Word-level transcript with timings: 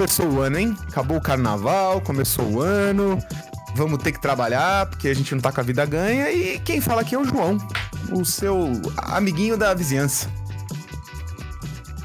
Começou 0.00 0.30
o 0.32 0.40
ano, 0.40 0.58
hein? 0.58 0.74
Acabou 0.88 1.18
o 1.18 1.20
carnaval, 1.20 2.00
começou 2.00 2.42
o 2.50 2.62
ano. 2.62 3.18
Vamos 3.74 4.02
ter 4.02 4.12
que 4.12 4.18
trabalhar 4.18 4.86
porque 4.86 5.08
a 5.08 5.14
gente 5.14 5.34
não 5.34 5.42
tá 5.42 5.52
com 5.52 5.60
a 5.60 5.62
vida 5.62 5.84
ganha. 5.84 6.32
E 6.32 6.58
quem 6.60 6.80
fala 6.80 7.02
aqui 7.02 7.14
é 7.14 7.18
o 7.18 7.24
João, 7.26 7.58
o 8.10 8.24
seu 8.24 8.72
amiguinho 8.96 9.58
da 9.58 9.74
vizinhança. 9.74 10.30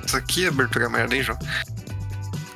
Isso 0.05 0.18
aqui 0.18 0.44
é 0.44 0.50
abertura 0.50 0.89
merda, 0.89 1.16
hein, 1.16 1.23
João? 1.23 1.39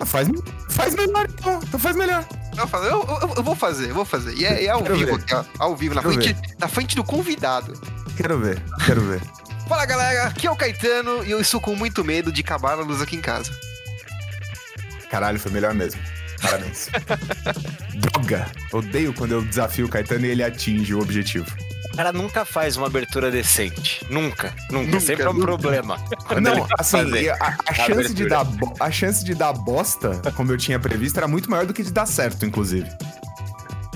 Ah, 0.02 0.05
Faz, 0.05 0.27
faz 0.67 0.94
melhor, 0.94 1.25
então. 1.30 1.59
Então 1.63 1.80
faz 1.80 1.95
melhor. 1.95 2.25
Eu, 2.58 2.89
eu, 3.21 3.33
eu- 3.38 3.44
vou 3.44 3.55
fazer, 3.55 3.91
eu 3.91 3.95
vou 3.95 4.03
fazer. 4.03 4.33
E 4.33 4.44
é, 4.44 4.66
é 4.66 4.69
ao 4.69 4.83
Quero 4.83 4.97
vivo 4.97 5.16
aqui, 5.16 5.33
ó. 5.33 5.45
Ao 5.58 5.73
vivo, 5.73 5.95
na 5.95 6.02
frente, 6.02 6.35
na 6.59 6.67
frente 6.67 6.95
do 6.97 7.03
convidado. 7.05 7.71
Quero 8.17 8.38
ver, 8.39 8.61
quero 8.85 8.99
ver. 9.03 9.21
Fala 9.69 9.85
galera, 9.85 10.25
aqui 10.25 10.47
é 10.47 10.52
o 10.52 10.55
Caetano 10.58 11.23
e 11.23 11.31
eu 11.31 11.39
estou 11.39 11.61
com 11.61 11.77
muito 11.77 12.03
medo 12.03 12.30
de 12.30 12.41
acabar 12.41 12.73
a 12.77 12.81
luz 12.83 13.02
aqui 13.02 13.16
em 13.16 13.21
casa. 13.21 13.49
Caralho, 15.09 15.40
foi 15.40 15.52
melhor 15.52 15.73
mesmo. 15.73 15.99
Parabéns. 16.41 16.90
Droga! 17.95 18.48
Odeio 18.72 19.13
quando 19.13 19.34
eu 19.34 19.41
desafio 19.41 19.86
o 19.86 19.90
Caetano 19.90 20.26
e 20.26 20.30
ele 20.30 20.44
atinge 20.44 20.94
o 20.94 21.02
objetivo. 21.02 21.45
O 21.94 21.98
cara 21.98 22.13
nunca 22.13 22.45
faz 22.45 22.77
uma 22.77 22.88
abertura 22.88 23.30
decente. 23.30 24.05
Nunca. 24.09 24.53
Nunca. 24.72 24.86
Nunca, 24.86 25.00
Sempre 25.02 25.23
é 25.23 25.30
um 25.30 25.34
nunca. 25.34 25.45
problema. 25.45 25.98
Quando 26.27 26.41
Não, 26.45 26.67
assim, 26.77 26.98
fazer. 27.03 27.30
a, 27.31 27.58
a 27.67 27.73
chance 27.73 28.14
de 28.14 28.27
dar, 28.30 28.45
a 28.80 28.91
chance 28.91 29.26
de 29.26 29.34
dar 29.36 29.52
bosta, 29.53 30.11
como 30.36 30.52
eu 30.52 30.58
tinha 30.58 30.80
previsto, 30.80 31.17
era 31.17 31.28
muito 31.28 31.50
maior 31.50 31.66
do 31.66 31.73
que 31.73 31.83
de 31.83 31.92
dar 31.92 32.05
certo, 32.05 32.45
inclusive. 32.45 32.88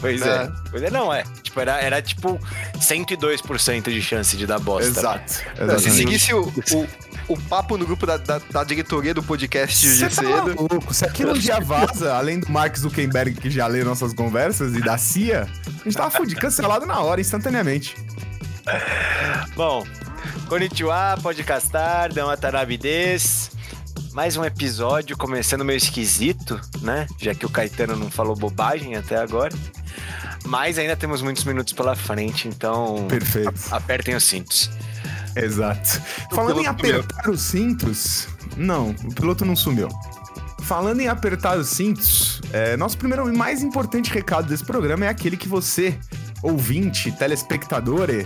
Pois 0.02 0.22
É. 0.22 0.28
é. 0.44 0.52
Pois 0.70 0.84
é, 0.84 0.90
não, 0.90 1.14
é. 1.14 1.24
Tipo, 1.44 1.62
era, 1.62 1.80
era 1.80 2.02
tipo 2.02 2.38
102% 2.78 3.84
de 3.90 4.02
chance 4.02 4.36
de 4.36 4.46
dar 4.46 4.60
bosta. 4.60 4.90
Exato. 5.00 5.32
Se 5.32 5.42
exatamente. 5.52 5.92
seguisse 5.92 6.34
o, 6.34 6.42
o, 6.74 6.88
o 7.28 7.38
papo 7.38 7.78
no 7.78 7.86
grupo 7.86 8.06
da, 8.06 8.18
da, 8.18 8.40
da 8.52 8.64
diretoria 8.64 9.14
do 9.14 9.24
podcast 9.24 9.80
de 9.80 9.96
Você 9.96 10.04
tá 10.10 10.10
cedo. 10.10 10.56
maluco? 10.56 10.94
Se 10.94 11.06
aquilo 11.06 11.38
dia 11.38 11.60
vaza, 11.60 12.14
além 12.16 12.40
do 12.40 12.52
Mark 12.52 12.76
Zuckerberg 12.78 13.40
que 13.40 13.50
já 13.50 13.66
lê 13.68 13.84
nossas 13.84 14.14
conversas 14.14 14.76
e 14.76 14.82
da 14.82 14.98
CIA, 14.98 15.48
a 15.66 15.84
gente 15.84 15.96
tava 15.96 16.12
fudido, 16.12 16.40
cancelado 16.40 16.86
na 16.86 17.00
hora, 17.00 17.22
instantaneamente. 17.22 17.96
Bom, 19.56 19.86
konnichiwa, 20.48 21.18
podcastar, 21.22 22.14
dão 22.14 22.30
atarabidez. 22.30 23.52
Mais 24.14 24.38
um 24.38 24.46
episódio 24.46 25.18
começando 25.18 25.66
meio 25.66 25.78
esquisito, 25.78 26.60
né? 26.82 27.08
Já 27.20 27.34
que 27.34 27.46
o 27.46 27.50
Caetano 27.50 27.96
não 27.96 28.12
falou 28.12 28.36
bobagem 28.36 28.96
até 28.96 29.18
agora. 29.18 29.54
Mas 30.46 30.78
ainda 30.78 30.96
temos 30.96 31.22
muitos 31.22 31.44
minutos 31.46 31.74
pela 31.74 31.96
frente, 31.96 32.48
então 32.48 33.06
Perfeito. 33.08 33.54
apertem 33.72 34.14
os 34.14 34.24
cintos. 34.24 34.70
Exato. 35.36 36.02
Falando 36.34 36.60
em 36.60 36.64
piloto 36.64 36.82
sumiu. 36.82 37.00
apertar 37.00 37.30
os 37.30 37.42
cintos. 37.42 38.28
Não, 38.58 38.92
o 38.92 39.14
piloto 39.14 39.46
não 39.46 39.56
sumiu. 39.56 39.90
Falando 40.62 41.02
em 41.02 41.08
apertar 41.08 41.58
os 41.58 41.68
cintos, 41.68 42.42
é, 42.54 42.78
nosso 42.78 42.98
primeiro 42.98 43.28
e 43.32 43.36
mais 43.36 43.62
importante 43.62 44.12
recado 44.12 44.48
desse 44.48 44.64
programa 44.64 45.06
é 45.06 45.10
aquele 45.10 45.36
que 45.36 45.48
você, 45.48 45.98
ouvinte, 46.42 47.12
telespectador 47.12 48.10
e, 48.10 48.26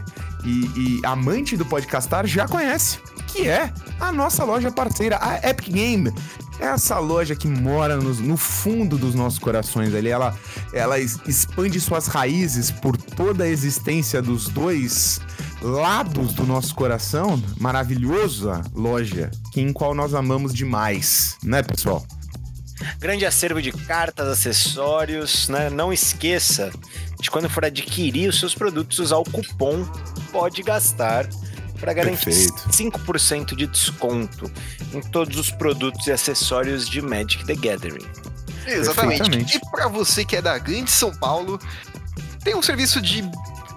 e 0.49 1.01
amante 1.03 1.57
do 1.57 1.65
podcastar, 1.65 2.27
já 2.27 2.47
conhece, 2.47 2.99
que 3.27 3.47
é 3.47 3.73
a 3.99 4.11
nossa 4.11 4.43
loja 4.43 4.71
parceira, 4.71 5.17
a 5.19 5.49
Epic 5.49 5.69
Game. 5.69 6.13
Essa 6.59 6.97
loja 6.99 7.35
que 7.35 7.47
mora 7.47 7.97
nos- 7.97 8.19
no, 8.19 8.35
fundo 8.37 8.97
dos 8.97 9.13
nossos 9.15 9.39
corações 9.39 9.93
ali, 9.95 10.09
ela, 10.09 10.35
ela 10.73 10.99
expande 10.99 11.79
suas 11.79 12.07
raízes 12.07 12.69
por 12.71 12.97
toda 12.97 13.43
a 13.45 13.47
existência 13.47 14.21
dos 14.21 14.47
dois 14.47 15.21
lados 15.61 16.33
do 16.33 16.45
nosso 16.45 16.73
coração. 16.75 17.41
Maravilhosa 17.59 18.61
loja, 18.73 19.31
que 19.51 19.61
em 19.61 19.73
qual 19.73 19.93
nós 19.93 20.13
amamos 20.13 20.53
demais, 20.53 21.37
né, 21.43 21.63
pessoal? 21.63 22.05
Grande 22.99 23.25
acervo 23.25 23.61
de 23.61 23.71
cartas, 23.71 24.27
acessórios, 24.27 25.49
né? 25.49 25.69
Não 25.69 25.91
esqueça 25.91 26.71
de 27.19 27.31
quando 27.31 27.49
for 27.49 27.65
adquirir 27.65 28.29
os 28.29 28.39
seus 28.39 28.53
produtos 28.53 28.99
usar 28.99 29.17
o 29.17 29.23
cupom 29.23 29.83
Pode 30.31 30.61
Gastar 30.61 31.27
para 31.79 31.93
garantir 31.93 32.25
Perfeito. 32.25 32.69
5% 32.69 33.55
de 33.55 33.67
desconto 33.67 34.51
em 34.93 35.01
todos 35.01 35.37
os 35.37 35.49
produtos 35.51 36.05
e 36.07 36.11
acessórios 36.11 36.87
de 36.87 37.01
Magic 37.01 37.45
the 37.45 37.55
Gathering. 37.55 38.05
Exatamente. 38.65 39.57
E 39.57 39.71
pra 39.71 39.87
você 39.87 40.25
que 40.25 40.35
é 40.35 40.41
da 40.41 40.57
Grande 40.57 40.91
São 40.91 41.11
Paulo, 41.15 41.59
tem 42.43 42.55
um 42.55 42.61
serviço 42.61 43.01
de 43.01 43.23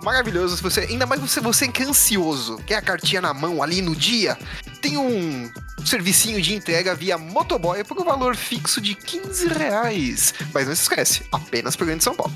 maravilhoso. 0.03 0.57
Se 0.57 0.63
você, 0.63 0.81
ainda 0.81 1.07
mais 1.07 1.21
você, 1.21 1.41
você 1.41 1.69
que 1.69 1.83
é 1.83 1.87
ansioso, 1.87 2.57
quer 2.67 2.77
a 2.77 2.83
cartinha 2.83 3.21
na 3.21 3.35
mão 3.35 3.63
ali 3.63 3.83
no 3.83 3.95
dia, 3.95 4.37
tem 4.81 4.97
um 4.97 5.51
servicinho 5.85 6.41
de 6.41 6.55
entrega 6.55 6.95
via 6.95 7.19
motoboy 7.19 7.83
por 7.85 7.99
um 7.99 8.05
valor 8.05 8.37
fixo 8.37 8.81
de 8.81 8.95
15 8.95 9.49
reais. 9.49 10.35
Mas 10.53 10.67
não 10.67 10.75
se 10.75 10.83
esquece, 10.83 11.23
apenas 11.33 11.77
pro 11.77 11.87
Grande 11.87 12.05
São 12.05 12.15
Paulo. 12.15 12.33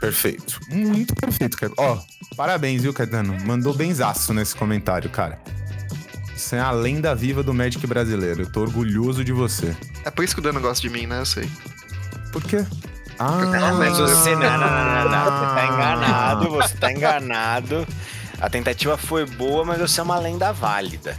Perfeito. 0.00 0.60
Muito 0.68 1.14
perfeito, 1.14 1.56
cara. 1.56 1.72
Ó, 1.76 1.98
parabéns, 2.36 2.82
viu, 2.82 2.92
Caetano? 2.92 3.36
Mandou 3.44 3.72
benzaço 3.74 4.32
nesse 4.34 4.54
comentário, 4.54 5.08
cara. 5.10 5.40
Você 6.36 6.56
é 6.56 6.60
a 6.60 6.70
lenda 6.70 7.14
viva 7.14 7.42
do 7.42 7.54
Magic 7.54 7.84
brasileiro. 7.86 8.42
Eu 8.42 8.50
tô 8.50 8.60
orgulhoso 8.60 9.24
de 9.24 9.32
você. 9.32 9.74
É 10.04 10.10
por 10.10 10.24
isso 10.24 10.34
que 10.34 10.40
o 10.40 10.42
Dano 10.42 10.60
gosta 10.60 10.82
de 10.82 10.90
mim, 10.90 11.06
né? 11.06 11.20
Eu 11.20 11.26
sei. 11.26 11.50
Por 12.30 12.42
quê? 12.42 12.64
Ah, 13.18 13.40
Ah, 13.42 13.72
mas 13.74 13.98
você 13.98 14.34
não, 14.34 14.40
não, 14.40 14.58
não, 14.58 14.94
não, 14.94 15.10
não. 15.10 15.24
Você 15.24 15.54
tá 15.54 15.66
enganado, 15.66 16.50
você 16.52 16.76
tá 16.76 16.92
enganado. 16.92 17.86
A 18.40 18.50
tentativa 18.50 18.96
foi 18.96 19.24
boa, 19.24 19.64
mas 19.64 19.78
você 19.78 20.00
é 20.00 20.02
uma 20.02 20.18
lenda 20.18 20.52
válida. 20.52 21.16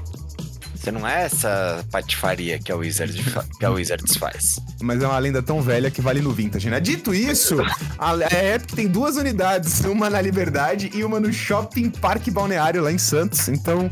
Você 0.76 0.92
não 0.92 1.06
é 1.06 1.24
essa 1.24 1.84
patifaria 1.92 2.60
que 2.60 2.72
a 2.72 2.76
Wizards, 2.76 3.22
que 3.60 3.66
a 3.66 3.70
Wizards 3.70 4.16
faz. 4.16 4.58
Mas 4.82 5.02
é 5.02 5.08
uma 5.08 5.18
lenda 5.20 5.42
tão 5.44 5.62
velha 5.62 5.92
que 5.92 6.02
vale 6.02 6.22
no 6.22 6.32
vintage, 6.32 6.70
né? 6.70 6.80
Dito 6.80 7.14
isso, 7.14 7.58
a 7.98 8.12
a 8.12 8.56
Epic 8.56 8.74
tem 8.74 8.88
duas 8.88 9.18
unidades, 9.18 9.82
uma 9.82 10.10
na 10.10 10.22
Liberdade 10.22 10.90
e 10.94 11.04
uma 11.04 11.20
no 11.20 11.34
Shopping 11.34 11.90
Parque 11.90 12.32
Balneário 12.32 12.84
lá 12.84 12.92
em 12.92 12.98
Santos. 12.98 13.50
Então, 13.50 13.90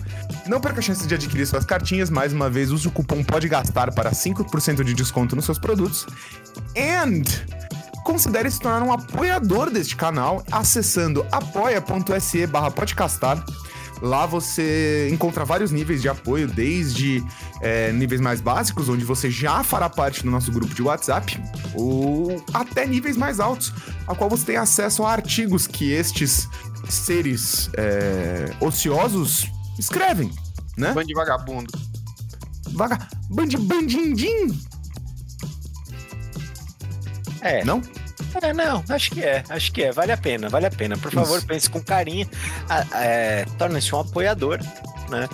não 0.47 0.61
perca 0.61 0.79
a 0.79 0.81
chance 0.81 1.05
de 1.05 1.13
adquirir 1.15 1.45
suas 1.45 1.65
cartinhas. 1.65 2.09
Mais 2.09 2.31
uma 2.31 2.49
vez, 2.49 2.71
use 2.71 2.87
o 2.87 2.91
cupom 2.91 3.23
Pode 3.23 3.49
Gastar 3.49 3.91
para 3.91 4.11
5% 4.11 4.81
de 4.83 4.93
desconto 4.93 5.35
nos 5.35 5.43
seus 5.43 5.59
produtos. 5.59 6.05
And 6.77 7.23
considere 8.05 8.51
se 8.51 8.59
tornar 8.59 8.83
um 8.83 8.93
apoiador 8.93 9.71
deste 9.71 9.95
canal 9.95 10.43
acessando 10.51 11.25
apoia.se 11.31 12.45
barra 12.45 12.69
podcastar. 12.69 13.43
Lá 14.01 14.25
você 14.27 15.09
encontra 15.11 15.43
vários 15.43 15.71
níveis 15.71 16.01
de 16.01 16.09
apoio, 16.09 16.47
desde 16.47 17.23
é, 17.61 17.91
níveis 17.91 18.21
mais 18.21 18.41
básicos, 18.41 18.89
onde 18.89 19.03
você 19.03 19.31
já 19.31 19.63
fará 19.63 19.89
parte 19.89 20.21
do 20.21 20.29
nosso 20.29 20.51
grupo 20.51 20.73
de 20.75 20.83
WhatsApp, 20.83 21.41
ou 21.73 22.43
até 22.53 22.85
níveis 22.85 23.17
mais 23.17 23.39
altos, 23.39 23.73
a 24.05 24.13
qual 24.13 24.29
você 24.29 24.45
tem 24.45 24.57
acesso 24.57 25.03
a 25.03 25.11
artigos 25.11 25.65
que 25.65 25.91
estes 25.91 26.47
seres 26.87 27.71
é, 27.75 28.53
ociosos 28.59 29.47
escrevem, 29.79 30.29
né? 30.77 30.93
Bando 30.93 31.07
de 31.07 31.13
vagabundo. 31.15 31.73
Vaga... 32.71 33.07
Bandi 33.31 33.57
bandindim! 33.57 34.74
É. 37.45 37.63
Não? 37.63 37.79
É, 38.41 38.53
não, 38.53 38.83
acho 38.89 39.11
que 39.11 39.23
é, 39.23 39.43
acho 39.47 39.71
que 39.71 39.83
é, 39.83 39.91
vale 39.91 40.11
a 40.11 40.17
pena, 40.17 40.49
vale 40.49 40.65
a 40.65 40.71
pena. 40.71 40.97
Por 40.97 41.11
favor, 41.11 41.37
Isso. 41.37 41.47
pense 41.47 41.69
com 41.69 41.81
carinho, 41.81 42.27
é, 42.93 43.45
torne-se 43.57 43.93
um 43.93 43.99
apoiador, 43.99 44.59
né? 45.09 45.29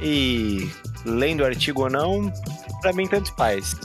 E 0.00 0.70
lendo 1.04 1.40
o 1.40 1.44
artigo 1.44 1.82
ou 1.82 1.90
não, 1.90 2.32
pra 2.80 2.92
mim 2.92 3.06
tanto 3.08 3.34
faz. 3.34 3.76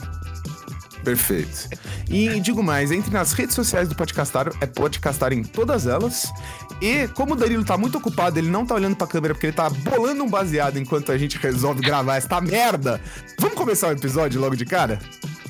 Perfeito. 1.02 1.68
E 2.08 2.40
digo 2.40 2.62
mais, 2.62 2.90
entre 2.90 3.10
nas 3.12 3.32
redes 3.32 3.54
sociais 3.54 3.88
do 3.88 3.94
Podcastar, 3.94 4.50
é 4.60 4.66
Podcastar 4.66 5.32
em 5.32 5.42
todas 5.42 5.86
elas. 5.86 6.32
E 6.80 7.08
como 7.08 7.34
o 7.34 7.36
Danilo 7.36 7.64
tá 7.64 7.76
muito 7.76 7.98
ocupado, 7.98 8.38
ele 8.38 8.48
não 8.48 8.64
tá 8.64 8.74
olhando 8.76 8.96
pra 8.96 9.06
câmera 9.06 9.34
porque 9.34 9.48
ele 9.48 9.56
tá 9.56 9.68
bolando 9.68 10.22
um 10.22 10.30
baseado 10.30 10.78
enquanto 10.78 11.12
a 11.12 11.18
gente 11.18 11.36
resolve 11.38 11.82
gravar 11.82 12.16
esta 12.16 12.40
merda. 12.40 13.00
Vamos 13.38 13.56
começar 13.56 13.88
o 13.88 13.92
episódio 13.92 14.40
logo 14.40 14.56
de 14.56 14.64
cara? 14.64 14.98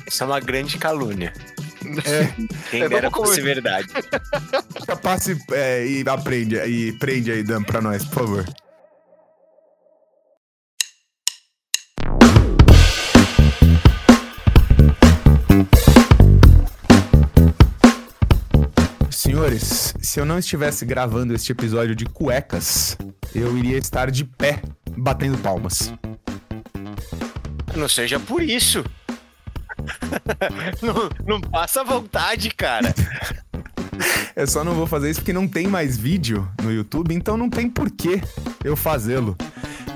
Isso 0.06 0.22
é 0.22 0.26
uma 0.26 0.40
grande 0.40 0.76
calúnia. 0.78 1.32
É, 2.04 2.34
Quem 2.70 2.82
É, 2.82 2.88
dera 2.88 3.10
fosse 3.10 3.40
verdade. 3.40 3.88
passe 5.02 5.36
é, 5.52 5.86
e 5.86 6.04
aprende 6.08 6.56
e 6.56 6.92
prende 6.98 7.30
aí, 7.30 7.42
Dan, 7.42 7.62
pra 7.62 7.80
nós, 7.80 8.04
por 8.04 8.14
favor. 8.26 8.44
Senhores, 19.10 19.94
se 20.02 20.20
eu 20.20 20.24
não 20.26 20.38
estivesse 20.38 20.84
gravando 20.84 21.34
este 21.34 21.52
episódio 21.52 21.94
de 21.94 22.04
cuecas, 22.04 22.96
eu 23.34 23.56
iria 23.56 23.78
estar 23.78 24.10
de 24.10 24.24
pé, 24.24 24.60
batendo 24.96 25.38
palmas. 25.38 25.92
Não 27.74 27.88
seja 27.88 28.18
por 28.20 28.42
isso. 28.42 28.84
Não, 30.82 31.10
não 31.26 31.40
passa 31.40 31.84
vontade, 31.84 32.50
cara. 32.50 32.94
Eu 34.34 34.46
só 34.46 34.64
não 34.64 34.74
vou 34.74 34.86
fazer 34.86 35.10
isso 35.10 35.20
porque 35.20 35.32
não 35.32 35.46
tem 35.46 35.66
mais 35.66 35.96
vídeo 35.96 36.48
no 36.62 36.72
YouTube, 36.72 37.14
então 37.14 37.36
não 37.36 37.48
tem 37.48 37.68
porquê 37.68 38.20
eu 38.64 38.76
fazê-lo. 38.76 39.36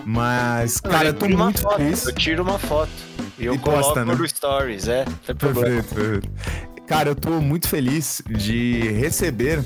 Mas, 0.05 0.81
cara, 0.81 1.09
eu 1.09 1.15
tô 1.15 1.29
muito 1.29 1.61
foto, 1.61 1.77
feliz. 1.77 2.07
Eu 2.07 2.15
tiro 2.15 2.43
uma 2.43 2.59
foto. 2.59 2.91
E 3.39 3.45
eu 3.45 3.55
E 3.55 3.59
coloco 3.59 3.83
posta, 3.83 4.05
né? 4.05 4.15
no 4.15 4.29
Stories, 4.29 4.89
é. 4.89 5.05
Tem 5.27 5.35
problema. 5.37 5.83
Perfeito, 5.83 5.95
perfeito. 5.95 6.31
Cara, 6.87 7.11
eu 7.11 7.15
tô 7.15 7.41
muito 7.41 7.69
feliz 7.69 8.23
de 8.27 8.81
receber 8.93 9.63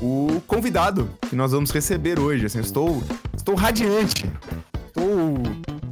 o 0.00 0.40
convidado 0.46 1.10
que 1.28 1.36
nós 1.36 1.52
vamos 1.52 1.70
receber 1.70 2.18
hoje. 2.18 2.46
Assim, 2.46 2.58
eu 2.58 2.64
estou, 2.64 3.04
estou 3.36 3.54
radiante. 3.54 4.24
Estou 4.86 5.42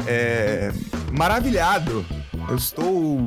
é, 0.06 0.72
maravilhado. 1.12 2.06
Eu 2.48 2.56
estou. 2.56 3.24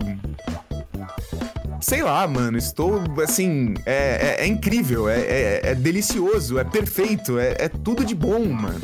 Sei 1.82 2.04
lá, 2.04 2.28
mano. 2.28 2.58
Estou, 2.58 3.02
assim. 3.24 3.74
É, 3.86 4.38
é- 4.40 4.44
é 4.44 4.48
incrível, 4.48 5.10
é, 5.10 5.20
é- 5.20 5.62
é 5.72 5.76
delicioso, 5.76 6.60
é 6.60 6.64
perfeito, 6.64 7.40
é, 7.40 7.56
é 7.60 7.70
tudo 7.70 8.04
de 8.04 8.14
bom, 8.16 8.46
mano. 8.46 8.82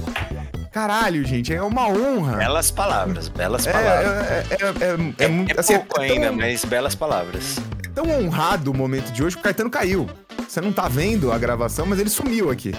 Caralho, 0.71 1.23
gente, 1.25 1.53
é 1.53 1.61
uma 1.61 1.87
honra. 1.87 2.35
Belas 2.37 2.69
palavras, 2.69 3.29
belas 3.29 3.65
É, 3.65 3.71
palavras. 3.71 4.05
é, 4.05 4.47
é, 4.49 4.57
é, 4.59 5.23
é, 5.23 5.25
É, 5.25 5.27
muito. 5.27 5.55
é 5.55 5.59
assim, 5.59 5.77
pouco 5.79 6.01
é 6.01 6.07
tão- 6.07 6.15
ainda, 6.15 6.31
mas 6.33 6.65
belas 6.65 6.95
palavras. 6.95 7.57
tão 7.93 8.09
honrado 8.09 8.71
o 8.71 8.73
momento 8.73 9.09
de 9.13 9.23
hoje 9.23 9.35
que 9.37 9.39
o 9.41 9.43
Caetano 9.43 9.69
caiu. 9.69 10.09
Você 10.47 10.59
não 10.59 10.73
tá 10.73 10.87
vendo 10.89 11.31
a 11.31 11.37
gravação, 11.37 11.85
mas 11.85 11.97
ele 11.99 12.09
sumiu 12.09 12.51
aqui. 12.51 12.73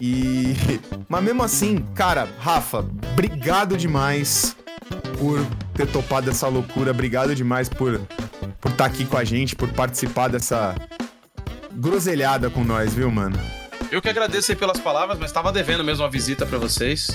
E. 0.00 0.56
Mas 1.08 1.22
mesmo 1.24 1.42
assim, 1.42 1.84
cara, 1.94 2.26
Rafa, 2.38 2.78
obrigado 3.12 3.76
demais 3.76 4.56
por 5.20 5.46
ter 5.74 5.86
topado 5.86 6.30
essa 6.30 6.48
loucura. 6.48 6.90
Obrigado 6.90 7.34
demais 7.34 7.68
por 7.68 8.00
por 8.58 8.70
estar 8.70 8.86
aqui 8.86 9.04
com 9.04 9.16
a 9.16 9.24
gente, 9.24 9.54
por 9.54 9.68
participar 9.68 10.28
dessa 10.28 10.74
groselhada 11.72 12.50
com 12.50 12.64
nós, 12.64 12.94
viu, 12.94 13.10
mano? 13.10 13.38
Eu 13.90 14.00
que 14.00 14.08
agradeço 14.08 14.52
aí 14.52 14.56
pelas 14.56 14.78
palavras, 14.78 15.18
mas 15.18 15.32
tava 15.32 15.52
devendo 15.52 15.84
mesmo 15.84 16.04
uma 16.04 16.10
visita 16.10 16.46
pra 16.46 16.58
vocês. 16.58 17.08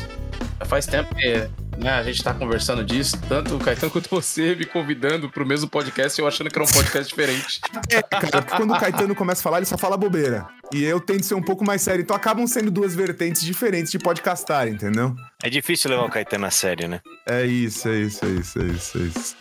Já 0.59 0.65
faz 0.65 0.85
tempo 0.85 1.13
que 1.15 1.49
né, 1.77 1.91
a 1.91 2.03
gente 2.03 2.23
tá 2.23 2.33
conversando 2.33 2.83
disso, 2.83 3.19
tanto 3.27 3.55
o 3.55 3.59
Caetano 3.59 3.91
quanto 3.91 4.09
você 4.09 4.55
me 4.55 4.65
convidando 4.65 5.29
pro 5.29 5.45
mesmo 5.45 5.69
podcast, 5.69 6.19
eu 6.19 6.27
achando 6.27 6.49
que 6.49 6.57
era 6.57 6.67
um 6.67 6.71
podcast 6.71 7.07
diferente. 7.09 7.61
É, 7.91 8.01
cara, 8.01 8.41
porque 8.41 8.57
quando 8.57 8.73
o 8.73 8.79
Caetano 8.79 9.15
começa 9.15 9.41
a 9.41 9.43
falar, 9.43 9.57
ele 9.57 9.65
só 9.65 9.77
fala 9.77 9.95
bobeira. 9.95 10.47
E 10.73 10.83
eu 10.83 10.99
tento 10.99 11.23
ser 11.23 11.35
um 11.35 11.41
pouco 11.41 11.63
mais 11.63 11.81
sério. 11.81 12.01
Então 12.01 12.15
acabam 12.15 12.47
sendo 12.47 12.71
duas 12.71 12.95
vertentes 12.95 13.43
diferentes 13.43 13.91
de 13.91 13.99
podcastar, 13.99 14.67
entendeu? 14.67 15.15
É 15.43 15.49
difícil 15.49 15.91
levar 15.91 16.05
o 16.05 16.09
Caetano 16.09 16.45
a 16.45 16.51
sério, 16.51 16.87
né? 16.87 16.99
É 17.27 17.45
isso, 17.45 17.87
é 17.87 17.99
isso, 17.99 18.25
é 18.25 18.29
isso, 18.29 18.59
é 18.59 18.65
isso, 18.65 18.97
é 18.97 19.01
isso. 19.01 19.35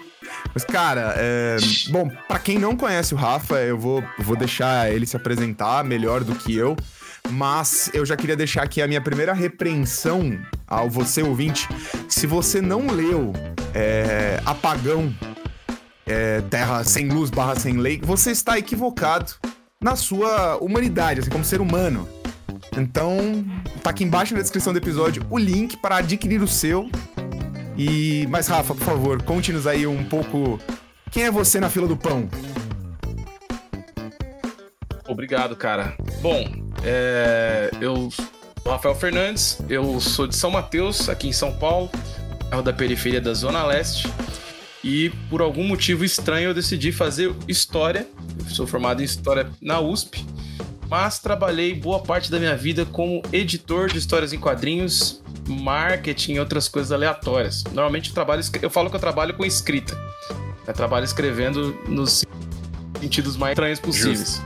Mas, 0.52 0.64
cara, 0.64 1.14
é... 1.16 1.56
bom, 1.88 2.10
pra 2.28 2.38
quem 2.38 2.58
não 2.58 2.76
conhece 2.76 3.14
o 3.14 3.16
Rafa, 3.16 3.56
eu 3.60 3.78
vou, 3.78 4.04
vou 4.19 4.37
deixar 4.37 4.92
ele 4.92 5.06
se 5.06 5.16
apresentar 5.16 5.84
melhor 5.84 6.22
do 6.22 6.34
que 6.34 6.54
eu. 6.54 6.76
Mas 7.31 7.91
eu 7.93 8.05
já 8.05 8.17
queria 8.17 8.37
deixar 8.37 8.62
aqui 8.62 8.81
a 8.82 8.87
minha 8.87 9.00
primeira 9.00 9.32
repreensão 9.32 10.38
ao 10.67 10.88
você 10.88 11.23
ouvinte. 11.23 11.69
Se 12.09 12.26
você 12.26 12.61
não 12.61 12.87
leu 12.87 13.32
é, 13.75 14.41
Apagão, 14.44 15.15
é, 16.06 16.41
Terra 16.43 16.85
Sem 16.85 17.09
Luz 17.09 17.31
barra 17.31 17.56
Sem 17.56 17.79
Lei, 17.79 18.00
você 18.03 18.31
está 18.31 18.59
equivocado 18.59 19.32
na 19.81 19.97
sua 19.97 20.56
humanidade, 20.56 21.21
assim, 21.21 21.31
como 21.31 21.44
ser 21.44 21.61
humano. 21.61 22.09
Então, 22.76 23.44
tá 23.82 23.91
aqui 23.91 24.05
embaixo 24.05 24.35
na 24.35 24.41
descrição 24.41 24.73
do 24.73 24.79
episódio 24.79 25.25
o 25.31 25.38
link 25.38 25.76
para 25.76 25.97
adquirir 25.97 26.43
o 26.43 26.49
seu. 26.49 26.91
E, 27.76 28.26
mas 28.31 28.47
Rafa, 28.47 28.75
por 28.75 28.85
favor, 28.85 29.23
conte-nos 29.23 29.67
aí 29.67 29.87
um 29.87 30.05
pouco 30.05 30.61
quem 31.11 31.25
é 31.25 31.31
você 31.31 31.61
na 31.61 31.69
fila 31.69 31.87
do 31.87 31.97
pão. 31.97 32.29
Obrigado, 35.06 35.55
cara. 35.55 35.97
Bom, 36.23 36.63
é, 36.84 37.70
eu 37.81 38.10
sou 38.10 38.72
Rafael 38.72 38.94
Fernandes, 38.94 39.58
eu 39.69 40.00
sou 40.00 40.26
de 40.26 40.36
São 40.36 40.50
Mateus, 40.50 41.08
aqui 41.08 41.28
em 41.28 41.32
São 41.32 41.52
Paulo, 41.52 41.90
bairro 42.50 42.62
da 42.62 42.72
periferia 42.72 43.20
da 43.20 43.32
Zona 43.32 43.64
Leste. 43.64 44.08
E 44.82 45.08
por 45.31 45.40
algum 45.40 45.64
motivo 45.64 46.04
estranho 46.04 46.50
eu 46.50 46.54
decidi 46.54 46.92
fazer 46.92 47.34
história. 47.48 48.06
Eu 48.38 48.54
sou 48.54 48.66
formado 48.66 49.00
em 49.00 49.04
história 49.04 49.50
na 49.60 49.81
USP, 49.81 50.25
mas 50.90 51.19
trabalhei 51.19 51.75
boa 51.75 52.00
parte 52.00 52.31
da 52.31 52.38
minha 52.38 52.54
vida 52.54 52.84
como 52.84 53.22
editor 53.32 53.88
de 53.88 53.98
histórias 53.98 54.34
em 54.34 54.38
quadrinhos, 54.38 55.22
marketing 55.48 56.34
e 56.34 56.40
outras 56.40 56.69
coisas 56.69 56.92
aleatórias. 56.92 57.64
Normalmente 57.72 58.10
eu 58.10 58.14
trabalho, 58.14 58.42
eu 58.60 58.69
falo 58.69 58.90
que 58.90 58.96
eu 58.96 59.00
trabalho 59.00 59.32
com 59.34 59.44
escrita. 59.44 59.98
Eu 60.66 60.75
trabalho 60.75 61.04
escrevendo 61.04 61.78
nos 61.88 62.25
sentidos 63.00 63.37
mais 63.38 63.52
estranhos 63.52 63.80
possíveis. 63.80 64.42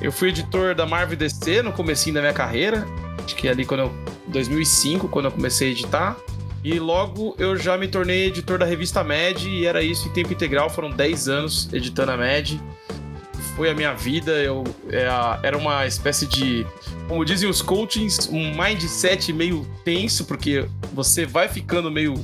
Eu 0.00 0.12
fui 0.12 0.28
editor 0.28 0.74
da 0.74 0.86
Marvel 0.86 1.16
DC 1.16 1.62
no 1.62 1.72
comecinho 1.72 2.14
da 2.14 2.20
minha 2.20 2.32
carreira, 2.32 2.86
acho 3.24 3.34
que 3.34 3.48
ali 3.48 3.64
quando 3.64 3.80
eu 3.80 3.92
2005, 4.28 5.08
quando 5.08 5.26
eu 5.26 5.32
comecei 5.32 5.68
a 5.68 5.70
editar. 5.72 6.16
E 6.62 6.78
logo 6.78 7.34
eu 7.38 7.56
já 7.56 7.78
me 7.78 7.86
tornei 7.86 8.26
editor 8.26 8.58
da 8.58 8.66
revista 8.66 9.02
Mad 9.04 9.44
e 9.44 9.64
era 9.64 9.82
isso 9.82 10.08
em 10.08 10.12
tempo 10.12 10.32
integral, 10.32 10.68
foram 10.68 10.90
10 10.90 11.28
anos 11.28 11.72
editando 11.72 12.12
a 12.12 12.16
Mad. 12.16 12.52
Foi 13.58 13.68
a 13.68 13.74
minha 13.74 13.92
vida, 13.92 14.30
eu 14.30 14.64
é 14.88 15.06
era 15.42 15.58
uma 15.58 15.86
espécie 15.86 16.26
de, 16.26 16.66
como 17.06 17.24
dizem 17.24 17.50
os 17.50 17.60
coachings, 17.60 18.28
um 18.28 18.56
mindset 18.56 19.32
meio 19.32 19.66
tenso, 19.84 20.24
porque 20.24 20.66
você 20.94 21.26
vai 21.26 21.48
ficando 21.48 21.90
meio 21.90 22.14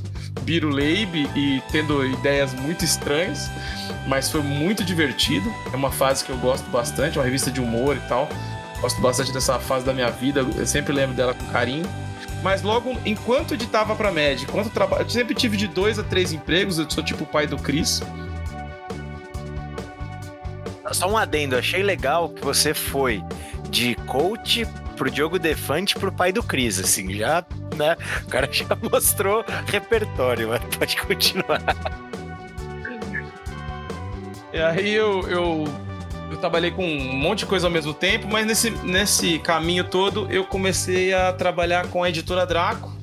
biruleibe 0.41 1.29
e 1.35 1.61
tendo 1.71 2.03
ideias 2.03 2.53
muito 2.53 2.83
estranhas 2.83 3.49
mas 4.07 4.29
foi 4.29 4.41
muito 4.41 4.83
divertido. 4.83 5.51
É 5.71 5.75
uma 5.75 5.91
fase 5.91 6.23
que 6.23 6.31
eu 6.31 6.37
gosto 6.37 6.69
bastante, 6.69 7.17
é 7.17 7.21
uma 7.21 7.25
revista 7.25 7.51
de 7.51 7.59
humor 7.59 7.95
e 7.95 8.07
tal. 8.07 8.29
Gosto 8.81 9.01
bastante 9.01 9.31
dessa 9.31 9.59
fase 9.59 9.85
da 9.85 9.93
minha 9.93 10.09
vida, 10.09 10.41
eu 10.41 10.65
sempre 10.65 10.93
lembro 10.93 11.15
dela 11.15 11.33
com 11.33 11.45
carinho. 11.47 11.85
Mas 12.43 12.61
logo, 12.61 12.95
enquanto 13.05 13.55
editava 13.55 13.95
pra 13.95 14.11
Med, 14.11 14.43
enquanto 14.43 14.69
traba... 14.69 14.97
eu 14.97 15.09
sempre 15.09 15.33
tive 15.33 15.57
de 15.57 15.67
dois 15.67 15.97
a 15.97 16.03
três 16.03 16.31
empregos, 16.31 16.77
eu 16.77 16.89
sou 16.89 17.03
tipo 17.03 17.23
o 17.23 17.27
pai 17.27 17.47
do 17.47 17.57
Chris. 17.57 18.01
Só 20.91 21.09
um 21.09 21.17
adendo, 21.17 21.57
achei 21.57 21.81
legal 21.81 22.29
que 22.29 22.43
você 22.43 22.73
foi 22.73 23.23
de 23.69 23.95
coach 24.07 24.65
pro 24.95 25.11
Diogo 25.11 25.37
Defante 25.37 25.95
pro 25.95 26.11
pai 26.11 26.31
do 26.31 26.41
Cris, 26.41 26.79
assim, 26.79 27.13
já, 27.13 27.43
né? 27.75 27.97
O 28.23 28.29
cara 28.29 28.47
já 28.51 28.65
mostrou 28.91 29.43
repertório, 29.65 30.49
mas 30.49 30.61
pode 30.75 30.97
continuar. 30.97 31.61
E 34.53 34.57
aí 34.57 34.93
eu, 34.93 35.27
eu, 35.27 35.65
eu 36.31 36.37
trabalhei 36.37 36.71
com 36.71 36.85
um 36.85 37.13
monte 37.13 37.39
de 37.39 37.45
coisa 37.45 37.67
ao 37.67 37.71
mesmo 37.71 37.93
tempo, 37.93 38.27
mas 38.27 38.45
nesse, 38.45 38.69
nesse 38.69 39.37
caminho 39.39 39.83
todo 39.83 40.31
eu 40.31 40.45
comecei 40.45 41.13
a 41.13 41.33
trabalhar 41.33 41.87
com 41.87 42.01
a 42.03 42.09
editora 42.09 42.45
Draco. 42.45 42.94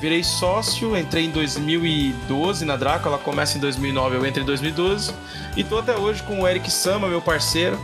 Virei 0.00 0.22
sócio, 0.22 0.96
entrei 0.96 1.24
em 1.24 1.30
2012 1.30 2.64
na 2.64 2.76
Draco, 2.76 3.08
ela 3.08 3.18
começa 3.18 3.56
em 3.56 3.60
2009, 3.60 4.16
eu 4.16 4.26
entro 4.26 4.42
em 4.42 4.44
2012. 4.44 5.12
E 5.56 5.64
tô 5.64 5.78
até 5.78 5.96
hoje 5.96 6.22
com 6.22 6.42
o 6.42 6.48
Eric 6.48 6.70
Sama, 6.70 7.08
meu 7.08 7.22
parceiro. 7.22 7.78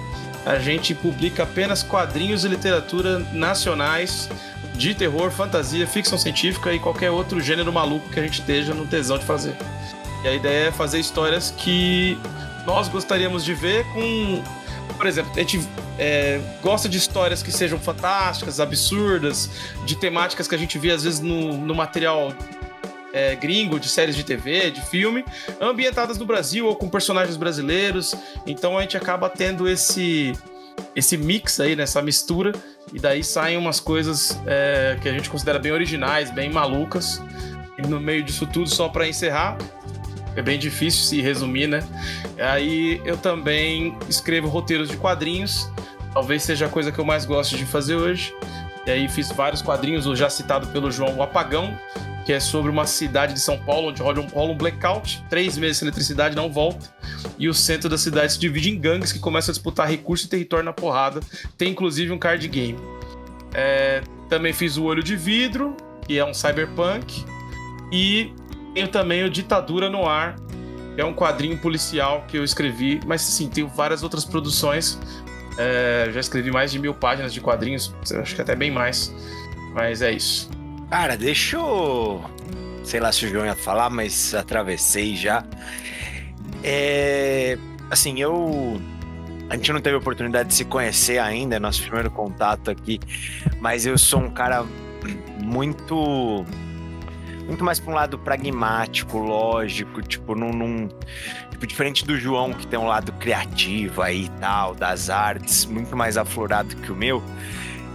A 0.45 0.59
gente 0.59 0.95
publica 0.95 1.43
apenas 1.43 1.83
quadrinhos 1.83 2.45
e 2.45 2.49
literatura 2.49 3.19
nacionais 3.33 4.29
de 4.75 4.95
terror, 4.95 5.31
fantasia, 5.31 5.87
ficção 5.87 6.17
científica 6.17 6.73
e 6.73 6.79
qualquer 6.79 7.11
outro 7.11 7.41
gênero 7.41 7.73
maluco 7.73 8.09
que 8.09 8.19
a 8.19 8.23
gente 8.23 8.41
esteja 8.41 8.73
no 8.73 8.87
tesão 8.87 9.19
de 9.19 9.25
fazer. 9.25 9.55
E 10.25 10.29
a 10.29 10.35
ideia 10.35 10.69
é 10.69 10.73
fazer 10.73 10.99
histórias 10.99 11.51
que 11.57 12.19
nós 12.67 12.89
gostaríamos 12.89 13.45
de 13.45 13.55
ver 13.55 13.85
com. 13.93 14.43
Por 15.01 15.07
exemplo, 15.07 15.33
a 15.35 15.39
gente 15.39 15.67
é, 15.99 16.39
gosta 16.63 16.87
de 16.87 16.99
histórias 16.99 17.43
que 17.43 17.51
sejam 17.51 17.79
fantásticas, 17.79 18.61
absurdas, 18.61 19.49
de 19.87 19.97
temáticas 19.97 20.47
que 20.47 20.55
a 20.55 20.59
gente 20.59 20.79
vê 20.79 20.91
às 20.91 21.05
vezes 21.05 21.21
no, 21.21 21.57
no 21.57 21.75
material 21.75 22.35
é, 23.11 23.35
gringo, 23.35 23.81
de 23.81 23.89
séries 23.89 24.15
de 24.15 24.23
TV, 24.23 24.71
de 24.71 24.83
filme, 24.83 25.25
ambientadas 25.59 26.19
no 26.19 26.27
Brasil 26.27 26.67
ou 26.67 26.77
com 26.77 26.87
personagens 26.87 27.39
brasileiros. 27.39 28.15
Então 28.47 28.77
a 28.77 28.83
gente 28.83 28.95
acaba 28.95 29.31
tendo 29.31 29.67
esse, 29.67 30.35
esse 30.95 31.17
mix 31.17 31.61
aí, 31.61 31.75
nessa 31.75 32.03
mistura, 32.03 32.53
e 32.93 32.99
daí 33.01 33.25
saem 33.25 33.57
umas 33.57 33.81
coisas 33.81 34.39
é, 34.47 34.99
que 35.01 35.09
a 35.09 35.13
gente 35.13 35.31
considera 35.31 35.59
bem 35.59 35.73
originais, 35.73 36.31
bem 36.31 36.51
malucas. 36.51 37.23
E 37.79 37.89
no 37.89 37.99
meio 37.99 38.23
disso 38.23 38.47
tudo, 38.47 38.69
só 38.69 38.91
para 38.91 39.09
encerrar, 39.09 39.57
é 40.37 40.43
bem 40.43 40.59
difícil 40.59 41.05
se 41.05 41.21
resumir, 41.21 41.67
né? 41.67 41.83
Aí 42.39 43.01
eu 43.05 43.17
também 43.17 43.97
escrevo 44.09 44.49
roteiros 44.49 44.89
de 44.89 44.97
quadrinhos, 44.97 45.71
talvez 46.13 46.43
seja 46.43 46.67
a 46.67 46.69
coisa 46.69 46.93
que 46.93 46.99
eu 46.99 47.05
mais 47.05 47.25
gosto 47.25 47.57
de 47.57 47.65
fazer 47.65 47.97
hoje. 47.97 48.35
E 48.87 48.91
aí 48.91 49.09
fiz 49.09 49.31
vários 49.31 49.61
quadrinhos, 49.61 50.07
o 50.07 50.17
já 50.17 50.31
citado 50.31 50.69
pelo 50.69 50.91
João, 50.91 51.17
O 51.17 51.23
Apagão, 51.23 51.77
que 52.25 52.33
é 52.33 52.41
sobre 52.41 52.71
uma 52.71 52.87
cidade 52.87 53.35
de 53.35 53.41
São 53.41 53.59
Paulo 53.59 53.89
onde 53.89 54.03
rola 54.03 54.21
um, 54.21 54.27
rola 54.27 54.53
um 54.53 54.57
blackout, 54.57 55.23
três 55.29 55.59
meses 55.59 55.79
sem 55.79 55.87
eletricidade, 55.87 56.35
não 56.37 56.51
volta, 56.51 56.93
e 57.39 57.49
o 57.49 57.55
centro 57.55 57.89
da 57.89 57.99
cidade 57.99 58.33
se 58.33 58.39
divide 58.39 58.71
em 58.71 58.79
gangues 58.79 59.13
que 59.13 59.19
começam 59.19 59.53
a 59.53 59.55
disputar 59.55 59.89
recurso 59.89 60.27
e 60.27 60.29
território 60.29 60.65
na 60.65 60.73
porrada. 60.73 61.21
Tem 61.59 61.71
inclusive 61.71 62.13
um 62.13 62.19
card 62.19 62.47
game. 62.49 62.79
É, 63.53 64.03
também 64.29 64.53
fiz 64.53 64.77
o 64.77 64.85
Olho 64.85 65.03
de 65.03 65.17
Vidro, 65.17 65.77
que 66.07 66.19
é 66.19 66.25
um 66.25 66.33
cyberpunk, 66.33 67.25
e 67.93 68.33
tenho 68.75 68.89
também 68.89 69.25
o 69.25 69.31
Ditadura 69.31 69.89
no 69.89 70.07
Ar, 70.07 70.37
que 70.95 71.01
é 71.01 71.05
um 71.05 71.15
quadrinho 71.15 71.59
policial 71.59 72.25
que 72.29 72.37
eu 72.37 72.45
escrevi, 72.45 73.01
mas 73.07 73.23
sim, 73.23 73.49
tenho 73.49 73.69
várias 73.69 74.03
outras 74.03 74.25
produções. 74.25 74.99
É, 75.59 76.09
já 76.13 76.21
escrevi 76.21 76.51
mais 76.51 76.73
de 76.73 76.79
mil 76.79 76.95
páginas 76.95 77.33
de 77.33 77.41
quadrinhos, 77.41 77.95
acho 78.21 78.35
que 78.35 78.41
até 78.41 78.55
bem 78.55 78.71
mais. 78.71 79.15
Mas 79.75 80.03
é 80.03 80.13
isso. 80.13 80.51
Cara, 80.91 81.17
deixa 81.17 81.57
eu. 81.57 82.25
Sei 82.83 82.99
lá 82.99 83.13
se 83.13 83.27
o 83.27 83.29
João 83.29 83.47
ia 83.47 83.55
falar, 83.55 83.91
mas 83.91 84.35
atravessei 84.35 85.15
já. 85.15 85.45
É. 86.63 87.57
Assim, 87.91 88.21
eu. 88.21 88.81
A 89.49 89.57
gente 89.57 89.73
não 89.73 89.81
teve 89.81 89.97
oportunidade 89.97 90.49
de 90.49 90.55
se 90.55 90.65
conhecer 90.65 91.19
ainda, 91.19 91.57
é 91.57 91.59
nosso 91.59 91.83
primeiro 91.83 92.11
contato 92.11 92.71
aqui, 92.71 93.01
mas 93.61 93.85
eu 93.85 93.99
sou 93.99 94.21
um 94.21 94.31
cara 94.31 94.65
muito. 95.43 96.45
Muito 97.51 97.65
mais 97.65 97.81
para 97.81 97.91
um 97.91 97.95
lado 97.97 98.17
pragmático, 98.17 99.19
lógico, 99.19 100.01
tipo, 100.03 100.37
num, 100.37 100.53
num 100.53 100.89
tipo, 101.51 101.67
diferente 101.67 102.07
do 102.07 102.17
João, 102.17 102.53
que 102.53 102.65
tem 102.65 102.79
um 102.79 102.87
lado 102.87 103.11
criativo 103.15 104.03
aí 104.03 104.27
e 104.27 104.29
tal, 104.39 104.73
das 104.73 105.11
artes, 105.11 105.67
muito 105.67 105.97
mais 105.97 106.17
aflorado 106.17 106.77
que 106.77 106.93
o 106.93 106.95
meu. 106.95 107.21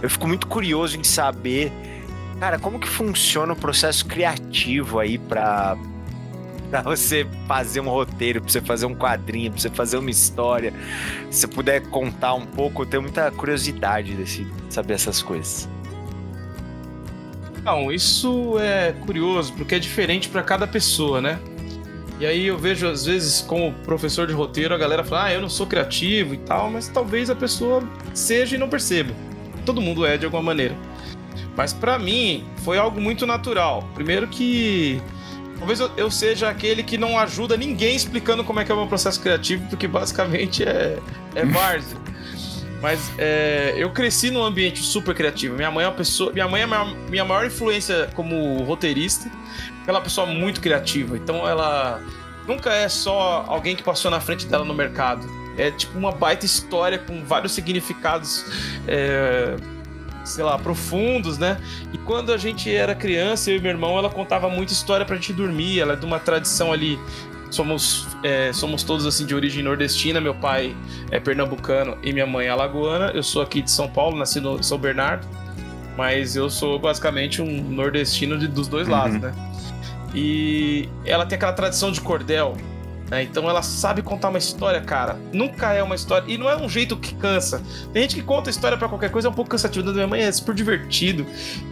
Eu 0.02 0.10
fico 0.10 0.28
muito 0.28 0.46
curioso 0.46 0.98
em 0.98 1.02
saber, 1.02 1.72
cara, 2.38 2.58
como 2.58 2.78
que 2.78 2.86
funciona 2.86 3.54
o 3.54 3.56
processo 3.56 4.04
criativo 4.04 4.98
aí 4.98 5.16
para 5.16 5.74
para 6.70 6.82
você 6.82 7.26
fazer 7.46 7.80
um 7.80 7.88
roteiro, 7.88 8.42
para 8.42 8.50
você 8.50 8.60
fazer 8.60 8.84
um 8.84 8.94
quadrinho, 8.94 9.52
para 9.52 9.60
você 9.60 9.70
fazer 9.70 9.96
uma 9.96 10.10
história. 10.10 10.74
Se 11.30 11.40
você 11.40 11.46
puder 11.46 11.80
contar 11.88 12.34
um 12.34 12.44
pouco, 12.44 12.82
eu 12.82 12.86
tenho 12.86 13.02
muita 13.02 13.30
curiosidade 13.30 14.16
de 14.16 14.46
saber 14.68 14.94
essas 14.94 15.22
coisas. 15.22 15.66
Não, 17.66 17.90
isso 17.90 18.60
é 18.60 18.92
curioso, 18.92 19.52
porque 19.54 19.74
é 19.74 19.78
diferente 19.80 20.28
para 20.28 20.40
cada 20.40 20.68
pessoa, 20.68 21.20
né? 21.20 21.40
E 22.20 22.24
aí 22.24 22.46
eu 22.46 22.56
vejo, 22.56 22.86
às 22.86 23.06
vezes, 23.06 23.40
como 23.40 23.72
professor 23.84 24.24
de 24.24 24.32
roteiro, 24.32 24.72
a 24.72 24.78
galera 24.78 25.02
fala, 25.02 25.24
ah, 25.24 25.34
eu 25.34 25.40
não 25.40 25.48
sou 25.48 25.66
criativo 25.66 26.32
e 26.32 26.38
tal, 26.38 26.70
mas 26.70 26.86
talvez 26.86 27.28
a 27.28 27.34
pessoa 27.34 27.82
seja 28.14 28.54
e 28.54 28.58
não 28.58 28.68
perceba. 28.68 29.12
Todo 29.64 29.80
mundo 29.80 30.06
é 30.06 30.16
de 30.16 30.24
alguma 30.24 30.44
maneira. 30.44 30.76
Mas 31.56 31.72
para 31.72 31.98
mim, 31.98 32.44
foi 32.58 32.78
algo 32.78 33.00
muito 33.00 33.26
natural. 33.26 33.82
Primeiro 33.94 34.28
que 34.28 35.02
Talvez 35.58 35.80
eu, 35.96 36.10
seja 36.10 36.50
aquele 36.50 36.82
que 36.82 36.96
não 36.96 37.18
ajuda 37.18 37.56
ninguém 37.56 37.96
explicando 37.96 38.44
como 38.44 38.60
é 38.60 38.64
que 38.64 38.70
é 38.70 38.74
o 38.74 38.78
meu 38.78 38.86
processo 38.86 39.20
criativo, 39.20 39.66
porque 39.68 39.88
basicamente 39.88 40.62
é, 40.62 40.98
é 41.34 41.44
várzea. 41.44 41.98
Mas 42.80 43.10
é, 43.18 43.74
eu 43.76 43.90
cresci 43.90 44.30
num 44.30 44.42
ambiente 44.42 44.80
super 44.80 45.14
criativo. 45.14 45.56
Minha 45.56 45.70
mãe 45.70 45.84
é 45.84 45.88
uma 45.88 45.94
pessoa. 45.94 46.32
Minha 46.32 46.48
mãe 46.48 46.62
é 46.62 46.64
a 46.64 46.84
minha 47.08 47.24
maior 47.24 47.46
influência 47.46 48.08
como 48.14 48.62
roteirista. 48.64 49.30
Ela 49.86 49.98
é 49.98 50.00
uma 50.00 50.04
pessoa 50.04 50.26
muito 50.26 50.60
criativa. 50.60 51.16
Então 51.16 51.48
ela 51.48 52.02
nunca 52.46 52.72
é 52.72 52.88
só 52.88 53.44
alguém 53.48 53.74
que 53.74 53.82
passou 53.82 54.10
na 54.10 54.20
frente 54.20 54.46
dela 54.46 54.64
no 54.64 54.74
mercado. 54.74 55.26
É 55.58 55.70
tipo 55.70 55.98
uma 55.98 56.12
baita 56.12 56.44
história 56.44 56.98
com 56.98 57.24
vários 57.24 57.52
significados. 57.52 58.44
É, 58.86 59.56
sei 60.24 60.44
lá, 60.44 60.58
profundos, 60.58 61.38
né? 61.38 61.56
E 61.92 61.98
quando 61.98 62.32
a 62.32 62.36
gente 62.36 62.74
era 62.74 62.94
criança, 62.94 63.50
eu 63.50 63.56
e 63.56 63.60
meu 63.60 63.70
irmão, 63.70 63.96
ela 63.96 64.10
contava 64.10 64.48
muita 64.48 64.72
história 64.72 65.06
pra 65.06 65.16
gente 65.16 65.32
dormir. 65.32 65.80
Ela 65.80 65.94
é 65.94 65.96
de 65.96 66.04
uma 66.04 66.18
tradição 66.18 66.72
ali. 66.72 66.98
Somos, 67.50 68.06
é, 68.22 68.52
somos 68.52 68.82
todos 68.82 69.06
assim 69.06 69.24
de 69.24 69.34
origem 69.34 69.62
nordestina. 69.62 70.20
Meu 70.20 70.34
pai 70.34 70.76
é 71.10 71.20
pernambucano 71.20 71.96
e 72.02 72.12
minha 72.12 72.26
mãe 72.26 72.46
é 72.46 72.50
alagoana. 72.50 73.12
Eu 73.14 73.22
sou 73.22 73.42
aqui 73.42 73.62
de 73.62 73.70
São 73.70 73.88
Paulo, 73.88 74.16
nasci 74.16 74.40
no 74.40 74.62
São 74.62 74.78
Bernardo. 74.78 75.26
Mas 75.96 76.36
eu 76.36 76.50
sou 76.50 76.78
basicamente 76.78 77.40
um 77.40 77.62
nordestino 77.62 78.38
de, 78.38 78.46
dos 78.46 78.68
dois 78.68 78.86
lados, 78.86 79.14
uhum. 79.14 79.22
né? 79.22 79.34
E 80.14 80.88
ela 81.04 81.24
tem 81.24 81.36
aquela 81.36 81.52
tradição 81.52 81.90
de 81.90 82.00
cordel, 82.00 82.56
né? 83.10 83.22
Então 83.22 83.48
ela 83.48 83.62
sabe 83.62 84.02
contar 84.02 84.28
uma 84.28 84.38
história, 84.38 84.80
cara. 84.80 85.16
Nunca 85.32 85.72
é 85.72 85.82
uma 85.82 85.94
história. 85.94 86.24
E 86.32 86.36
não 86.36 86.50
é 86.50 86.56
um 86.56 86.68
jeito 86.68 86.96
que 86.96 87.14
cansa. 87.14 87.62
Tem 87.92 88.02
gente 88.02 88.16
que 88.16 88.22
conta 88.22 88.50
história 88.50 88.76
para 88.76 88.88
qualquer 88.88 89.10
coisa, 89.10 89.28
é 89.28 89.30
um 89.30 89.34
pouco 89.34 89.50
cansativo. 89.50 89.86
Da 89.86 89.92
minha 89.92 90.06
mãe 90.06 90.22
é 90.22 90.32
super 90.32 90.54
divertido. 90.54 91.26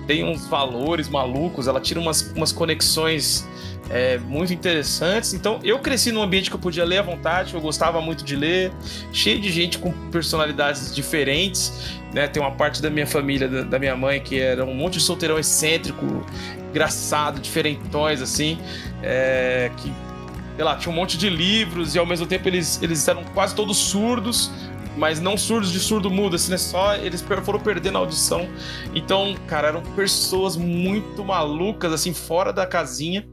Tem 0.07 0.25
uns 0.25 0.47
valores 0.47 1.09
malucos, 1.09 1.67
ela 1.67 1.81
tira 1.81 2.01
umas, 2.01 2.33
umas 2.35 2.53
conexões 2.53 3.47
é, 3.91 4.19
muito 4.19 4.53
interessantes. 4.53 5.35
Então 5.35 5.61
eu 5.63 5.79
cresci 5.79 6.13
num 6.13 6.23
ambiente 6.23 6.51
que 6.51 6.57
eu 6.57 6.61
podia 6.61 6.85
ler 6.85 6.99
à 6.99 7.03
vontade, 7.03 7.55
eu 7.55 7.61
gostava 7.61 8.01
muito 8.01 8.25
de 8.25 8.37
ler, 8.37 8.73
cheio 9.13 9.41
de 9.41 9.51
gente 9.51 9.79
com 9.79 9.93
personalidades 10.11 10.95
diferentes. 10.95 11.73
Né? 12.13 12.29
Tem 12.29 12.43
uma 12.43 12.53
parte 12.53 12.81
da 12.81 12.91
minha 12.91 13.07
família, 13.07 13.49
da, 13.49 13.63
da 13.63 13.79
minha 13.79 13.97
mãe, 13.97 14.21
que 14.21 14.39
era 14.41 14.65
um 14.65 14.75
monte 14.75 14.95
de 14.95 15.01
solteirão 15.01 15.39
excêntrico, 15.39 16.25
engraçado, 16.71 17.41
diferentões, 17.41 18.21
assim, 18.21 18.59
é, 19.03 19.71
que 19.77 19.93
sei 20.55 20.65
lá, 20.65 20.77
tinha 20.77 20.93
um 20.93 20.95
monte 20.95 21.19
de 21.19 21.29
livros 21.29 21.95
e 21.97 21.99
ao 21.99 22.07
mesmo 22.07 22.27
tempo 22.27 22.49
eles, 22.49 22.81
eles 22.81 23.07
eram 23.09 23.25
quase 23.35 23.55
todos 23.57 23.77
surdos, 23.77 24.53
mas 24.97 25.21
não 25.21 25.37
surdos 25.37 25.73
de 25.73 25.81
surdo 25.81 26.11
mudo, 26.11 26.37
assim, 26.37 26.53
né? 26.53 26.57
Só 26.57 26.95
eles 26.95 27.21
foram 27.45 27.59
perdendo 27.59 27.99
a 27.99 28.01
audição. 28.01 28.49
Então, 28.95 29.35
cara, 29.49 29.69
eram 29.69 29.83
pessoas 29.97 30.57
muito 30.57 31.25
malucas, 31.25 31.93
assim, 31.93 32.15
fora 32.15 32.53
da 32.53 32.67
casinha, 32.67 33.27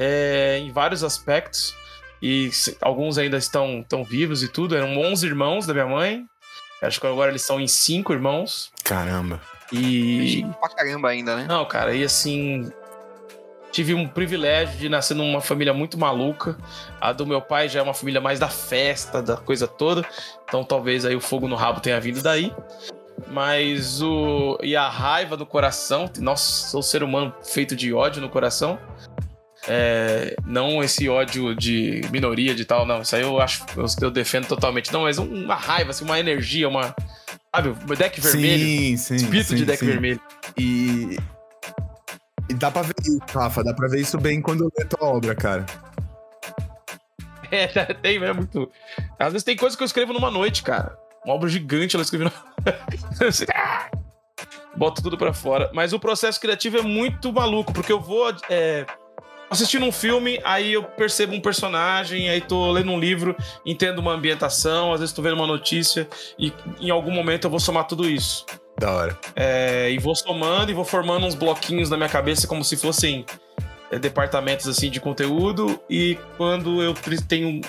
é, 0.00 0.56
em 0.58 0.72
vários 0.72 1.04
aspectos. 1.04 1.76
E 2.22 2.50
alguns 2.80 3.18
ainda 3.18 3.36
estão, 3.36 3.80
estão 3.80 4.02
vivos 4.02 4.42
e 4.42 4.48
tudo. 4.48 4.74
Eram 4.74 4.98
11 4.98 5.26
irmãos 5.26 5.66
da 5.66 5.74
minha 5.74 5.86
mãe. 5.86 6.24
Acho 6.82 6.98
que 6.98 7.06
agora 7.06 7.30
eles 7.30 7.42
são 7.42 7.60
em 7.60 7.68
cinco 7.68 8.12
irmãos. 8.12 8.72
Caramba. 8.82 9.40
E. 9.70 10.44
Pra 10.58 10.70
caramba 10.70 11.10
ainda, 11.10 11.36
né? 11.36 11.46
Não, 11.46 11.64
cara, 11.66 11.94
e 11.94 12.02
assim, 12.02 12.72
tive 13.70 13.94
um 13.94 14.08
privilégio 14.08 14.78
de 14.78 14.88
nascer 14.88 15.14
numa 15.14 15.40
família 15.40 15.74
muito 15.74 15.98
maluca. 15.98 16.56
A 17.00 17.12
do 17.12 17.26
meu 17.26 17.40
pai 17.40 17.68
já 17.68 17.80
é 17.80 17.82
uma 17.82 17.94
família 17.94 18.20
mais 18.20 18.38
da 18.38 18.48
festa, 18.48 19.22
da 19.22 19.36
coisa 19.36 19.68
toda. 19.68 20.06
Então 20.44 20.64
talvez 20.64 21.04
aí 21.04 21.14
o 21.14 21.20
fogo 21.20 21.46
no 21.46 21.56
rabo 21.56 21.80
tenha 21.80 22.00
vindo 22.00 22.22
daí. 22.22 22.52
Mas 23.28 24.02
o. 24.02 24.58
E 24.62 24.74
a 24.74 24.88
raiva 24.88 25.36
no 25.36 25.46
coração. 25.46 26.10
Nossa, 26.18 26.68
sou 26.68 26.80
um 26.80 26.82
ser 26.82 27.02
humano 27.02 27.34
feito 27.42 27.76
de 27.76 27.92
ódio 27.92 28.20
no 28.22 28.28
coração. 28.28 28.78
É, 29.72 30.34
não 30.44 30.82
esse 30.82 31.08
ódio 31.08 31.54
de 31.54 32.00
minoria 32.10 32.56
de 32.56 32.64
tal, 32.64 32.84
não. 32.84 33.02
Isso 33.02 33.14
aí 33.14 33.22
eu 33.22 33.40
acho 33.40 33.64
eu 34.00 34.10
defendo 34.10 34.48
totalmente. 34.48 34.92
Não, 34.92 35.02
mas 35.02 35.18
uma 35.18 35.54
raiva, 35.54 35.90
assim, 35.90 36.04
uma 36.04 36.18
energia, 36.18 36.68
uma. 36.68 36.92
Sabe, 37.54 37.72
deck 37.96 38.20
vermelho. 38.20 38.64
Sim, 38.64 38.96
sim. 38.96 39.14
Espírito 39.14 39.50
sim, 39.50 39.56
de 39.56 39.64
deck 39.64 39.84
vermelho. 39.84 40.20
E 40.58 41.16
e 42.50 42.54
dá 42.54 42.68
pra 42.68 42.82
ver 42.82 42.94
isso, 43.00 43.20
Rafa, 43.32 43.62
dá 43.62 43.72
pra 43.72 43.86
ver 43.86 44.00
isso 44.00 44.18
bem 44.18 44.42
quando 44.42 44.72
lê 44.76 44.84
tua 44.84 45.08
obra, 45.08 45.36
cara. 45.36 45.64
É, 47.52 47.66
tem, 47.94 48.22
é 48.22 48.32
muito. 48.32 48.70
Às 49.18 49.32
vezes 49.32 49.42
tem 49.42 49.56
coisa 49.56 49.76
que 49.76 49.82
eu 49.82 49.86
escrevo 49.86 50.12
numa 50.12 50.30
noite, 50.30 50.62
cara. 50.62 50.96
Uma 51.24 51.34
obra 51.34 51.48
gigante 51.48 51.96
ela 51.96 52.04
escreveu. 52.04 52.30
Boto 54.76 55.02
tudo 55.02 55.18
pra 55.18 55.32
fora. 55.32 55.68
Mas 55.74 55.92
o 55.92 55.98
processo 55.98 56.40
criativo 56.40 56.78
é 56.78 56.82
muito 56.82 57.32
maluco, 57.32 57.72
porque 57.72 57.90
eu 57.90 58.00
vou 58.00 58.32
é, 58.48 58.86
assistindo 59.50 59.84
um 59.84 59.92
filme, 59.92 60.40
aí 60.44 60.72
eu 60.72 60.84
percebo 60.84 61.34
um 61.34 61.40
personagem, 61.40 62.30
aí 62.30 62.40
tô 62.40 62.70
lendo 62.70 62.92
um 62.92 62.98
livro, 62.98 63.36
entendo 63.66 63.98
uma 63.98 64.12
ambientação, 64.12 64.92
às 64.92 65.00
vezes 65.00 65.14
tô 65.14 65.20
vendo 65.20 65.34
uma 65.34 65.46
notícia, 65.46 66.08
e 66.38 66.52
em 66.80 66.90
algum 66.90 67.10
momento 67.10 67.44
eu 67.44 67.50
vou 67.50 67.58
somar 67.58 67.86
tudo 67.86 68.08
isso. 68.08 68.46
Da 68.78 68.92
hora. 68.92 69.18
É, 69.36 69.90
e 69.90 69.98
vou 69.98 70.14
somando 70.14 70.70
e 70.70 70.74
vou 70.74 70.84
formando 70.84 71.26
uns 71.26 71.34
bloquinhos 71.34 71.90
na 71.90 71.96
minha 71.96 72.08
cabeça 72.08 72.46
como 72.46 72.64
se 72.64 72.76
fossem 72.76 73.26
é, 73.90 73.98
departamentos 73.98 74.66
assim 74.66 74.88
de 74.88 75.00
conteúdo. 75.00 75.78
E 75.90 76.16
quando 76.38 76.82
eu 76.82 76.94
tenho 77.28 77.60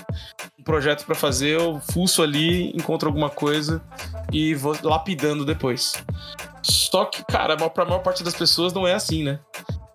um 0.57 0.63
projeto 0.63 1.05
para 1.05 1.15
fazer, 1.15 1.59
eu 1.59 1.81
fuço 1.91 2.23
ali, 2.23 2.69
encontro 2.69 3.09
alguma 3.09 3.29
coisa 3.29 3.81
e 4.31 4.53
vou 4.55 4.77
lapidando 4.81 5.43
depois. 5.43 5.93
Só 6.61 7.05
que, 7.05 7.25
cara, 7.25 7.57
pra 7.57 7.83
maior 7.83 7.99
parte 7.99 8.23
das 8.23 8.35
pessoas 8.35 8.71
não 8.71 8.87
é 8.87 8.93
assim, 8.93 9.23
né? 9.23 9.39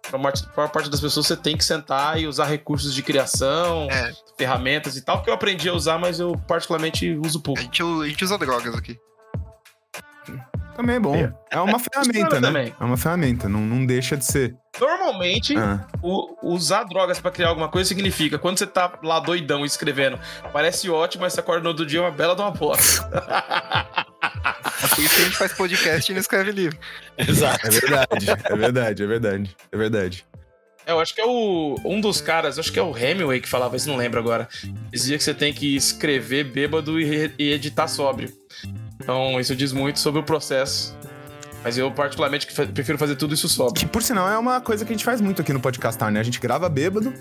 Pra 0.08 0.18
maior 0.18 0.68
parte 0.70 0.88
das 0.88 1.00
pessoas 1.00 1.26
você 1.26 1.36
tem 1.36 1.56
que 1.56 1.64
sentar 1.64 2.20
e 2.20 2.26
usar 2.26 2.46
recursos 2.46 2.94
de 2.94 3.02
criação, 3.02 3.88
é. 3.90 4.12
ferramentas 4.38 4.96
e 4.96 5.02
tal, 5.02 5.22
que 5.22 5.30
eu 5.30 5.34
aprendi 5.34 5.68
a 5.68 5.74
usar, 5.74 5.98
mas 5.98 6.20
eu 6.20 6.36
particularmente 6.46 7.18
uso 7.24 7.40
pouco. 7.40 7.60
A 7.60 7.64
gente, 7.64 7.82
a 7.82 8.06
gente 8.06 8.24
usa 8.24 8.38
drogas 8.38 8.74
aqui. 8.74 8.98
Também 10.76 10.96
é 10.96 11.00
bom. 11.00 11.16
É, 11.16 11.32
é 11.52 11.60
uma 11.60 11.78
é, 11.78 11.78
ferramenta, 11.78 12.38
né? 12.38 12.48
Também. 12.48 12.74
É 12.78 12.84
uma 12.84 12.96
ferramenta, 12.98 13.48
não, 13.48 13.60
não 13.60 13.86
deixa 13.86 14.14
de 14.14 14.26
ser. 14.26 14.54
Normalmente, 14.78 15.56
ah. 15.56 15.86
o, 16.02 16.52
usar 16.52 16.84
drogas 16.84 17.18
para 17.18 17.30
criar 17.30 17.48
alguma 17.48 17.68
coisa 17.68 17.88
significa 17.88 18.38
quando 18.38 18.58
você 18.58 18.66
tá 18.66 18.92
lá 19.02 19.18
doidão 19.18 19.64
escrevendo, 19.64 20.18
parece 20.52 20.90
ótimo, 20.90 21.22
mas 21.22 21.32
você 21.32 21.40
acorda 21.40 21.62
no 21.62 21.70
outro 21.70 21.86
dia 21.86 22.00
é 22.00 22.02
uma 22.02 22.10
bela 22.10 22.36
de 22.36 22.42
uma 22.42 22.50
bosta. 22.50 23.08
É 24.82 24.88
por 24.88 24.98
isso 24.98 25.14
que 25.14 25.22
a 25.22 25.24
gente 25.24 25.36
faz 25.36 25.52
podcast 25.52 26.10
e 26.10 26.14
não 26.14 26.20
escreve 26.20 26.52
livro. 26.52 26.78
Exato. 27.16 27.66
É 27.66 27.70
verdade, 27.70 28.30
é 28.30 28.56
verdade, 28.56 29.02
é 29.02 29.06
verdade, 29.06 29.56
é 29.72 29.76
verdade. 29.76 30.26
É, 30.86 30.92
eu 30.92 31.00
acho 31.00 31.14
que 31.14 31.20
é 31.20 31.26
o, 31.26 31.76
um 31.84 32.00
dos 32.00 32.20
caras, 32.20 32.58
acho 32.58 32.72
que 32.72 32.78
é 32.78 32.82
o 32.82 32.96
Hemingway 32.96 33.40
que 33.40 33.48
falava 33.48 33.76
isso, 33.76 33.88
não 33.88 33.96
lembro 33.96 34.20
agora. 34.20 34.48
Dizia 34.92 35.18
que 35.18 35.24
você 35.24 35.34
tem 35.34 35.52
que 35.52 35.74
escrever 35.74 36.44
bêbado 36.44 37.00
e, 37.00 37.32
e 37.38 37.52
editar 37.52 37.88
sóbrio. 37.88 38.32
Então, 39.02 39.38
isso 39.40 39.54
diz 39.56 39.72
muito 39.72 39.98
sobre 39.98 40.20
o 40.20 40.22
processo. 40.22 40.96
Mas 41.64 41.76
eu, 41.76 41.90
particularmente, 41.90 42.46
prefiro 42.72 42.96
fazer 42.96 43.16
tudo 43.16 43.34
isso 43.34 43.48
sóbrio. 43.48 43.74
Que, 43.74 43.86
por 43.86 44.00
sinal, 44.00 44.28
é 44.28 44.38
uma 44.38 44.60
coisa 44.60 44.84
que 44.84 44.92
a 44.92 44.94
gente 44.96 45.04
faz 45.04 45.20
muito 45.20 45.42
aqui 45.42 45.52
no 45.52 45.58
Podcastar, 45.58 46.12
né? 46.12 46.20
A 46.20 46.22
gente 46.22 46.38
grava 46.38 46.68
bêbado 46.68 47.12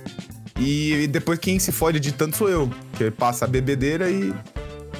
e 0.60 1.08
depois 1.08 1.40
quem 1.40 1.58
se 1.58 1.72
fode 1.72 1.98
editando 1.98 2.36
sou 2.36 2.48
eu. 2.48 2.70
Que 2.96 3.10
passa 3.10 3.46
a 3.46 3.48
bebedeira 3.48 4.08
e 4.10 4.32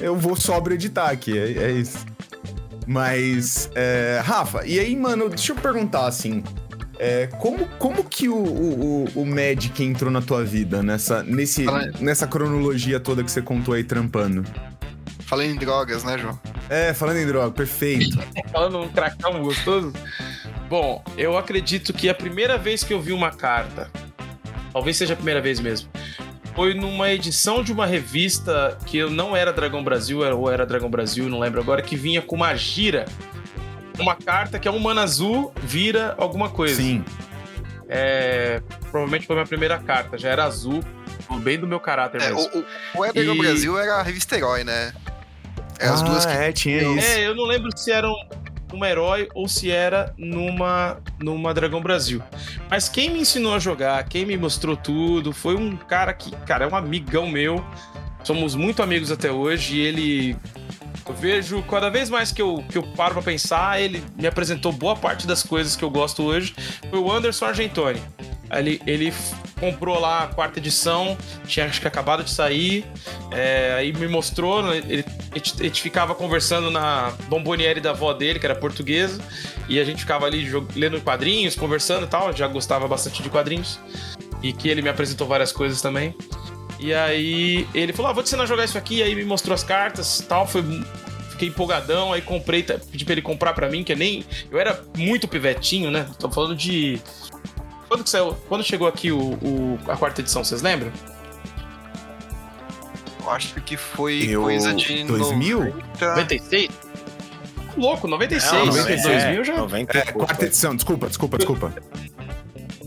eu 0.00 0.16
vou 0.16 0.34
sóbrio 0.34 0.74
editar 0.74 1.10
aqui. 1.10 1.38
É, 1.38 1.62
é 1.62 1.70
isso. 1.70 2.04
Mas, 2.86 3.70
é, 3.74 4.20
Rafa, 4.24 4.64
e 4.64 4.78
aí, 4.78 4.94
mano, 4.94 5.28
deixa 5.28 5.52
eu 5.52 5.56
perguntar 5.56 6.06
assim. 6.06 6.42
É, 6.98 7.26
como, 7.38 7.66
como 7.78 8.04
que 8.04 8.28
o, 8.28 8.36
o, 8.36 9.04
o 9.14 9.26
Magic 9.26 9.82
entrou 9.82 10.10
na 10.10 10.22
tua 10.22 10.44
vida, 10.44 10.82
nessa, 10.82 11.22
nesse, 11.22 11.66
nessa 12.00 12.26
cronologia 12.26 12.98
toda 12.98 13.22
que 13.22 13.30
você 13.30 13.42
contou 13.42 13.74
aí 13.74 13.84
trampando? 13.84 14.44
Falando 15.26 15.50
em 15.50 15.56
drogas, 15.56 16.04
né, 16.04 16.16
João? 16.16 16.38
É, 16.70 16.94
falando 16.94 17.18
em 17.18 17.26
droga, 17.26 17.50
perfeito. 17.50 18.16
Falando 18.50 18.78
um 18.80 18.88
cracão 18.88 19.42
gostoso. 19.42 19.92
Bom, 20.68 21.04
eu 21.16 21.36
acredito 21.36 21.92
que 21.92 22.08
a 22.08 22.14
primeira 22.14 22.56
vez 22.56 22.82
que 22.82 22.94
eu 22.94 23.00
vi 23.00 23.12
uma 23.12 23.30
carta, 23.30 23.90
talvez 24.72 24.96
seja 24.96 25.12
a 25.14 25.16
primeira 25.16 25.40
vez 25.40 25.60
mesmo, 25.60 25.88
foi 26.56 26.72
numa 26.74 27.10
edição 27.12 27.62
de 27.62 27.70
uma 27.72 27.84
revista 27.86 28.76
que 28.86 28.96
eu 28.96 29.10
não 29.10 29.36
era 29.36 29.52
Dragão 29.52 29.84
Brasil, 29.84 30.24
era- 30.24 30.34
ou 30.34 30.50
era 30.50 30.64
Dragão 30.66 30.90
Brasil, 30.90 31.28
não 31.28 31.38
lembro 31.38 31.60
agora, 31.60 31.82
que 31.82 31.94
vinha 31.94 32.20
com 32.22 32.34
uma 32.34 32.54
gira. 32.56 33.04
Uma 33.98 34.14
carta 34.16 34.58
que 34.58 34.66
é 34.66 34.70
um 34.70 34.78
mana 34.78 35.02
azul, 35.02 35.52
vira 35.62 36.14
alguma 36.18 36.48
coisa. 36.50 36.76
Sim. 36.76 37.04
É, 37.88 38.60
provavelmente 38.90 39.26
foi 39.26 39.36
minha 39.36 39.46
primeira 39.46 39.78
carta, 39.78 40.18
já 40.18 40.28
era 40.30 40.44
azul, 40.44 40.82
bem 41.42 41.58
do 41.58 41.66
meu 41.66 41.78
caráter 41.78 42.20
É, 42.20 42.30
mesmo. 42.32 42.40
o, 42.40 42.58
o, 42.98 43.00
o 43.08 43.12
Dragão 43.12 43.34
E- 43.34 43.38
Brasil 43.38 43.78
era 43.78 43.94
a 43.96 44.02
revista 44.02 44.36
Herói, 44.36 44.64
né? 44.64 44.92
É 45.78 45.86
as 45.88 46.00
ah, 46.02 46.04
duas 46.04 46.24
que. 46.26 46.32
é, 46.32 46.52
tinha 46.52 46.82
eu- 46.82 46.96
isso. 46.96 47.06
É, 47.06 47.26
eu 47.26 47.34
não 47.34 47.44
lembro 47.44 47.70
se 47.76 47.92
era 47.92 48.08
um, 48.08 48.14
numa 48.72 48.88
herói 48.88 49.28
ou 49.34 49.48
se 49.48 49.70
era 49.70 50.14
numa, 50.16 50.98
numa 51.18 51.54
Dragão 51.54 51.80
Brasil. 51.80 52.22
Mas 52.70 52.88
quem 52.88 53.10
me 53.10 53.20
ensinou 53.20 53.54
a 53.54 53.58
jogar, 53.58 54.02
quem 54.04 54.24
me 54.24 54.36
mostrou 54.36 54.76
tudo, 54.76 55.32
foi 55.32 55.54
um 55.56 55.76
cara 55.76 56.12
que, 56.12 56.30
cara, 56.46 56.64
é 56.64 56.68
um 56.68 56.76
amigão 56.76 57.28
meu. 57.28 57.64
Somos 58.24 58.54
muito 58.54 58.82
amigos 58.82 59.12
até 59.12 59.30
hoje 59.30 59.76
e 59.76 59.80
ele. 59.80 60.36
Eu 61.08 61.14
vejo 61.14 61.62
cada 61.62 61.88
vez 61.88 62.10
mais 62.10 62.32
que 62.32 62.42
eu, 62.42 62.64
que 62.68 62.76
eu 62.78 62.82
paro 62.82 63.14
pra 63.14 63.22
pensar, 63.22 63.80
ele 63.80 64.02
me 64.16 64.26
apresentou 64.26 64.72
boa 64.72 64.96
parte 64.96 65.26
das 65.26 65.42
coisas 65.42 65.76
que 65.76 65.84
eu 65.84 65.90
gosto 65.90 66.22
hoje. 66.24 66.54
Foi 66.90 66.98
o 66.98 67.10
Anderson 67.12 67.44
Argentoni. 67.46 68.02
Ele, 68.50 68.80
ele 68.86 69.12
comprou 69.58 69.98
lá 69.98 70.24
a 70.24 70.26
quarta 70.28 70.60
edição, 70.60 71.16
tinha 71.46 71.66
acho 71.66 71.80
que 71.80 71.88
acabado 71.88 72.22
de 72.22 72.30
sair. 72.30 72.84
é, 73.32 73.74
aí 73.76 73.92
me 73.92 74.06
mostrou, 74.06 74.62
né, 74.62 74.76
ele, 74.88 75.04
a 75.32 75.38
gente- 75.64 75.82
ficava 75.82 76.14
conversando 76.14 76.70
na 76.70 77.12
bomboniere 77.28 77.80
da 77.80 77.90
avó 77.90 78.12
dele, 78.12 78.38
que 78.38 78.46
era 78.46 78.54
portuguesa, 78.54 79.20
e 79.68 79.80
a 79.80 79.84
gente 79.84 79.98
ficava 80.00 80.26
ali 80.26 80.44
jog- 80.48 80.68
lendo 80.76 81.00
quadrinhos, 81.00 81.56
conversando 81.56 82.04
e 82.04 82.08
tal. 82.08 82.32
Já 82.32 82.46
gostava 82.46 82.86
bastante 82.86 83.20
de 83.22 83.28
quadrinhos. 83.28 83.80
E 84.42 84.52
que 84.52 84.68
ele 84.68 84.82
me 84.82 84.88
apresentou 84.88 85.26
várias 85.26 85.50
coisas 85.50 85.80
também. 85.82 86.14
E 86.78 86.92
aí 86.92 87.66
ele 87.74 87.92
falou: 87.92 88.10
ah, 88.10 88.14
vou 88.14 88.22
te 88.22 88.26
ensinar 88.26 88.42
a 88.42 88.46
jogar 88.46 88.64
isso 88.64 88.76
aqui. 88.78 89.02
Aí 89.02 89.14
me 89.14 89.24
mostrou 89.24 89.54
as 89.54 89.62
cartas 89.64 90.24
tal. 90.28 90.46
Foi, 90.46 90.62
fiquei 91.30 91.48
empolgadão. 91.48 92.12
Aí 92.12 92.20
comprei, 92.20 92.62
tá, 92.62 92.78
pedi 92.90 93.04
pra 93.04 93.12
ele 93.12 93.22
comprar 93.22 93.52
pra 93.54 93.68
mim, 93.68 93.82
que 93.82 93.92
eu 93.92 93.96
nem. 93.96 94.24
Eu 94.50 94.58
era 94.58 94.80
muito 94.96 95.26
pivetinho, 95.26 95.90
né? 95.90 96.06
Tô 96.18 96.30
falando 96.30 96.54
de. 96.54 97.00
Quando 97.88 98.02
que 98.04 98.10
saiu? 98.10 98.34
Quando 98.48 98.64
chegou 98.64 98.88
aqui 98.88 99.12
o, 99.12 99.18
o- 99.20 99.78
a 99.88 99.96
quarta 99.96 100.20
edição, 100.20 100.42
vocês 100.44 100.60
lembram? 100.60 100.90
Eu 103.22 103.30
acho 103.30 103.54
que 103.62 103.76
foi 103.76 104.24
Eu- 104.28 104.42
coisa 104.42 104.72
de. 104.74 105.04
2000? 105.04 105.58
90. 105.64 106.10
96? 106.10 106.68
Louco, 107.76 108.08
96, 108.08 108.52
Não, 108.52 108.66
92 108.66 109.06
é, 109.22 109.32
mil 109.32 109.44
já. 109.44 109.54
90 109.56 109.96
e 109.96 110.00
É, 110.00 110.04
quarta 110.12 110.44
edição, 110.46 110.74
desculpa, 110.74 111.08
desculpa, 111.08 111.36
desculpa. 111.36 111.74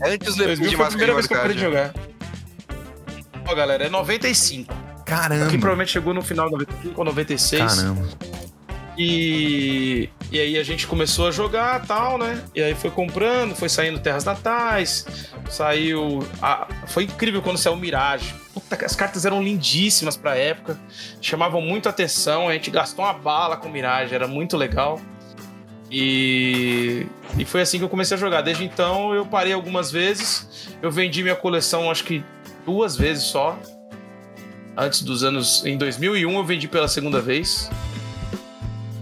Antes 0.04 0.28
ou 0.30 0.36
2000 0.36 0.36
depois 0.36 0.70
de 0.70 0.76
foi 0.76 0.84
a 0.84 0.88
primeira 0.88 1.14
vez 1.14 1.26
que 1.26 1.34
eu 1.34 1.38
parei 1.40 1.54
de 1.54 1.60
jogar. 1.62 1.94
Ó, 3.50 3.54
galera, 3.54 3.84
é 3.84 3.88
95. 3.88 4.72
Caramba. 5.04 5.46
Que 5.50 5.58
provavelmente 5.58 5.90
chegou 5.92 6.14
no 6.14 6.22
final 6.22 6.46
de 6.46 6.52
95 6.52 6.94
ou 7.00 7.04
96. 7.04 7.74
Caramba. 7.74 8.08
E, 8.98 10.08
e 10.30 10.38
aí 10.38 10.58
a 10.58 10.62
gente 10.62 10.86
começou 10.86 11.26
a 11.26 11.30
jogar 11.30 11.86
tal, 11.86 12.18
né? 12.18 12.42
E 12.54 12.62
aí 12.62 12.74
foi 12.74 12.90
comprando, 12.90 13.54
foi 13.54 13.68
saindo 13.68 13.98
Terras 13.98 14.24
Natais, 14.24 15.06
saiu. 15.48 16.18
a- 16.42 16.68
foi 16.86 17.04
incrível 17.04 17.40
quando 17.40 17.56
saiu 17.56 17.76
Mirage. 17.76 18.34
Puta, 18.52 18.84
as 18.84 18.94
cartas 18.94 19.24
eram 19.24 19.42
lindíssimas 19.42 20.16
pra 20.16 20.36
época, 20.36 20.78
chamavam 21.20 21.62
muito 21.62 21.88
atenção. 21.88 22.48
A 22.48 22.52
gente 22.52 22.70
gastou 22.70 23.04
uma 23.04 23.14
bala 23.14 23.56
com 23.56 23.68
Mirage, 23.70 24.14
era 24.14 24.28
muito 24.28 24.56
legal. 24.56 25.00
E, 25.90 27.06
e 27.38 27.44
foi 27.44 27.62
assim 27.62 27.78
que 27.78 27.84
eu 27.84 27.88
comecei 27.88 28.16
a 28.16 28.20
jogar. 28.20 28.42
Desde 28.42 28.64
então 28.64 29.14
eu 29.14 29.24
parei 29.26 29.52
algumas 29.52 29.90
vezes. 29.90 30.68
Eu 30.82 30.90
vendi 30.90 31.22
minha 31.22 31.34
coleção, 31.36 31.90
acho 31.90 32.04
que 32.04 32.22
duas 32.64 32.96
vezes 32.96 33.24
só. 33.24 33.58
Antes 34.76 35.02
dos 35.02 35.24
anos. 35.24 35.64
Em 35.64 35.76
2001 35.76 36.32
eu 36.32 36.44
vendi 36.44 36.68
pela 36.68 36.88
segunda 36.88 37.20
vez. 37.20 37.70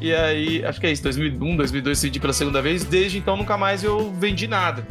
E 0.01 0.15
aí, 0.15 0.65
acho 0.65 0.81
que 0.81 0.87
é 0.87 0.93
isso, 0.93 1.03
2001, 1.03 1.57
2002 1.57 2.03
vendi 2.03 2.21
pela 2.21 2.33
segunda 2.33 2.63
vez. 2.63 2.85
Desde 2.85 3.19
então 3.19 3.37
nunca 3.37 3.57
mais 3.57 3.83
eu 3.83 4.13
vendi 4.13 4.47
nada. 4.47 4.87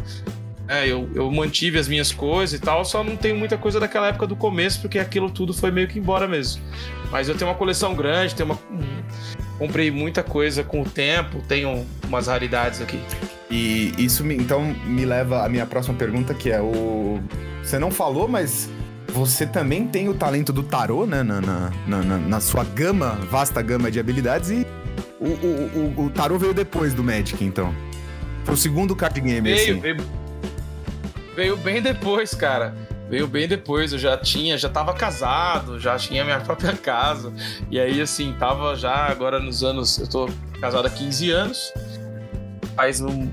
É, 0.67 0.85
eu, 0.85 1.09
eu 1.15 1.31
mantive 1.31 1.79
as 1.79 1.87
minhas 1.87 2.11
coisas 2.11 2.59
e 2.59 2.61
tal, 2.61 2.83
só 2.83 3.01
não 3.01 3.15
tenho 3.15 3.37
muita 3.37 3.57
coisa 3.57 3.79
daquela 3.79 4.07
época 4.07 4.27
do 4.27 4.35
começo, 4.35 4.81
porque 4.81 4.99
aquilo 4.99 5.31
tudo 5.31 5.53
foi 5.53 5.71
meio 5.71 5.87
que 5.87 5.97
embora 5.97 6.27
mesmo. 6.27 6.61
Mas 7.09 7.29
eu 7.29 7.37
tenho 7.37 7.49
uma 7.49 7.55
coleção 7.55 7.95
grande, 7.95 8.35
tenho 8.35 8.49
uma. 8.49 8.59
Comprei 9.57 9.89
muita 9.89 10.21
coisa 10.21 10.63
com 10.63 10.81
o 10.81 10.85
tempo, 10.85 11.41
tenho 11.47 11.85
umas 12.05 12.27
raridades 12.27 12.81
aqui. 12.81 12.99
E 13.49 13.93
isso 13.97 14.25
me, 14.25 14.35
então 14.35 14.61
me 14.85 15.05
leva 15.05 15.45
à 15.45 15.49
minha 15.49 15.65
próxima 15.65 15.95
pergunta, 15.95 16.33
que 16.33 16.51
é 16.51 16.61
o. 16.61 17.21
Você 17.67 17.77
não 17.77 17.91
falou, 17.91 18.29
mas 18.29 18.69
você 19.09 19.45
também 19.45 19.85
tem 19.87 20.07
o 20.07 20.13
talento 20.13 20.53
do 20.53 20.63
tarô, 20.63 21.05
né? 21.05 21.21
Na, 21.21 21.41
na, 21.41 21.71
na, 21.85 22.17
na- 22.17 22.39
sua 22.39 22.63
gama, 22.63 23.19
vasta 23.29 23.61
gama 23.61 23.91
de 23.91 23.99
habilidades, 23.99 24.49
e 24.51 24.65
o, 25.19 25.27
o, 25.27 25.93
o, 25.99 26.05
o 26.05 26.09
tarô 26.09 26.37
veio 26.39 26.53
depois 26.53 26.93
do 26.93 27.03
Magic, 27.03 27.43
então. 27.43 27.75
Pro 28.45 28.55
segundo 28.55 28.95
card 28.95 29.19
game, 29.19 29.41
Veio, 29.41 29.71
assim. 29.73 29.79
veio, 29.81 29.97
veio 31.35 31.57
bem 31.57 31.81
depois, 31.81 32.33
cara. 32.33 32.73
Veio 33.09 33.27
bem 33.27 33.47
depois, 33.49 33.91
eu 33.91 33.99
já 33.99 34.17
tinha, 34.17 34.57
já 34.57 34.69
tava 34.69 34.93
casado, 34.93 35.77
já 35.77 35.97
tinha 35.97 36.23
minha 36.23 36.39
própria 36.41 36.71
casa. 36.73 37.33
E 37.69 37.77
aí, 37.79 37.99
assim, 37.99 38.33
tava 38.39 38.75
já 38.77 39.07
agora 39.07 39.39
nos 39.41 39.61
anos. 39.63 39.97
Eu 39.97 40.07
tô 40.07 40.29
casado 40.61 40.87
há 40.87 40.89
15 40.89 41.31
anos. 41.31 41.73
Faz 42.77 43.01
um- 43.01 43.27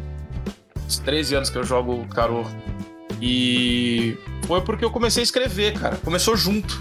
uns 0.87 0.99
13 0.99 1.37
anos 1.37 1.51
que 1.51 1.57
eu 1.59 1.63
jogo 1.65 2.05
tarô. 2.13 2.45
E 3.27 4.19
foi 4.47 4.61
porque 4.61 4.85
eu 4.85 4.91
comecei 4.91 5.23
a 5.23 5.25
escrever, 5.25 5.73
cara. 5.73 5.97
Começou 5.97 6.37
junto. 6.37 6.79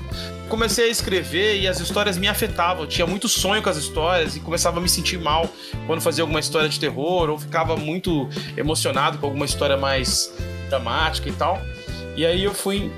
Comecei 0.50 0.88
a 0.88 0.90
escrever 0.90 1.62
e 1.62 1.70
as 1.70 1.80
histórias 1.80 2.18
me 2.18 2.28
afetavam. 2.28 2.84
Eu 2.84 2.90
tinha 2.90 3.08
muito 3.08 3.30
sonho 3.30 3.64
com 3.64 3.70
as 3.70 3.78
histórias 3.78 4.36
e 4.36 4.42
começava 4.42 4.78
a 4.78 4.82
me 4.82 4.90
sentir 4.90 5.18
mal 5.18 5.50
quando 5.88 6.02
fazia 6.02 6.22
alguma 6.22 6.42
história 6.42 6.68
de 6.68 6.78
terror 6.78 7.30
ou 7.30 7.40
ficava 7.40 7.78
muito 7.78 8.28
emocionado 8.58 9.18
com 9.20 9.26
alguma 9.26 9.46
história 9.46 9.78
mais 9.78 10.34
dramática 10.70 11.30
e 11.30 11.32
tal. 11.32 11.62
E 12.14 12.26
aí 12.26 12.44
eu 12.44 12.54
fui, 12.54 12.92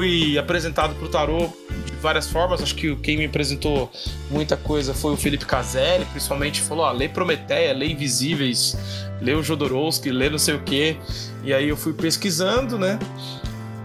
fui 0.00 0.38
apresentado 0.38 0.94
pro 0.94 1.10
tarô 1.10 1.50
de 1.84 1.92
várias 2.00 2.26
formas. 2.26 2.62
Acho 2.62 2.74
que 2.74 2.96
quem 2.96 3.18
me 3.18 3.26
apresentou 3.26 3.92
muita 4.30 4.56
coisa 4.56 4.94
foi 4.94 5.12
o 5.12 5.16
Felipe 5.16 5.44
Caselli, 5.44 6.06
principalmente 6.06 6.62
falou: 6.62 6.86
ó, 6.86 6.90
lê 6.90 7.06
Prometeia, 7.06 7.74
lê 7.74 7.88
Invisíveis, 7.88 8.78
lê 9.20 9.34
o 9.34 9.42
Jodorowsky, 9.42 10.10
lê 10.10 10.30
não 10.30 10.38
sei 10.38 10.54
o 10.54 10.62
quê. 10.62 10.96
E 11.44 11.52
aí 11.52 11.68
eu 11.68 11.76
fui 11.76 11.92
pesquisando, 11.92 12.78
né? 12.78 12.98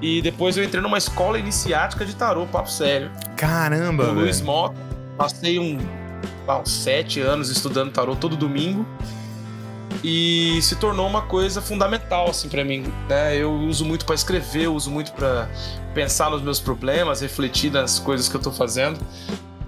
E 0.01 0.21
depois 0.21 0.55
eu 0.55 0.63
entrei 0.63 0.81
numa 0.81 0.97
escola 0.97 1.37
iniciática 1.37 2.05
de 2.05 2.15
tarô, 2.15 2.45
papo 2.45 2.71
sério. 2.71 3.11
Caramba, 3.35 4.05
o 4.05 4.13
Luiz. 4.13 4.39
Mota. 4.39 4.75
Passei 5.17 5.59
um, 5.59 5.77
ah, 6.47 6.59
uns 6.59 6.71
sete 6.71 7.19
anos 7.19 7.49
estudando 7.49 7.91
tarô 7.91 8.15
todo 8.15 8.37
domingo. 8.37 8.85
E 10.07 10.61
se 10.61 10.75
tornou 10.75 11.07
uma 11.07 11.23
coisa 11.23 11.59
fundamental, 11.63 12.29
assim, 12.29 12.47
para 12.47 12.63
mim. 12.63 12.83
Né? 13.09 13.37
Eu 13.37 13.51
uso 13.51 13.83
muito 13.83 14.05
para 14.05 14.13
escrever, 14.13 14.67
uso 14.67 14.91
muito 14.91 15.11
para 15.13 15.49
pensar 15.95 16.29
nos 16.29 16.43
meus 16.43 16.59
problemas, 16.59 17.21
refletir 17.21 17.71
nas 17.71 17.97
coisas 17.97 18.29
que 18.29 18.35
eu 18.35 18.39
tô 18.39 18.51
fazendo. 18.51 18.99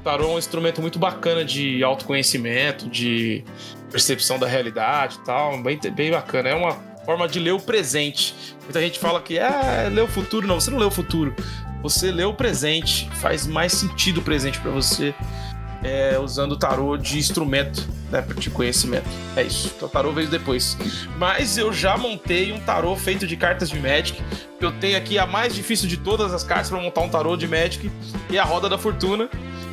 Tarô 0.03 0.25
é 0.25 0.35
um 0.35 0.37
instrumento 0.37 0.79
muito 0.79 0.99
bacana 0.99 1.43
de 1.43 1.83
autoconhecimento, 1.83 2.87
de 2.87 3.43
percepção 3.89 4.37
da 4.37 4.45
realidade 4.45 5.17
e 5.19 5.25
tal. 5.25 5.57
Bem, 5.63 5.79
bem 5.91 6.11
bacana. 6.11 6.49
É 6.49 6.53
uma 6.53 6.73
forma 7.03 7.27
de 7.27 7.39
ler 7.39 7.53
o 7.53 7.59
presente. 7.59 8.35
Muita 8.61 8.79
gente 8.79 8.99
fala 8.99 9.19
que 9.19 9.39
é 9.39 9.89
ler 9.91 10.03
o 10.03 10.07
futuro. 10.07 10.45
Não, 10.45 10.61
você 10.61 10.69
não 10.69 10.77
lê 10.77 10.85
o 10.85 10.91
futuro. 10.91 11.35
Você 11.81 12.11
lê 12.11 12.25
o 12.25 12.33
presente. 12.35 13.09
Faz 13.15 13.47
mais 13.47 13.73
sentido 13.73 14.19
o 14.19 14.21
presente 14.21 14.59
para 14.59 14.69
você 14.69 15.15
é, 15.87 16.19
usando 16.19 16.51
o 16.51 16.57
tarô 16.57 16.97
de 16.97 17.17
instrumento 17.17 17.87
né, 18.11 18.21
de 18.37 18.49
conhecimento. 18.49 19.05
É 19.35 19.43
isso. 19.43 19.71
Então, 19.75 19.87
o 19.87 19.91
tarô 19.91 20.11
veio 20.11 20.27
depois. 20.27 20.77
Mas 21.17 21.57
eu 21.57 21.71
já 21.71 21.97
montei 21.97 22.51
um 22.51 22.59
tarô 22.59 22.95
feito 22.95 23.25
de 23.25 23.37
cartas 23.37 23.69
de 23.69 23.79
Magic. 23.79 24.21
Eu 24.59 24.71
tenho 24.79 24.97
aqui 24.97 25.17
a 25.17 25.25
mais 25.25 25.55
difícil 25.55 25.87
de 25.87 25.97
todas 25.97 26.33
as 26.33 26.43
cartas 26.43 26.69
para 26.69 26.79
montar 26.79 27.01
um 27.01 27.09
tarô 27.09 27.37
de 27.37 27.47
Magic 27.47 27.89
e 28.29 28.37
a 28.37 28.43
Roda 28.43 28.67
da 28.67 28.77
Fortuna. 28.77 29.29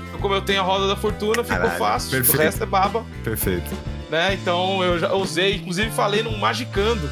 Então, 0.09 0.21
como 0.21 0.35
eu 0.35 0.43
tenho 0.43 0.61
a 0.61 0.65
Roda 0.65 0.87
da 0.87 0.97
Fortuna, 0.97 1.43
ficou 1.43 1.59
Caralho, 1.59 1.79
fácil. 1.79 2.11
perfeito. 2.11 2.39
O 2.39 2.43
resto 2.43 2.63
é 2.63 2.67
baba 2.67 3.05
Perfeito. 3.25 3.71
né? 4.11 4.35
Então 4.35 4.83
eu 4.83 4.99
já 4.99 5.13
usei, 5.13 5.57
inclusive 5.57 5.91
falei 5.91 6.23
num 6.23 6.37
Magicando 6.39 7.11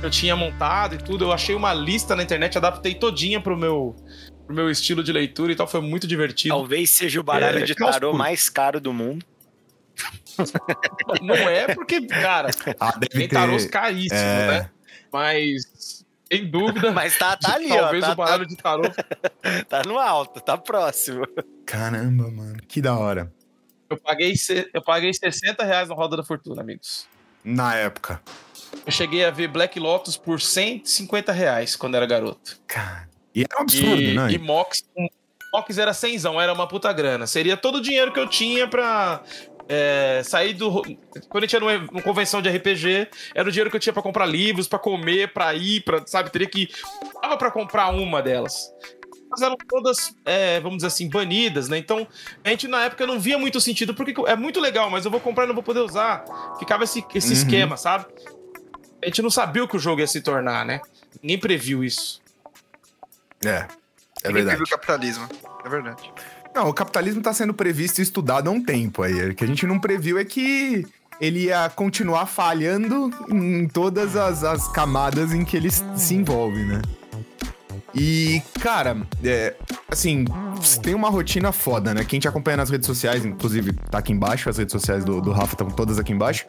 que 0.00 0.06
eu 0.06 0.10
tinha 0.10 0.36
montado 0.36 0.94
e 0.94 0.98
tudo. 0.98 1.24
Eu 1.24 1.32
achei 1.32 1.54
uma 1.54 1.72
lista 1.74 2.14
na 2.14 2.22
internet, 2.22 2.56
adaptei 2.56 2.94
todinha 2.94 3.40
pro 3.40 3.56
meu, 3.56 3.96
pro 4.46 4.54
meu 4.54 4.70
estilo 4.70 5.02
de 5.02 5.12
leitura 5.12 5.52
e 5.52 5.56
tal. 5.56 5.66
Foi 5.66 5.80
muito 5.80 6.06
divertido. 6.06 6.54
Talvez 6.54 6.90
seja 6.90 7.20
o 7.20 7.22
baralho 7.22 7.58
É, 7.58 7.64
de 7.64 7.74
tarô 7.74 8.12
mais 8.12 8.48
caro 8.48 8.80
do 8.80 8.92
mundo. 8.92 9.24
Não 11.22 11.34
é 11.34 11.74
porque, 11.74 12.02
cara, 12.06 12.50
Ah, 12.80 12.92
tem 12.92 13.08
ter. 13.08 13.34
tarôs 13.34 13.66
caríssimos, 13.66 14.12
É. 14.22 14.46
né? 14.60 14.70
Mas 15.12 16.04
Sem 16.30 16.46
dúvida. 16.50 16.90
Mas 16.92 17.16
tá, 17.18 17.36
tá 17.36 17.54
ali, 17.56 17.68
Talvez 17.68 18.02
ó. 18.04 18.06
Tá, 18.08 18.12
o 18.12 18.16
baralho 18.16 18.46
de 18.46 18.56
tarô. 18.56 18.82
tá, 18.90 19.04
tá 19.68 19.82
no 19.86 19.98
alto, 19.98 20.40
tá 20.40 20.56
próximo. 20.58 21.26
Caramba, 21.64 22.30
mano. 22.30 22.58
Que 22.68 22.80
da 22.82 22.96
hora. 22.98 23.32
Eu 23.88 23.96
paguei, 23.96 24.34
eu 24.74 24.82
paguei 24.82 25.14
60 25.14 25.64
reais 25.64 25.88
na 25.88 25.94
Roda 25.94 26.16
da 26.16 26.24
Fortuna, 26.24 26.60
amigos. 26.60 27.06
Na 27.44 27.74
época. 27.76 28.20
Eu 28.84 28.90
cheguei 28.92 29.24
a 29.24 29.30
ver 29.30 29.46
Black 29.48 29.78
Lotus 29.78 30.16
por 30.16 30.40
150 30.40 31.30
reais 31.32 31.76
quando 31.76 31.94
era 31.96 32.04
garoto. 32.04 32.58
Cara. 32.66 33.08
E 33.36 33.42
era 33.42 33.58
um 33.58 33.62
absurdo, 33.64 34.00
e, 34.00 34.14
né? 34.14 34.32
e 34.32 34.38
Mox, 34.38 34.82
Mox 35.52 35.76
era 35.76 35.92
cenzão, 35.92 36.40
era 36.40 36.54
uma 36.54 36.66
puta 36.66 36.90
grana. 36.90 37.26
Seria 37.26 37.54
todo 37.54 37.76
o 37.76 37.80
dinheiro 37.82 38.10
que 38.10 38.18
eu 38.18 38.26
tinha 38.26 38.66
pra 38.66 39.22
é, 39.68 40.22
sair 40.24 40.54
do. 40.54 40.82
Quando 41.28 41.44
a 41.44 41.46
gente 41.46 41.52
ia 41.52 41.60
numa, 41.60 42.02
convenção 42.02 42.40
de 42.40 42.48
RPG, 42.48 43.08
era 43.34 43.46
o 43.46 43.52
dinheiro 43.52 43.68
que 43.68 43.76
eu 43.76 43.80
tinha 43.80 43.92
pra 43.92 44.02
comprar 44.02 44.24
livros, 44.24 44.66
pra 44.66 44.78
comer, 44.78 45.34
pra 45.34 45.54
ir, 45.54 45.82
pra, 45.82 46.02
sabe? 46.06 46.30
Teria 46.30 46.48
que. 46.48 46.70
Dava 47.20 47.36
pra 47.36 47.50
comprar 47.50 47.88
uma 47.90 48.22
delas. 48.22 48.72
Mas 49.28 49.42
eram 49.42 49.56
todas, 49.68 50.14
é, 50.24 50.58
vamos 50.60 50.76
dizer 50.78 50.86
assim, 50.86 51.10
banidas, 51.10 51.68
né? 51.68 51.76
Então, 51.76 52.06
a 52.42 52.48
gente 52.48 52.66
na 52.66 52.84
época 52.84 53.06
não 53.06 53.20
via 53.20 53.36
muito 53.36 53.60
sentido, 53.60 53.92
porque 53.92 54.14
é 54.26 54.34
muito 54.34 54.60
legal, 54.60 54.88
mas 54.88 55.04
eu 55.04 55.10
vou 55.10 55.20
comprar 55.20 55.44
e 55.44 55.48
não 55.48 55.54
vou 55.54 55.64
poder 55.64 55.80
usar. 55.80 56.24
Ficava 56.58 56.84
esse, 56.84 57.04
esse 57.14 57.26
Uhum. 57.26 57.32
esquema, 57.34 57.76
sabe? 57.76 58.06
A 59.02 59.06
gente 59.06 59.20
não 59.20 59.28
sabia 59.28 59.62
o 59.62 59.68
que 59.68 59.76
o 59.76 59.80
jogo 59.80 60.00
ia 60.00 60.06
se 60.06 60.22
tornar, 60.22 60.64
né? 60.64 60.80
Ninguém 61.20 61.38
previu 61.38 61.84
isso. 61.84 62.24
É. 63.44 63.66
É 64.22 64.28
Ninguém 64.28 64.44
verdade. 64.44 64.62
o 64.62 64.66
capitalismo. 64.66 65.28
É 65.64 65.68
verdade. 65.68 66.12
Não, 66.54 66.68
o 66.68 66.74
capitalismo 66.74 67.20
tá 67.20 67.34
sendo 67.34 67.52
previsto 67.52 67.98
e 67.98 68.02
estudado 68.02 68.48
há 68.48 68.50
um 68.50 68.62
tempo 68.62 69.02
aí. 69.02 69.30
O 69.30 69.34
que 69.34 69.44
a 69.44 69.46
gente 69.46 69.66
não 69.66 69.78
previu 69.78 70.18
é 70.18 70.24
que 70.24 70.86
ele 71.20 71.44
ia 71.44 71.68
continuar 71.68 72.26
falhando 72.26 73.10
em 73.28 73.68
todas 73.68 74.16
as, 74.16 74.42
as 74.42 74.68
camadas 74.72 75.32
em 75.32 75.44
que 75.44 75.56
ele 75.56 75.70
se 75.70 76.14
envolve, 76.14 76.64
né? 76.64 76.80
E, 77.94 78.42
cara, 78.60 78.96
é, 79.24 79.54
assim, 79.88 80.26
tem 80.82 80.94
uma 80.94 81.08
rotina 81.08 81.50
foda, 81.50 81.94
né? 81.94 82.04
Quem 82.04 82.20
te 82.20 82.28
acompanha 82.28 82.58
nas 82.58 82.68
redes 82.68 82.86
sociais, 82.86 83.24
inclusive 83.24 83.72
tá 83.90 83.98
aqui 83.98 84.12
embaixo, 84.12 84.50
as 84.50 84.58
redes 84.58 84.72
sociais 84.72 85.02
do, 85.02 85.20
do 85.20 85.32
Rafa 85.32 85.54
estão 85.54 85.70
todas 85.70 85.98
aqui 85.98 86.12
embaixo. 86.12 86.46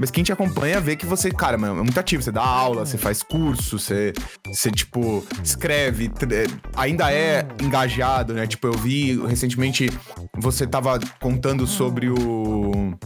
Mas 0.00 0.10
quem 0.10 0.24
te 0.24 0.32
acompanha 0.32 0.80
vê 0.80 0.96
que 0.96 1.04
você, 1.04 1.30
cara, 1.30 1.58
mano, 1.58 1.78
é 1.78 1.82
muito 1.82 2.00
ativo. 2.00 2.22
Você 2.22 2.32
dá 2.32 2.42
aula, 2.42 2.86
você 2.86 2.96
faz 2.96 3.22
curso, 3.22 3.78
você, 3.78 4.14
você 4.46 4.70
tipo, 4.70 5.22
escreve, 5.44 6.06
é, 6.06 6.46
ainda 6.74 7.12
é 7.12 7.46
engajado, 7.62 8.32
né? 8.32 8.46
Tipo, 8.46 8.68
eu 8.68 8.72
vi 8.72 9.20
recentemente 9.26 9.90
você 10.38 10.66
tava 10.66 10.98
contando 11.20 11.66
sobre 11.66 12.08
o. 12.08 12.96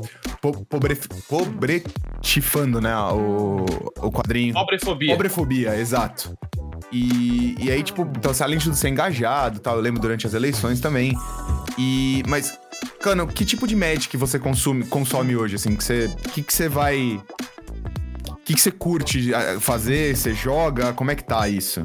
Po, 0.40 0.64
pobre, 0.66 0.96
pobretifando, 1.28 2.80
né? 2.80 2.96
O, 2.96 3.66
o 4.00 4.12
quadrinho. 4.12 4.54
Pobrefobia. 4.54 5.12
Pobrefobia, 5.14 5.76
exato. 5.76 6.38
E, 6.92 7.56
e 7.58 7.72
aí, 7.72 7.82
tipo, 7.82 8.02
então, 8.02 8.30
além 8.38 8.56
de 8.56 8.76
ser 8.76 8.88
engajado 8.88 9.58
tal, 9.58 9.74
eu 9.74 9.82
lembro 9.82 10.00
durante 10.00 10.28
as 10.28 10.34
eleições 10.34 10.78
também. 10.78 11.18
E. 11.76 12.22
Mas, 12.28 12.56
Cano, 13.00 13.26
que 13.26 13.44
tipo 13.44 13.66
de 13.66 13.76
Magic 13.76 14.16
você 14.16 14.38
consome, 14.38 14.84
consome 14.86 15.36
hoje, 15.36 15.56
assim? 15.56 15.76
Que 15.76 15.84
você. 15.84 16.10
que, 16.32 16.42
que 16.42 16.52
você 16.52 16.68
vai. 16.68 17.20
O 18.28 18.36
que, 18.44 18.54
que 18.54 18.60
você 18.60 18.70
curte 18.70 19.34
ah, 19.34 19.58
fazer? 19.60 20.16
Você 20.16 20.34
joga? 20.34 20.92
Como 20.92 21.10
é 21.10 21.14
que 21.14 21.24
tá 21.24 21.48
isso? 21.48 21.82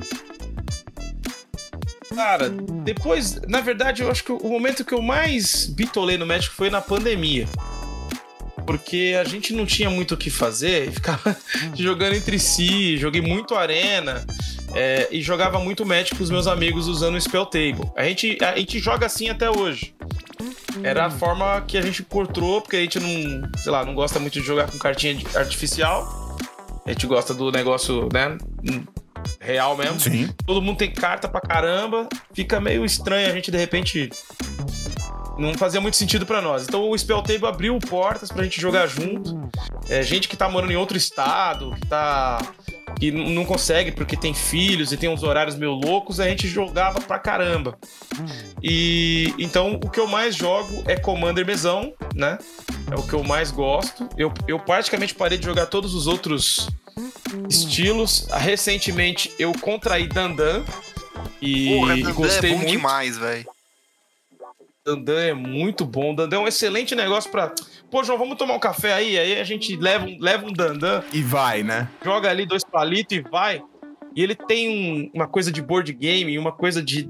Cara, 2.13 2.49
depois, 2.49 3.39
na 3.47 3.61
verdade, 3.61 4.01
eu 4.01 4.11
acho 4.11 4.23
que 4.23 4.31
o 4.31 4.49
momento 4.49 4.83
que 4.83 4.93
eu 4.93 5.01
mais 5.01 5.67
bitolei 5.67 6.17
no 6.17 6.25
Magic 6.25 6.53
foi 6.53 6.69
na 6.69 6.81
pandemia. 6.81 7.47
Porque 8.65 9.15
a 9.19 9.23
gente 9.23 9.53
não 9.53 9.65
tinha 9.65 9.89
muito 9.89 10.15
o 10.15 10.17
que 10.17 10.29
fazer 10.29 10.89
e 10.89 10.91
ficava 10.91 11.35
jogando 11.75 12.15
entre 12.15 12.37
si, 12.37 12.97
joguei 12.97 13.21
muito 13.21 13.55
Arena 13.55 14.25
é, 14.75 15.07
e 15.11 15.21
jogava 15.21 15.59
muito 15.59 15.85
Magic 15.85 16.15
com 16.15 16.23
os 16.23 16.29
meus 16.29 16.45
amigos 16.45 16.87
usando 16.87 17.15
o 17.15 17.21
Spell 17.21 17.45
Table. 17.45 17.89
A 17.95 18.03
gente, 18.03 18.37
a 18.43 18.57
gente 18.57 18.79
joga 18.79 19.05
assim 19.05 19.29
até 19.29 19.49
hoje. 19.49 19.93
Era 20.83 21.05
a 21.05 21.09
forma 21.09 21.61
que 21.61 21.77
a 21.77 21.81
gente 21.81 22.01
encontrou, 22.01 22.61
porque 22.61 22.77
a 22.77 22.81
gente 22.81 22.99
não, 22.99 23.49
sei 23.57 23.71
lá, 23.71 23.85
não 23.85 23.93
gosta 23.93 24.19
muito 24.19 24.39
de 24.39 24.45
jogar 24.45 24.69
com 24.69 24.77
cartinha 24.77 25.17
artificial. 25.35 26.37
A 26.85 26.91
gente 26.91 27.05
gosta 27.05 27.33
do 27.33 27.51
negócio, 27.51 28.09
né, 28.11 28.37
real 29.39 29.75
mesmo 29.77 29.99
Sim. 29.99 30.29
todo 30.45 30.61
mundo 30.61 30.77
tem 30.77 30.91
carta 30.91 31.27
pra 31.27 31.41
caramba, 31.41 32.07
fica 32.33 32.59
meio 32.59 32.85
estranho 32.85 33.29
a 33.29 33.33
gente 33.33 33.51
de 33.51 33.57
repente 33.57 34.09
não 35.37 35.53
fazia 35.53 35.79
muito 35.79 35.95
sentido 35.95 36.25
pra 36.25 36.41
nós. 36.41 36.63
Então 36.63 36.89
o 36.89 36.97
Spell 36.97 37.21
Table 37.21 37.47
abriu 37.47 37.77
portas 37.79 38.29
pra 38.29 38.43
gente 38.43 38.59
jogar 38.59 38.87
junto. 38.87 39.49
É, 39.87 40.03
gente 40.03 40.27
que 40.27 40.35
tá 40.35 40.49
morando 40.49 40.71
em 40.71 40.75
outro 40.75 40.97
estado, 40.97 41.71
que 41.75 41.87
tá 41.87 42.39
que 42.97 43.11
não 43.11 43.45
consegue 43.45 43.91
porque 43.91 44.15
tem 44.15 44.33
filhos 44.33 44.91
e 44.91 44.97
tem 44.97 45.09
uns 45.09 45.23
horários 45.23 45.55
meio 45.55 45.71
loucos, 45.71 46.19
a 46.19 46.27
gente 46.27 46.47
jogava 46.47 46.99
pra 47.01 47.19
caramba. 47.19 47.77
E 48.61 49.33
então 49.37 49.79
o 49.83 49.89
que 49.89 49.99
eu 49.99 50.07
mais 50.07 50.35
jogo 50.35 50.83
é 50.85 50.97
Commander 50.97 51.45
Mesão, 51.45 51.93
né? 52.15 52.37
É 52.91 52.95
o 52.95 53.03
que 53.03 53.13
eu 53.13 53.23
mais 53.23 53.51
gosto. 53.51 54.09
Eu, 54.17 54.33
eu 54.47 54.59
praticamente 54.59 55.13
parei 55.15 55.37
de 55.37 55.45
jogar 55.45 55.67
todos 55.67 55.93
os 55.93 56.07
outros 56.07 56.67
estilos. 57.49 58.27
Recentemente 58.31 59.31
eu 59.39 59.53
contraí 59.59 60.07
Dandan 60.07 60.63
e, 61.41 61.75
Porra, 61.75 61.95
e 61.97 62.03
Dandan 62.03 62.15
gostei 62.15 62.51
é 62.51 62.53
bom 62.53 62.59
muito. 62.59 62.71
demais, 62.71 63.17
velho. 63.17 63.45
Dandan 64.85 65.19
é 65.21 65.33
muito 65.33 65.85
bom. 65.85 66.15
Dandan 66.15 66.37
é 66.37 66.39
um 66.39 66.47
excelente 66.47 66.95
negócio 66.95 67.29
pra. 67.29 67.53
Pô, 67.91 68.03
João, 68.03 68.19
vamos 68.19 68.37
tomar 68.37 68.53
um 68.53 68.59
café 68.59 68.93
aí? 68.93 69.17
Aí 69.17 69.39
a 69.39 69.43
gente 69.43 69.75
leva 69.75 70.05
um, 70.05 70.17
leva 70.19 70.45
um 70.45 70.53
Dandan, 70.53 71.01
E 71.11 71.21
vai, 71.23 71.63
né? 71.63 71.87
joga 72.03 72.29
ali 72.29 72.45
dois 72.45 72.63
palitos 72.63 73.17
e 73.17 73.21
vai. 73.21 73.61
E 74.15 74.21
ele 74.23 74.35
tem 74.35 74.69
um- 74.69 75.11
uma 75.13 75.27
coisa 75.27 75.51
de 75.51 75.61
board 75.61 75.91
game, 75.93 76.37
uma 76.37 76.51
coisa 76.51 76.81
de, 76.83 77.09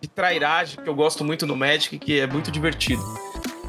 de 0.00 0.08
trairagem 0.08 0.82
que 0.82 0.88
eu 0.88 0.94
gosto 0.94 1.24
muito 1.24 1.46
no 1.46 1.54
Magic, 1.56 1.98
que 1.98 2.18
é 2.20 2.26
muito 2.26 2.50
divertido. 2.50 3.02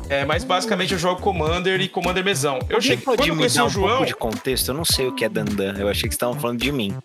É, 0.10 0.26
mas 0.26 0.44
basicamente 0.44 0.94
eu 0.94 0.98
jogo 1.00 1.22
Commander 1.22 1.80
e 1.82 1.88
Commander 1.88 2.24
mesão. 2.24 2.56
Eu 2.70 2.78
Alguém 2.78 2.82
cheguei, 2.82 3.06
quando 3.06 3.18
pode 3.18 3.30
eu 3.30 3.36
me 3.36 3.40
conheci 3.42 3.58
dar 3.58 3.64
o 3.64 3.68
um 3.68 3.70
João, 3.70 3.88
pouco 3.90 4.06
de 4.06 4.16
contexto? 4.16 4.70
Eu 4.70 4.74
não 4.76 4.86
sei 4.86 5.08
o 5.08 5.14
que 5.16 5.24
é 5.26 5.30
Dandan. 5.30 5.76
Eu 5.78 5.88
achei 5.88 6.08
que 6.10 6.16
estavam 6.16 6.40
falando 6.40 6.60
de 6.60 6.72
mim. 6.72 6.98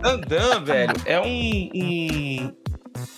Dandan, 0.00 0.60
velho, 0.62 0.92
é 1.06 1.20
um, 1.20 1.70
um. 1.74 2.52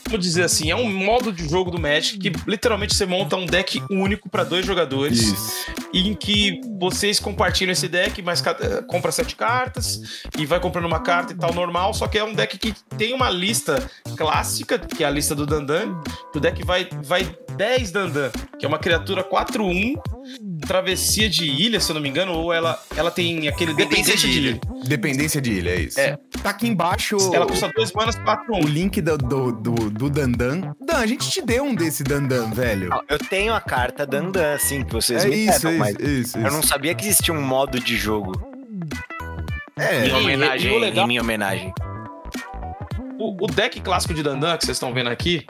Vou 0.09 0.19
dizer 0.19 0.43
assim, 0.45 0.71
é 0.71 0.77
um 0.77 0.93
modo 0.93 1.33
de 1.33 1.49
jogo 1.49 1.71
do 1.71 1.81
Magic 1.81 2.19
que 2.19 2.33
literalmente 2.47 2.95
você 2.95 3.07
monta 3.07 3.37
um 3.37 3.47
deck 3.47 3.83
único 3.91 4.29
pra 4.29 4.45
dois 4.45 4.65
jogadores. 4.67 5.19
Isso. 5.21 5.73
em 5.95 6.15
que 6.15 6.59
vocês 6.81 7.21
compartilham 7.21 7.71
esse 7.73 7.87
deck, 7.87 8.23
mas 8.23 8.41
cada- 8.41 8.83
compra 8.85 9.13
sete 9.13 9.37
cartas 9.37 10.01
e 10.39 10.47
vai 10.47 10.59
comprando 10.59 10.87
uma 10.87 11.01
carta 11.01 11.35
e 11.35 11.37
tal 11.37 11.53
normal, 11.53 11.93
só 11.93 12.09
que 12.09 12.17
é 12.19 12.25
um 12.25 12.33
deck 12.33 12.57
que 12.57 12.73
tem 12.97 13.13
uma 13.13 13.29
lista 13.29 13.91
clássica, 14.17 14.79
que 14.79 15.05
é 15.05 15.07
a 15.07 15.11
lista 15.11 15.35
do 15.35 15.45
Dandan. 15.47 15.95
O 16.35 16.41
deck 16.41 16.65
vai, 16.65 16.89
vai 17.03 17.37
10 17.57 17.91
Dandan, 17.93 18.31
que 18.59 18.65
é 18.65 18.69
uma 18.69 18.79
criatura 18.79 19.23
4-1, 19.23 19.95
travessia 20.63 21.29
de 21.29 21.45
ilha, 21.45 21.79
se 21.81 21.91
eu 21.91 21.95
não 21.95 22.01
me 22.01 22.09
engano, 22.09 22.33
ou 22.33 22.53
ela, 22.53 22.81
ela 22.97 23.11
tem 23.11 23.49
aquele 23.49 23.75
Dependência 23.75 24.15
dependência 24.15 24.17
de 24.17 24.33
de 24.33 24.39
ilha. 24.39 24.51
ilha. 24.51 24.85
Dependência 24.89 25.41
de 25.41 25.53
ilha, 25.53 25.71
é 25.71 25.81
isso. 25.81 26.01
É. 26.01 26.17
Tá 26.43 26.51
aqui 26.51 26.67
embaixo 26.67 27.17
Ela 27.35 27.47
custa 27.47 27.71
2 27.77 27.93
manas 27.93 28.17
o 28.17 28.21
4-1. 28.21 28.65
link 28.67 29.01
do, 29.01 29.19
do, 29.19 29.53
do, 29.53 29.91
do 29.91 30.11
Dandan. 30.11 30.73
Dan, 30.81 30.97
a 30.99 31.07
gente 31.07 31.31
te 31.31 31.43
deu 31.43 31.65
um 31.65 31.75
desse 31.75 32.03
Dandan, 32.03 32.51
velho. 32.51 32.91
Eu 33.09 33.19
tenho 33.19 33.53
a 33.55 33.61
carta 33.61 34.07
Dandan, 34.07 34.55
assim, 34.55 34.83
que 34.85 34.93
vocês 34.93 35.25
É 35.25 35.29
me 35.29 35.37
isso, 35.47 35.61
deram, 35.61 35.71
isso, 35.71 35.79
mas 35.79 35.95
isso, 36.01 36.39
eu 36.39 36.47
isso. 36.47 36.57
não 36.57 36.63
sabia 36.63 36.95
que 36.95 37.05
existia 37.07 37.35
um 37.35 37.41
modo 37.43 37.79
de 37.79 37.97
jogo 37.97 38.33
É, 39.79 40.07
em 40.07 40.09
E- 40.09 40.13
homenagem, 40.13 40.73
e 40.73 40.77
o 40.77 40.79
legal- 40.79 41.05
em 41.05 41.09
minha 41.09 41.23
homenagem. 41.23 41.73
O, 43.19 43.45
o 43.45 43.47
deck 43.47 43.81
clássico 43.81 44.13
de 44.15 44.23
Dandan, 44.23 44.57
que 44.57 44.65
vocês 44.65 44.77
estão 44.77 44.93
vendo 44.93 45.09
aqui, 45.11 45.47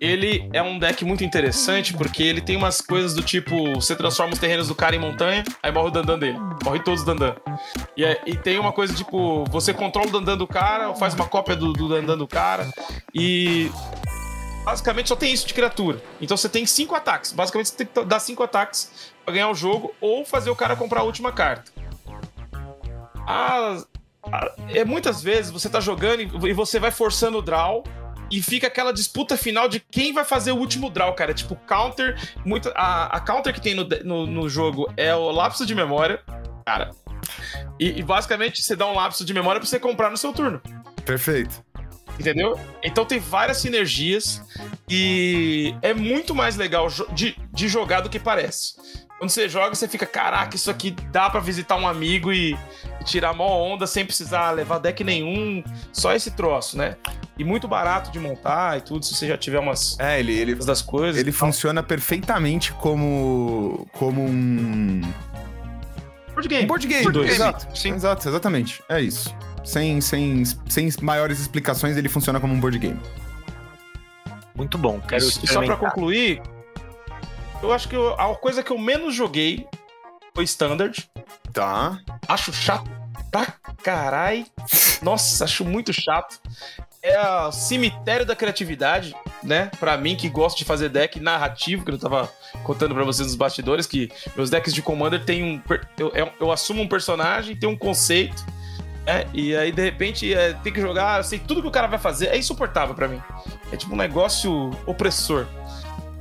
ele 0.00 0.48
é 0.52 0.62
um 0.62 0.78
deck 0.78 1.04
muito 1.04 1.22
interessante 1.24 1.92
porque 1.92 2.22
ele 2.22 2.40
tem 2.40 2.56
umas 2.56 2.80
coisas 2.80 3.14
do 3.14 3.22
tipo: 3.22 3.74
você 3.74 3.94
transforma 3.94 4.32
os 4.32 4.38
terrenos 4.38 4.68
do 4.68 4.74
cara 4.74 4.96
em 4.96 4.98
montanha, 4.98 5.44
aí 5.62 5.70
morre 5.72 5.88
o 5.88 5.90
Dandan 5.90 6.18
dele. 6.18 6.38
Morre 6.64 6.80
todos 6.80 7.00
os 7.00 7.06
Dandan. 7.06 7.34
E, 7.96 8.04
é- 8.04 8.20
e 8.26 8.36
tem 8.36 8.58
uma 8.58 8.72
coisa 8.72 8.94
tipo: 8.94 9.44
você 9.50 9.74
controla 9.74 10.08
o 10.08 10.12
Dandan 10.12 10.36
do 10.38 10.46
cara, 10.46 10.94
faz 10.94 11.14
uma 11.14 11.26
cópia 11.26 11.54
do, 11.56 11.72
do 11.72 11.88
Dandan 11.88 12.16
do 12.16 12.26
cara, 12.26 12.68
e. 13.14 13.70
Basicamente 14.62 15.08
só 15.08 15.16
tem 15.16 15.32
isso 15.32 15.46
de 15.46 15.54
criatura. 15.54 16.00
Então 16.20 16.36
você 16.36 16.48
tem 16.48 16.66
cinco 16.66 16.94
ataques. 16.94 17.32
Basicamente 17.32 17.70
você 17.70 17.76
tem 17.78 17.86
que 17.86 18.04
dar 18.04 18.20
cinco 18.20 18.42
ataques 18.42 19.10
pra 19.24 19.32
ganhar 19.32 19.48
o 19.48 19.54
jogo 19.54 19.92
ou 20.02 20.22
fazer 20.24 20.50
o 20.50 20.54
cara 20.54 20.76
comprar 20.76 21.00
a 21.00 21.02
última 21.04 21.32
carta. 21.32 21.72
As, 23.26 23.82
a- 23.82 23.86
é 24.68 24.84
muitas 24.84 25.22
vezes 25.22 25.50
você 25.50 25.68
tá 25.68 25.80
jogando 25.80 26.20
e, 26.46 26.52
você 26.52 26.78
vai 26.78 26.90
forçando 26.90 27.38
o 27.38 27.42
draw 27.42 27.82
e 28.30 28.40
fica 28.42 28.68
aquela 28.68 28.92
disputa 28.92 29.36
final 29.36 29.68
de 29.68 29.80
quem 29.80 30.12
vai 30.12 30.24
fazer 30.24 30.52
o 30.52 30.56
último 30.56 30.88
draw, 30.88 31.12
cara. 31.14 31.34
Tipo, 31.34 31.56
counter. 31.66 32.16
Muita, 32.44 32.70
a, 32.76 33.16
a 33.16 33.20
counter 33.20 33.52
que 33.52 33.60
tem 33.60 33.74
no, 33.74 33.84
no, 34.04 34.26
no 34.26 34.48
jogo 34.48 34.92
é 34.96 35.14
o 35.14 35.30
lapso 35.30 35.66
de 35.66 35.74
memória, 35.74 36.22
cara. 36.64 36.90
E, 37.78 37.98
e 37.98 38.02
basicamente 38.02 38.62
você 38.62 38.76
dá 38.76 38.86
um 38.86 38.94
lapso 38.94 39.24
de 39.24 39.34
memória 39.34 39.60
pra 39.60 39.68
você 39.68 39.80
comprar 39.80 40.10
no 40.10 40.16
seu 40.16 40.32
turno. 40.32 40.60
perfeito. 41.04 41.64
Entendeu? 42.18 42.60
Então 42.82 43.06
tem 43.06 43.18
várias 43.18 43.56
sinergias 43.58 44.42
e 44.86 45.74
é 45.80 45.94
muito 45.94 46.34
mais 46.34 46.54
legal 46.54 46.88
de, 47.14 47.34
de 47.50 47.66
jogar 47.66 48.02
do 48.02 48.10
que 48.10 48.18
parece. 48.18 48.74
Quando 49.20 49.28
você 49.28 49.50
joga, 49.50 49.74
você 49.74 49.86
fica, 49.86 50.06
caraca, 50.06 50.56
isso 50.56 50.70
aqui 50.70 50.92
dá 51.12 51.28
pra 51.28 51.40
visitar 51.40 51.76
um 51.76 51.86
amigo 51.86 52.32
e, 52.32 52.56
e 52.98 53.04
tirar 53.04 53.34
mó 53.34 53.46
onda 53.62 53.86
sem 53.86 54.02
precisar 54.02 54.50
levar 54.52 54.78
deck 54.78 55.04
nenhum, 55.04 55.62
só 55.92 56.14
esse 56.14 56.30
troço, 56.30 56.78
né? 56.78 56.96
E 57.38 57.44
muito 57.44 57.68
barato 57.68 58.10
de 58.10 58.18
montar 58.18 58.78
e 58.78 58.80
tudo, 58.80 59.04
se 59.04 59.14
você 59.14 59.28
já 59.28 59.36
tiver 59.36 59.58
umas 59.58 60.00
É, 60.00 60.18
ele, 60.18 60.32
ele, 60.32 60.54
das 60.54 60.80
coisas. 60.80 61.20
ele 61.20 61.32
funciona 61.32 61.82
perfeitamente 61.82 62.72
como, 62.72 63.86
como 63.92 64.22
um, 64.24 65.02
Board 66.32 66.48
game. 66.48 66.64
um 66.64 66.66
board 66.66 66.86
game. 66.86 67.02
Board 67.02 67.18
game, 67.18 67.30
Exato, 67.34 67.78
sim. 67.78 67.92
exato, 67.92 68.26
exatamente. 68.26 68.82
É 68.88 69.02
isso. 69.02 69.36
Sem, 69.62 70.00
sem, 70.00 70.44
sem 70.66 70.88
maiores 71.02 71.38
explicações, 71.40 71.98
ele 71.98 72.08
funciona 72.08 72.40
como 72.40 72.54
um 72.54 72.58
board 72.58 72.78
game. 72.78 72.98
Muito 74.54 74.78
bom. 74.78 74.98
Quero. 75.00 75.22
E 75.22 75.30
só 75.30 75.36
pra 75.40 75.44
experimentar. 75.44 75.78
concluir, 75.78 76.40
eu 77.62 77.72
acho 77.72 77.88
que 77.88 77.96
eu- 77.96 78.14
a 78.18 78.34
coisa 78.36 78.62
que 78.62 78.70
eu 78.70 78.78
menos 78.78 79.14
joguei 79.14 79.66
foi 80.34 80.44
Standard. 80.44 81.08
Tá. 81.52 81.98
Acho 82.28 82.52
chato 82.52 82.88
pra 83.30 83.46
carai. 83.82 84.46
Nossa, 85.02 85.44
acho 85.44 85.64
muito 85.64 85.92
chato. 85.92 86.38
É 87.02 87.18
o 87.46 87.50
cemitério 87.50 88.26
da 88.26 88.36
criatividade, 88.36 89.16
né? 89.42 89.70
Pra 89.80 89.96
mim, 89.96 90.14
que 90.14 90.28
gosto 90.28 90.58
de 90.58 90.66
fazer 90.66 90.90
deck 90.90 91.18
narrativo, 91.18 91.82
que 91.82 91.90
eu 91.90 91.98
tava 91.98 92.30
contando 92.62 92.94
pra 92.94 93.04
vocês 93.04 93.26
nos 93.26 93.36
bastidores, 93.36 93.86
que 93.86 94.10
meus 94.36 94.50
decks 94.50 94.74
de 94.74 94.82
Commander 94.82 95.24
tem 95.24 95.42
um. 95.42 95.62
Eu, 95.98 96.10
eu, 96.14 96.30
eu 96.38 96.52
assumo 96.52 96.82
um 96.82 96.88
personagem, 96.88 97.56
tem 97.56 97.66
um 97.66 97.76
conceito, 97.76 98.44
né? 99.06 99.24
E 99.32 99.56
aí, 99.56 99.72
de 99.72 99.82
repente, 99.82 100.32
é, 100.34 100.52
tem 100.62 100.70
que 100.70 100.80
jogar, 100.80 101.20
eu 101.20 101.24
sei 101.24 101.38
tudo 101.38 101.62
que 101.62 101.68
o 101.68 101.70
cara 101.70 101.86
vai 101.86 101.98
fazer. 101.98 102.26
É 102.26 102.36
insuportável 102.36 102.94
pra 102.94 103.08
mim. 103.08 103.20
É 103.72 103.76
tipo 103.78 103.94
um 103.94 103.98
negócio 103.98 104.70
opressor. 104.84 105.46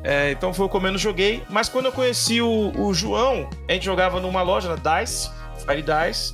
É, 0.04 0.32
então 0.32 0.54
foi 0.54 0.66
o 0.66 0.70
que 0.70 0.76
eu 0.78 0.82
menos 0.82 1.02
joguei. 1.02 1.44
Mas 1.50 1.68
quando 1.70 1.86
eu 1.88 1.92
conheci 1.92 2.42
o, 2.42 2.72
o 2.80 2.94
João, 2.94 3.50
a 3.68 3.74
gente 3.74 3.86
jogava 3.86 4.20
numa 4.20 4.42
loja, 4.42 4.70
na 4.74 4.76
Dice, 5.02 5.30
Fire 5.66 5.82
Dice, 5.84 6.34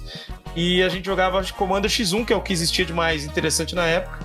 e 0.56 0.84
a 0.84 0.90
gente 0.90 1.06
jogava 1.06 1.42
de 1.42 1.52
Commander 1.54 1.90
X1, 1.90 2.26
que 2.26 2.34
é 2.34 2.36
o 2.36 2.42
que 2.42 2.54
existia 2.54 2.86
de 2.86 2.94
mais 2.94 3.26
interessante 3.26 3.74
na 3.76 3.86
época. 3.86 4.20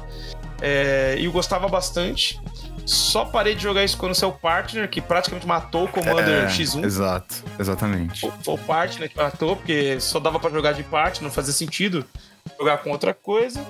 É, 0.61 1.17
e 1.19 1.25
eu 1.25 1.33
gostava 1.33 1.69
bastante. 1.69 2.39
Só 2.85 3.25
parei 3.25 3.55
de 3.55 3.63
jogar 3.63 3.85
isso 3.85 3.97
quando 3.97 4.15
saiu 4.15 4.31
o 4.31 4.33
Partner, 4.33 4.89
que 4.89 5.01
praticamente 5.01 5.47
matou 5.47 5.85
o 5.85 5.89
Commander 5.89 6.45
É, 6.45 6.47
X1. 6.49 6.85
Exato, 6.85 7.45
exatamente. 7.59 8.21
Foi- 8.21 8.33
Foi 8.45 8.55
o 8.55 8.59
Partner 8.59 9.09
que 9.09 9.17
matou, 9.17 9.57
porque 9.57 9.99
só 10.01 10.19
dava 10.19 10.39
pra 10.41 10.51
jogar 10.51 10.73
de 10.73 10.83
parte, 10.83 11.23
não 11.23 11.31
fazia 11.31 11.53
sentido 11.53 12.05
jogar 12.59 12.79
com 12.79 12.91
outra 12.91 13.15
coisa. 13.15 13.65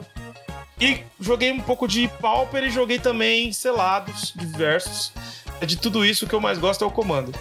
E 0.80 1.00
joguei 1.20 1.52
um 1.52 1.61
pouco 1.61 1.87
de 1.87 2.09
Pauper 2.20 2.64
e 2.64 2.70
joguei 2.70 2.98
também 2.98 3.52
selados 3.52 4.33
diversos. 4.35 5.12
É 5.61 5.66
De 5.66 5.77
tudo 5.77 6.05
isso, 6.05 6.25
o 6.25 6.29
que 6.29 6.35
eu 6.35 6.40
mais 6.40 6.59
gosto 6.59 6.85
é 6.85 6.87
o 6.87 6.90
Commander. 6.90 7.35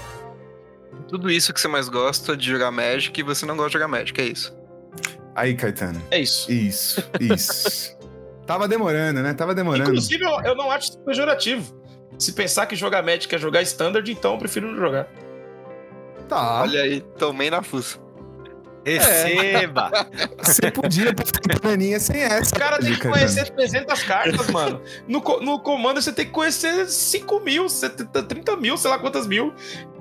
Tudo 1.08 1.30
isso 1.30 1.54
que 1.54 1.60
você 1.60 1.68
mais 1.68 1.90
gosta 1.90 2.36
de 2.36 2.48
jogar 2.48 2.72
Magic 2.72 3.20
e 3.20 3.24
você 3.24 3.46
não 3.46 3.56
gosta 3.56 3.70
de 3.70 3.74
jogar 3.74 3.88
Magic, 3.88 4.20
é 4.20 4.26
isso. 4.26 4.56
Aí, 5.36 5.56
Caetano. 5.56 6.02
É 6.12 6.20
isso. 6.20 6.52
Isso, 6.52 7.04
isso. 7.20 7.98
Tava 8.46 8.68
demorando, 8.68 9.22
né? 9.22 9.34
Tava 9.34 9.56
demorando. 9.56 9.90
Inclusive, 9.90 10.24
eu, 10.24 10.42
eu 10.42 10.56
não 10.56 10.72
acho 10.72 10.90
isso 10.90 11.00
pejorativo. 11.00 11.80
Se 12.18 12.34
pensar 12.34 12.66
que 12.66 12.76
jogar 12.76 13.02
Magic 13.02 13.34
é 13.34 13.38
jogar 13.38 13.62
Standard, 13.62 14.12
então 14.12 14.34
eu 14.34 14.38
prefiro 14.38 14.68
não 14.68 14.78
jogar. 14.78 15.08
Tá. 16.28 16.62
Olha 16.62 16.82
aí, 16.82 17.02
tomei 17.18 17.50
na 17.50 17.64
fuça. 17.64 18.00
Receba! 18.98 19.92
Você 20.38 20.72
podia 20.72 21.14
postar 21.14 21.60
planinha 21.60 22.00
sem 22.00 22.22
essa. 22.22 22.56
O 22.56 22.60
cara 22.60 22.80
tem 22.80 22.94
que 22.94 23.08
conhecer 23.08 23.50
300 23.50 24.04
cartas, 24.04 24.48
mano. 24.50 24.82
No, 25.08 25.20
no 25.42 25.60
Commander 25.60 26.02
você 26.02 26.12
tem 26.12 26.26
que 26.26 26.32
conhecer 26.32 26.88
5 26.88 27.40
mil, 27.42 27.70
70, 27.70 28.24
30 28.24 28.56
mil, 28.58 28.78
sei 28.78 28.90
lá 28.90 29.00
quantas 29.00 29.28
mil. 29.28 29.54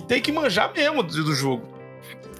Tem 0.07 0.21
que 0.21 0.33
manjar 0.33 0.73
mesmo 0.73 1.03
do, 1.03 1.25
do 1.25 1.35
jogo. 1.35 1.69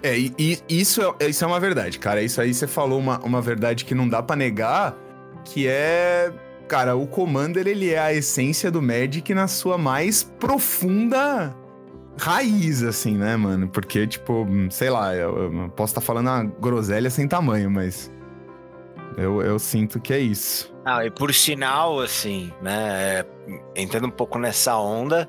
É, 0.03 0.17
e, 0.17 0.33
e 0.39 0.59
isso, 0.69 1.03
é, 1.19 1.27
isso 1.29 1.45
é 1.45 1.47
uma 1.47 1.61
verdade, 1.61 1.99
cara. 1.99 2.23
Isso 2.23 2.41
aí 2.41 2.55
você 2.55 2.67
falou 2.67 2.99
uma, 2.99 3.19
uma 3.21 3.43
verdade 3.43 3.85
que 3.85 3.95
não 3.95 4.09
dá 4.09 4.23
pra 4.23 4.37
negar, 4.37 4.97
que 5.45 5.67
é... 5.67 6.33
Cara, 6.69 6.95
o 6.95 7.07
Commander, 7.07 7.67
ele 7.67 7.91
é 7.91 7.99
a 7.99 8.13
essência 8.13 8.71
do 8.71 8.83
Magic 8.83 9.33
na 9.33 9.49
sua 9.49 9.79
mais 9.79 10.23
profunda 10.23 11.57
raiz, 12.19 12.83
assim, 12.83 13.17
né, 13.17 13.37
mano? 13.37 13.69
Porque, 13.69 14.07
tipo, 14.07 14.47
sei 14.71 14.91
lá, 14.91 15.15
eu, 15.15 15.53
eu 15.53 15.69
posso 15.71 15.93
estar 15.93 16.01
falando 16.01 16.27
uma 16.27 16.45
groselha 16.45 17.11
sem 17.11 17.27
tamanho, 17.27 17.71
mas... 17.71 18.11
Eu, 19.17 19.43
eu 19.43 19.59
sinto 19.59 19.99
que 19.99 20.13
é 20.13 20.19
isso. 20.21 20.73
Ah, 20.85 21.05
e 21.05 21.11
por 21.11 21.35
sinal, 21.35 21.99
assim, 21.99 22.53
né? 22.63 23.21
é, 23.21 23.27
Entrando 23.75 24.07
um 24.07 24.11
pouco 24.11 24.39
nessa 24.39 24.79
onda, 24.79 25.29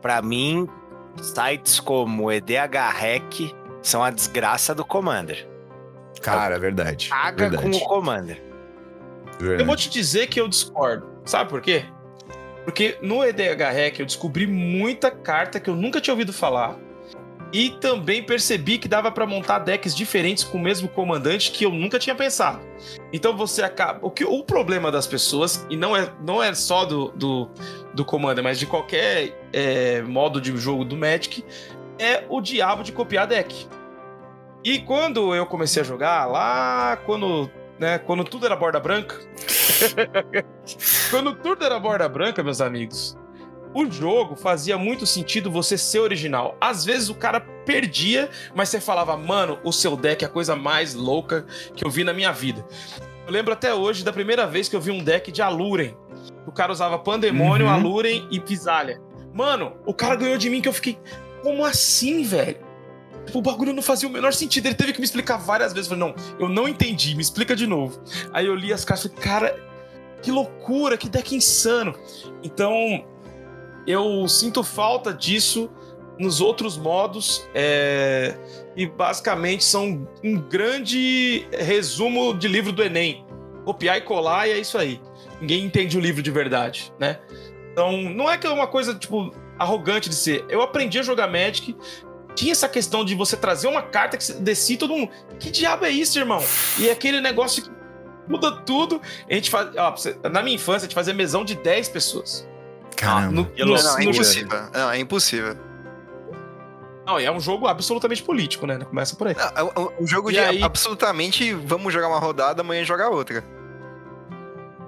pra 0.00 0.22
mim, 0.22 0.68
sites 1.20 1.80
como 1.80 2.30
EDH 2.30 2.76
Hack 2.92 3.52
são 3.82 4.04
a 4.04 4.10
desgraça 4.10 4.74
do 4.74 4.84
Commander. 4.84 5.48
Cara, 6.22 6.54
é 6.54 6.58
verdade. 6.58 7.08
Paga 7.08 7.50
com 7.50 7.62
verdade, 7.62 7.76
o 7.76 7.88
Commander. 7.88 8.42
verdade. 9.38 9.62
Eu 9.62 9.66
vou 9.66 9.76
te 9.76 9.90
dizer 9.90 10.28
que 10.28 10.40
eu 10.40 10.46
discordo. 10.46 11.06
Sabe 11.24 11.50
por 11.50 11.60
quê? 11.60 11.84
Porque 12.66 12.98
no 13.00 13.22
EDH 13.22 13.62
Hack 13.62 14.00
eu 14.00 14.04
descobri 14.04 14.44
muita 14.44 15.08
carta 15.08 15.60
que 15.60 15.70
eu 15.70 15.76
nunca 15.76 16.00
tinha 16.00 16.12
ouvido 16.12 16.32
falar. 16.32 16.76
E 17.52 17.70
também 17.70 18.24
percebi 18.24 18.76
que 18.76 18.88
dava 18.88 19.12
pra 19.12 19.24
montar 19.24 19.60
decks 19.60 19.94
diferentes 19.94 20.42
com 20.42 20.58
o 20.58 20.60
mesmo 20.60 20.88
comandante 20.88 21.52
que 21.52 21.64
eu 21.64 21.70
nunca 21.70 21.96
tinha 21.96 22.14
pensado. 22.14 22.60
Então 23.12 23.36
você 23.36 23.62
acaba. 23.62 24.04
O, 24.04 24.10
que, 24.10 24.24
o 24.24 24.42
problema 24.42 24.90
das 24.90 25.06
pessoas, 25.06 25.64
e 25.70 25.76
não 25.76 25.96
é, 25.96 26.12
não 26.20 26.42
é 26.42 26.52
só 26.54 26.84
do, 26.84 27.12
do, 27.12 27.48
do 27.94 28.04
Commander, 28.04 28.42
mas 28.42 28.58
de 28.58 28.66
qualquer 28.66 29.48
é, 29.52 30.02
modo 30.02 30.40
de 30.40 30.54
jogo 30.56 30.84
do 30.84 30.96
Magic, 30.96 31.44
é 32.00 32.24
o 32.28 32.40
diabo 32.40 32.82
de 32.82 32.90
copiar 32.90 33.28
deck. 33.28 33.68
E 34.64 34.80
quando 34.80 35.36
eu 35.36 35.46
comecei 35.46 35.82
a 35.82 35.84
jogar, 35.84 36.26
lá 36.26 36.96
quando, 37.06 37.48
né, 37.78 37.98
quando 37.98 38.24
tudo 38.24 38.44
era 38.44 38.56
borda 38.56 38.80
branca, 38.80 39.16
quando 41.10 41.34
tudo 41.34 41.64
era 41.64 41.78
borda 41.78 42.08
branca, 42.08 42.42
meus 42.42 42.60
amigos, 42.60 43.16
o 43.74 43.90
jogo 43.90 44.36
fazia 44.36 44.76
muito 44.78 45.06
sentido 45.06 45.50
você 45.50 45.76
ser 45.76 46.00
original. 46.00 46.56
Às 46.60 46.84
vezes 46.84 47.08
o 47.08 47.14
cara 47.14 47.40
perdia, 47.40 48.28
mas 48.54 48.68
você 48.68 48.80
falava, 48.80 49.16
mano, 49.16 49.58
o 49.64 49.72
seu 49.72 49.96
deck 49.96 50.24
é 50.24 50.26
a 50.26 50.30
coisa 50.30 50.56
mais 50.56 50.94
louca 50.94 51.46
que 51.74 51.84
eu 51.84 51.90
vi 51.90 52.02
na 52.04 52.12
minha 52.12 52.32
vida. 52.32 52.64
Eu 53.26 53.32
lembro 53.32 53.52
até 53.52 53.74
hoje 53.74 54.04
da 54.04 54.12
primeira 54.12 54.46
vez 54.46 54.68
que 54.68 54.76
eu 54.76 54.80
vi 54.80 54.90
um 54.90 55.02
deck 55.02 55.30
de 55.32 55.42
Aluren. 55.42 55.94
O 56.46 56.52
cara 56.52 56.72
usava 56.72 56.98
Pandemônio, 56.98 57.66
Uhum. 57.66 57.72
Aluren 57.72 58.26
e 58.30 58.38
Pisalha. 58.40 59.00
Mano, 59.34 59.76
o 59.84 59.92
cara 59.92 60.16
ganhou 60.16 60.38
de 60.38 60.48
mim 60.48 60.60
que 60.62 60.68
eu 60.68 60.72
fiquei, 60.72 60.98
como 61.42 61.64
assim, 61.64 62.22
velho? 62.22 62.64
O 63.34 63.42
bagulho 63.42 63.72
não 63.72 63.82
fazia 63.82 64.08
o 64.08 64.12
menor 64.12 64.32
sentido. 64.32 64.66
Ele 64.66 64.74
teve 64.76 64.92
que 64.92 65.00
me 65.00 65.04
explicar 65.04 65.36
várias 65.36 65.72
vezes. 65.72 65.90
Eu 65.90 65.98
falei, 65.98 66.14
não, 66.14 66.38
eu 66.38 66.48
não 66.48 66.68
entendi, 66.68 67.14
me 67.16 67.20
explica 67.20 67.56
de 67.56 67.66
novo. 67.66 68.00
Aí 68.32 68.46
eu 68.46 68.54
li 68.54 68.72
as 68.72 68.84
cartas 68.84 69.06
e 69.06 69.08
falei, 69.08 69.24
cara, 69.24 69.60
que 70.26 70.32
loucura, 70.32 70.98
que 70.98 71.08
deck 71.08 71.36
insano. 71.36 71.94
Então, 72.42 73.04
eu 73.86 74.26
sinto 74.26 74.64
falta 74.64 75.14
disso 75.14 75.70
nos 76.18 76.40
outros 76.40 76.76
modos. 76.76 77.48
é, 77.54 78.34
E 78.74 78.88
basicamente 78.88 79.62
são 79.62 80.08
um 80.24 80.36
grande 80.36 81.46
resumo 81.52 82.34
de 82.34 82.48
livro 82.48 82.72
do 82.72 82.82
Enem. 82.82 83.24
Copiar 83.64 83.98
e 83.98 84.00
colar 84.00 84.48
e 84.48 84.50
é 84.50 84.58
isso 84.58 84.76
aí. 84.76 85.00
Ninguém 85.40 85.64
entende 85.64 85.96
o 85.96 86.00
livro 86.00 86.20
de 86.20 86.30
verdade, 86.32 86.92
né? 86.98 87.20
Então, 87.70 87.92
não 87.96 88.28
é 88.28 88.36
que 88.36 88.48
é 88.48 88.50
uma 88.50 88.66
coisa, 88.66 88.96
tipo, 88.96 89.32
arrogante 89.56 90.08
de 90.08 90.16
ser. 90.16 90.44
Eu 90.48 90.60
aprendi 90.60 90.98
a 90.98 91.02
jogar 91.02 91.28
Magic. 91.28 91.76
Tinha 92.34 92.50
essa 92.50 92.68
questão 92.68 93.04
de 93.04 93.14
você 93.14 93.36
trazer 93.36 93.68
uma 93.68 93.82
carta 93.82 94.16
que 94.16 94.32
descia 94.32 94.76
todo 94.76 94.92
mundo. 94.92 95.10
Que 95.38 95.50
diabo 95.50 95.84
é 95.84 95.90
isso, 95.90 96.18
irmão? 96.18 96.42
E 96.78 96.90
aquele 96.90 97.20
negócio 97.20 97.62
que 97.62 97.75
muda 98.28 98.52
tudo. 98.52 99.00
A 99.30 99.34
gente 99.34 99.50
faz. 99.50 99.68
ó, 99.76 99.94
na 100.28 100.42
minha 100.42 100.54
infância, 100.56 100.86
a 100.86 100.88
gente 100.88 100.94
fazia 100.94 101.12
mesão 101.14 101.44
de 101.44 101.54
10 101.56 101.88
pessoas. 101.88 102.46
Caramba. 102.96 103.32
No, 103.32 103.42
no- 103.42 103.74
Não, 103.76 103.82
Não, 103.82 103.98
é 103.98 104.04
impossível. 104.04 104.58
Não, 104.72 104.90
é 104.90 104.98
impossível. 104.98 105.56
Não, 107.06 107.20
e 107.20 107.24
é 107.24 107.30
um 107.30 107.38
jogo 107.38 107.66
absolutamente 107.68 108.22
político, 108.22 108.66
né? 108.66 108.78
Começa 108.78 109.14
por 109.14 109.28
aí. 109.28 109.34
Não, 109.36 109.44
é 109.54 109.62
um- 109.80 110.02
um 110.02 110.06
jogo 110.06 110.30
E 110.30 110.34
de 110.34 110.40
aí? 110.40 110.62
absolutamente 110.62 111.52
vamos 111.52 111.92
jogar 111.92 112.08
uma 112.08 112.18
rodada, 112.18 112.62
amanhã 112.62 112.82
jogar 112.84 113.10
outra. 113.10 113.44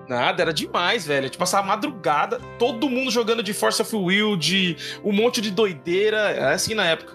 Nada, 0.08 0.40
era 0.42 0.52
demais, 0.54 1.06
velho. 1.06 1.20
A 1.20 1.26
gente 1.26 1.36
passava 1.36 1.64
a 1.64 1.68
madrugada, 1.68 2.40
todo 2.58 2.88
mundo 2.88 3.10
jogando 3.10 3.42
de 3.42 3.52
Force 3.52 3.80
of 3.82 3.94
Will, 3.94 4.36
de 4.36 4.74
um 5.04 5.12
monte 5.12 5.40
de 5.40 5.50
doideira. 5.50 6.16
Era 6.30 6.54
assim 6.54 6.74
na 6.74 6.86
época. 6.86 7.12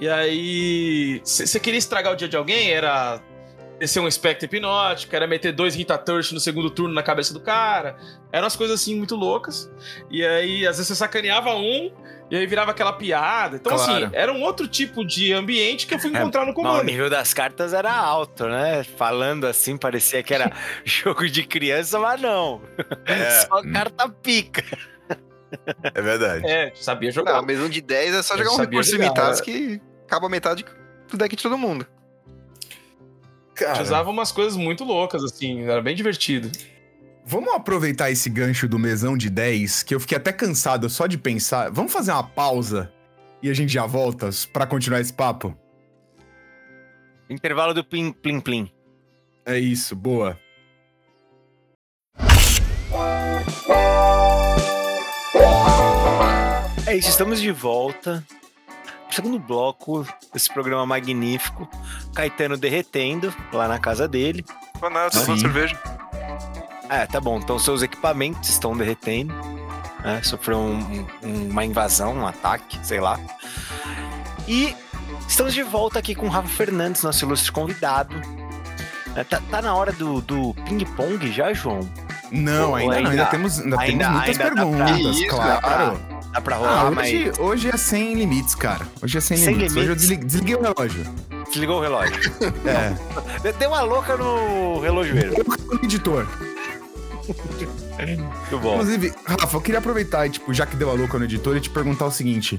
E 0.00 0.08
aí. 0.08 1.20
Você 1.22 1.60
queria 1.60 1.78
estragar 1.78 2.12
o 2.12 2.16
dia 2.16 2.28
de 2.28 2.36
alguém? 2.36 2.70
Era 2.70 3.20
descer 3.82 3.98
um 4.00 4.06
espectro 4.06 4.46
hipnótico, 4.46 5.14
era 5.16 5.26
meter 5.26 5.52
dois 5.52 5.74
Rita 5.74 5.98
Turch 5.98 6.32
no 6.32 6.38
segundo 6.38 6.70
turno 6.70 6.94
na 6.94 7.02
cabeça 7.02 7.34
do 7.34 7.40
cara. 7.40 7.96
Eram 8.30 8.44
umas 8.44 8.54
coisas 8.54 8.80
assim 8.80 8.96
muito 8.96 9.16
loucas. 9.16 9.68
E 10.08 10.24
aí, 10.24 10.64
às 10.66 10.76
vezes 10.76 10.86
você 10.86 10.94
sacaneava 10.94 11.54
um, 11.56 11.92
e 12.30 12.36
aí 12.36 12.46
virava 12.46 12.70
aquela 12.70 12.92
piada. 12.92 13.56
Então, 13.56 13.76
Claro. 13.76 14.04
assim, 14.06 14.14
era 14.14 14.32
um 14.32 14.40
outro 14.42 14.68
tipo 14.68 15.04
de 15.04 15.32
ambiente 15.32 15.86
que 15.88 15.94
eu 15.94 15.98
fui 15.98 16.14
É, 16.14 16.18
encontrar 16.20 16.42
no 16.42 16.46
Mas 16.46 16.56
o 16.56 16.62
comando. 16.62 16.84
nível 16.84 17.10
das 17.10 17.34
cartas 17.34 17.74
era 17.74 17.92
alto, 17.92 18.46
né? 18.46 18.84
Falando 18.84 19.46
assim, 19.48 19.76
parecia 19.76 20.22
que 20.22 20.32
era 20.32 20.52
jogo 20.84 21.28
de 21.28 21.42
criança, 21.44 21.98
mas 21.98 22.20
não. 22.20 22.62
Só 23.50 23.62
carta 23.72 24.08
pica. 24.08 24.62
É 25.92 26.00
verdade. 26.00 26.46
É, 26.46 26.72
sabia 26.76 27.10
jogar. 27.10 27.32
Não, 27.34 27.42
mesmo 27.42 27.68
de 27.68 27.80
10 27.82 28.14
é 28.14 28.22
só 28.22 28.34
Eu 28.34 28.44
jogar 28.44 28.52
um 28.52 28.58
recurso 28.60 28.92
limitado 28.92 29.32
era- 29.34 29.42
que 29.42 29.80
acaba 30.06 30.28
metade 30.28 30.64
do 31.10 31.18
deck 31.18 31.34
de 31.36 31.42
todo 31.42 31.58
mundo. 31.58 31.84
A 33.54 33.58
gente 33.58 33.66
Cara, 33.72 33.82
usava 33.82 34.10
umas 34.10 34.32
coisas 34.32 34.56
muito 34.56 34.82
loucas, 34.84 35.22
assim, 35.22 35.62
era 35.62 35.80
bem 35.82 35.94
divertido. 35.94 36.50
vamos 37.24 37.52
aproveitar 37.54 38.10
esse 38.10 38.28
gancho 38.30 38.66
do 38.66 38.78
mesão 38.78 39.16
de 39.16 39.28
10, 39.30 39.82
que 39.82 39.94
eu 39.94 40.00
fiquei 40.00 40.16
até 40.16 40.32
cansado 40.32 40.88
só 40.88 41.06
de 41.06 41.18
pensar. 41.18 41.70
Vamos 41.70 41.92
fazer 41.92 42.12
uma 42.12 42.24
pausa 42.24 42.92
e 43.42 43.50
a 43.50 43.54
gente 43.54 43.72
já 43.72 43.86
volta 43.86 44.30
pra 44.52 44.66
continuar 44.66 45.00
esse 45.00 45.12
papo? 45.12 45.56
Intervalo 47.28 47.72
do 47.74 47.84
plim 47.84 48.12
plim 48.12 48.40
plim. 48.40 48.70
É 49.44 49.58
isso, 49.58 49.94
boa. 49.94 50.38
É 56.86 56.96
isso, 56.96 57.08
estamos 57.08 57.40
de 57.40 57.50
volta. 57.52 58.24
Segundo 59.10 59.38
bloco 59.38 60.06
desse 60.32 60.52
programa 60.52 60.84
magnífico. 60.86 61.68
Caetano 62.14 62.56
derretendo 62.56 63.32
lá 63.52 63.66
na 63.68 63.78
casa 63.78 64.06
dele. 64.06 64.44
Não 64.80 64.90
nada, 64.90 65.10
Sim. 65.10 65.20
tomando 65.20 65.40
cerveja. 65.40 65.78
É, 66.88 67.06
tá 67.06 67.20
bom. 67.20 67.38
Então 67.38 67.58
seus 67.58 67.82
equipamentos 67.82 68.48
estão 68.50 68.76
derretendo. 68.76 69.32
né? 70.04 70.20
Sofreu 70.24 70.58
um- 70.58 71.06
um- 71.22 71.48
uma 71.50 71.64
invasão, 71.64 72.12
um 72.14 72.26
ataque, 72.26 72.76
sei 72.84 72.98
lá. 73.00 73.20
E 74.48 74.74
estamos 75.28 75.54
de 75.54 75.62
volta 75.62 75.98
aqui 76.00 76.12
com 76.14 76.26
o 76.26 76.28
Rafa 76.28 76.48
Fernandes, 76.48 77.02
nosso 77.04 77.24
ilustre 77.24 77.52
convidado. 77.52 78.20
É, 79.14 79.22
Tá, 79.22 79.40
tá 79.50 79.62
na 79.62 79.74
hora 79.74 79.92
do, 79.92 80.20
do 80.22 80.54
ping-pong 80.66 81.30
já, 81.30 81.52
João? 81.52 81.80
Não, 82.32 82.70
Pô, 82.70 82.74
ainda, 82.76 82.90
não, 82.90 82.96
ainda 82.96 83.10
ainda- 83.10 83.26
temos, 83.26 83.58
ainda 83.60 83.80
ainda- 83.80 84.04
temos 84.04 84.12
muitas 84.16 84.28
ainda 84.40 84.44
dá 84.44 84.50
pra- 84.50 84.64
perguntas, 84.64 85.16
Isso, 85.16 85.26
claro. 85.28 86.00
Dá 86.32 86.40
pra 86.40 86.56
rolar, 86.56 86.86
Ah, 86.86 86.90
mas 86.90 87.08
hoje, 87.12 87.32
hoje 87.38 87.68
é 87.70 87.76
sem 87.76 88.14
limites, 88.14 88.54
cara. 88.54 88.84
Hoje 89.02 89.18
é 89.18 89.20
sem, 89.20 89.36
Sem 89.36 89.48
limites. 89.54 89.76
Hoje 89.76 89.80
eu 89.86 89.94
limites? 89.94 90.08
desli- 90.08 90.24
desliguei 90.24 90.54
o 90.56 90.62
relógio. 90.62 91.04
Desligou 91.52 91.78
o 91.78 91.80
relógio. 91.80 92.32
É. 92.64 93.52
Deu 93.52 93.68
uma 93.68 93.82
louca 93.82 94.16
no 94.16 94.80
relojoeiro. 94.80 95.34
Fui 95.44 95.78
no 95.78 95.84
editor. 95.84 96.26
Muito 97.26 98.58
bom. 98.58 98.74
Inclusive, 98.74 99.12
Rafa, 99.24 99.56
eu 99.56 99.60
queria 99.60 99.78
aproveitar, 99.78 100.26
e, 100.26 100.30
tipo, 100.30 100.52
já 100.52 100.66
que 100.66 100.76
deu 100.76 100.90
a 100.90 100.92
louca 100.92 101.18
no 101.18 101.24
editor, 101.24 101.56
e 101.56 101.60
te 101.60 101.70
perguntar 101.70 102.06
o 102.06 102.10
seguinte: 102.10 102.58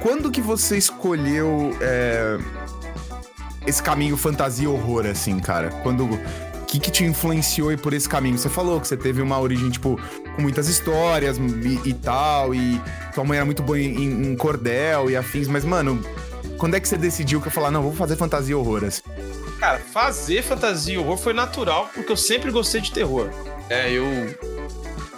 quando 0.00 0.30
que 0.30 0.40
você 0.40 0.76
escolheu 0.76 1.76
é, 1.80 2.38
esse 3.66 3.82
caminho 3.82 4.16
fantasia 4.16 4.64
e 4.64 4.68
horror, 4.68 5.06
assim, 5.06 5.38
cara? 5.38 5.70
Quando. 5.82 6.04
O 6.04 6.66
que, 6.66 6.80
que 6.80 6.90
te 6.90 7.04
influenciou 7.04 7.68
aí 7.68 7.76
por 7.76 7.92
esse 7.92 8.08
caminho? 8.08 8.36
Você 8.36 8.48
falou 8.48 8.80
que 8.80 8.88
você 8.88 8.96
teve 8.96 9.22
uma 9.22 9.38
origem, 9.38 9.70
tipo, 9.70 10.00
com 10.34 10.42
muitas 10.42 10.68
histórias 10.68 11.38
e, 11.38 11.88
e 11.88 11.94
tal, 11.94 12.52
e 12.52 12.80
tua 13.14 13.24
mãe 13.24 13.36
era 13.36 13.44
muito 13.46 13.62
boa 13.62 13.78
em, 13.78 14.30
em 14.32 14.36
cordel 14.36 15.08
e 15.08 15.16
afins, 15.16 15.46
mas, 15.46 15.64
mano, 15.64 16.02
quando 16.58 16.74
é 16.74 16.80
que 16.80 16.88
você 16.88 16.96
decidiu 16.96 17.40
que 17.40 17.48
eu 17.48 17.52
falar, 17.52 17.70
não, 17.70 17.82
vou 17.82 17.92
fazer 17.92 18.16
fantasia 18.16 18.52
e 18.52 18.54
horror, 18.54 18.84
assim? 18.84 19.02
Cara, 19.58 19.78
fazer 19.78 20.42
fantasia 20.42 20.94
e 20.94 20.98
horror 20.98 21.16
foi 21.16 21.32
natural, 21.32 21.90
porque 21.94 22.10
eu 22.12 22.16
sempre 22.16 22.50
gostei 22.50 22.80
de 22.80 22.92
terror. 22.92 23.30
É, 23.68 23.90
eu. 23.90 24.04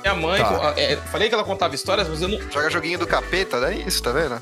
Minha 0.02 0.14
mãe. 0.14 0.40
Tá. 0.40 0.74
é, 0.76 0.96
falei 0.96 1.28
que 1.28 1.34
ela 1.34 1.44
contava 1.44 1.74
histórias, 1.74 2.08
mas 2.08 2.22
eu 2.22 2.28
não. 2.28 2.40
Joga 2.50 2.70
joguinho 2.70 2.98
do 2.98 3.06
capeta, 3.06 3.56
é 3.68 3.74
isso, 3.74 4.02
tá 4.02 4.12
vendo? 4.12 4.40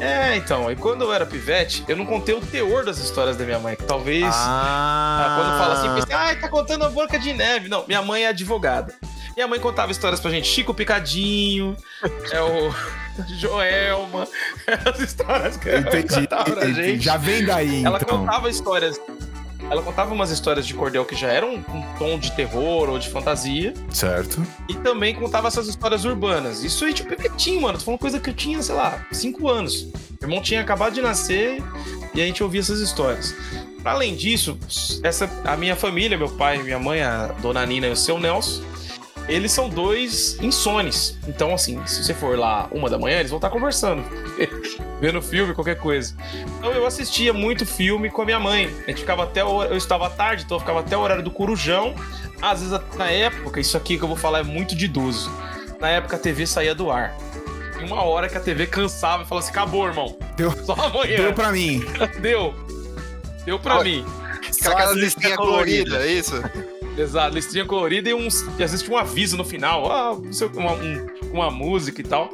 É, 0.00 0.36
então. 0.36 0.70
E 0.70 0.76
quando 0.76 1.02
eu 1.02 1.12
era 1.12 1.26
pivete, 1.26 1.84
eu 1.86 1.96
não 1.96 2.06
contei 2.06 2.34
o 2.34 2.40
teor 2.40 2.84
das 2.84 2.98
histórias 2.98 3.36
da 3.36 3.44
minha 3.44 3.58
mãe, 3.58 3.76
que 3.76 3.84
talvez. 3.84 4.24
Ah, 4.26 5.26
Ah, 5.26 5.36
quando 5.36 5.58
fala 5.58 5.74
assim, 5.74 6.00
pensa, 6.00 6.18
ai, 6.18 6.36
tá 6.40 6.48
contando 6.48 6.84
a 6.84 6.88
Branca 6.88 7.18
de 7.18 7.32
Neve. 7.32 7.68
Não, 7.68 7.84
minha 7.86 8.02
mãe 8.02 8.24
é 8.24 8.28
advogada. 8.28 8.94
Minha 9.36 9.46
mãe 9.48 9.58
contava 9.60 9.90
histórias 9.92 10.20
pra 10.20 10.30
gente. 10.30 10.46
Chico 10.46 10.74
Picadinho, 10.74 11.76
é 12.30 12.40
o 12.42 12.74
Joelma. 13.38 14.26
As 14.92 15.00
histórias 15.00 15.56
que 15.56 15.68
ela 15.68 15.80
Entendi. 15.80 16.14
contava 16.14 16.44
pra 16.44 16.64
entendi. 16.68 16.84
gente. 16.92 17.04
Já 17.04 17.16
vem 17.16 17.44
daí, 17.44 17.84
Ela 17.84 17.98
então. 18.02 18.18
contava 18.18 18.48
histórias. 18.50 19.00
Ela 19.70 19.82
contava 19.82 20.12
umas 20.12 20.30
histórias 20.30 20.66
de 20.66 20.74
cordel 20.74 21.04
que 21.04 21.14
já 21.14 21.28
eram 21.28 21.54
um 21.54 21.82
tom 21.98 22.18
de 22.18 22.32
terror 22.32 22.88
ou 22.88 22.98
de 22.98 23.08
fantasia. 23.08 23.72
Certo. 23.90 24.44
E 24.68 24.74
também 24.74 25.14
contava 25.14 25.46
essas 25.48 25.68
histórias 25.68 26.04
urbanas. 26.04 26.64
Isso 26.64 26.84
aí, 26.84 26.92
tipo, 26.92 27.08
pequenininho, 27.14 27.62
mano. 27.62 27.78
Tô 27.78 27.84
falando 27.84 28.00
coisa 28.00 28.18
que 28.18 28.30
eu 28.30 28.34
tinha, 28.34 28.60
sei 28.62 28.74
lá, 28.74 29.06
5 29.12 29.48
anos. 29.48 29.84
Meu 30.20 30.28
irmão 30.28 30.42
tinha 30.42 30.60
acabado 30.60 30.94
de 30.94 31.00
nascer 31.00 31.62
e 32.14 32.20
a 32.20 32.26
gente 32.26 32.42
ouvia 32.42 32.60
essas 32.60 32.80
histórias. 32.80 33.32
Pra 33.82 33.92
além 33.92 34.16
disso, 34.16 34.58
essa, 35.04 35.30
a 35.44 35.56
minha 35.56 35.76
família, 35.76 36.18
meu 36.18 36.28
pai 36.30 36.58
minha 36.62 36.78
mãe, 36.78 37.00
a 37.02 37.26
dona 37.40 37.64
Nina 37.64 37.86
e 37.86 37.90
o 37.90 37.96
seu 37.96 38.18
Nelson, 38.18 38.62
eles 39.30 39.52
são 39.52 39.68
dois 39.68 40.36
insones. 40.40 41.18
Então, 41.26 41.54
assim, 41.54 41.80
se 41.86 42.02
você 42.04 42.12
for 42.12 42.38
lá 42.38 42.68
uma 42.72 42.90
da 42.90 42.98
manhã, 42.98 43.18
eles 43.18 43.30
vão 43.30 43.38
estar 43.38 43.48
conversando, 43.50 44.02
vendo 45.00 45.22
filme, 45.22 45.54
qualquer 45.54 45.76
coisa. 45.78 46.14
Então, 46.58 46.72
eu 46.72 46.84
assistia 46.86 47.32
muito 47.32 47.64
filme 47.64 48.10
com 48.10 48.22
a 48.22 48.24
minha 48.24 48.40
mãe. 48.40 48.66
A 48.86 48.90
gente 48.90 49.00
ficava 49.00 49.24
até 49.24 49.42
eu 49.42 49.76
estava 49.76 50.06
à 50.06 50.10
tarde, 50.10 50.42
então 50.44 50.56
eu 50.56 50.60
ficava 50.60 50.80
até 50.80 50.96
o 50.96 51.00
horário 51.00 51.22
do 51.22 51.30
Corujão. 51.30 51.94
Às 52.42 52.60
vezes, 52.62 52.78
na 52.96 53.10
época, 53.10 53.60
isso 53.60 53.76
aqui 53.76 53.96
que 53.96 54.04
eu 54.04 54.08
vou 54.08 54.16
falar 54.16 54.40
é 54.40 54.42
muito 54.42 54.74
de 54.74 54.86
idoso. 54.86 55.30
Na 55.80 55.88
época, 55.88 56.16
a 56.16 56.18
TV 56.18 56.46
saía 56.46 56.74
do 56.74 56.90
ar. 56.90 57.14
Uma 57.82 58.02
hora 58.02 58.28
que 58.28 58.36
a 58.36 58.40
TV 58.40 58.66
cansava 58.66 59.22
e 59.22 59.26
falava 59.26 59.46
assim: 59.46 59.56
acabou, 59.56 59.86
irmão. 59.86 60.16
Deu- 60.36 60.52
Só 60.64 60.74
amanhã. 60.74 61.16
Deu 61.16 61.32
pra 61.32 61.50
mim. 61.52 61.82
Deu. 62.20 62.54
Deu 63.46 63.58
pra 63.58 63.78
Olha, 63.78 63.84
mim. 63.90 64.06
Aquela 64.66 64.92
listinha 64.92 65.36
colorida, 65.36 66.04
é 66.06 66.12
isso? 66.12 66.34
Exato, 66.98 67.34
listrinha 67.34 67.64
colorida 67.64 68.10
e 68.10 68.14
uns. 68.14 68.42
E 68.58 68.78
tinha 68.78 68.92
um 68.92 68.96
aviso 68.98 69.36
no 69.36 69.44
final, 69.44 69.90
ah, 69.90 70.18
não 70.22 70.32
sei, 70.32 70.48
uma, 70.54 70.72
um- 70.72 71.06
uma 71.32 71.50
música 71.50 72.00
e 72.00 72.04
tal. 72.04 72.30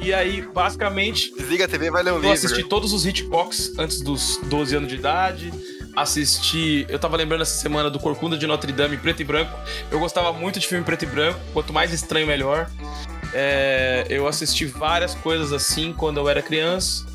E 0.00 0.12
aí, 0.12 0.42
basicamente, 0.42 1.32
Desliga 1.34 1.64
a 1.64 1.68
TV 1.68 1.90
vai 1.90 2.02
ler 2.02 2.10
um 2.12 2.16
eu 2.16 2.20
livro. 2.20 2.34
assisti 2.36 2.62
todos 2.64 2.92
os 2.92 3.06
Hitchcocks 3.06 3.72
antes 3.78 4.00
dos 4.00 4.38
12 4.44 4.76
anos 4.76 4.88
de 4.88 4.96
idade. 4.96 5.52
Assisti. 5.96 6.84
Eu 6.88 6.98
tava 6.98 7.16
lembrando 7.16 7.42
essa 7.42 7.56
semana 7.60 7.88
do 7.88 7.98
Corcunda 7.98 8.36
de 8.36 8.46
Notre 8.46 8.72
Dame 8.72 8.96
em 8.96 8.98
preto 8.98 9.20
e 9.22 9.24
branco. 9.24 9.52
Eu 9.90 9.98
gostava 10.00 10.32
muito 10.32 10.58
de 10.58 10.66
filme 10.66 10.84
preto 10.84 11.04
e 11.04 11.06
branco. 11.06 11.38
Quanto 11.52 11.72
mais 11.72 11.92
estranho, 11.92 12.26
melhor. 12.26 12.68
É, 13.32 14.04
eu 14.10 14.26
assisti 14.28 14.64
várias 14.66 15.14
coisas 15.14 15.52
assim 15.52 15.92
quando 15.92 16.18
eu 16.18 16.28
era 16.28 16.42
criança. 16.42 17.06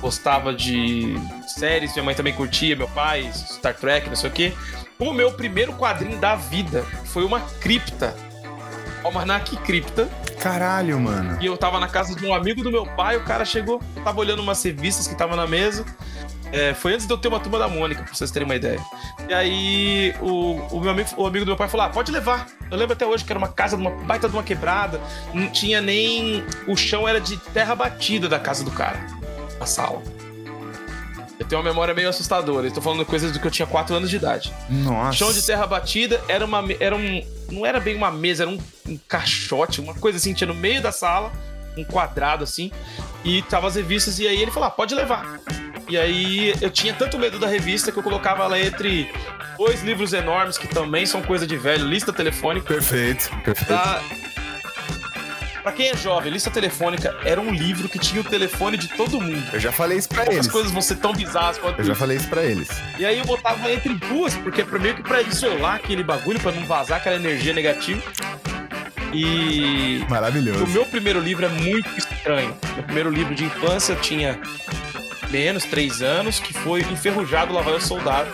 Gostava 0.00 0.52
de 0.54 1.14
séries, 1.48 1.92
minha 1.94 2.04
mãe 2.04 2.14
também 2.14 2.34
curtia, 2.34 2.76
meu 2.76 2.88
pai, 2.88 3.30
Star 3.34 3.74
Trek, 3.74 4.08
não 4.08 4.16
sei 4.16 4.28
o 4.30 4.32
quê. 4.32 4.52
O 4.98 5.12
meu 5.12 5.32
primeiro 5.32 5.72
quadrinho 5.74 6.18
da 6.18 6.34
vida 6.34 6.82
foi 7.04 7.24
uma 7.24 7.40
cripta. 7.40 8.14
Almanac 9.04 9.56
Cripta. 9.58 10.08
Caralho, 10.40 10.98
mano. 10.98 11.38
E 11.40 11.46
eu 11.46 11.56
tava 11.56 11.78
na 11.78 11.88
casa 11.88 12.14
de 12.14 12.26
um 12.26 12.34
amigo 12.34 12.62
do 12.62 12.70
meu 12.70 12.84
pai, 12.84 13.16
o 13.16 13.24
cara 13.24 13.44
chegou, 13.44 13.80
tava 14.02 14.18
olhando 14.18 14.42
umas 14.42 14.62
revistas 14.62 15.06
que 15.06 15.14
tava 15.14 15.36
na 15.36 15.46
mesa. 15.46 15.84
É, 16.52 16.74
foi 16.74 16.94
antes 16.94 17.06
de 17.06 17.12
eu 17.12 17.18
ter 17.18 17.28
uma 17.28 17.40
turma 17.40 17.58
da 17.58 17.68
Mônica, 17.68 18.02
pra 18.02 18.14
vocês 18.14 18.30
terem 18.30 18.46
uma 18.46 18.54
ideia. 18.54 18.80
E 19.28 19.34
aí 19.34 20.14
o, 20.20 20.54
o 20.76 20.80
meu 20.80 20.90
amigo, 20.90 21.08
o 21.16 21.26
amigo 21.26 21.44
do 21.44 21.48
meu 21.48 21.56
pai 21.56 21.68
falou: 21.68 21.86
ah, 21.86 21.90
pode 21.90 22.10
levar. 22.10 22.46
Eu 22.70 22.76
lembro 22.76 22.94
até 22.94 23.06
hoje 23.06 23.24
que 23.24 23.32
era 23.32 23.38
uma 23.38 23.48
casa, 23.48 23.76
uma 23.76 23.90
baita 23.90 24.28
de 24.28 24.34
uma 24.34 24.42
quebrada. 24.42 25.00
Não 25.32 25.48
tinha 25.48 25.80
nem. 25.80 26.44
O 26.66 26.76
chão 26.76 27.08
era 27.08 27.20
de 27.20 27.36
terra 27.36 27.74
batida 27.74 28.28
da 28.28 28.38
casa 28.38 28.64
do 28.64 28.70
cara. 28.70 28.98
Na 29.58 29.66
sala. 29.66 30.02
Eu 31.38 31.46
tenho 31.46 31.60
uma 31.60 31.68
memória 31.68 31.92
meio 31.94 32.08
assustadora. 32.08 32.66
Estou 32.66 32.82
falando 32.82 33.04
coisas 33.04 33.32
do 33.32 33.38
que 33.38 33.46
eu 33.46 33.50
tinha 33.50 33.66
4 33.66 33.94
anos 33.94 34.08
de 34.08 34.16
idade. 34.16 34.52
Nossa. 34.68 35.18
Chão 35.18 35.32
de 35.32 35.44
terra 35.44 35.66
batida, 35.66 36.20
era 36.28 36.44
uma. 36.44 36.64
Era 36.80 36.96
um. 36.96 37.22
Não 37.50 37.64
era 37.64 37.78
bem 37.78 37.94
uma 37.94 38.10
mesa, 38.10 38.44
era 38.44 38.50
um, 38.50 38.58
um 38.88 38.98
caixote, 39.06 39.80
uma 39.80 39.94
coisa 39.94 40.18
assim, 40.18 40.32
tinha 40.32 40.48
no 40.48 40.54
meio 40.54 40.82
da 40.82 40.90
sala, 40.90 41.32
um 41.76 41.84
quadrado 41.84 42.42
assim, 42.42 42.72
e 43.24 43.42
tava 43.42 43.68
as 43.68 43.76
revistas, 43.76 44.18
e 44.18 44.26
aí 44.26 44.40
ele 44.40 44.50
falou: 44.50 44.68
ah, 44.68 44.70
pode 44.70 44.94
levar. 44.94 45.38
E 45.88 45.96
aí 45.96 46.54
eu 46.60 46.70
tinha 46.70 46.92
tanto 46.92 47.18
medo 47.18 47.38
da 47.38 47.46
revista 47.46 47.92
que 47.92 47.98
eu 47.98 48.02
colocava 48.02 48.42
ela 48.42 48.58
entre 48.58 49.08
dois 49.56 49.82
livros 49.82 50.12
enormes 50.12 50.58
que 50.58 50.66
também 50.66 51.06
são 51.06 51.22
coisa 51.22 51.46
de 51.46 51.56
velho, 51.56 51.86
lista 51.86 52.12
telefônica. 52.12 52.66
Perfeito, 52.66 53.30
perfeito. 53.44 53.66
Pra, 53.66 54.02
pra 55.66 55.72
quem 55.72 55.88
é 55.88 55.96
jovem, 55.96 56.32
lista 56.32 56.48
telefônica 56.48 57.12
era 57.24 57.40
um 57.40 57.50
livro 57.52 57.88
que 57.88 57.98
tinha 57.98 58.20
o 58.20 58.24
telefone 58.24 58.76
de 58.76 58.86
todo 58.86 59.20
mundo. 59.20 59.42
Eu 59.52 59.58
já 59.58 59.72
falei 59.72 59.98
isso 59.98 60.08
pra 60.08 60.22
As 60.22 60.28
eles. 60.28 60.46
coisas 60.46 60.70
vão 60.70 60.80
ser 60.80 60.94
tão 60.98 61.12
bizarras 61.12 61.58
quanto 61.58 61.80
Eu 61.80 61.84
já 61.84 61.94
falei 61.96 62.16
isso 62.18 62.28
pra 62.28 62.44
eles. 62.44 62.68
e 62.96 63.04
aí 63.04 63.18
eu 63.18 63.24
botava 63.24 63.68
entre 63.72 63.92
duas, 63.94 64.32
porque 64.36 64.62
meio 64.78 64.94
que 64.94 65.02
pra 65.02 65.20
isolar 65.22 65.74
aquele 65.74 66.04
bagulho, 66.04 66.38
pra 66.38 66.52
não 66.52 66.64
vazar 66.66 66.98
aquela 66.98 67.16
energia 67.16 67.52
negativa. 67.52 68.00
E 69.12 70.04
o 70.06 70.10
Maravilhoso. 70.10 70.64
meu 70.68 70.86
primeiro 70.86 71.18
livro 71.18 71.46
é 71.46 71.48
muito 71.48 71.88
estranho. 71.98 72.56
Meu 72.74 72.84
primeiro 72.84 73.10
livro 73.10 73.34
de 73.34 73.44
infância 73.46 73.94
eu 73.94 74.00
tinha 74.00 74.38
menos, 75.30 75.64
três 75.64 76.00
anos, 76.00 76.38
que 76.38 76.52
foi 76.54 76.82
Enferrujado 76.82 77.52
Lá 77.52 77.60
Vai 77.62 77.74
o 77.74 77.80
Soldado. 77.80 78.30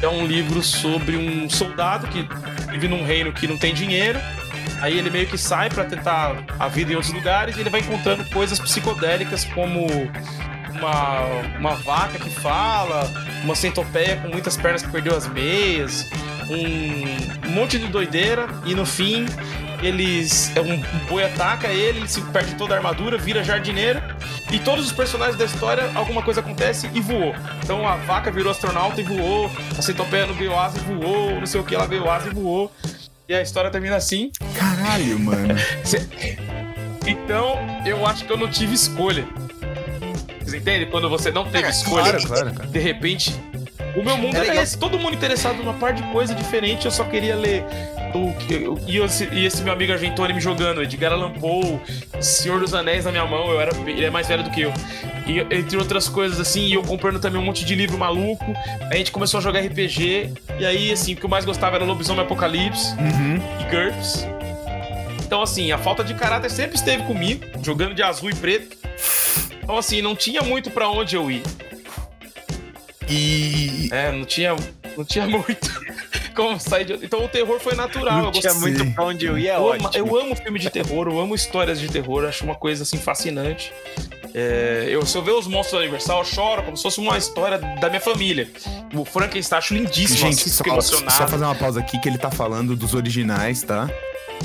É 0.00 0.06
um 0.06 0.24
livro 0.24 0.62
sobre 0.62 1.16
um 1.16 1.50
soldado 1.50 2.06
que 2.06 2.24
vive 2.70 2.86
num 2.86 3.04
reino 3.04 3.32
que 3.32 3.48
não 3.48 3.58
tem 3.58 3.74
dinheiro. 3.74 4.20
Aí 4.82 4.98
ele 4.98 5.10
meio 5.10 5.28
que 5.28 5.38
sai 5.38 5.70
pra 5.70 5.84
tentar 5.84 6.44
a 6.58 6.66
vida 6.66 6.92
em 6.92 6.96
outros 6.96 7.14
lugares 7.14 7.56
e 7.56 7.60
ele 7.60 7.70
vai 7.70 7.80
encontrando 7.80 8.24
coisas 8.30 8.58
psicodélicas 8.58 9.44
como 9.44 9.86
uma, 10.70 11.20
uma 11.56 11.74
vaca 11.76 12.18
que 12.18 12.28
fala, 12.28 13.08
uma 13.44 13.54
centopeia 13.54 14.16
com 14.16 14.28
muitas 14.28 14.56
pernas 14.56 14.82
que 14.82 14.90
perdeu 14.90 15.16
as 15.16 15.28
meias, 15.28 16.10
um, 16.50 17.50
monte 17.50 17.78
de 17.78 17.86
doideira 17.86 18.48
e 18.64 18.74
no 18.74 18.84
fim 18.84 19.24
eles 19.80 20.50
é 20.56 20.60
um, 20.60 20.74
um 20.74 21.06
boi 21.08 21.24
ataca 21.24 21.68
ele, 21.68 22.00
ele 22.00 22.08
se 22.08 22.20
perde 22.20 22.56
toda 22.56 22.74
a 22.74 22.76
armadura, 22.76 23.16
vira 23.18 23.42
jardineiro 23.42 24.00
E 24.50 24.58
todos 24.58 24.86
os 24.86 24.92
personagens 24.92 25.36
da 25.36 25.44
história, 25.44 25.90
alguma 25.94 26.22
coisa 26.22 26.40
acontece 26.40 26.90
e 26.92 27.00
voou. 27.00 27.34
Então 27.62 27.86
a 27.86 27.96
vaca 27.96 28.32
virou 28.32 28.50
astronauta 28.50 29.00
e 29.00 29.04
voou, 29.04 29.48
a 29.78 29.82
centopeia 29.82 30.26
não 30.26 30.34
veio 30.34 30.58
asa 30.58 30.78
e 30.78 30.82
voou, 30.82 31.38
não 31.38 31.46
sei 31.46 31.60
o 31.60 31.64
que, 31.64 31.74
ela 31.74 31.86
veio 31.86 32.10
asa 32.10 32.28
e 32.28 32.34
voou. 32.34 32.70
E 33.28 33.34
a 33.34 33.40
história 33.42 33.70
termina 33.70 33.96
assim. 33.96 34.30
Caralho, 34.58 35.18
mano. 35.18 35.54
Então, 37.04 37.56
eu 37.84 38.06
acho 38.06 38.24
que 38.24 38.32
eu 38.32 38.36
não 38.36 38.48
tive 38.48 38.74
escolha. 38.74 39.26
Vocês 40.40 40.54
entendem? 40.54 40.88
Quando 40.88 41.08
você 41.10 41.32
não 41.32 41.44
teve 41.44 41.68
escolha, 41.68 42.04
Claro, 42.12 42.26
claro, 42.28 42.52
cara. 42.54 42.68
de 42.68 42.78
repente. 42.78 43.34
O 43.96 44.02
meu 44.04 44.16
mundo 44.16 44.36
É 44.36 44.38
era 44.38 44.48
legal. 44.50 44.62
esse, 44.62 44.78
todo 44.78 44.98
mundo 44.98 45.14
interessado 45.14 45.56
numa 45.56 45.74
parte 45.74 46.00
de 46.00 46.08
coisa 46.12 46.32
diferente, 46.34 46.84
eu 46.84 46.92
só 46.92 47.02
queria 47.04 47.34
ler 47.34 47.64
o- 48.14 48.78
e, 48.86 48.98
esse, 48.98 49.28
e 49.32 49.44
esse 49.46 49.62
meu 49.62 49.72
amigo 49.72 49.92
Argentoni 49.92 50.32
me 50.34 50.40
jogando, 50.40 50.82
Edgar 50.82 51.12
Allan 51.12 51.32
Poe, 51.32 51.80
Senhor 52.20 52.60
dos 52.60 52.74
Anéis 52.74 53.04
na 53.04 53.10
minha 53.10 53.24
mão, 53.26 53.50
eu 53.50 53.60
era, 53.60 53.74
ele 53.88 54.04
é 54.04 54.10
mais 54.10 54.28
velho 54.28 54.42
do 54.42 54.50
que 54.50 54.62
eu. 54.62 54.72
E, 55.26 55.38
entre 55.54 55.76
outras 55.76 56.08
coisas 56.08 56.40
assim, 56.40 56.66
e 56.66 56.74
eu 56.74 56.82
comprando 56.82 57.20
também 57.20 57.40
um 57.40 57.44
monte 57.44 57.64
de 57.64 57.74
livro 57.74 57.96
maluco. 57.96 58.44
A 58.90 58.96
gente 58.96 59.10
começou 59.12 59.38
a 59.38 59.40
jogar 59.42 59.60
RPG, 59.60 60.32
e 60.58 60.66
aí 60.66 60.92
assim, 60.92 61.14
o 61.14 61.16
que 61.16 61.24
eu 61.24 61.30
mais 61.30 61.44
gostava 61.44 61.76
era 61.76 61.84
Lobisomem 61.84 62.22
Apocalipse 62.24 62.94
Uhum. 62.96 63.36
e 63.60 63.64
GURPS. 63.70 64.26
Então, 65.24 65.40
assim, 65.42 65.72
a 65.72 65.78
falta 65.78 66.04
de 66.04 66.12
caráter 66.14 66.50
sempre 66.50 66.76
esteve 66.76 67.04
comigo, 67.04 67.44
jogando 67.62 67.94
de 67.94 68.02
azul 68.02 68.28
e 68.28 68.34
preto. 68.34 68.76
Então, 69.62 69.78
assim, 69.78 70.02
não 70.02 70.14
tinha 70.14 70.42
muito 70.42 70.70
pra 70.70 70.90
onde 70.90 71.16
eu 71.16 71.30
ir. 71.30 71.42
E. 73.08 73.88
É, 73.92 74.10
não 74.12 74.24
tinha, 74.24 74.54
não 74.96 75.04
tinha 75.04 75.26
muito 75.26 75.81
como 76.32 76.58
sair 76.60 76.84
de... 76.84 76.92
Então, 77.04 77.24
o 77.24 77.28
terror 77.28 77.58
foi 77.60 77.74
natural. 77.74 78.18
Não 78.18 78.24
eu 78.26 78.32
tinha 78.32 78.54
muito 78.54 78.84
pra 78.92 79.04
onde 79.04 79.26
eu 79.26 79.38
ia, 79.38 79.52
é 79.52 79.56
Eu 79.56 79.72
amo, 79.72 79.86
ótimo. 79.86 80.06
eu 80.08 80.20
amo 80.20 80.36
filme 80.36 80.58
de 80.58 80.70
terror, 80.70 81.08
eu 81.08 81.18
amo 81.20 81.34
histórias 81.34 81.80
de 81.80 81.88
terror, 81.88 82.24
acho 82.24 82.44
uma 82.44 82.54
coisa 82.54 82.82
assim 82.82 82.98
fascinante. 82.98 83.72
É, 84.34 84.86
eu, 84.88 85.04
se 85.04 85.16
eu 85.16 85.22
ver 85.22 85.32
os 85.32 85.46
monstros 85.46 85.72
do 85.72 85.82
Universal, 85.82 86.20
eu 86.20 86.24
choro 86.24 86.62
como 86.62 86.76
se 86.76 86.82
fosse 86.82 86.98
uma 87.00 87.18
história 87.18 87.58
da 87.58 87.88
minha 87.88 88.00
família. 88.00 88.48
O 88.94 89.04
Frankenstein 89.04 89.58
acho 89.58 89.74
lindíssimo, 89.74 90.18
Gente, 90.18 90.40
assim, 90.40 90.50
só, 90.50 90.64
emocionado. 90.64 91.12
só 91.12 91.26
fazer 91.28 91.44
uma 91.44 91.54
pausa 91.54 91.80
aqui 91.80 91.98
que 92.00 92.08
ele 92.08 92.16
tá 92.18 92.30
falando 92.30 92.74
dos 92.74 92.94
originais, 92.94 93.62
tá? 93.62 93.90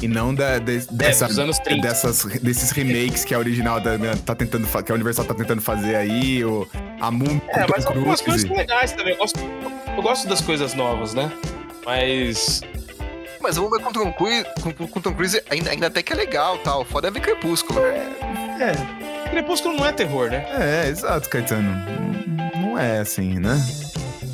E 0.01 0.07
não 0.07 0.35
da, 0.35 0.59
de- 0.59 0.85
dessa, 0.91 1.25
É, 1.25 1.41
anos 1.41 1.57
30. 1.59 1.81
dessas, 1.87 2.23
desses 2.41 2.69
remakes 2.71 3.23
que 3.25 3.33
a 3.33 3.39
original 3.39 3.79
da, 3.79 3.97
tá 4.25 4.35
tentando 4.35 4.67
que 4.83 4.91
a 4.91 4.95
Universal 4.95 5.25
tá 5.25 5.33
tentando 5.33 5.61
fazer 5.61 5.95
aí, 5.95 6.43
o, 6.43 6.67
a 6.99 7.09
Moon 7.09 7.39
É, 7.47 7.65
mas 7.67 7.85
algumas 7.85 8.21
coisas 8.21 8.43
legais 8.49 8.91
também. 8.91 9.13
Eu 9.13 9.17
gosto, 9.19 9.39
eu 9.95 10.03
gosto 10.03 10.27
das 10.27 10.41
coisas 10.41 10.73
novas, 10.75 11.13
né? 11.15 11.31
Mas. 11.87 12.61
Mas 13.41 13.55
vamos 13.55 13.71
ver 13.71 13.81
com 13.81 13.89
o 13.89 13.93
Tom 13.93 14.11
Cruise, 14.11 14.45
com, 14.61 14.73
com 14.87 14.99
o 14.99 15.01
Tom 15.01 15.13
Cruise 15.13 15.41
ainda, 15.49 15.69
ainda 15.71 15.87
até 15.87 16.03
que 16.03 16.11
é 16.11 16.15
legal 16.17 16.57
tal. 16.57 16.83
Foda 16.83 17.07
é 17.07 17.11
ver 17.11 17.21
Crepúsculo. 17.21 17.79
É, 17.79 19.29
Crepúsculo 19.29 19.77
não 19.77 19.85
é 19.85 19.93
terror, 19.93 20.29
né? 20.29 20.45
é, 20.85 20.89
exato, 20.89 21.29
Caetano. 21.29 21.73
Não 22.57 22.77
é 22.77 22.99
assim, 22.99 23.39
né? 23.39 23.55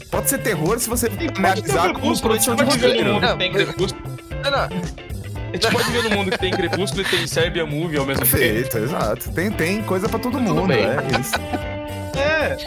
Pode 0.10 0.30
ser 0.32 0.40
terror 0.40 0.80
se 0.80 0.90
você 0.90 1.08
analisar 1.38 1.90
com 1.94 2.00
crepúsculo, 2.00 2.34
a 2.34 2.38
gente 2.38 2.56
produção 2.56 2.56
de 2.56 3.04
Não, 3.04 3.20
que 3.20 3.38
tem 3.38 3.52
crepúsculo. 3.54 4.04
Não, 4.44 4.52
não. 4.52 4.60
A 4.60 5.56
gente 5.56 5.72
pode 5.72 5.92
viver 5.92 6.10
num 6.10 6.16
mundo 6.16 6.32
que 6.32 6.38
tem 6.40 6.52
crepúsculo 6.52 7.04
e 7.04 7.06
tem 7.06 7.28
Serbia 7.28 7.66
Movie 7.68 7.98
ao 8.00 8.06
mesmo 8.06 8.24
tempo. 8.26 8.36
Perfeito, 8.38 8.78
exato. 8.80 9.32
Tem, 9.32 9.52
tem 9.52 9.84
coisa 9.84 10.10
pra 10.10 10.18
todo 10.18 10.40
mundo, 10.40 10.66
bem. 10.68 10.84
é 10.86 11.20
isso. 11.20 11.34
É, 12.18 12.58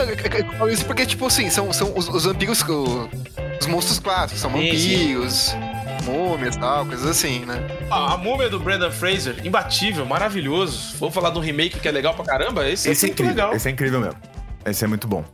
eu- 0.00 0.08
eu- 0.08 0.46
eu 0.46 0.52
falo 0.58 0.70
isso 0.70 0.84
porque, 0.86 1.04
tipo 1.04 1.26
assim, 1.26 1.50
são, 1.50 1.70
são 1.74 1.92
os, 1.94 2.08
os 2.08 2.24
vampiros, 2.24 2.62
o- 2.62 3.08
os 3.60 3.66
monstros 3.66 3.98
clássicos, 3.98 4.40
são 4.40 4.50
vampiros, 4.50 5.54
múmias 6.04 6.56
e 6.56 6.58
tal, 6.58 6.86
coisas 6.86 7.06
assim, 7.06 7.44
né? 7.44 7.66
a, 7.90 8.14
a 8.14 8.16
múmia 8.16 8.48
do 8.48 8.58
Brandon 8.60 8.90
Fraser, 8.90 9.44
imbatível, 9.44 10.06
maravilhoso. 10.06 10.96
Vou 10.98 11.10
falar 11.10 11.30
de 11.30 11.38
um 11.38 11.40
remake 11.40 11.80
que 11.80 11.88
é 11.88 11.90
legal 11.90 12.14
pra 12.14 12.24
caramba. 12.24 12.68
Esse, 12.68 12.90
Esse 12.90 13.06
é 13.06 13.08
é 13.08 13.10
muito 13.10 13.20
incrível, 13.22 13.34
legal. 13.44 13.56
esse 13.56 13.68
é 13.68 13.70
incrível 13.72 14.00
mesmo. 14.00 14.20
Esse 14.64 14.84
é 14.84 14.88
muito 14.88 15.06
bom. 15.08 15.24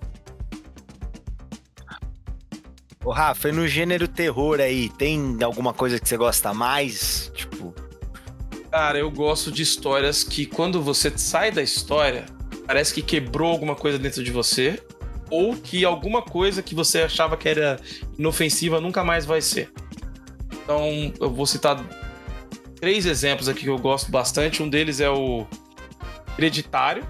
Ô, 3.04 3.10
Rafa, 3.10 3.50
e 3.50 3.52
no 3.52 3.68
gênero 3.68 4.08
terror 4.08 4.60
aí, 4.60 4.88
tem 4.88 5.36
alguma 5.42 5.74
coisa 5.74 6.00
que 6.00 6.08
você 6.08 6.16
gosta 6.16 6.54
mais? 6.54 7.30
Tipo, 7.34 7.74
Cara, 8.70 8.98
eu 8.98 9.10
gosto 9.10 9.52
de 9.52 9.62
histórias 9.62 10.24
que 10.24 10.46
quando 10.46 10.82
você 10.82 11.12
sai 11.16 11.52
da 11.52 11.62
história, 11.62 12.24
parece 12.66 12.94
que 12.94 13.02
quebrou 13.02 13.50
alguma 13.52 13.74
coisa 13.76 13.98
dentro 13.98 14.24
de 14.24 14.32
você. 14.32 14.82
Ou 15.30 15.56
que 15.56 15.84
alguma 15.84 16.22
coisa 16.22 16.62
que 16.62 16.74
você 16.74 17.02
achava 17.02 17.36
que 17.36 17.48
era 17.48 17.78
inofensiva 18.18 18.80
nunca 18.80 19.02
mais 19.02 19.24
vai 19.24 19.40
ser. 19.40 19.70
Então, 20.52 21.12
eu 21.20 21.30
vou 21.30 21.46
citar 21.46 21.82
três 22.80 23.06
exemplos 23.06 23.48
aqui 23.48 23.62
que 23.62 23.68
eu 23.70 23.78
gosto 23.78 24.10
bastante. 24.10 24.62
Um 24.62 24.68
deles 24.68 25.00
é 25.00 25.10
o 25.10 25.46
Hereditário. 26.38 27.06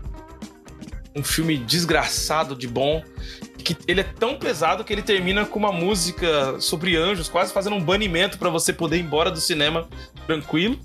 Um 1.14 1.22
filme 1.22 1.56
desgraçado 1.58 2.56
de 2.56 2.66
bom. 2.66 3.02
Que 3.58 3.76
ele 3.88 4.00
é 4.00 4.04
tão 4.04 4.36
pesado 4.36 4.84
que 4.84 4.92
ele 4.92 5.02
termina 5.02 5.46
com 5.46 5.58
uma 5.58 5.72
música 5.72 6.60
sobre 6.60 6.96
anjos, 6.96 7.28
quase 7.28 7.52
fazendo 7.52 7.76
um 7.76 7.80
banimento 7.82 8.38
pra 8.38 8.50
você 8.50 8.72
poder 8.72 8.98
ir 8.98 9.02
embora 9.02 9.30
do 9.30 9.40
cinema 9.40 9.88
tranquilo. 10.26 10.78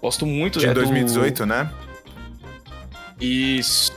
Gosto 0.00 0.24
muito 0.24 0.58
De 0.58 0.66
é 0.66 0.68
do- 0.68 0.80
2018, 0.80 1.44
né? 1.44 1.70
Isso. 3.20 3.92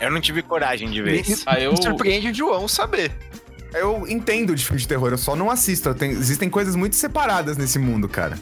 Eu 0.00 0.10
não 0.10 0.20
tive 0.20 0.42
coragem 0.42 0.90
de 0.90 1.02
ver. 1.02 1.26
Me, 1.26 1.36
Ah, 1.46 1.58
eu- 1.60 1.72
me 1.72 1.82
surpreende 1.82 2.30
o 2.30 2.34
João 2.34 2.66
saber. 2.68 3.12
Eu 3.74 4.06
entendo 4.08 4.54
de 4.54 4.64
filme 4.64 4.80
de 4.80 4.88
terror, 4.88 5.10
eu 5.10 5.18
só 5.18 5.34
não 5.36 5.50
assisto. 5.50 5.92
Tem- 5.94 6.10
existem 6.10 6.48
coisas 6.48 6.74
muito 6.76 6.96
separadas 6.96 7.56
nesse 7.56 7.78
mundo, 7.78 8.08
cara. 8.08 8.38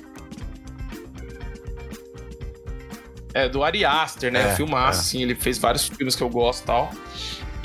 É 3.32 3.48
do 3.48 3.64
Ari 3.64 3.84
Aster, 3.84 4.30
né? 4.32 4.50
É, 4.52 4.54
Filmaço, 4.54 4.98
é. 4.98 5.02
assim. 5.02 5.22
Ele 5.22 5.34
fez 5.34 5.58
vários 5.58 5.88
filmes 5.88 6.14
que 6.14 6.22
eu 6.22 6.28
gosto 6.28 6.62
e 6.62 6.66
tal. 6.66 6.92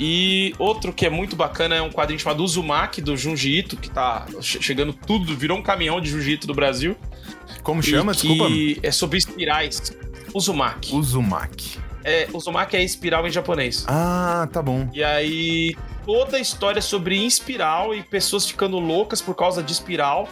E 0.00 0.54
outro 0.58 0.92
que 0.92 1.04
é 1.06 1.10
muito 1.10 1.36
bacana 1.36 1.74
é 1.76 1.82
um 1.82 1.90
quadrinho 1.90 2.18
chamado 2.18 2.42
Uzumaki, 2.42 3.00
do 3.02 3.16
Junji 3.16 3.58
Ito, 3.58 3.76
que 3.76 3.90
tá 3.90 4.26
che- 4.40 4.60
chegando 4.60 4.92
tudo, 4.94 5.36
virou 5.36 5.58
um 5.58 5.62
caminhão 5.62 6.00
de 6.00 6.10
Junji 6.10 6.32
Ito 6.32 6.46
do 6.46 6.54
Brasil. 6.54 6.96
Como 7.62 7.82
chama? 7.82 8.12
e 8.12 8.14
Desculpa. 8.14 8.46
que 8.48 8.80
é 8.82 8.90
sobre 8.90 9.18
espirais. 9.18 9.92
Uzumaki. 10.34 10.94
Uzumaki. 10.94 11.78
É, 12.04 12.28
Uzumaki 12.32 12.76
é 12.76 12.82
espiral 12.82 13.26
em 13.26 13.30
japonês. 13.30 13.84
Ah, 13.88 14.48
tá 14.52 14.62
bom. 14.62 14.88
E 14.92 15.02
aí, 15.04 15.76
toda 16.04 16.36
a 16.36 16.40
história 16.40 16.78
é 16.78 16.82
sobre 16.82 17.16
espiral 17.26 17.94
e 17.94 18.02
pessoas 18.02 18.46
ficando 18.46 18.78
loucas 18.78 19.20
por 19.20 19.34
causa 19.34 19.62
de 19.62 19.72
espiral. 19.72 20.28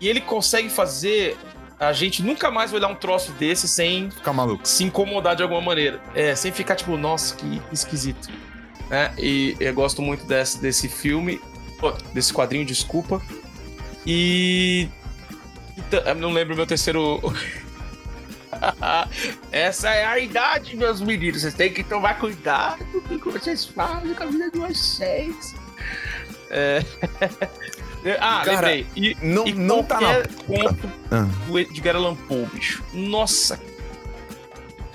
E 0.00 0.08
ele 0.08 0.20
consegue 0.20 0.68
fazer 0.68 1.36
a 1.78 1.92
gente 1.92 2.22
nunca 2.22 2.50
mais 2.50 2.72
olhar 2.72 2.88
um 2.88 2.94
troço 2.94 3.32
desse 3.32 3.66
sem 3.66 4.08
Fica 4.10 4.32
maluco. 4.32 4.66
se 4.66 4.84
incomodar 4.84 5.34
de 5.34 5.42
alguma 5.42 5.60
maneira. 5.60 6.00
É, 6.14 6.34
sem 6.36 6.52
ficar 6.52 6.76
tipo, 6.76 6.96
nossa, 6.96 7.34
que 7.34 7.60
esquisito. 7.72 8.28
Né? 8.88 9.12
E 9.18 9.56
eu 9.58 9.74
gosto 9.74 10.00
muito 10.00 10.24
desse, 10.24 10.60
desse 10.60 10.88
filme, 10.88 11.40
desse 12.14 12.32
quadrinho, 12.32 12.64
desculpa. 12.64 13.20
E. 14.06 14.88
Então, 15.76 16.14
não 16.14 16.32
lembro 16.32 16.54
o 16.54 16.56
meu 16.56 16.66
terceiro. 16.66 17.20
Essa 19.50 19.90
é 19.90 20.04
a 20.04 20.18
idade, 20.18 20.76
meus 20.76 21.00
meninos. 21.00 21.42
Vocês 21.42 21.54
têm 21.54 21.72
que 21.72 21.82
tomar 21.82 22.18
cuidado 22.18 22.84
com 22.84 23.14
o 23.14 23.20
que 23.20 23.30
vocês 23.30 23.64
fazem 23.66 24.14
com 24.14 24.22
a 24.22 24.26
vida 24.26 24.50
de 24.50 24.58
vocês. 24.58 25.54
É... 26.50 26.84
ah, 28.20 28.42
Cara, 28.44 28.68
lembrei. 28.68 28.86
E, 28.94 29.16
Não, 29.22 29.46
e 29.46 29.52
não 29.52 29.82
tá 29.82 30.00
na. 30.00 30.22
conto 30.46 30.90
Ah, 31.10 31.26
do 31.46 31.58
Edgar 31.58 31.96
Allan 31.96 32.14
Poe, 32.14 32.46
bicho. 32.46 32.82
Nossa, 32.92 33.58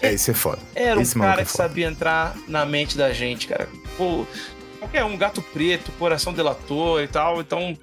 é, 0.01 0.13
esse 0.13 0.31
é 0.31 0.33
foda. 0.33 0.59
era 0.75 0.97
um 0.97 1.01
Esse 1.01 1.17
maluco 1.17 1.33
cara 1.33 1.41
é 1.41 1.45
que 1.45 1.51
sabia 1.51 1.87
entrar 1.87 2.35
na 2.47 2.65
mente 2.65 2.97
da 2.97 3.11
gente, 3.11 3.47
cara. 3.47 3.67
Pô, 3.97 4.25
qualquer 4.79 5.03
um, 5.03 5.17
gato 5.17 5.41
preto, 5.41 5.91
coração 5.93 6.33
delator 6.33 7.01
e 7.01 7.07
tal. 7.07 7.41
Então, 7.41 7.77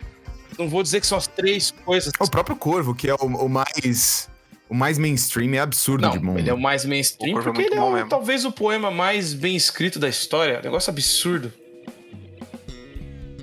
não 0.59 0.69
vou 0.69 0.83
dizer 0.83 1.01
que 1.01 1.07
são 1.07 1.19
as 1.19 1.27
três 1.27 1.73
coisas. 1.85 2.13
O 2.21 2.31
próprio 2.31 2.57
Corvo, 2.57 2.95
que 2.95 3.09
é 3.09 3.15
o, 3.15 3.27
o 3.27 3.49
mais. 3.49 4.31
O 4.75 4.77
mais 4.77 4.99
mainstream, 4.99 5.55
é 5.55 5.61
absurdo 5.61 6.11
de 6.11 6.19
bom. 6.19 6.33
Não, 6.33 6.39
ele 6.39 6.51
é 6.51 6.53
o 6.53 6.59
mais 6.61 6.85
mainstream, 6.85 7.37
O 7.37 7.39
é 7.39 7.43
porque 7.45 7.61
muito 7.61 7.73
ele 7.75 8.01
é 8.01 8.05
o- 8.05 8.09
talvez 8.09 8.45
o 8.45 8.51
poema 8.51 8.91
mais 8.91 9.33
bem 9.33 9.55
escrito 9.55 10.01
da 10.01 10.09
história. 10.09 10.61
Negócio 10.65 10.91
absurdo. 10.91 11.53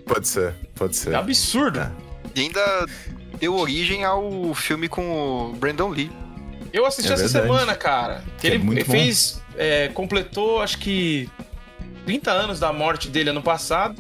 Pode 0.05 0.27
ser, 0.27 0.53
pode 0.75 0.95
ser. 0.97 1.13
É 1.13 1.15
absurdo. 1.15 1.89
E 2.35 2.41
ainda 2.41 2.85
deu 3.39 3.55
origem 3.55 4.03
ao 4.03 4.53
filme 4.53 4.89
com 4.89 5.51
o 5.51 5.53
Brandon 5.53 5.87
Lee. 5.87 6.11
Eu 6.73 6.85
assisti 6.85 7.09
É 7.09 7.13
essa 7.13 7.23
verdade. 7.23 7.45
semana, 7.47 7.75
cara. 7.75 8.23
Que 8.39 8.47
é 8.47 8.49
ele 8.55 8.63
muito 8.63 8.85
bom. 8.85 8.91
fez. 8.91 9.41
é, 9.57 9.87
completou, 9.89 10.61
acho 10.61 10.77
que. 10.79 11.29
30 12.05 12.29
anos 12.31 12.59
da 12.59 12.73
morte 12.73 13.07
dele 13.07 13.29
ano 13.29 13.43
passado 13.43 13.95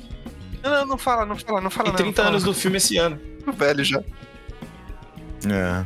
Não, 0.63 0.71
não, 0.71 0.85
não 0.85 0.97
fala, 0.97 1.23
não 1.25 1.37
fala, 1.37 1.61
não 1.61 1.69
fala. 1.69 1.89
e 1.89 1.91
não, 1.91 1.97
30 1.97 2.23
não 2.23 2.29
anos 2.31 2.41
fala. 2.43 2.53
do 2.53 2.59
filme 2.59 2.75
esse 2.77 2.97
ano. 2.97 3.17
Velho 3.55 3.83
já. 3.85 3.99
É. 5.47 5.85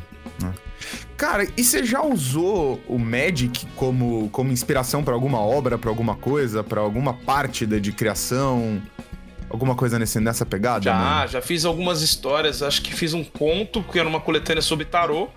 Cara, 1.18 1.48
e 1.56 1.64
você 1.64 1.86
já 1.86 2.02
usou 2.04 2.82
o 2.88 3.00
Magic 3.00 3.66
como, 3.76 4.30
como 4.30 4.52
inspiração 4.52 5.02
pra 5.02 5.14
alguma 5.14 5.40
obra, 5.40 5.78
pra 5.78 5.90
alguma 5.90 6.16
coisa, 6.16 6.62
pra 6.64 6.82
alguma 6.82 7.14
parte 7.14 7.66
da, 7.66 7.80
de 7.80 7.94
criação? 7.94 8.82
Alguma 9.50 9.76
coisa 9.76 9.98
nesse, 9.98 10.20
nessa 10.20 10.46
pegada? 10.46 10.84
Já, 10.84 10.94
mano? 10.94 11.28
já 11.30 11.42
fiz 11.42 11.64
algumas 11.64 12.02
histórias. 12.02 12.62
Acho 12.62 12.82
que 12.82 12.94
fiz 12.94 13.14
um 13.14 13.24
conto, 13.24 13.82
que 13.84 13.98
era 13.98 14.08
uma 14.08 14.20
coletânea 14.20 14.62
sobre 14.62 14.84
tarô. 14.86 15.30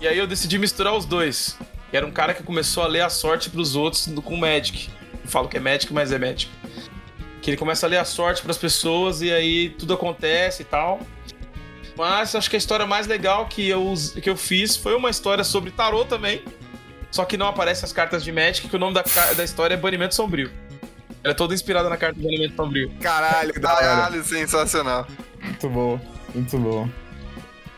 E 0.00 0.08
aí 0.08 0.16
eu 0.16 0.26
decidi 0.26 0.58
misturar 0.58 0.94
os 0.94 1.04
dois. 1.04 1.58
Que 1.90 1.96
era 1.96 2.06
um 2.06 2.10
cara 2.10 2.32
que 2.32 2.42
começou 2.42 2.82
a 2.82 2.86
ler 2.86 3.02
a 3.02 3.10
sorte 3.10 3.50
pros 3.50 3.76
outros 3.76 4.08
com 4.24 4.36
Magic. 4.36 4.88
Eu 5.22 5.28
falo 5.28 5.48
que 5.48 5.58
é 5.58 5.60
Magic, 5.60 5.92
mas 5.92 6.12
é 6.12 6.18
Magic. 6.18 6.50
Que 7.42 7.50
ele 7.50 7.56
começa 7.58 7.84
a 7.84 7.88
ler 7.88 7.98
a 7.98 8.04
sorte 8.06 8.40
pras 8.40 8.56
pessoas 8.56 9.20
e 9.20 9.30
aí 9.30 9.68
tudo 9.70 9.92
acontece 9.92 10.62
e 10.62 10.64
tal. 10.64 11.00
Mas 11.96 12.34
acho 12.34 12.50
que 12.50 12.56
a 12.56 12.58
história 12.58 12.86
mais 12.86 13.06
legal 13.06 13.46
que 13.46 13.68
eu, 13.68 13.94
que 14.20 14.28
eu 14.28 14.36
fiz 14.36 14.76
foi 14.76 14.94
uma 14.94 15.10
história 15.10 15.44
sobre 15.44 15.70
tarô 15.70 16.04
também. 16.04 16.42
Só 17.10 17.24
que 17.24 17.36
não 17.36 17.46
aparecem 17.46 17.84
as 17.84 17.92
cartas 17.92 18.24
de 18.24 18.32
Magic, 18.32 18.68
que 18.68 18.74
o 18.74 18.78
nome 18.78 18.94
da, 18.94 19.04
da 19.36 19.44
história 19.44 19.74
é 19.74 19.76
Banimento 19.76 20.14
Sombrio. 20.14 20.50
Ela 21.22 21.32
é 21.32 21.34
toda 21.34 21.54
inspirada 21.54 21.88
na 21.88 21.96
carta 21.96 22.16
do 22.18 22.22
Banimento 22.24 22.56
Sombrio. 22.56 22.90
Caralho. 23.00 23.54
Caralho, 23.54 24.24
sensacional. 24.24 25.06
Muito 25.40 25.68
bom, 25.68 26.00
muito 26.34 26.58
bom. 26.58 26.88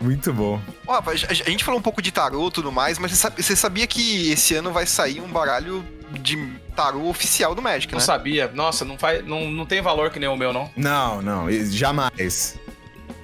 Muito 0.00 0.32
bom. 0.32 0.60
Ó, 0.86 1.02
a, 1.04 1.14
gente 1.14 1.64
falou 1.64 1.80
um 1.80 1.82
pouco 1.82 2.02
de 2.02 2.12
tarô 2.12 2.48
e 2.48 2.50
tudo 2.50 2.70
mais, 2.70 2.98
mas 2.98 3.12
você, 3.12 3.56
sabia 3.56 3.86
que 3.86 4.30
esse 4.30 4.54
ano 4.54 4.72
vai 4.72 4.86
sair 4.86 5.20
um 5.20 5.28
baralho 5.28 5.84
de 6.20 6.36
tarô 6.74 7.08
oficial 7.08 7.54
do 7.54 7.62
Magic, 7.62 7.92
Não 7.92 7.98
né? 7.98 8.04
sabia. 8.04 8.50
Nossa, 8.54 8.84
não, 8.84 8.98
faz, 8.98 9.24
não, 9.26 9.50
não 9.50 9.64
tem 9.64 9.80
valor 9.80 10.10
que 10.10 10.18
nem 10.18 10.28
o 10.28 10.36
meu, 10.36 10.52
não. 10.52 10.70
Não, 10.76 11.22
não, 11.22 11.50
jamais. 11.70 12.58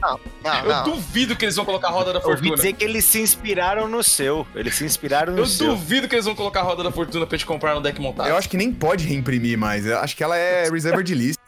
Não, 0.03 0.55
eu 0.65 0.69
não. 0.69 0.83
duvido 0.85 1.37
que 1.37 1.45
eles 1.45 1.55
vão 1.57 1.65
colocar 1.65 1.89
a 1.89 1.91
roda 1.93 2.13
da 2.13 2.19
Ouvi 2.19 2.31
fortuna. 2.33 2.57
dizer 2.57 2.73
que 2.73 2.85
eles 2.85 3.05
se 3.05 3.21
inspiraram 3.21 3.87
no 3.87 4.03
seu. 4.03 4.47
Eles 4.55 4.75
se 4.75 4.85
inspiraram 4.85 5.33
no 5.33 5.39
Eu 5.41 5.47
seu. 5.47 5.69
duvido 5.69 6.09
que 6.09 6.15
eles 6.15 6.25
vão 6.25 6.35
colocar 6.35 6.61
a 6.61 6.65
roda 6.65 6.83
da 6.83 6.91
fortuna 6.91 7.25
pra 7.27 7.39
te 7.39 7.47
comprar 7.47 7.75
no 7.75 7.81
deck 7.81 8.01
montado. 8.01 8.29
Eu 8.29 8.37
acho 8.37 8.49
que 8.49 8.57
nem 8.57 8.73
pode 8.73 9.07
reimprimir 9.07 9.57
mais. 9.57 9.87
Eu 9.87 9.99
acho 9.99 10.17
que 10.17 10.25
ela 10.25 10.37
é 10.37 10.69
reserved 10.69 11.15
list. 11.15 11.39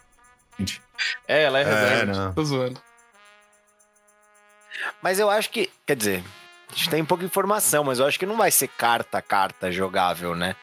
Gente. 0.59 0.81
É, 1.27 1.43
ela 1.43 1.59
é 1.59 1.63
É, 1.63 1.65
reserva. 1.65 2.13
não. 2.27 2.33
Tô 2.33 2.45
zoando. 2.45 2.81
Mas 5.03 5.19
eu 5.19 5.29
acho 5.31 5.51
que. 5.51 5.71
Quer 5.87 5.97
dizer, 5.97 6.25
a 6.71 6.75
gente 6.75 6.91
tem 6.91 7.05
pouca 7.05 7.25
informação, 7.25 7.85
mas 7.85 7.99
eu 7.99 8.07
acho 8.07 8.19
que 8.19 8.27
não 8.27 8.37
vai 8.37 8.51
ser 8.51 8.69
carta 8.69 9.19
a 9.19 9.23
carta 9.23 9.71
jogável, 9.73 10.35
né? 10.35 10.55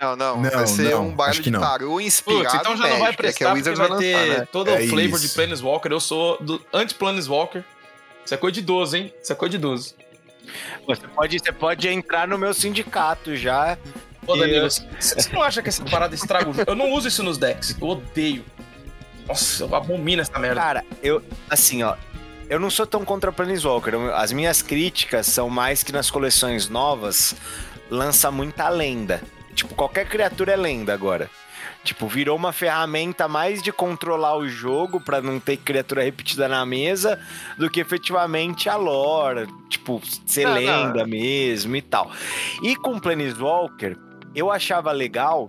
Não, 0.00 0.16
não, 0.16 0.42
Não, 0.42 0.50
vai 0.50 0.66
ser 0.66 0.90
não, 0.90 1.08
um 1.08 1.16
que 1.16 1.40
de 1.42 1.50
não. 1.50 1.60
tarô 1.60 2.00
inspirado 2.00 2.42
Putz, 2.44 2.54
então 2.54 2.72
em 2.74 2.76
já 2.76 2.88
não 2.88 2.98
vai 2.98 3.08
é 3.08 3.10
que 3.12 3.16
prestar 3.16 3.44
a 3.46 3.48
porque 3.52 3.58
Wizards 3.70 3.78
vai 3.78 3.88
vai 3.88 3.98
ter 3.98 4.16
lançar, 4.16 4.38
né? 4.40 4.48
todo 4.52 4.70
É 4.70 4.72
o 4.84 4.88
flavor 4.88 5.04
isso. 5.18 5.28
de 5.28 5.34
Planeswalker. 5.34 5.92
Eu 5.92 6.00
sou 6.00 6.36
do 6.42 6.60
anti-Planeswalker. 6.72 7.64
Isso 8.24 8.34
é 8.34 8.36
coisa 8.36 8.54
de 8.54 8.62
12, 8.62 8.98
hein? 8.98 9.14
Isso 9.22 9.32
é 9.32 9.36
coisa 9.36 9.50
de 9.52 9.58
12. 9.58 9.94
Você 10.86 11.08
pode, 11.08 11.38
você 11.38 11.52
pode 11.52 11.88
entrar 11.88 12.28
no 12.28 12.36
meu 12.36 12.52
sindicato 12.52 13.34
já. 13.36 13.78
Ô, 14.26 14.36
Danilo, 14.36 14.66
eu- 14.66 14.70
você 14.70 15.28
não 15.32 15.42
acha 15.42 15.62
que 15.62 15.68
essa 15.68 15.84
parada 15.84 16.14
estraga 16.14 16.50
o 16.50 16.52
jogo? 16.54 16.64
Eu 16.70 16.74
não 16.74 16.90
uso 16.92 17.08
isso 17.08 17.22
nos 17.22 17.38
decks. 17.38 17.76
Eu 17.80 17.86
odeio. 17.88 18.44
Nossa, 19.26 19.64
eu 19.64 19.74
abomino 19.74 20.20
essa 20.22 20.38
merda. 20.38 20.60
Cara, 20.60 20.84
eu. 21.02 21.22
Assim, 21.48 21.82
ó. 21.82 21.96
Eu 22.48 22.60
não 22.60 22.68
sou 22.68 22.86
tão 22.86 23.04
contra 23.06 23.32
Planeswalker. 23.32 23.94
As 24.14 24.32
minhas 24.32 24.60
críticas 24.60 25.26
são 25.26 25.48
mais 25.48 25.82
que 25.82 25.92
nas 25.92 26.10
coleções 26.10 26.68
novas 26.68 27.34
lança 27.90 28.30
muita 28.30 28.68
lenda. 28.68 29.22
Tipo, 29.54 29.74
qualquer 29.74 30.06
criatura 30.08 30.52
é 30.52 30.56
lenda 30.56 30.92
agora. 30.92 31.30
Tipo, 31.82 32.08
virou 32.08 32.36
uma 32.36 32.52
ferramenta 32.52 33.28
mais 33.28 33.62
de 33.62 33.70
controlar 33.70 34.36
o 34.36 34.48
jogo 34.48 35.00
pra 35.00 35.20
não 35.20 35.38
ter 35.38 35.58
criatura 35.58 36.02
repetida 36.02 36.48
na 36.48 36.64
mesa 36.64 37.20
do 37.58 37.70
que 37.70 37.78
efetivamente 37.80 38.68
a 38.70 38.76
lore, 38.76 39.46
tipo, 39.68 40.00
ser 40.26 40.44
Não, 40.44 40.54
não. 40.54 40.60
lenda 40.60 41.06
mesmo 41.06 41.76
e 41.76 41.82
tal. 41.82 42.10
E 42.62 42.74
com 42.74 42.98
Planeswalker, 42.98 43.98
eu 44.34 44.50
achava 44.50 44.92
legal 44.92 45.46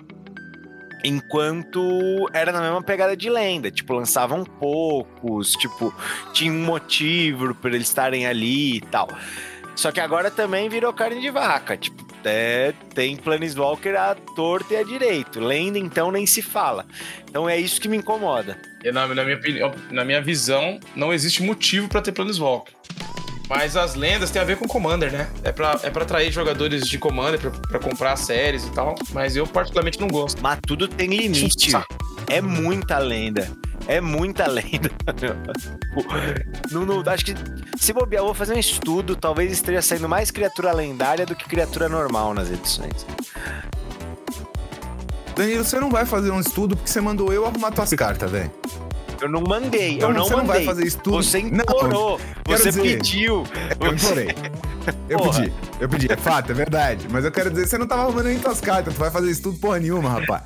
enquanto 1.04 2.30
era 2.34 2.52
na 2.52 2.60
mesma 2.62 2.82
pegada 2.82 3.16
de 3.16 3.30
lenda, 3.30 3.72
tipo, 3.72 3.94
lançavam 3.94 4.44
poucos, 4.44 5.52
tipo, 5.54 5.94
tinha 6.34 6.52
um 6.52 6.64
motivo 6.66 7.54
pra 7.56 7.70
eles 7.72 7.88
estarem 7.88 8.26
ali 8.26 8.78
e 8.78 8.82
tal. 8.82 9.08
Só 9.76 9.92
que 9.92 10.00
agora 10.00 10.32
também 10.32 10.68
virou 10.68 10.92
carne 10.94 11.22
de 11.22 11.30
vaca, 11.30 11.78
tipo, 11.78 12.05
é, 12.26 12.74
tem 12.94 13.16
Planeswalker 13.16 13.96
à 13.96 14.16
torta 14.16 14.74
e 14.74 14.78
à 14.78 14.84
direito. 14.84 15.40
Lenda, 15.40 15.78
então, 15.80 16.12
nem 16.12 16.26
se 16.26 16.42
fala. 16.42 16.86
Então 17.30 17.48
é 17.50 17.58
isso 17.58 17.80
que 17.80 17.88
me 17.88 17.98
incomoda. 17.98 18.58
Na, 18.94 19.08
na 19.08 19.24
minha 19.24 19.36
opinião, 19.38 19.74
na 19.92 20.04
minha 20.06 20.22
visão, 20.22 20.80
não 20.96 21.14
existe 21.14 21.42
motivo 21.44 21.88
pra 21.88 22.02
ter 22.02 22.12
Planeswalker. 22.12 22.74
Mas 23.48 23.78
as 23.78 23.94
lendas 23.94 24.32
têm 24.32 24.42
a 24.42 24.46
ver 24.46 24.58
com 24.58 24.68
Commander, 24.68 25.12
né? 25.12 25.30
É 25.44 25.52
pra, 25.52 25.80
é 25.84 25.90
pra 25.92 26.02
atrair 26.04 26.32
jogadores 26.32 26.88
de 26.88 26.98
Commander, 26.98 27.40
pra, 27.40 27.52
pra 27.52 27.80
comprar 27.80 28.16
séries 28.16 28.66
e 28.66 28.72
tal. 28.72 28.96
Mas 29.12 29.36
eu 29.36 29.46
particularmente 29.46 30.00
não 30.00 30.08
gosto. 30.08 30.42
Mas 30.42 30.60
tudo 30.66 30.88
tem 30.88 31.10
limite. 31.10 31.72
É 32.28 32.42
muita 32.42 32.98
lenda. 32.98 33.48
É 33.88 34.02
muita 34.02 34.48
lenda. 34.48 34.90
não, 36.72 36.86
não- 36.86 37.04
acho 37.06 37.26
que 37.26 37.36
se 37.78 37.94
bobear, 37.94 38.22
eu 38.22 38.26
vou 38.26 38.34
fazer 38.34 38.54
um 38.56 38.60
estudo. 38.60 39.16
Talvez 39.16 39.52
esteja 39.52 39.82
saindo 39.82 40.08
mais 40.10 40.32
criatura 40.32 40.72
lendária 40.74 41.26
do 41.26 41.36
que 41.36 41.46
criatura 41.48 41.88
normal 41.90 42.34
nas 42.34 42.50
edições. 42.50 43.06
Danilo, 45.36 45.64
você 45.64 45.80
não 45.80 45.90
vai 45.90 46.06
fazer 46.06 46.32
um 46.32 46.40
estudo 46.40 46.76
porque 46.78 46.90
você 46.90 47.02
mandou 47.02 47.32
eu 47.34 47.46
arrumar 47.46 47.72
tuas 47.72 47.90
cartas, 47.92 48.32
velho. 48.32 48.52
Eu 49.22 49.30
não 49.30 49.42
mandei, 49.42 49.94
Então 49.96 50.10
eu 50.10 50.16
não 50.16 50.24
você 50.26 50.32
não 50.36 50.46
mandei. 50.46 50.56
vai 50.56 50.66
fazer 50.66 50.86
estudo. 50.86 51.18
Você 51.24 51.42
Não, 51.44 51.62
implorou, 51.64 52.20
você 52.46 52.70
dizer- 52.70 52.82
pediu. 52.82 53.44
Eu 53.80 53.92
Você- 53.92 53.96
implorei. 53.96 54.36
Eu 55.10 55.18
Porra. 55.18 55.42
pedi, 55.42 55.54
eu 55.80 55.90
pedi, 55.90 56.12
é 56.12 56.16
fato, 56.18 56.52
é 56.52 56.54
verdade. 56.54 57.08
Mas 57.10 57.26
eu 57.26 57.32
quero 57.32 57.50
dizer, 57.50 57.68
você 57.68 57.78
não 57.78 57.88
tava 57.88 58.04
arrumando 58.04 58.26
nem 58.26 58.38
tuas 58.38 58.62
cartas, 58.62 58.94
tu 58.94 59.00
vai 59.00 59.10
fazer 59.10 59.32
estudo 59.32 59.58
porra 59.58 59.80
nenhuma, 59.80 60.10
rapaz. 60.10 60.44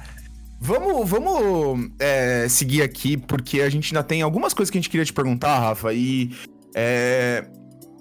Vamos, 0.61 1.09
vamos 1.09 1.89
é, 1.99 2.47
seguir 2.49 2.81
aqui, 2.81 3.17
porque 3.17 3.61
a 3.61 3.69
gente 3.69 3.93
ainda 3.93 4.03
tem 4.03 4.21
algumas 4.21 4.53
coisas 4.53 4.69
que 4.71 4.77
a 4.77 4.81
gente 4.81 4.89
queria 4.89 5.05
te 5.05 5.13
perguntar, 5.13 5.59
Rafa, 5.59 5.93
e 5.93 6.31
é, 6.75 7.45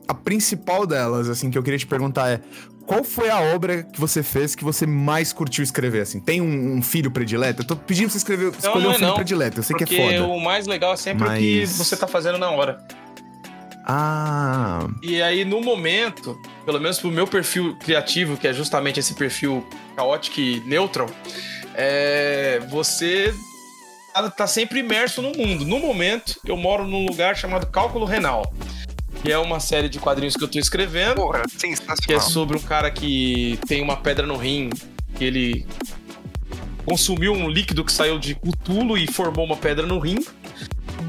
a 0.06 0.14
principal 0.14 0.86
delas, 0.86 1.28
assim, 1.28 1.50
que 1.50 1.58
eu 1.58 1.62
queria 1.62 1.78
te 1.78 1.86
perguntar 1.86 2.28
é 2.30 2.40
qual 2.86 3.04
foi 3.04 3.28
a 3.28 3.38
obra 3.40 3.82
que 3.82 4.00
você 4.00 4.22
fez 4.22 4.54
que 4.54 4.64
você 4.64 4.86
mais 4.86 5.30
curtiu 5.32 5.62
escrever, 5.62 6.00
assim? 6.00 6.20
Tem 6.20 6.40
um, 6.40 6.76
um 6.76 6.82
filho 6.82 7.10
predileto? 7.10 7.60
Eu 7.62 7.66
tô 7.66 7.76
pedindo 7.76 8.04
pra 8.06 8.12
você 8.12 8.18
escrever, 8.18 8.50
escolher 8.58 8.82
não 8.84 8.88
um 8.90 8.92
é 8.92 8.94
filho 8.96 9.08
não, 9.08 9.14
predileto, 9.14 9.58
eu 9.58 9.62
sei 9.62 9.76
que 9.76 9.84
é 9.84 10.18
foda. 10.18 10.26
o 10.26 10.40
mais 10.40 10.66
legal 10.66 10.94
é 10.94 10.96
sempre 10.96 11.28
o 11.28 11.34
que 11.34 11.60
Mas- 11.60 11.76
você 11.76 11.96
tá 11.96 12.06
fazendo 12.06 12.38
na 12.38 12.50
hora. 12.50 12.78
Ah, 13.90 14.86
E 15.02 15.20
aí, 15.22 15.44
no 15.46 15.60
momento, 15.62 16.38
pelo 16.66 16.78
menos 16.80 16.98
pro 16.98 17.10
meu 17.10 17.26
perfil 17.26 17.74
criativo, 17.78 18.36
que 18.36 18.46
é 18.46 18.52
justamente 18.52 19.00
esse 19.00 19.14
perfil 19.14 19.66
caótico 19.96 20.40
e 20.40 20.60
neutral, 20.66 21.08
é, 21.74 22.60
você 22.70 23.32
tá- 24.30 24.46
sempre 24.46 24.80
imerso 24.80 25.22
no 25.22 25.32
mundo. 25.32 25.64
No 25.64 25.78
momento, 25.78 26.40
eu 26.44 26.56
moro 26.56 26.86
num 26.86 27.06
lugar 27.06 27.36
chamado 27.36 27.66
Cálculo 27.66 28.04
Renal, 28.04 28.52
que 29.22 29.30
é 29.32 29.38
uma 29.38 29.60
série 29.60 29.88
de 29.88 29.98
quadrinhos 29.98 30.34
que 30.36 30.44
eu 30.44 30.48
tô 30.48 30.58
escrevendo, 30.58 31.16
Porra, 31.16 31.42
que 31.42 31.56
é 31.66 31.76
sensacional. 31.76 32.20
sobre 32.22 32.56
um 32.56 32.60
cara 32.60 32.90
que 32.90 33.58
tem 33.66 33.80
uma 33.82 33.96
pedra 33.96 34.26
no 34.26 34.36
rim, 34.36 34.70
que 35.16 35.24
ele 35.24 35.66
consumiu 36.84 37.32
um 37.32 37.48
líquido 37.48 37.84
que 37.84 37.92
saiu 37.92 38.18
de 38.18 38.34
Cthulhu 38.34 38.96
e 38.96 39.06
formou 39.06 39.44
uma 39.44 39.56
pedra 39.56 39.86
no 39.86 39.98
rim, 39.98 40.18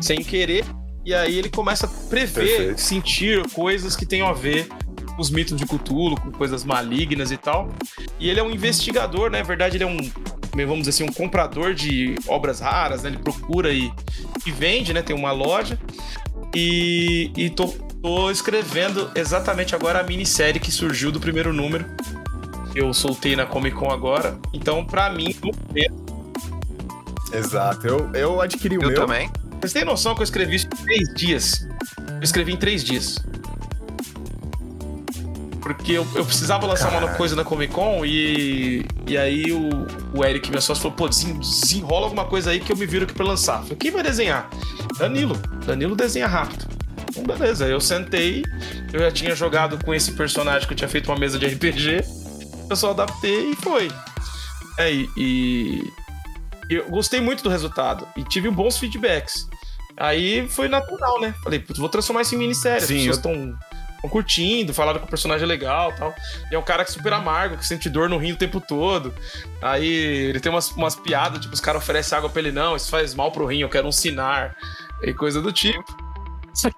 sem 0.02 0.24
querer. 0.24 0.66
E 1.06 1.14
aí 1.14 1.38
ele 1.38 1.50
começa 1.50 1.86
a 1.86 1.90
prever, 2.10 2.46
Perfeito. 2.58 2.82
sentir 2.82 3.48
coisas 3.52 3.96
que 3.96 4.06
tenham 4.06 4.28
a 4.28 4.34
ver 4.34 4.68
os 5.18 5.30
mitos 5.30 5.58
de 5.58 5.66
Cthulhu, 5.66 6.20
com 6.20 6.32
coisas 6.32 6.64
malignas 6.64 7.32
e 7.32 7.38
tal. 7.38 7.70
E 8.20 8.30
ele 8.30 8.40
é 8.40 8.44
um 8.44 8.52
investigador, 8.52 9.30
né? 9.30 9.40
Na 9.40 9.44
verdade, 9.44 9.78
ele 9.78 9.84
é 9.84 9.88
um, 9.88 9.98
vamos 10.56 10.80
dizer 10.88 10.90
assim, 10.92 11.04
um 11.04 11.14
comprador 11.14 11.74
de 11.74 12.16
obras 12.28 12.60
raras, 12.60 13.04
né? 13.04 13.10
Ele 13.10 13.18
procura 13.18 13.72
e, 13.72 13.92
e 14.46 14.52
vende, 14.52 14.94
né? 14.94 15.02
Tem 15.02 15.16
uma 15.16 15.32
loja. 15.32 15.80
E, 16.56 17.32
e 17.36 17.50
tô, 17.50 17.68
tô 18.02 18.32
escrevendo 18.32 19.10
exatamente 19.16 19.76
agora 19.76 20.00
a 20.00 20.04
minissérie 20.04 20.60
que 20.60 20.72
surgiu 20.72 21.12
do 21.12 21.20
primeiro 21.20 21.54
número. 21.54 21.86
que 22.72 22.80
Eu 22.80 22.94
soltei 22.94 23.36
na 23.36 23.46
Comic 23.46 23.76
Con 23.76 23.92
agora. 23.92 24.38
Então, 24.54 24.86
pra 24.86 25.10
mim, 25.10 25.36
no 25.44 25.52
momento, 25.68 26.24
exato. 27.34 27.88
Eu, 27.88 28.10
eu 28.14 28.42
adquiri 28.42 28.78
o 28.78 28.82
Eu 28.84 28.88
meu. 28.90 29.02
também. 29.02 29.30
vocês 29.60 29.74
têm 29.74 29.86
noção 29.86 30.16
que 30.16 30.22
eu 30.22 30.24
escrevi 30.24 30.56
isso 30.56 30.68
em 30.68 30.84
três 30.84 31.14
dias? 31.14 31.68
Eu 32.10 32.24
escrevi 32.24 32.54
em 32.54 32.58
três 32.58 32.84
dias. 32.84 33.18
Porque 35.76 35.94
eu, 35.94 36.08
eu 36.16 36.26
precisava 36.26 36.66
lançar 36.66 36.92
uma 36.98 37.10
coisa 37.16 37.36
na 37.36 37.44
Comic 37.44 37.74
Con 37.74 38.04
e, 38.06 38.86
e 39.08 39.18
aí 39.18 39.52
o, 39.52 39.70
o 40.14 40.26
Eric, 40.26 40.50
meu 40.52 40.62
sócio, 40.62 40.82
falou: 40.82 40.98
pô, 40.98 41.08
desen- 41.08 41.38
desenrola 41.40 42.06
alguma 42.06 42.26
coisa 42.26 42.52
aí 42.52 42.60
que 42.60 42.72
eu 42.72 42.78
me 42.78 42.86
viro 42.86 43.06
aqui 43.06 43.14
pra 43.14 43.26
lançar. 43.26 43.58
Eu 43.58 43.64
falei: 43.64 43.78
quem 43.78 43.92
vai 43.92 44.04
desenhar? 44.04 44.50
Danilo. 44.98 45.36
Danilo 45.66 45.96
desenha 45.96 46.28
rápido. 46.28 46.66
Então, 47.10 47.24
beleza. 47.24 47.66
Eu 47.68 47.80
sentei, 47.82 48.44
eu 48.94 49.00
já 49.00 49.12
tinha 49.12 49.36
jogado 49.36 49.84
com 49.84 49.94
esse 49.94 50.12
personagem 50.14 50.68
que 50.68 50.74
eu 50.74 50.78
tinha 50.78 50.90
feito 50.90 51.12
uma 51.12 51.18
mesa 51.20 51.38
de 51.40 51.46
RPG. 51.48 52.04
Eu 52.70 52.76
só 52.76 52.92
adaptei 52.92 53.52
e 53.52 53.56
foi. 53.56 53.90
É, 54.78 54.92
e, 54.94 55.10
e 55.18 55.92
eu 56.70 56.88
gostei 56.90 57.20
muito 57.20 57.44
do 57.44 57.50
resultado 57.50 58.08
e 58.16 58.24
tive 58.24 58.50
bons 58.50 58.78
feedbacks. 58.78 59.48
Aí 59.98 60.48
foi 60.48 60.68
natural, 60.70 61.20
né? 61.20 61.34
Falei, 61.44 61.60
putz, 61.60 61.78
vou 61.80 61.90
transformar 61.90 62.22
isso 62.22 62.36
em 62.36 62.38
minissérie. 62.38 62.78
As 62.78 62.84
Sim, 62.86 62.98
pessoas 63.00 63.18
estão 63.18 63.58
curtindo, 64.08 64.74
falaram 64.74 65.00
que 65.00 65.06
o 65.06 65.10
personagem 65.10 65.44
é 65.44 65.48
legal 65.48 65.92
tal. 65.94 66.14
E 66.52 66.56
é 66.56 66.60
um 66.60 66.64
cara 66.64 66.86
que 66.86 66.92
é 66.92 66.94
super 66.94 67.12
amargo, 67.12 67.58
que 67.58 67.66
sente 67.66 67.90
dor 67.90 68.08
no 68.08 68.18
rim 68.18 68.32
o 68.32 68.38
tempo 68.38 68.62
todo. 68.62 69.14
Aí 69.62 69.90
ele 70.30 70.40
tem 70.40 70.52
umas, 70.52 70.72
umas 70.72 70.96
piadas, 70.96 71.42
tipo, 71.42 71.54
os 71.54 71.60
caras 71.60 71.82
oferecem 71.82 72.18
água 72.18 72.30
pra 72.30 72.42
ele, 72.42 72.52
não, 72.52 72.76
isso 72.76 72.90
faz 72.90 73.14
mal 73.14 73.32
pro 73.32 73.46
rim, 73.46 73.60
eu 73.60 73.70
quero 73.70 73.88
um 73.88 73.92
sinar. 73.92 74.56
E 75.04 75.14
coisa 75.14 75.42
do 75.42 75.52
tipo. 75.52 75.84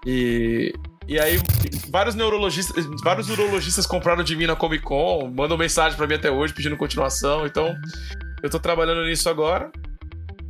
E, 0.05 0.73
E 1.07 1.19
aí, 1.19 1.39
vários 1.89 2.15
neurologistas, 2.15 2.85
vários 3.03 3.29
urologistas 3.29 3.85
compraram 3.85 4.23
de 4.23 4.35
mim 4.35 4.45
na 4.45 4.55
Comic 4.55 4.83
Con, 4.83 5.29
mandam 5.35 5.57
mensagem 5.57 5.97
pra 5.97 6.07
mim 6.07 6.13
até 6.13 6.31
hoje 6.31 6.53
pedindo 6.53 6.77
continuação. 6.77 7.45
Então, 7.45 7.75
eu 8.41 8.49
tô 8.49 8.59
trabalhando 8.59 9.03
nisso 9.03 9.29
agora. 9.29 9.71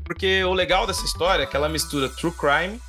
Porque 0.05 0.43
o 0.43 0.53
legal 0.53 0.85
dessa 0.85 1.05
história 1.05 1.43
é 1.43 1.45
que 1.45 1.55
ela 1.55 1.69
mistura 1.69 2.09
true 2.09 2.33
crime, 2.33 2.79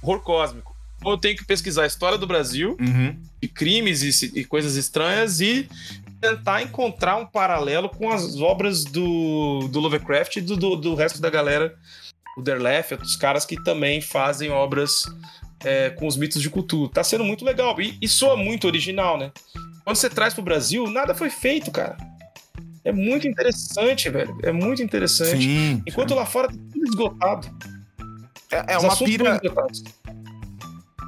horror 0.00 0.20
cósmico. 0.20 0.77
Eu 1.04 1.16
tenho 1.16 1.36
que 1.36 1.44
pesquisar 1.44 1.84
a 1.84 1.86
história 1.86 2.18
do 2.18 2.26
Brasil, 2.26 2.76
Uhum. 2.80 3.16
de 3.40 3.48
crimes 3.48 4.22
e, 4.22 4.40
e 4.40 4.44
coisas 4.44 4.74
estranhas, 4.76 5.40
e 5.40 5.68
tentar 6.20 6.62
encontrar 6.62 7.16
um 7.16 7.26
paralelo 7.26 7.88
com 7.88 8.10
as 8.10 8.40
obras 8.40 8.84
do, 8.84 9.68
do 9.68 9.78
Lovecraft 9.80 10.36
e 10.36 10.40
do, 10.40 10.56
do, 10.56 10.76
do 10.76 10.94
resto 10.94 11.20
da 11.20 11.30
galera, 11.30 11.74
o 12.36 12.42
Derleth, 12.42 12.86
outros 12.92 13.16
caras 13.16 13.44
que 13.44 13.62
também 13.62 14.00
fazem 14.00 14.50
obras 14.50 15.04
é, 15.64 15.90
com 15.90 16.06
os 16.06 16.16
mitos 16.16 16.42
de 16.42 16.50
cultura. 16.50 16.90
Tá 16.92 17.04
sendo 17.04 17.24
muito 17.24 17.44
legal 17.44 17.80
e, 17.80 17.96
e 18.00 18.08
soa 18.08 18.36
muito 18.36 18.66
original, 18.66 19.16
né? 19.16 19.30
Quando 19.84 19.96
você 19.96 20.10
traz 20.10 20.34
pro 20.34 20.42
Brasil, 20.42 20.88
nada 20.90 21.14
foi 21.14 21.30
feito, 21.30 21.70
cara. 21.70 21.96
É 22.84 22.92
muito 22.92 23.26
interessante, 23.26 24.08
velho. 24.08 24.38
É 24.42 24.52
muito 24.52 24.82
interessante. 24.82 25.42
Sim. 25.42 25.82
Enquanto 25.86 26.14
lá 26.14 26.24
fora 26.26 26.48
tá 26.48 26.54
tudo 26.72 26.84
esgotado. 26.86 27.48
É, 28.50 28.74
é 28.74 28.78
uma 28.78 28.96
pira. 28.96 29.40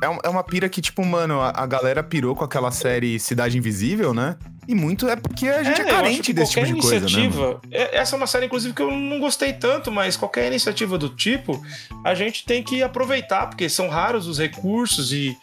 É, 0.03 0.27
é 0.27 0.29
uma 0.29 0.43
pira 0.43 0.69
que, 0.69 0.81
tipo, 0.81 1.05
mano, 1.05 1.41
a, 1.41 1.67
galera 1.67 2.03
pirou 2.03 2.35
com 2.35 2.45
aquela 2.45 2.71
série 2.71 3.19
Cidade 3.19 3.59
Invisível, 3.59 4.15
né? 4.15 4.37
E 4.67 4.75
muito 4.75 5.09
é 5.09 5.17
porque 5.17 5.49
a 5.49 5.63
gente 5.63 5.81
é, 5.81 5.85
acho 5.85 5.91
carente 5.91 6.33
desse 6.33 6.53
tipo 6.53 6.67
de 6.67 6.81
coisa, 6.81 7.07
né? 7.07 7.61
é- 7.71 7.97
essa 7.99 8.15
é 8.15 8.17
uma 8.17 8.27
série, 8.27 8.47
inclusive, 8.47 8.73
que 8.75 8.83
eu 8.83 8.91
não 8.91 9.19
gostei 9.19 9.53
tanto, 9.53 9.91
mas 9.91 10.17
qualquer 10.17 10.47
iniciativa 10.47 10.97
do 10.97 11.09
tipo, 11.11 11.61
a 12.05 12.15
gente 12.15 12.45
tem 12.45 12.63
que 12.63 12.83
aproveitar, 12.83 13.49
porque 13.49 13.69
são 13.69 13.89
raros 13.89 14.27
os 14.27 14.39
recursos 14.39 15.13
e 15.13 15.37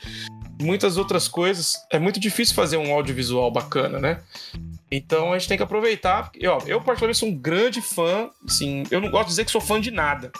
muitas 0.61 0.97
outras 0.97 1.27
coisas. 1.27 1.75
É 1.91 1.99
muito 1.99 2.19
difícil 2.19 2.55
fazer 2.55 2.77
um 2.77 2.91
audiovisual 2.91 3.51
bacana, 3.51 3.99
né? 3.99 4.21
Então 4.89 5.33
a 5.33 5.37
gente 5.37 5.49
tem 5.49 5.57
que 5.57 5.63
aproveitar. 5.63 6.23
porque, 6.23 6.47
ó, 6.47 6.59
eu, 6.65 6.81
particularmente, 6.81 7.19
sou 7.19 7.29
um 7.29 7.35
grande 7.35 7.81
fã. 7.81 8.29
Assim, 8.47 8.83
eu 8.89 9.01
não 9.01 9.11
gosto 9.11 9.25
de 9.25 9.31
dizer 9.31 9.45
que 9.45 9.51
sou 9.51 9.61
fã 9.61 9.79
de 9.79 9.91
nada. 9.91 10.31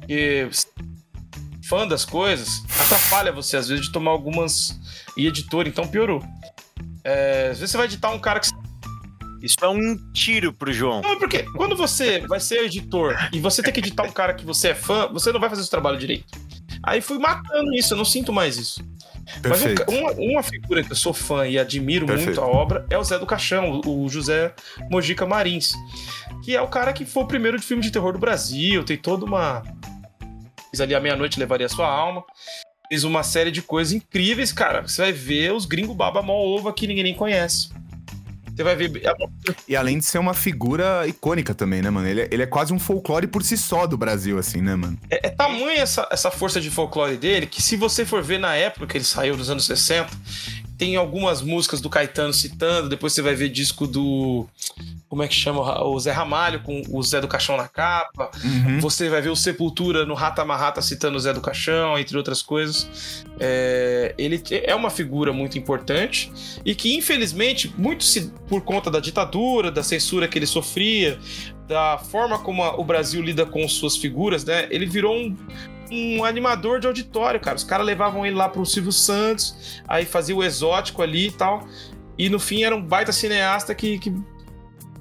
Porque 0.00 0.48
fã 1.70 1.86
das 1.86 2.04
coisas 2.04 2.62
atrapalha 2.80 3.30
você, 3.32 3.56
às 3.56 3.68
vezes, 3.68 3.86
de 3.86 3.92
tomar 3.92 4.10
algumas. 4.10 4.78
E 5.16 5.26
editor, 5.26 5.66
então 5.68 5.86
piorou. 5.86 6.22
É, 7.04 7.48
às 7.52 7.58
vezes 7.58 7.70
você 7.70 7.76
vai 7.78 7.86
editar 7.86 8.10
um 8.10 8.18
cara 8.18 8.40
que 8.40 8.48
Isso 9.42 9.56
é 9.62 9.68
um 9.68 9.96
tiro 10.12 10.52
pro 10.52 10.70
João. 10.72 11.00
não, 11.00 11.16
porque 11.18 11.44
quando 11.56 11.74
você 11.74 12.20
vai 12.26 12.38
ser 12.40 12.64
editor 12.64 13.16
e 13.32 13.38
você 13.40 13.62
tem 13.62 13.72
que 13.72 13.80
editar 13.80 14.02
um 14.02 14.12
cara 14.12 14.34
que 14.34 14.44
você 14.44 14.68
é 14.68 14.74
fã, 14.74 15.08
você 15.10 15.32
não 15.32 15.40
vai 15.40 15.48
fazer 15.48 15.62
o 15.62 15.64
seu 15.64 15.70
trabalho 15.70 15.96
direito. 15.98 16.26
Aí 16.82 17.00
fui 17.00 17.18
matando 17.18 17.72
isso, 17.74 17.92
eu 17.94 17.98
não 17.98 18.04
sinto 18.04 18.32
mais 18.32 18.56
isso. 18.58 18.82
Mas 19.44 19.62
um 19.62 19.64
Perfeito. 19.64 19.86
ca- 19.86 19.92
uma, 19.92 20.10
uma 20.12 20.42
figura 20.42 20.82
que 20.82 20.90
eu 20.92 20.96
sou 20.96 21.12
fã 21.12 21.46
e 21.46 21.58
admiro 21.58 22.04
Perfeito. 22.06 22.26
muito 22.26 22.40
a 22.40 22.46
obra 22.46 22.84
é 22.90 22.98
o 22.98 23.04
Zé 23.04 23.18
do 23.18 23.26
Caixão, 23.26 23.80
o 23.84 24.04
o 24.04 24.08
José 24.08 24.52
Mojica 24.90 25.24
Marins. 25.26 25.72
Que 26.42 26.56
é 26.56 26.60
o 26.60 26.68
cara 26.68 26.92
que 26.92 27.04
foi 27.04 27.22
o 27.22 27.26
primeiro 27.26 27.58
de 27.58 27.64
filme 27.64 27.82
de 27.82 27.90
terror 27.90 28.12
do 28.12 28.18
Brasil, 28.18 28.82
tem 28.84 28.96
toda 28.96 29.24
uma. 29.24 29.62
Fiz 30.70 30.80
ali 30.80 30.94
a 30.94 31.00
meia-noite 31.00 31.38
levaria 31.38 31.68
sua 31.68 31.88
alma. 31.88 32.22
Fez 32.88 33.04
uma 33.04 33.22
série 33.22 33.50
de 33.50 33.62
coisas 33.62 33.92
incríveis, 33.92 34.52
cara. 34.52 34.82
Você 34.82 35.02
vai 35.02 35.12
ver 35.12 35.52
os 35.52 35.64
gringos 35.66 35.96
baba 35.96 36.22
mó 36.22 36.34
ovo 36.34 36.72
que 36.72 36.86
ninguém 36.86 37.04
nem 37.04 37.14
conhece. 37.14 37.70
Você 38.60 38.64
vai 38.64 38.76
ver. 38.76 39.02
E 39.66 39.74
além 39.74 39.98
de 39.98 40.04
ser 40.04 40.18
uma 40.18 40.34
figura 40.34 41.06
icônica 41.06 41.54
também, 41.54 41.80
né, 41.80 41.88
mano? 41.88 42.06
Ele 42.06 42.22
é, 42.22 42.28
ele 42.30 42.42
é 42.42 42.46
quase 42.46 42.74
um 42.74 42.78
folclore 42.78 43.26
por 43.26 43.42
si 43.42 43.56
só 43.56 43.86
do 43.86 43.96
Brasil, 43.96 44.38
assim, 44.38 44.60
né, 44.60 44.74
mano? 44.74 44.98
É, 45.08 45.28
é 45.28 45.30
tamanha 45.30 45.80
essa, 45.80 46.06
essa 46.10 46.30
força 46.30 46.60
de 46.60 46.70
folclore 46.70 47.16
dele 47.16 47.46
que, 47.46 47.62
se 47.62 47.76
você 47.76 48.04
for 48.04 48.22
ver 48.22 48.38
na 48.38 48.54
época 48.54 48.86
que 48.86 48.98
ele 48.98 49.04
saiu, 49.04 49.36
nos 49.36 49.48
anos 49.48 49.64
60, 49.64 50.10
tem 50.80 50.96
algumas 50.96 51.42
músicas 51.42 51.78
do 51.82 51.90
Caetano 51.90 52.32
citando, 52.32 52.88
depois 52.88 53.12
você 53.12 53.20
vai 53.20 53.34
ver 53.34 53.50
disco 53.50 53.86
do. 53.86 54.48
Como 55.10 55.22
é 55.22 55.28
que 55.28 55.34
chama? 55.34 55.84
O 55.84 56.00
Zé 56.00 56.10
Ramalho 56.10 56.60
com 56.62 56.82
o 56.88 57.02
Zé 57.02 57.20
do 57.20 57.28
Caixão 57.28 57.54
na 57.56 57.68
capa. 57.68 58.30
Uhum. 58.42 58.80
Você 58.80 59.10
vai 59.10 59.20
ver 59.20 59.28
o 59.28 59.36
Sepultura 59.36 60.06
no 60.06 60.14
Rata 60.14 60.42
Marrata 60.42 60.80
citando 60.80 61.18
o 61.18 61.20
Zé 61.20 61.34
do 61.34 61.40
Caixão, 61.42 61.98
entre 61.98 62.16
outras 62.16 62.40
coisas. 62.40 63.24
É, 63.38 64.14
ele 64.16 64.42
é 64.50 64.74
uma 64.74 64.88
figura 64.88 65.34
muito 65.34 65.58
importante 65.58 66.32
e 66.64 66.74
que, 66.74 66.96
infelizmente, 66.96 67.70
muito 67.76 68.02
se, 68.02 68.32
por 68.48 68.62
conta 68.62 68.90
da 68.90 69.00
ditadura, 69.00 69.70
da 69.70 69.82
censura 69.82 70.26
que 70.26 70.38
ele 70.38 70.46
sofria, 70.46 71.18
da 71.68 71.98
forma 71.98 72.38
como 72.38 72.62
a- 72.62 72.80
o 72.80 72.84
Brasil 72.84 73.20
lida 73.20 73.44
com 73.44 73.68
suas 73.68 73.96
figuras, 73.98 74.44
né? 74.46 74.66
Ele 74.70 74.86
virou 74.86 75.14
um, 75.14 75.36
um 75.90 76.24
animador 76.24 76.80
de 76.80 76.86
auditório, 76.86 77.40
cara. 77.40 77.56
Os 77.56 77.64
caras 77.64 77.86
levavam 77.86 78.24
ele 78.24 78.36
lá 78.36 78.48
pro 78.48 78.64
Silvio 78.64 78.92
Santos, 78.92 79.82
aí 79.86 80.04
fazia 80.04 80.34
o 80.34 80.42
exótico 80.42 81.02
ali 81.02 81.28
e 81.28 81.32
tal. 81.32 81.66
E 82.16 82.28
no 82.28 82.38
fim 82.38 82.64
era 82.64 82.74
um 82.74 82.82
baita 82.82 83.12
cineasta 83.12 83.74
que, 83.74 83.98
que 83.98 84.14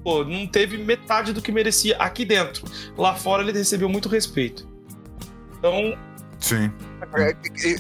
pô, 0.04 0.24
não 0.24 0.48
teve 0.48 0.78
metade 0.78 1.34
do 1.34 1.42
que 1.42 1.52
merecia 1.52 1.98
aqui 1.98 2.26
dentro. 2.26 2.66
Lá 2.98 3.16
fora 3.16 3.44
ele 3.44 3.52
recebeu 3.52 3.90
muito 3.90 4.10
respeito. 4.10 4.68
Então, 5.58 5.98
Sim. 6.40 6.72
É, 7.18 7.36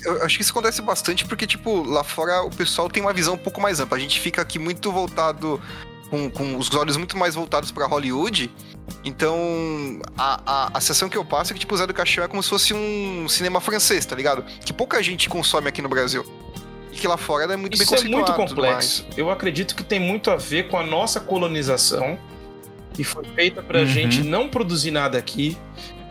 Eu 0.05 0.24
acho 0.24 0.38
que 0.38 0.43
isso 0.43 0.51
acontece 0.51 0.82
bastante 0.82 1.26
porque, 1.26 1.47
tipo, 1.47 1.82
lá 1.84 2.03
fora 2.03 2.43
o 2.43 2.49
pessoal 2.49 2.89
tem 2.89 3.01
uma 3.01 3.14
visão 3.14 3.36
um 3.36 3.38
pouco 3.38 3.62
mais 3.62 3.80
ampla. 3.80 3.97
A 3.97 4.01
gente 4.01 4.20
fica 4.20 4.41
aqui 4.41 4.60
muito 4.60 4.91
voltado, 4.91 5.62
com, 6.10 6.30
com 6.30 6.57
os 6.57 6.74
olhos 6.76 6.97
muito 6.97 7.18
mais 7.18 7.36
voltados 7.36 7.72
pra 7.72 7.86
Hollywood. 7.86 8.49
Então, 9.03 9.38
a, 10.18 10.41
a, 10.45 10.78
a 10.78 10.82
sensação 10.82 11.07
que 11.10 11.18
eu 11.18 11.24
passo 11.24 11.51
é 11.51 11.53
que, 11.53 11.60
tipo, 11.60 11.74
o 11.74 11.78
Zé 11.78 11.88
do 11.88 11.93
Caixão 11.93 12.24
é 12.24 12.28
como 12.28 12.41
se 12.43 12.49
fosse 12.49 12.74
um 12.74 13.28
cinema 13.30 13.60
francês, 13.62 14.05
tá 14.05 14.16
ligado? 14.16 14.43
Que 14.66 14.74
pouca 14.74 15.01
gente 15.01 15.30
consome 15.30 15.68
aqui 15.70 15.82
no 15.82 15.89
Brasil. 15.89 16.26
E 16.91 16.95
que 16.97 17.07
lá 17.07 17.18
fora 17.18 17.53
é 17.53 17.55
muito 17.55 17.78
bem 17.78 17.84
isso 17.86 17.95
é 17.95 18.03
muito 18.03 18.34
complexo. 18.34 19.05
Eu 19.16 19.30
acredito 19.30 19.76
que 19.76 19.84
tem 19.84 19.99
muito 19.99 20.32
a 20.32 20.36
ver 20.36 20.68
com 20.70 20.78
a 20.78 20.84
nossa 20.86 21.20
colonização, 21.20 22.18
que 22.93 23.03
foi 23.03 23.24
feita 23.36 23.62
pra 23.62 23.80
Uhum. 23.82 23.86
gente 23.86 24.22
não 24.24 24.49
produzir 24.49 24.91
nada 24.91 25.18
aqui, 25.18 25.55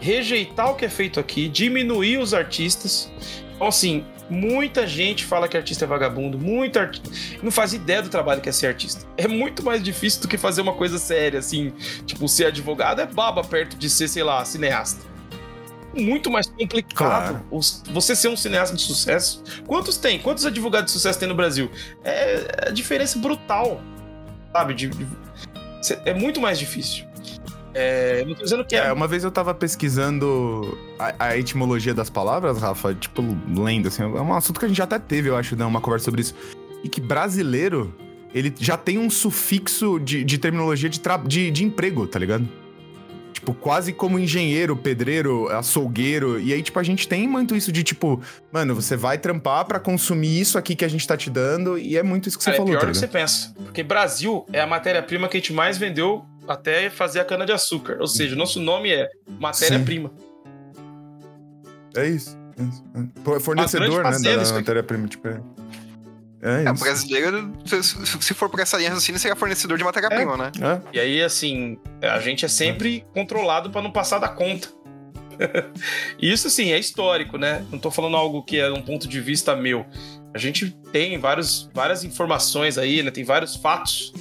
rejeitar 0.01 0.70
o 0.70 0.74
que 0.76 0.84
é 0.84 0.88
feito 0.88 1.18
aqui, 1.18 1.49
diminuir 1.49 2.18
os 2.18 2.32
artistas. 2.32 3.11
Então, 3.57 3.66
assim, 3.66 4.05
muita 4.30 4.86
gente 4.86 5.24
fala 5.24 5.48
que 5.48 5.56
artista 5.56 5.84
é 5.84 5.88
vagabundo, 5.88 6.38
muita 6.38 6.82
arti... 6.82 7.02
não 7.42 7.50
faz 7.50 7.72
ideia 7.72 8.02
do 8.02 8.08
trabalho 8.08 8.40
que 8.40 8.48
é 8.48 8.52
ser 8.52 8.66
artista. 8.68 9.06
É 9.16 9.26
muito 9.26 9.62
mais 9.64 9.82
difícil 9.82 10.20
do 10.22 10.28
que 10.28 10.36
fazer 10.38 10.60
uma 10.60 10.74
coisa 10.74 10.98
séria, 10.98 11.38
assim, 11.38 11.72
tipo, 12.06 12.28
ser 12.28 12.46
advogado 12.46 13.00
é 13.00 13.06
baba 13.06 13.42
perto 13.42 13.76
de 13.76 13.88
ser, 13.88 14.08
sei 14.08 14.22
lá, 14.22 14.44
cineasta. 14.44 15.06
Muito 15.94 16.30
mais 16.30 16.46
complicado 16.46 16.94
Claro. 16.94 17.46
você 17.90 18.14
ser 18.14 18.28
um 18.28 18.36
cineasta 18.36 18.76
de 18.76 18.82
sucesso. 18.82 19.42
Quantos 19.66 19.96
tem? 19.96 20.18
Quantos 20.18 20.44
advogados 20.44 20.92
de 20.92 20.92
sucesso 20.92 21.18
tem 21.18 21.26
no 21.28 21.34
Brasil? 21.34 21.70
É 22.04 22.66
a 22.68 22.70
diferença 22.70 23.18
brutal, 23.18 23.80
sabe? 24.52 24.74
De- 24.74 24.90
é 26.04 26.12
muito 26.12 26.40
mais 26.40 26.58
difícil. 26.58 27.06
É, 27.80 28.24
não 28.26 28.34
tô 28.34 28.42
dizendo 28.42 28.64
que 28.64 28.74
é, 28.74 28.88
É, 28.88 28.92
uma 28.92 29.06
vez 29.06 29.22
eu 29.22 29.30
tava 29.30 29.54
pesquisando 29.54 30.76
a, 30.98 31.26
a 31.26 31.38
etimologia 31.38 31.94
das 31.94 32.10
palavras, 32.10 32.58
Rafa, 32.58 32.92
tipo, 32.92 33.22
lendo, 33.56 33.86
assim, 33.86 34.02
é 34.02 34.06
um 34.06 34.34
assunto 34.34 34.58
que 34.58 34.64
a 34.66 34.68
gente 34.68 34.78
já 34.78 34.84
até 34.84 34.98
teve, 34.98 35.28
eu 35.28 35.36
acho, 35.36 35.54
né, 35.54 35.64
uma 35.64 35.80
conversa 35.80 36.06
sobre 36.06 36.22
isso. 36.22 36.34
E 36.82 36.88
que 36.88 37.00
brasileiro, 37.00 37.94
ele 38.34 38.52
já 38.58 38.76
tem 38.76 38.98
um 38.98 39.08
sufixo 39.08 40.00
de, 40.00 40.24
de 40.24 40.38
terminologia 40.38 40.88
de, 40.88 41.00
de, 41.28 41.50
de 41.52 41.64
emprego, 41.64 42.04
tá 42.08 42.18
ligado? 42.18 42.48
Tipo, 43.32 43.54
quase 43.54 43.92
como 43.92 44.18
engenheiro, 44.18 44.76
pedreiro, 44.76 45.48
açougueiro. 45.48 46.40
E 46.40 46.52
aí, 46.52 46.60
tipo, 46.60 46.80
a 46.80 46.82
gente 46.82 47.06
tem 47.06 47.28
muito 47.28 47.54
isso 47.54 47.70
de, 47.70 47.84
tipo, 47.84 48.20
mano, 48.50 48.74
você 48.74 48.96
vai 48.96 49.18
trampar 49.18 49.64
pra 49.66 49.78
consumir 49.78 50.40
isso 50.40 50.58
aqui 50.58 50.74
que 50.74 50.84
a 50.84 50.88
gente 50.88 51.06
tá 51.06 51.16
te 51.16 51.30
dando. 51.30 51.78
E 51.78 51.96
é 51.96 52.02
muito 52.02 52.28
isso 52.28 52.36
que 52.36 52.42
você 52.42 52.50
Cara, 52.50 52.56
é 52.56 52.58
falou, 52.58 52.72
pior 52.72 52.80
tá 52.80 52.86
do 52.86 52.92
que 52.92 52.98
você 52.98 53.06
pensa. 53.06 53.54
Porque 53.54 53.84
Brasil 53.84 54.44
é 54.52 54.60
a 54.60 54.66
matéria-prima 54.66 55.28
que 55.28 55.36
a 55.36 55.40
gente 55.40 55.52
mais 55.52 55.78
vendeu 55.78 56.26
até 56.49 56.88
fazer 56.88 57.20
a 57.20 57.24
cana-de-açúcar. 57.24 57.99
Ou 58.01 58.07
seja, 58.07 58.34
nosso 58.34 58.59
nome 58.59 58.90
é 58.90 59.09
matéria-prima. 59.38 60.11
É 61.94 62.07
isso. 62.07 62.36
é 62.59 62.62
isso, 62.62 62.84
é. 62.94 63.20
Pô, 63.22 63.38
Fornecedor, 63.38 64.03
né, 64.03 64.34
da 64.34 64.42
aqui. 64.42 64.53
matéria-prima, 64.53 65.07
tipo, 65.07 65.28
é... 65.28 65.40
É 66.40 66.64
É, 66.64 66.70
o 66.70 66.74
brasileiro, 66.74 67.53
se, 67.64 68.32
for 68.32 68.49
por 68.49 68.61
essa 68.61 68.76
linha 68.76 68.90
raciocínio, 68.90 69.20
seria 69.20 69.34
fornecedor 69.34 69.76
de 69.76 69.82
matéria-prima, 69.82 70.36
né? 70.36 70.53
É. 70.61 70.96
E 70.96 71.01
aí, 71.01 71.22
assim, 71.22 71.76
a 72.01 72.20
gente 72.20 72.44
é 72.44 72.49
sempre 72.49 73.05
controlado 73.12 73.70
pra 73.70 73.82
não 73.82 73.90
passar 73.90 74.20
da 74.20 74.28
conta. 74.28 74.68
Isso, 76.22 76.46
assim, 76.46 76.70
é 76.70 76.78
histórico, 76.78 77.36
né? 77.36 77.66
Não 77.72 77.78
tô 77.78 77.90
falando 77.90 78.16
algo 78.16 78.44
que 78.44 78.59
é 78.59 78.70
um 78.70 78.82
ponto 78.82 79.09
de 79.09 79.20
vista 79.20 79.57
meu. 79.57 79.84
A 80.32 80.38
gente 80.38 80.70
tem 80.92 81.18
vários, 81.18 81.68
várias 81.74 82.05
informações 82.05 82.78
aí, 82.78 83.03
né? 83.03 83.11
Tem 83.11 83.24
vários 83.24 83.57
fatos 83.57 84.12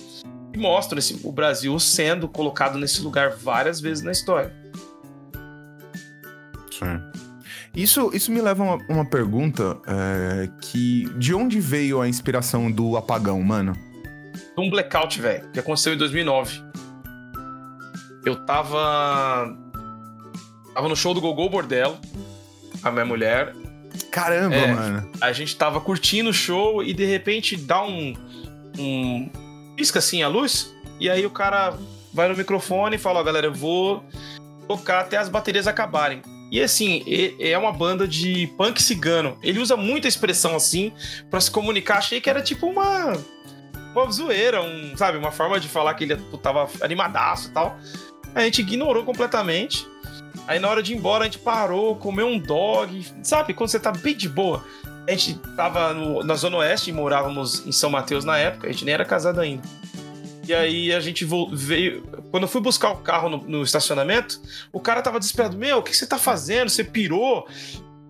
mostram 0.58 1.00
esse, 1.00 1.20
o 1.24 1.32
Brasil 1.32 1.78
sendo 1.80 2.28
colocado 2.28 2.78
nesse 2.78 3.02
lugar 3.02 3.32
várias 3.32 3.80
vezes 3.80 4.04
na 4.04 4.12
história. 4.12 4.54
Sim. 6.72 7.02
Isso, 7.76 8.10
isso 8.14 8.32
me 8.32 8.42
leva 8.42 8.64
a 8.64 8.76
uma, 8.76 8.86
uma 8.90 9.06
pergunta 9.06 9.78
é, 9.88 10.50
que... 10.62 11.06
De 11.18 11.34
onde 11.34 11.60
veio 11.60 12.02
a 12.02 12.08
inspiração 12.08 12.72
do 12.72 12.98
apagão, 12.98 13.42
mano? 13.44 13.74
Um 14.58 14.70
blackout, 14.70 15.22
velho, 15.22 15.48
que 15.52 15.60
aconteceu 15.60 15.94
em 15.94 15.98
2009. 15.98 16.64
Eu 18.26 18.36
tava. 18.46 19.56
Tava 20.74 20.90
no 20.90 20.96
show 20.96 21.14
do 21.14 21.22
Gogol 21.22 21.50
Bordello, 21.50 21.98
a 22.84 22.92
minha 22.92 23.06
mulher. 23.06 23.54
Caramba, 24.12 24.56
É. 24.56 24.74
mano. 24.74 25.12
A 25.22 25.32
gente 25.32 25.56
tava 25.56 25.80
curtindo 25.80 26.32
o 26.32 26.34
show 26.34 26.84
e 26.84 26.94
de 26.94 27.06
repente 27.06 27.56
dá 27.56 27.84
um. 27.84 28.14
um 28.78 29.30
pisca 29.78 30.00
assim 30.00 30.24
a 30.24 30.28
luz. 30.28 30.76
E 31.00 31.10
aí 31.10 31.26
o 31.26 31.30
cara 31.30 31.78
vai 32.12 32.28
no 32.28 32.36
microfone 32.36 32.96
e 32.96 33.00
fala: 33.00 33.20
Ó, 33.20 33.24
galera, 33.24 33.48
eu 33.48 33.54
vou 33.54 34.04
tocar 34.68 35.02
até 35.02 35.16
as 35.16 35.30
baterias 35.30 35.68
acabarem. 35.68 36.22
E 36.52 36.62
assim, 36.62 37.04
é 37.40 37.58
uma 37.58 37.72
banda 37.72 38.08
de 38.08 38.48
punk 38.58 38.82
cigano. 38.82 39.38
Ele 39.44 39.60
usa 39.60 39.78
muita 39.78 40.08
expressão 40.08 40.56
assim 40.56 40.92
pra 41.30 41.40
se 41.40 41.52
comunicar. 41.52 41.98
Achei 41.98 42.20
que 42.20 42.30
era 42.30 42.42
tipo 42.42 42.68
uma. 42.68 43.14
Uma 43.94 44.12
zoeira, 44.12 44.62
um, 44.62 44.96
sabe? 44.96 45.18
Uma 45.18 45.32
forma 45.32 45.60
de 45.60 45.68
falar 45.68 45.94
que 45.94 46.04
ele 46.04 46.16
tava 46.42 46.70
animadaço 46.82 47.50
e 47.50 47.52
tal. 47.52 47.78
A 48.36 48.42
gente 48.42 48.62
ignorou 48.62 49.04
completamente. 49.04 49.88
Aí 50.48 50.60
na 50.60 50.70
hora 50.70 50.84
de 50.84 50.94
ir 50.94 50.98
embora, 50.98 51.24
a 51.24 51.26
gente 51.26 51.40
parou, 51.40 51.96
comeu 51.96 52.28
um 52.28 52.40
dog. 52.40 53.06
Sabe, 53.24 53.54
quando 53.54 53.70
você 53.70 53.80
tá 53.80 53.92
bem 53.92 54.16
de 54.16 54.30
boa. 54.30 54.64
A 55.08 55.12
gente 55.12 55.36
tava 55.56 55.94
no- 55.94 56.22
na 56.24 56.36
Zona 56.36 56.58
Oeste 56.58 56.90
e 56.90 56.94
morávamos 56.94 57.66
em 57.66 57.72
São 57.72 57.90
Mateus 57.90 58.26
na 58.26 58.38
época, 58.38 58.68
a 58.68 58.72
gente 58.72 58.84
nem 58.84 58.94
era 58.94 59.06
casado 59.06 59.40
ainda. 59.40 59.64
E 60.48 60.54
aí 60.54 60.94
a 60.94 61.00
gente 61.00 61.26
veio. 61.52 62.04
Quando 62.32 62.44
eu 62.44 62.48
fui 62.50 62.62
buscar 62.62 62.92
o 62.92 62.98
carro 62.98 63.30
no, 63.30 63.38
no 63.38 63.64
estacionamento, 63.64 64.40
o 64.72 64.80
cara 64.80 65.02
tava 65.02 65.20
desesperado: 65.20 65.58
Meu, 65.58 65.80
o 65.80 65.84
que 65.84 65.96
você 65.96 66.06
tá 66.06 66.18
fazendo? 66.18 66.70
Você 66.70 66.84
pirou? 66.84 67.48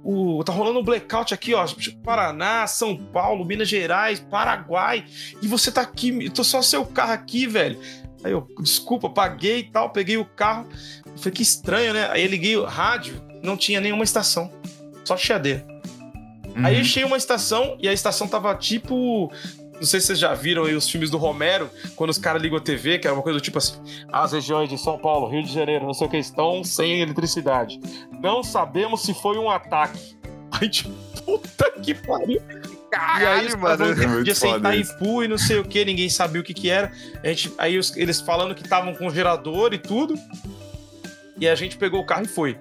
O, 0.03 0.43
tá 0.43 0.53
rolando 0.53 0.79
um 0.79 0.83
blackout 0.83 1.33
aqui, 1.33 1.53
ó. 1.53 1.65
Paraná, 2.03 2.65
São 2.67 2.95
Paulo, 2.95 3.43
Minas 3.43 3.67
Gerais, 3.67 4.19
Paraguai. 4.19 5.03
E 5.41 5.47
você 5.47 5.71
tá 5.71 5.81
aqui, 5.81 6.29
tô 6.29 6.43
só 6.43 6.61
seu 6.61 6.85
carro 6.85 7.11
aqui, 7.13 7.45
velho. 7.47 7.79
Aí 8.23 8.31
eu, 8.31 8.47
desculpa, 8.61 9.09
paguei 9.09 9.59
e 9.59 9.63
tal, 9.63 9.89
peguei 9.89 10.17
o 10.17 10.23
carro. 10.25 10.67
Falei, 11.17 11.31
que 11.33 11.41
estranho, 11.41 11.93
né? 11.93 12.07
Aí 12.11 12.23
eu 12.23 12.29
liguei 12.29 12.55
o 12.55 12.63
rádio, 12.65 13.21
não 13.43 13.57
tinha 13.57 13.81
nenhuma 13.81 14.03
estação. 14.03 14.51
Só 15.03 15.17
chiadeira. 15.17 15.65
Aí 16.63 16.73
eu 16.73 16.79
Uhum. 16.79 16.81
achei 16.81 17.03
uma 17.03 17.17
estação 17.17 17.77
e 17.79 17.87
a 17.87 17.93
estação 17.93 18.27
tava 18.27 18.53
tipo. 18.55 19.31
Não 19.75 19.83
sei 19.83 19.99
se 19.99 20.07
vocês 20.07 20.17
já 20.19 20.33
viram 20.33 20.63
aí 20.65 20.73
os 20.73 20.89
filmes 20.89 21.11
do 21.11 21.17
Romero, 21.17 21.69
quando 21.95 22.09
os 22.09 22.17
caras 22.17 22.41
ligam 22.41 22.57
a 22.57 22.61
TV, 22.61 22.97
que 22.97 23.05
era 23.05 23.13
uma 23.15 23.21
coisa 23.21 23.37
do 23.37 23.41
tipo 23.43 23.59
assim: 23.59 23.75
as 24.11 24.31
regiões 24.31 24.67
de 24.69 24.77
São 24.77 24.97
Paulo, 24.97 25.27
Rio 25.29 25.43
de 25.43 25.53
Janeiro, 25.53 25.85
não 25.85 25.93
sei 25.93 26.07
o 26.07 26.09
que, 26.09 26.17
estão 26.17 26.63
sem 26.63 27.01
eletricidade. 27.01 27.79
Não 28.21 28.41
sabemos 28.41 29.03
se 29.03 29.13
foi 29.13 29.37
um 29.37 29.49
ataque. 29.49 30.17
Aí, 30.59 30.67
tipo, 30.69 30.89
puta 31.23 31.69
que 31.83 31.93
pariu. 31.93 32.41
e 32.41 32.65
aí, 32.65 32.89
Caralho, 32.89 33.59
mano. 33.59 33.83
É 33.83 33.93
de 33.93 34.01
foda 34.01 34.31
aceitar 34.31 34.75
isso. 34.77 34.93
Ipu 34.93 35.23
e 35.23 35.27
não 35.27 35.37
sei 35.37 35.59
o 35.59 35.63
que, 35.63 35.85
ninguém 35.85 36.09
sabia 36.09 36.41
o 36.41 36.43
que 36.43 36.53
que 36.53 36.69
era. 36.69 36.91
A 37.23 37.27
gente, 37.27 37.53
aí 37.59 37.77
os- 37.77 37.95
eles 37.95 38.19
falando 38.21 38.55
que 38.55 38.63
estavam 38.63 38.95
com 38.95 39.07
gerador 39.11 39.73
e 39.73 39.77
tudo. 39.77 40.15
E 41.39 41.47
a 41.47 41.53
gente 41.53 41.77
pegou 41.77 41.99
o 41.99 42.05
carro 42.05 42.23
e 42.23 42.27
foi. 42.27 42.57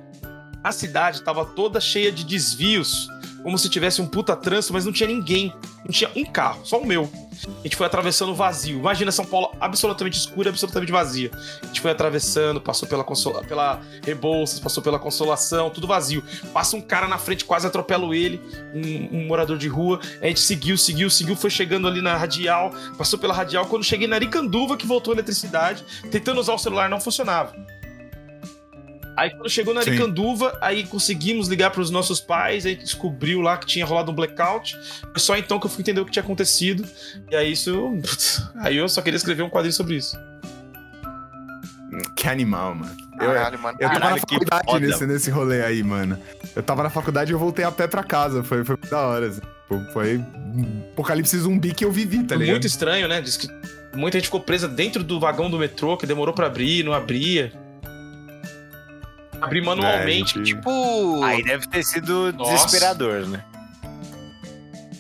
A 0.67 0.73
cidade 0.73 1.23
tava 1.23 1.45
toda 1.45 1.81
cheia 1.81 2.11
de 2.11 2.25
desvios, 2.25 3.07
como 3.41 3.57
se 3.57 3.69
tivesse 3.69 4.03
um 4.03 4.07
puta 4.09 4.35
trânsito, 4.35 4.73
mas 4.73 4.85
não 4.85 4.93
tinha 4.93 5.09
ninguém. 5.09 5.55
Não 5.85 5.93
tinha 5.93 6.11
um 6.17 6.25
carro, 6.25 6.67
só 6.67 6.81
o 6.81 6.85
meu. 6.85 7.09
A 7.47 7.63
gente 7.63 7.77
foi 7.77 7.87
atravessando 7.87 8.35
vazio. 8.35 8.77
Imagina 8.77 9.13
São 9.13 9.25
Paulo 9.25 9.53
absolutamente 9.61 10.19
escura, 10.19 10.51
absolutamente 10.51 10.91
vazia. 10.91 11.31
A 11.63 11.67
gente 11.67 11.81
foi 11.81 11.93
atravessando, 11.93 12.61
passou 12.61 12.89
pela, 12.89 13.05
consola, 13.05 13.45
pela 13.45 13.81
Rebouças, 14.05 14.59
passou 14.59 14.83
pela 14.83 14.99
Consolação, 14.99 15.71
tudo 15.71 15.87
vazio. 15.87 16.21
Passa 16.53 16.77
um 16.77 16.81
cara 16.81 17.07
na 17.07 17.17
frente, 17.17 17.45
quase 17.45 17.65
atropelo 17.65 18.13
ele, 18.13 18.43
um, 18.75 19.19
um 19.19 19.27
morador 19.29 19.57
de 19.57 19.69
rua. 19.69 20.01
A 20.21 20.27
gente 20.27 20.41
seguiu, 20.41 20.77
seguiu, 20.77 21.09
seguiu, 21.09 21.37
foi 21.37 21.49
chegando 21.49 21.87
ali 21.87 22.03
na 22.03 22.17
Radial, 22.17 22.73
passou 22.99 23.21
pela 23.21 23.33
Radial. 23.33 23.67
Quando 23.67 23.85
cheguei 23.85 24.09
na 24.09 24.17
Aricanduva, 24.17 24.77
que 24.77 24.85
voltou 24.85 25.13
a 25.13 25.15
eletricidade, 25.15 25.85
tentando 26.11 26.41
usar 26.41 26.55
o 26.55 26.59
celular, 26.59 26.91
não 26.91 27.01
funcionava. 27.01 27.55
Aí 29.17 29.31
quando 29.31 29.49
chegou 29.49 29.73
na 29.73 29.83
Sim. 29.83 29.91
Aricanduva, 29.91 30.59
aí 30.61 30.85
conseguimos 30.87 31.49
ligar 31.49 31.71
para 31.71 31.81
os 31.81 31.91
nossos 31.91 32.21
pais, 32.21 32.67
aí 32.67 32.77
descobriu 32.77 33.41
lá 33.41 33.57
que 33.57 33.65
tinha 33.67 33.85
rolado 33.87 34.13
um 34.13 34.15
blackout. 34.15 34.77
Foi 35.11 35.19
só 35.21 35.37
então 35.37 35.59
que 35.59 35.67
eu 35.67 35.71
fui 35.71 35.81
entender 35.81 36.01
o 36.01 36.05
que 36.05 36.13
tinha 36.13 36.23
acontecido. 36.23 36.87
E 37.31 37.35
aí 37.35 37.53
isso. 37.53 37.73
putz, 38.03 38.43
Aí 38.57 38.77
eu 38.77 38.89
só 38.89 39.01
queria 39.01 39.17
escrever 39.17 39.43
um 39.43 39.49
quadrinho 39.49 39.73
sobre 39.73 39.97
isso. 39.97 40.19
Que 42.15 42.29
animal, 42.29 42.75
mano. 42.75 42.95
Eu, 43.19 43.29
Caralho, 43.33 43.59
mano. 43.59 43.79
eu 43.81 43.89
tava 43.89 44.01
Caralho, 44.01 44.21
na 44.21 44.27
que 44.27 44.45
faculdade 44.45 44.87
nesse, 44.87 45.07
nesse 45.07 45.31
rolê 45.31 45.63
aí, 45.65 45.83
mano. 45.83 46.19
Eu 46.55 46.63
tava 46.63 46.83
na 46.83 46.91
faculdade 46.91 47.33
e 47.33 47.35
eu 47.35 47.39
voltei 47.39 47.65
a 47.65 47.71
pé 47.73 47.87
pra 47.87 48.03
casa. 48.05 48.43
Foi, 48.43 48.63
foi 48.65 48.77
da 48.91 49.01
hora, 49.01 49.29
assim. 49.29 49.41
Pô, 49.69 49.81
Foi 49.93 50.19
um 50.19 50.83
apocalipse 50.93 51.39
zumbi 51.39 51.73
que 51.73 51.85
eu 51.85 51.91
vivi, 51.91 52.19
tá 52.23 52.35
Foi 52.35 52.39
ligado? 52.39 52.55
muito 52.55 52.67
estranho, 52.67 53.09
né? 53.09 53.21
Diz 53.21 53.37
que 53.37 53.49
muita 53.95 54.19
gente 54.19 54.27
ficou 54.27 54.41
presa 54.41 54.69
dentro 54.69 55.03
do 55.03 55.19
vagão 55.19 55.49
do 55.51 55.59
metrô, 55.59 55.97
que 55.97 56.07
demorou 56.07 56.35
pra 56.35 56.47
abrir, 56.47 56.85
não 56.85 56.93
abria. 56.93 57.51
Abrir 59.41 59.63
manualmente. 59.63 60.39
É, 60.41 60.45
gente- 60.45 60.55
Tipo, 60.57 61.23
Aí 61.25 61.43
deve 61.43 61.67
ter 61.69 61.83
sido 61.85 62.33
Nossa. 62.33 62.53
desesperador, 62.55 63.27
né? 63.27 63.43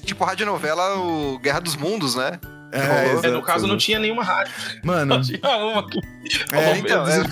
tipo 0.04 0.24
radionovela 0.24 0.98
o 0.98 1.36
Guerra 1.40 1.60
dos 1.60 1.74
Mundos, 1.74 2.14
né? 2.14 2.38
É. 2.70 3.26
É, 3.26 3.30
no 3.30 3.42
caso, 3.42 3.66
não 3.66 3.76
tinha 3.76 3.98
nenhuma 3.98 4.22
rádio. 4.22 4.52
Mano, 4.84 5.14
Só 5.24 5.32
tinha 5.32 5.56
uma. 5.56 5.84
é, 6.52 6.78
então, 6.78 7.04
é. 7.08 7.22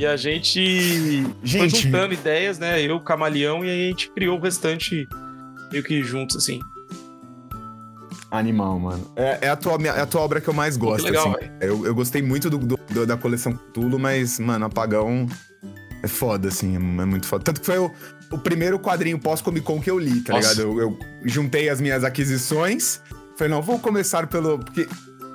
E 0.00 0.06
a 0.06 0.16
gente, 0.16 1.24
foi 1.40 1.68
Gente. 1.68 1.82
juntando 1.82 2.14
ideias, 2.14 2.58
né? 2.58 2.82
Eu, 2.82 2.98
Camaleão, 3.00 3.64
e 3.64 3.70
aí 3.70 3.84
a 3.86 3.88
gente 3.90 4.10
criou 4.10 4.38
o 4.38 4.42
restante 4.42 5.06
meio 5.70 5.84
que 5.84 6.02
juntos, 6.02 6.36
assim. 6.36 6.60
Animal, 8.38 8.78
mano. 8.80 9.12
É, 9.16 9.38
é 9.42 9.48
a 9.48 9.56
tua, 9.56 9.74
é 9.84 10.00
a 10.00 10.06
tua 10.06 10.20
obra 10.22 10.40
que 10.40 10.48
eu 10.48 10.54
mais 10.54 10.76
gosto, 10.76 11.04
legal, 11.04 11.36
assim. 11.36 11.50
Eu, 11.60 11.86
eu 11.86 11.94
gostei 11.94 12.20
muito 12.20 12.50
do, 12.50 12.58
do- 12.58 13.06
da 13.06 13.16
coleção 13.16 13.52
Tulo, 13.72 13.98
mas, 13.98 14.38
mano, 14.40 14.64
Apagão 14.66 15.26
é 16.02 16.08
foda, 16.08 16.48
assim, 16.48 16.74
é, 16.74 16.78
muito 16.78 17.26
foda. 17.26 17.44
Tanto 17.44 17.60
que 17.60 17.66
foi 17.66 17.78
o, 17.78 17.90
o 18.32 18.38
primeiro 18.38 18.78
quadrinho 18.78 19.18
pós-Comic 19.20 19.64
Con 19.64 19.80
que 19.80 19.88
eu 19.90 19.98
li, 19.98 20.20
tá 20.20 20.32
Nossa. 20.32 20.50
ligado? 20.52 20.80
Eu, 20.80 20.80
eu 20.80 20.98
juntei 21.24 21.68
as 21.68 21.80
minhas 21.80 22.02
aquisições, 22.02 23.00
falei, 23.36 23.52
não, 23.52 23.62
vou 23.62 23.78
começar 23.78 24.26
pelo... 24.26 24.58
Porque 24.58 24.88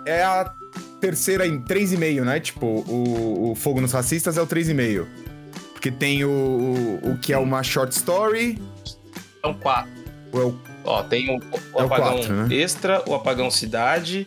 é 0.06 0.22
a 0.22 0.52
terceira 1.00 1.48
em 1.48 1.62
3,5, 1.62 2.24
né? 2.26 2.40
Tipo, 2.42 2.66
o, 2.66 3.52
o 3.52 3.56
Fogo 3.56 3.80
nos 3.80 3.94
Racistas 3.94 4.38
é 4.38 4.42
o 4.42 4.48
3,5. 4.48 5.06
Porque 5.72 5.90
tem 5.90 6.26
o, 6.26 6.30
o, 6.30 7.12
o 7.14 7.18
que 7.18 7.32
é 7.32 7.38
uma 7.38 7.64
short 7.64 7.96
story, 7.96 8.62
São 9.42 9.54
quatro. 9.54 9.90
é 10.34 10.38
o 10.38 10.54
Ó, 10.84 11.04
tem 11.04 11.30
o, 11.30 11.38
o 11.38 11.80
É 11.80 11.84
o 11.84 11.86
apagão 11.86 12.14
quatro, 12.18 12.34
né? 12.34 12.56
extra, 12.56 13.04
o 13.08 13.14
apagão 13.14 13.52
cidade, 13.52 14.26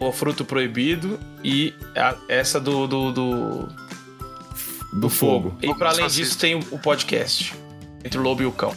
o 0.00 0.10
fruto 0.12 0.44
proibido 0.44 1.18
e 1.42 1.72
a- 1.96 2.16
essa 2.28 2.58
do, 2.60 2.86
do, 2.86 3.12
do, 3.12 3.68
do 4.92 5.08
fogo. 5.08 5.56
E 5.62 5.72
pra 5.74 5.90
além 5.90 6.06
disso, 6.06 6.20
assiste. 6.22 6.38
tem 6.38 6.54
o, 6.56 6.78
podcast. 6.78 7.54
Entre 8.04 8.18
o 8.18 8.22
lobo 8.22 8.42
e 8.42 8.46
o 8.46 8.52
cão. 8.52 8.74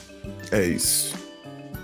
É 0.51 0.63
isso. 0.65 1.13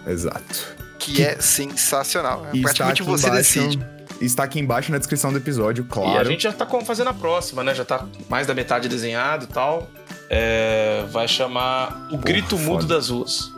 Exato. 0.07 0.75
Que 0.99 1.23
é 1.23 1.39
sensacional. 1.41 2.45
É 2.45 2.55
E 2.55 2.57
está 2.59 2.63
praticamente 2.69 3.01
aqui 3.01 3.11
você 3.11 3.27
embaixo, 3.27 3.59
decide. 3.59 3.85
Está 4.21 4.43
aqui 4.43 4.59
embaixo 4.59 4.91
na 4.91 4.97
descrição 4.97 5.31
do 5.31 5.37
episódio, 5.37 5.83
claro. 5.83 6.13
E 6.13 6.17
a 6.17 6.23
gente 6.23 6.43
já 6.43 6.53
tá 6.53 6.65
fazendo 6.85 7.09
a 7.09 7.13
próxima, 7.13 7.61
né? 7.63 7.75
Já 7.75 7.83
tá 7.83 8.05
mais 8.29 8.47
da 8.47 8.53
metade 8.53 8.87
desenhado 8.87 9.43
e 9.45 9.47
tal. 9.47 9.89
É, 10.29 11.03
vai 11.11 11.27
chamar 11.27 12.07
O 12.11 12.17
Grito 12.17 12.57
foda. 12.57 12.69
Mudo 12.69 12.85
das 12.85 13.09
Ruas. 13.09 13.51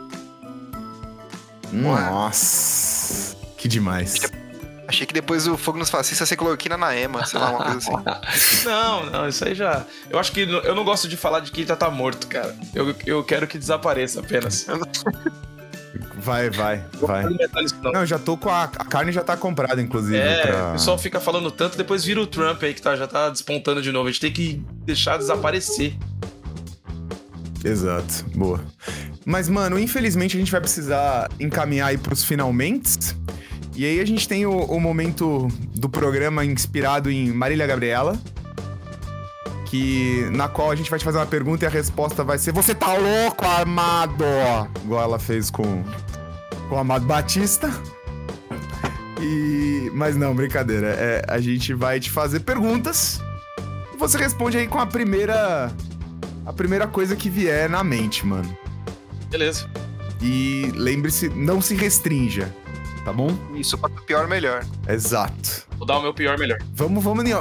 Nossa. 1.72 3.36
Que 3.56 3.68
demais. 3.68 4.30
Achei 4.88 5.04
que 5.04 5.12
depois 5.12 5.48
o 5.48 5.56
Fogo 5.56 5.78
nos 5.78 5.90
Fascistas 5.90 6.28
você 6.28 6.36
coloquina 6.36 6.76
na 6.76 6.96
EMA, 6.96 7.26
sei 7.26 7.40
lá, 7.40 7.50
uma 7.50 7.64
coisa 7.64 7.78
assim. 7.78 8.64
Não, 8.64 9.06
não, 9.06 9.28
isso 9.28 9.44
aí 9.44 9.54
já. 9.54 9.84
Eu 10.08 10.18
acho 10.18 10.30
que 10.30 10.40
eu 10.40 10.74
não 10.74 10.84
gosto 10.84 11.08
de 11.08 11.16
falar 11.16 11.40
de 11.40 11.50
que 11.50 11.62
ele 11.62 11.68
já 11.68 11.76
tá 11.76 11.90
morto, 11.90 12.26
cara. 12.28 12.54
Eu, 12.74 12.94
eu 13.04 13.24
quero 13.24 13.46
que 13.46 13.58
desapareça 13.58 14.20
apenas. 14.20 14.66
Vai, 16.16 16.50
vai, 16.50 16.84
vai. 16.94 17.24
Não 17.92 18.06
já 18.06 18.18
tô 18.18 18.36
com 18.36 18.48
a. 18.48 18.64
A 18.64 18.84
carne 18.84 19.12
já 19.12 19.22
tá 19.22 19.36
comprada, 19.36 19.80
inclusive. 19.80 20.18
É, 20.18 20.42
pra... 20.42 20.68
o 20.68 20.72
pessoal 20.72 20.98
fica 20.98 21.20
falando 21.20 21.50
tanto, 21.50 21.76
depois 21.76 22.04
vira 22.04 22.20
o 22.20 22.26
Trump 22.26 22.62
aí 22.62 22.74
que 22.74 22.82
tá, 22.82 22.96
já 22.96 23.06
tá 23.06 23.28
despontando 23.28 23.82
de 23.82 23.90
novo. 23.92 24.08
A 24.08 24.10
gente 24.12 24.20
tem 24.20 24.32
que 24.32 24.62
deixar 24.84 25.18
desaparecer. 25.18 25.94
Exato, 27.64 28.24
boa. 28.34 28.60
Mas, 29.26 29.48
mano, 29.48 29.76
infelizmente 29.76 30.36
a 30.36 30.38
gente 30.38 30.52
vai 30.52 30.60
precisar 30.60 31.28
encaminhar 31.40 31.88
aí 31.88 31.98
pros 31.98 32.22
finalmente. 32.22 32.96
E 33.74 33.84
aí 33.84 33.98
a 33.98 34.06
gente 34.06 34.28
tem 34.28 34.46
o, 34.46 34.52
o 34.52 34.80
momento 34.80 35.48
do 35.74 35.88
programa 35.88 36.44
inspirado 36.44 37.10
em 37.10 37.32
Marília 37.32 37.66
Gabriela. 37.66 38.16
Que, 39.66 40.28
na 40.30 40.46
qual 40.48 40.70
a 40.70 40.76
gente 40.76 40.88
vai 40.88 40.96
te 40.96 41.04
fazer 41.04 41.18
uma 41.18 41.26
pergunta 41.26 41.64
e 41.64 41.66
a 41.66 41.70
resposta 41.70 42.22
vai 42.22 42.38
ser: 42.38 42.52
Você 42.52 42.72
tá 42.72 42.94
louco, 42.94 43.44
Armado? 43.44 44.24
Igual 44.84 45.02
ela 45.02 45.18
fez 45.18 45.50
com, 45.50 45.82
com 46.68 46.76
o 46.76 46.78
Amado 46.78 47.04
Batista. 47.04 47.68
E, 49.20 49.90
mas 49.92 50.16
não, 50.16 50.36
brincadeira. 50.36 50.86
É, 50.86 51.24
a 51.26 51.40
gente 51.40 51.74
vai 51.74 51.98
te 51.98 52.12
fazer 52.12 52.40
perguntas. 52.40 53.20
E 53.92 53.96
você 53.96 54.16
responde 54.16 54.56
aí 54.56 54.68
com 54.68 54.78
a 54.78 54.86
primeira. 54.86 55.72
A 56.46 56.52
primeira 56.52 56.86
coisa 56.86 57.16
que 57.16 57.28
vier 57.28 57.68
na 57.68 57.82
mente, 57.82 58.24
mano. 58.24 58.56
Beleza. 59.30 59.66
E 60.22 60.70
lembre-se, 60.74 61.28
não 61.28 61.60
se 61.60 61.74
restrinja, 61.74 62.52
tá 63.04 63.12
bom? 63.12 63.36
Isso, 63.54 63.76
pra 63.76 63.88
pior, 63.90 64.26
melhor. 64.26 64.64
Exato. 64.88 65.66
Vou 65.76 65.86
dar 65.86 65.98
o 65.98 66.02
meu 66.02 66.14
pior 66.14 66.38
melhor. 66.38 66.58
Vamos, 66.74 67.02
vamos. 67.04 67.24
em- 67.24 67.32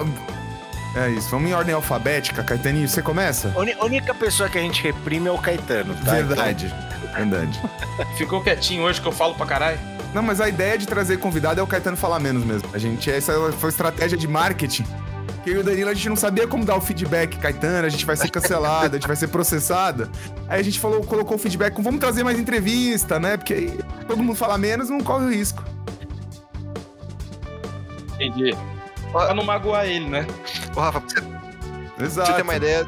É 0.96 1.10
isso. 1.10 1.30
Vamos 1.30 1.50
em 1.50 1.54
ordem 1.54 1.74
alfabética, 1.74 2.44
Caetaninho. 2.44 2.88
Você 2.88 3.02
começa? 3.02 3.52
A 3.56 3.60
uni- 3.60 3.76
única 3.82 4.14
pessoa 4.14 4.50
que 4.50 4.58
a 4.58 4.62
gente 4.62 4.82
reprime 4.84 5.28
é 5.28 5.32
o 5.32 5.38
Caetano, 5.38 5.94
tá? 6.04 6.12
Verdade. 6.14 6.74
Verdade. 7.16 7.62
Ficou 8.18 8.42
quietinho 8.44 8.84
hoje 8.84 9.00
que 9.02 9.08
eu 9.08 9.12
falo 9.12 9.36
pra 9.36 9.46
caralho. 9.46 9.80
Não, 10.14 10.24
mas 10.24 10.40
a 10.40 10.48
ideia 10.48 10.78
de 10.78 10.86
trazer 10.86 11.18
convidado 11.18 11.60
é 11.60 11.64
o 11.64 11.68
Caetano 11.68 11.98
falar 11.98 12.20
menos 12.20 12.44
mesmo. 12.46 12.70
A 12.74 12.78
gente, 12.78 13.10
essa 13.12 13.34
foi 13.54 13.70
estratégia 13.70 14.18
de 14.18 14.28
marketing. 14.28 14.86
Que 15.46 15.52
eu 15.52 15.58
e 15.58 15.60
o 15.60 15.64
Danilo, 15.64 15.92
a 15.92 15.94
gente 15.94 16.10
não 16.10 16.16
sabia 16.16 16.48
como 16.48 16.66
dar 16.66 16.76
o 16.76 16.82
feedback, 16.82 17.38
Caetano, 17.38 17.86
a 17.86 17.90
gente 17.90 18.04
vai 18.04 18.18
ser 18.18 18.32
cancelado, 18.32 18.96
a 18.96 18.98
gente 18.98 19.06
vai 19.06 19.16
ser 19.16 19.28
processado. 19.28 20.10
Aí 20.50 20.60
a 20.60 20.64
gente 20.64 20.80
falou, 20.80 21.04
colocou 21.04 21.36
o 21.36 21.40
feedback 21.40 21.72
com 21.76 21.84
vamos 21.84 22.00
trazer 22.00 22.24
mais 22.24 22.40
entrevista, 22.40 23.20
né? 23.20 23.38
Porque 23.38 23.54
aí 23.54 23.80
todo 24.08 24.24
mundo 24.24 24.36
fala 24.36 24.58
menos, 24.58 24.90
não 24.90 25.02
corre 25.02 25.26
o 25.26 25.30
risco. 25.30 25.64
Entendi. 28.16 28.58
Pra 29.12 29.36
não 29.36 29.44
magoar 29.44 29.86
ele, 29.86 30.10
né? 30.10 30.26
Ô, 30.76 30.80
Rafa, 30.80 31.00
pra 31.00 31.10
você, 31.10 31.22
pra 31.96 32.06
Exato. 32.08 32.28
você 32.28 32.34
ter 32.38 32.42
uma 32.42 32.56
ideia, 32.56 32.88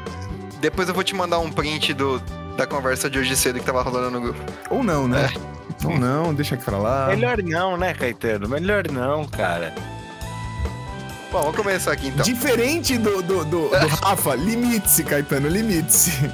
depois 0.60 0.88
eu 0.88 0.94
vou 0.96 1.04
te 1.04 1.14
mandar 1.14 1.38
um 1.38 1.52
print 1.52 1.94
do, 1.94 2.18
da 2.56 2.66
conversa 2.66 3.08
de 3.08 3.20
hoje 3.20 3.36
cedo 3.36 3.60
que 3.60 3.64
tava 3.64 3.82
rolando 3.82 4.10
no 4.10 4.20
grupo. 4.20 4.40
Ou 4.68 4.82
não, 4.82 5.06
né? 5.06 5.30
Ou 5.84 5.96
não, 5.96 6.34
deixa 6.34 6.56
aqui 6.56 6.64
pra 6.64 6.76
lá. 6.76 7.06
Melhor 7.06 7.40
não, 7.40 7.76
né, 7.76 7.94
Caetano? 7.94 8.48
Melhor 8.48 8.90
não, 8.90 9.24
cara. 9.26 9.72
Bom, 11.30 11.42
vamos 11.42 11.56
começar 11.56 11.92
aqui 11.92 12.08
então. 12.08 12.24
Diferente 12.24 12.96
do, 12.96 13.22
do, 13.22 13.44
do, 13.44 13.68
do 13.68 13.76
Rafa, 14.02 14.34
limite-se, 14.34 15.04
Caetano, 15.04 15.48
limite-se. 15.48 16.30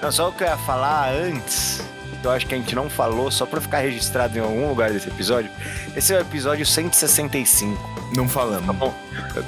Não, 0.00 0.10
só 0.10 0.28
o 0.30 0.32
que 0.32 0.42
eu 0.42 0.48
ia 0.48 0.56
falar 0.56 1.12
antes, 1.12 1.82
que 2.22 2.26
eu 2.26 2.30
acho 2.30 2.46
que 2.46 2.54
a 2.54 2.58
gente 2.58 2.74
não 2.74 2.88
falou, 2.88 3.30
só 3.30 3.44
pra 3.44 3.60
ficar 3.60 3.78
registrado 3.80 4.38
em 4.38 4.40
algum 4.40 4.68
lugar 4.68 4.90
desse 4.90 5.08
episódio. 5.08 5.50
Esse 5.94 6.14
é 6.14 6.18
o 6.18 6.20
episódio 6.22 6.64
165, 6.64 7.78
Não 8.16 8.26
falamos. 8.26 8.64
tá 8.66 8.72
bom? 8.72 8.94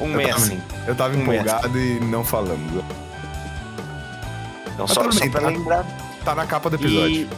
Um 0.00 0.08
mês 0.08 0.34
assim. 0.36 0.60
Eu 0.86 0.94
tava 0.94 1.14
Um 1.14 1.24
mês. 1.24 1.40
empolgado 1.42 1.78
e 1.78 2.00
não 2.00 2.22
falamos. 2.24 2.84
Então, 4.74 4.86
Mas 4.86 4.90
só, 4.90 5.10
só 5.10 5.30
pra 5.30 5.40
tá? 5.40 5.48
lembrar. 5.48 5.86
Tá 6.24 6.34
na 6.34 6.44
capa 6.46 6.68
do 6.68 6.76
episódio. 6.76 7.22
E... 7.22 7.28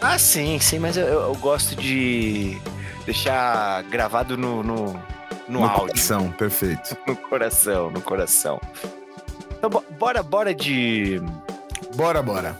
Ah, 0.00 0.18
sim, 0.18 0.58
sim, 0.58 0.80
mas 0.80 0.96
eu, 0.96 1.06
eu- 1.06 1.20
eu 1.28 1.34
gosto 1.36 1.76
de 1.76 2.58
deixar 3.06 3.82
gravado 3.84 4.36
no, 4.36 4.62
no, 4.64 5.00
no, 5.48 5.64
áudio, 5.64 5.86
coração, 5.88 6.30
perfeito. 6.32 6.96
no 7.06 7.16
coração, 7.16 7.90
no 7.90 8.00
coração. 8.00 8.60
Então, 9.58 9.70
bo- 9.70 9.84
bora, 9.98 10.22
bora 10.22 10.54
de 10.54 11.20
Bora, 11.94 12.22
bora. 12.22 12.58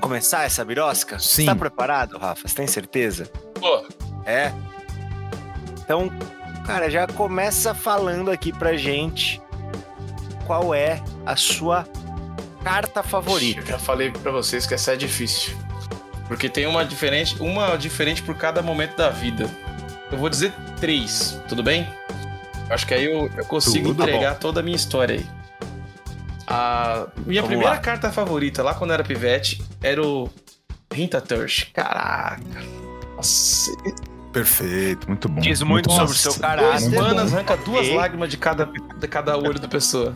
começar 0.00 0.44
essa 0.44 0.64
birosca? 0.64 1.18
Sim. 1.18 1.46
Tá 1.46 1.54
preparado, 1.54 2.16
Rafa? 2.18 2.46
Você 2.48 2.54
tem 2.54 2.66
certeza? 2.66 3.26
Pô, 3.58 3.84
É? 4.24 4.52
Então, 5.84 6.08
cara, 6.64 6.88
já 6.88 7.06
começa 7.06 7.74
falando 7.74 8.30
aqui 8.30 8.52
pra 8.52 8.76
gente 8.76 9.42
qual 10.46 10.72
é 10.74 11.02
a 11.26 11.34
sua 11.36 11.86
carta 12.62 13.02
favorita. 13.02 13.60
eu 13.60 13.66
já 13.66 13.78
falei 13.78 14.10
pra 14.10 14.30
vocês 14.30 14.66
que 14.66 14.74
essa 14.74 14.92
é 14.92 14.96
difícil. 14.96 15.56
Porque 16.28 16.48
tem 16.48 16.64
uma 16.66 16.84
diferente, 16.84 17.36
uma 17.42 17.76
diferente 17.76 18.22
por 18.22 18.36
cada 18.36 18.62
momento 18.62 18.96
da 18.96 19.10
vida. 19.10 19.50
Eu 20.12 20.18
vou 20.18 20.28
dizer 20.28 20.52
três, 20.80 21.40
tudo 21.48 21.60
bem? 21.62 21.88
Acho 22.70 22.86
que 22.86 22.94
aí 22.94 23.04
eu, 23.04 23.28
eu 23.36 23.44
consigo 23.44 23.88
Tudo 23.88 24.02
entregar 24.04 24.36
toda 24.36 24.60
a 24.60 24.62
minha 24.62 24.76
história 24.76 25.16
aí. 25.16 25.26
A 26.46 27.06
minha 27.26 27.42
Vamos 27.42 27.48
primeira 27.48 27.74
lá. 27.74 27.78
carta 27.78 28.10
favorita, 28.10 28.62
lá 28.62 28.74
quando 28.74 28.90
eu 28.90 28.94
era 28.94 29.04
pivete, 29.04 29.62
era 29.82 30.02
o 30.04 30.30
Rintaturch. 30.92 31.70
Caraca. 31.72 32.40
Nossa, 33.16 33.70
Perfeito, 34.32 35.08
muito 35.08 35.28
bom. 35.28 35.40
Diz 35.40 35.60
muito 35.62 35.88
bom. 35.88 35.96
sobre 35.96 36.12
o 36.12 36.16
seu 36.16 36.34
caráter. 36.34 36.80
muito 36.88 37.02
manas 37.02 37.30
bom. 37.30 37.36
arranca 37.36 37.56
duas 37.56 37.88
lágrimas 37.88 38.30
de 38.30 38.36
cada, 38.36 38.66
de 38.66 39.08
cada 39.08 39.36
olho 39.36 39.58
da 39.58 39.66
pessoa. 39.66 40.14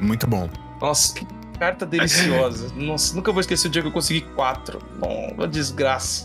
Muito 0.00 0.26
bom. 0.26 0.48
Nossa, 0.80 1.14
que 1.14 1.26
carta 1.58 1.84
deliciosa. 1.84 2.72
Nossa, 2.76 3.14
nunca 3.14 3.30
vou 3.30 3.40
esquecer 3.40 3.68
o 3.68 3.70
dia 3.70 3.82
que 3.82 3.88
eu 3.88 3.92
consegui 3.92 4.22
quatro. 4.34 4.78
Bom, 4.98 5.32
uma 5.34 5.46
desgraça. 5.46 6.24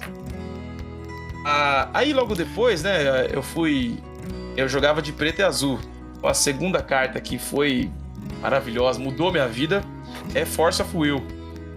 Ah, 1.45 1.89
aí 1.93 2.13
logo 2.13 2.33
depois, 2.35 2.83
né, 2.83 3.27
eu 3.31 3.43
fui. 3.43 3.99
Eu 4.57 4.67
jogava 4.67 5.01
de 5.01 5.13
preto 5.13 5.39
e 5.39 5.43
azul. 5.43 5.79
A 6.23 6.33
segunda 6.33 6.81
carta 6.81 7.21
que 7.21 7.37
foi 7.37 7.89
maravilhosa, 8.41 8.99
mudou 8.99 9.31
minha 9.31 9.47
vida, 9.47 9.83
é 10.33 10.43
Force 10.45 10.81
of 10.81 10.97
Will. 10.97 11.23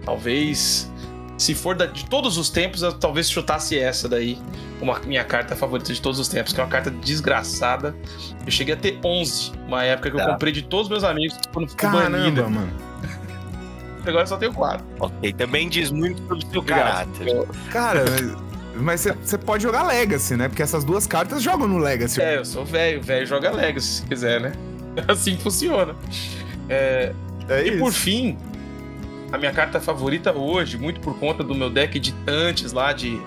Talvez, 0.03 0.91
se 1.37 1.53
for 1.53 1.75
da- 1.75 1.85
de 1.85 2.05
todos 2.05 2.37
os 2.37 2.49
tempos, 2.49 2.81
eu 2.81 2.91
talvez 2.91 3.29
chutasse 3.29 3.77
essa 3.77 4.09
daí, 4.09 4.37
como 4.79 4.91
a 4.91 4.99
minha 5.01 5.23
carta 5.23 5.55
favorita 5.55 5.93
de 5.93 6.01
todos 6.01 6.19
os 6.19 6.27
tempos, 6.27 6.51
que 6.53 6.59
é 6.59 6.63
uma 6.63 6.69
carta 6.69 6.89
desgraçada. 6.89 7.95
Eu 8.45 8.51
cheguei 8.51 8.73
a 8.73 8.77
ter 8.77 8.99
11, 9.05 9.51
uma 9.67 9.83
época 9.83 10.09
que 10.09 10.15
eu 10.17 10.19
Tá. 10.25 10.31
comprei 10.31 10.51
de 10.51 10.63
todos 10.63 10.85
os 10.87 10.89
meus 10.89 11.03
amigos 11.03 11.37
quando 11.53 11.69
ficou 11.69 11.91
banida. 11.91 12.49
Mano. 12.49 12.73
Agora 14.05 14.25
só 14.25 14.35
tenho 14.37 14.51
quatro. 14.53 14.83
Ok, 14.99 15.31
também 15.33 15.69
diz 15.69 15.91
muito 15.91 16.19
sobre 16.23 16.43
o 16.43 16.49
seu 16.49 16.59
Obrigado. 16.61 17.07
caráter. 17.19 17.47
Cara, 17.71 18.03
mas 18.81 19.05
você 19.21 19.37
pode 19.37 19.63
jogar 19.63 19.83
Legacy, 19.83 20.35
né? 20.35 20.47
Porque 20.47 20.61
essas 20.61 20.83
duas 20.83 21.07
cartas 21.07 21.41
jogam 21.41 21.67
no 21.67 21.77
Legacy. 21.77 22.21
É, 22.21 22.37
eu 22.37 22.45
sou 22.45 22.65
velho, 22.65 23.01
velho 23.01 23.25
joga 23.25 23.51
Legacy 23.51 23.87
se 23.87 24.01
quiser, 24.03 24.39
né? 24.41 24.53
Assim 25.07 25.37
funciona. 25.37 25.95
É, 26.69 27.13
É 27.47 27.67
e 27.67 27.77
por 27.77 27.91
fim, 27.91 28.37
a 29.31 29.37
minha 29.37 29.51
carta 29.51 29.79
favorita 29.79 30.33
hoje, 30.33 30.77
muito 30.77 30.99
por 30.99 31.17
conta 31.17 31.43
do 31.43 31.55
meu 31.55 31.69
deck 31.69 31.99
de 31.99 32.11
tantes 32.25 32.73
lá 32.73 32.91
de 32.93 33.19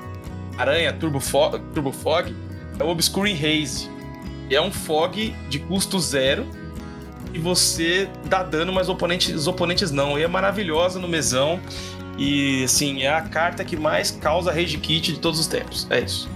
Aranha 0.59 0.93
Turbo 0.93 1.21
Fog, 1.21 1.59
Turbo 1.73 1.93
Fog 1.93 2.35
é 2.79 2.85
o 2.85 2.89
Obscuring 2.89 3.35
Haze. 3.35 3.91
É 4.51 4.61
um 4.61 4.71
fog 4.71 5.35
de 5.49 5.59
custo 5.59 5.99
zero 5.99 6.47
e 7.33 7.39
você 7.39 8.09
dá 8.27 8.43
dano, 8.43 8.73
mas 8.73 8.89
oponentes, 8.89 9.35
os 9.35 9.49
oponentes 9.49 9.91
não. 9.91 10.19
E 10.19 10.23
é 10.23 10.29
maravilhosa 10.29 11.01
no 11.01 11.09
mesão. 11.09 11.59
E 12.17 12.65
assim, 12.65 13.03
é 13.03 13.13
a 13.13 13.23
carta 13.23 13.65
que 13.65 13.77
mais 13.77 14.11
causa 14.11 14.53
Rage 14.53 14.79
Kit 14.79 15.13
de 15.13 15.19
todos 15.21 15.41
os 15.41 15.47
tempos. 15.47 15.87
É 15.91 16.01
isso. 16.01 16.29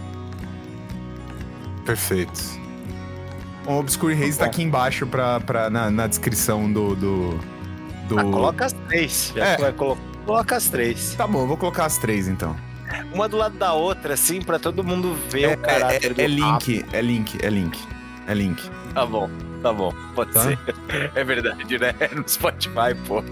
Perfeito. 1.85 2.41
O 3.67 3.79
Obscure 3.79 4.15
Haze 4.15 4.39
tá 4.39 4.47
aqui 4.47 4.63
embaixo 4.63 5.07
pra, 5.07 5.41
pra, 5.41 5.71
na, 5.71 5.91
na 5.91 6.07
descrição 6.07 6.71
do. 6.73 6.95
do, 6.97 7.39
do- 8.09 8.19
Ah, 8.19 8.25
coloca 8.25 8.65
as 8.67 8.73
três. 8.73 9.33
Já 9.37 9.45
É. 9.47 9.57
vai 9.57 9.73
colo- 9.73 9.99
Coloca 10.25 10.57
as 10.57 10.69
três. 10.69 11.15
Tá 11.15 11.27
bom, 11.27 11.41
eu 11.43 11.47
vou 11.47 11.57
colocar 11.57 11.87
as 11.87 11.97
três 11.97 12.29
então. 12.29 12.55
Uma 13.13 13.29
do 13.29 13.37
lado 13.37 13.57
da 13.57 13.73
outra, 13.73 14.15
assim, 14.15 14.43
pra 14.43 14.59
todo 14.59 14.83
mundo 14.85 15.15
ver 15.31 15.43
É, 15.43 15.55
o 15.55 15.59
caráter 15.59 16.11
é, 16.11 16.15
do 16.15 16.21
é 16.21 16.27
link, 16.27 16.85
é 16.93 17.01
link, 17.03 17.39
é 17.43 17.49
link. 17.51 17.79
É 18.27 18.35
link. 18.35 18.71
Tá 18.95 19.07
bom, 19.07 19.31
tá 19.63 19.73
bom. 19.73 19.93
Pode 20.15 20.33
Tá. 20.33 20.43
ser. 20.43 20.59
É 21.15 21.25
verdade, 21.25 21.79
né? 21.79 21.95
É 22.01 22.15
no 22.15 22.27
Spotify, 22.29 22.95
pô. 23.07 23.23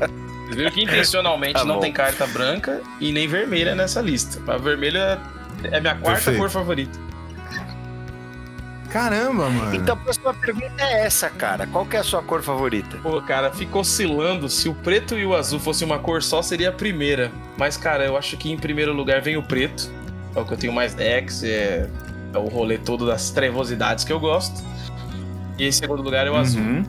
Vocês 0.47 0.57
viram 0.57 0.71
que 0.71 0.83
intencionalmente 0.83 1.55
Tá 1.59 1.65
não 1.65 1.81
tem 1.81 1.93
carta 1.93 2.27
branca 2.27 2.81
e 3.01 3.13
nem 3.13 3.27
vermelha 3.27 3.75
nessa 3.75 4.01
lista. 4.01 4.41
A 4.51 4.57
vermelha 4.57 5.21
é 5.65 5.81
minha 5.81 5.95
quarta 5.97 6.23
Perfeito. 6.23 6.39
cor 6.39 6.51
favorita. 6.51 7.07
Caramba, 8.91 9.51
mano. 9.51 9.75
Então, 9.75 9.95
a 9.95 9.99
próxima 9.99 10.33
pergunta 10.33 10.83
é 10.83 11.05
essa, 11.05 11.29
cara. 11.29 11.67
Qual 11.67 11.85
que 11.85 11.97
é 11.97 12.01
a 12.01 12.05
sua 12.05 12.23
cor 12.23 12.43
favorita? 12.43 12.97
Pô, 12.99 13.21
cara, 13.21 13.51
fica 13.51 13.77
oscilando. 13.77 14.49
Se 14.49 14.69
o 14.69 14.75
preto 14.75 15.19
e 15.19 15.27
o 15.27 15.35
azul 15.35 15.59
fosse 15.59 15.85
uma 15.85 15.99
cor 15.99 16.23
só, 16.23 16.41
seria 16.41 16.71
a 16.71 16.73
primeira. 16.73 17.31
Mas, 17.59 17.77
cara, 17.77 18.07
eu 18.07 18.17
acho 18.17 18.37
que 18.37 18.51
em 18.51 18.57
primeiro 18.57 18.95
lugar 18.95 19.21
vem 19.21 19.37
o 19.37 19.43
preto. 19.43 19.91
É 20.35 20.41
o 20.41 20.45
que 20.45 20.53
eu 20.55 20.57
tenho 20.57 20.73
mais 20.73 20.95
decks, 20.95 21.43
é, 21.43 21.91
é 22.33 22.39
o 22.39 22.47
rolê 22.47 22.79
todo 22.79 23.07
das 23.07 23.31
trevosidades 23.31 24.05
que 24.05 24.13
eu 24.13 24.21
gosto. 24.21 24.65
E 25.59 25.67
em 25.67 25.73
segundo 25.73 26.03
lugar 26.03 26.27
é 26.27 26.31
o 26.31 26.37
azul. 26.37 26.63
Uhum. 26.63 26.85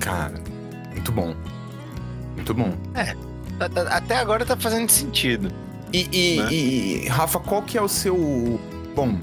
Cara, 0.00 0.34
muito 1.04 1.12
bom. 1.12 1.34
Muito 2.34 2.54
bom. 2.54 2.72
Tá- 3.58 3.96
Até 3.96 4.16
agora 4.16 4.44
tá 4.46 4.56
fazendo 4.56 4.88
sentido. 4.90 5.52
E, 5.92 6.08
e- 6.10 6.40
Né? 6.40 6.48
e- 6.52 7.08
Rafa, 7.08 7.38
qual 7.38 7.62
que 7.62 7.76
é 7.78 7.82
o 7.82 7.88
seu. 7.88 8.58
Bom, 8.96 9.18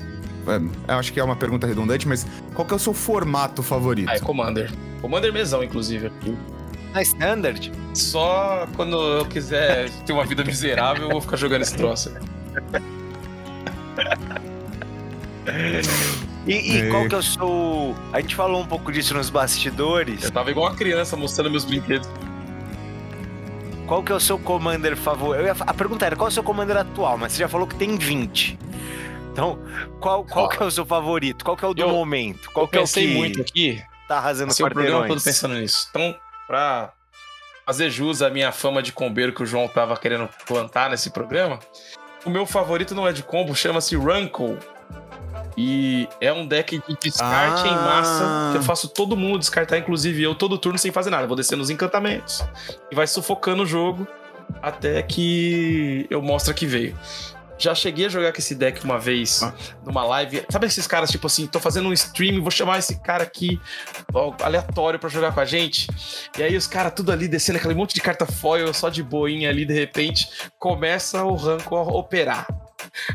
é, 0.48 0.92
eu 0.94 1.00
acho 1.00 1.12
que 1.12 1.20
é 1.20 1.24
uma 1.24 1.36
pergunta 1.36 1.66
redundante, 1.68 2.08
mas 2.08 2.26
qual 2.54 2.66
que 2.68 2.74
é 2.74 2.76
o 2.76 2.80
seu 2.80 2.94
formato 2.94 3.62
favorito? 3.64 4.10
Ah, 4.10 4.16
é 4.16 4.20
Commander. 4.20 4.72
Commander 5.02 5.34
mesão, 5.34 5.64
inclusive. 5.64 6.08
aqui. 6.08 6.38
Na 6.94 7.02
Standard? 7.02 7.72
Só 7.94 8.68
quando 8.76 8.96
eu 9.00 9.26
quiser 9.26 9.90
ter 10.06 10.14
uma 10.14 10.26
vida 10.26 10.44
miserável, 10.44 11.04
eu 11.06 11.10
vou 11.12 11.22
ficar 11.22 11.38
jogando 11.38 11.62
esse 11.64 11.76
troço. 11.76 12.12
E, 16.48 16.54
e 16.54 16.82
É. 16.82 16.90
qual 16.90 17.08
que 17.08 17.14
é 17.16 17.18
o 17.18 17.24
seu... 17.24 17.96
A 18.12 18.20
gente 18.20 18.36
falou 18.36 18.62
um 18.62 18.66
pouco 18.66 18.92
disso 18.92 19.14
nos 19.14 19.30
bastidores. 19.30 20.24
Eu 20.24 20.32
tava 20.32 20.50
igual 20.52 20.68
uma 20.70 20.76
criança 20.76 21.16
mostrando 21.16 21.52
meus 21.52 21.64
brinquedos. 21.66 22.10
Qual 23.88 24.02
que 24.04 24.12
é 24.12 24.16
o 24.16 24.20
seu 24.20 24.40
Commander 24.40 24.96
favorito? 24.96 25.46
Eu 25.46 25.56
A 25.68 25.74
pergunta 25.74 26.06
era, 26.06 26.16
qual 26.16 26.28
é 26.28 26.32
o 26.32 26.34
seu 26.34 26.44
Commander 26.44 26.78
atual? 26.78 27.18
Mas 27.18 27.34
você 27.34 27.40
já 27.40 27.50
falou 27.50 27.68
que 27.68 27.76
tem 27.76 27.98
20. 27.98 28.58
Então, 29.34 29.60
qual, 30.00 30.24
qual 30.26 30.50
que 30.50 30.62
é 30.62 30.66
o 30.66 30.72
seu 30.72 30.86
favorito? 30.86 31.44
Qual 31.46 31.56
que 31.58 31.64
é 31.64 31.68
o 31.68 31.74
do 31.74 31.82
eu- 31.84 31.90
momento? 31.90 32.50
Qual 32.52 32.66
Eu 32.66 32.70
que 32.70 32.78
é 32.78 32.80
o 32.80 32.84
pensei 32.84 33.08
que 33.08 33.14
muito 33.16 33.42
aqui, 33.42 33.82
tá 34.08 34.18
arrasando 34.18 34.48
passei 34.50 34.66
o 34.66 34.70
programa 34.70 34.92
todo 34.92 35.02
quarteirões? 35.18 35.24
pensando 35.24 35.56
nisso. 35.56 35.88
Então, 35.90 36.16
pra 36.48 36.92
fazer 37.66 37.90
jus 37.90 38.22
à 38.22 38.30
minha 38.30 38.52
fama 38.52 38.82
de 38.82 38.92
combeiro 38.92 39.34
que 39.34 39.44
o 39.44 39.46
João 39.46 39.68
tava 39.68 39.96
querendo 39.98 40.28
plantar 40.48 40.90
nesse 40.90 41.10
programa, 41.12 41.60
o 42.26 42.30
meu 42.30 42.46
favorito 42.46 42.96
não 42.96 43.08
é 43.08 43.14
de 43.14 43.24
combo, 43.24 43.54
chama-se 43.56 43.96
Rankle. 43.98 44.58
E 45.58 46.08
é 46.20 46.32
um 46.32 46.46
deck 46.48 46.82
de 46.88 46.98
descarte 47.02 47.68
em 47.68 47.72
Ah. 47.72 47.76
massa, 47.76 48.50
que 48.52 48.58
eu 48.60 48.64
faço 48.64 48.88
todo 48.88 49.18
mundo 49.18 49.40
descartar, 49.40 49.78
inclusive 49.78 50.24
eu, 50.24 50.34
todo 50.36 50.58
turno 50.58 50.78
sem 50.78 50.92
fazer 50.92 51.10
nada. 51.10 51.24
Eu 51.24 51.28
vou 51.28 51.38
descendo 51.38 51.62
os 51.62 51.70
encantamentos 51.70 52.44
e 52.92 52.96
vai 52.96 53.06
sufocando 53.08 53.64
o 53.64 53.66
jogo 53.66 54.08
até 54.62 55.02
que 55.04 56.08
eu 56.10 56.22
mostro 56.22 56.54
que 56.54 56.66
veio. 56.66 56.98
Já 57.58 57.76
cheguei 57.76 58.08
a 58.08 58.10
jogar 58.10 58.32
com 58.34 58.40
esse 58.40 58.56
deck 58.56 58.84
uma 58.84 58.98
vez 58.98 59.44
Ah. 59.44 59.54
numa 59.86 60.04
live. 60.04 60.44
Sabe 60.50 60.66
esses 60.66 60.88
caras, 60.88 61.12
tipo 61.12 61.28
assim, 61.28 61.46
tô 61.46 61.60
fazendo 61.60 61.90
um 61.90 61.94
stream, 61.94 62.42
vou 62.42 62.50
chamar 62.50 62.80
esse 62.80 63.00
cara 63.02 63.22
aqui 63.24 63.62
aleatório 64.42 64.98
pra 65.00 65.10
jogar 65.10 65.32
com 65.32 65.40
a 65.40 65.46
gente. 65.46 65.88
E 66.38 66.42
aí 66.42 66.56
os 66.58 66.66
caras 66.66 66.94
tudo 66.96 67.12
ali 67.12 67.28
descendo 67.28 67.60
aquele 67.60 67.76
monte 67.76 67.94
de 67.94 68.02
carta 68.02 68.26
foil 68.26 68.74
só 68.74 68.90
de 68.90 69.04
boinha 69.04 69.50
ali, 69.50 69.64
de 69.64 69.74
repente, 69.76 70.28
começa 70.58 71.24
o 71.24 71.36
ranco 71.36 71.76
a 71.76 71.82
operar. 71.84 72.48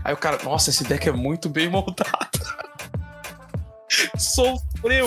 Aí 0.05 0.13
o 0.15 0.17
cara, 0.17 0.39
nossa, 0.43 0.71
esse 0.71 0.85
deck 0.85 1.09
é 1.09 1.13
muito 1.13 1.49
bem 1.49 1.69
montado. 1.69 2.29
Sofreu. 4.17 5.07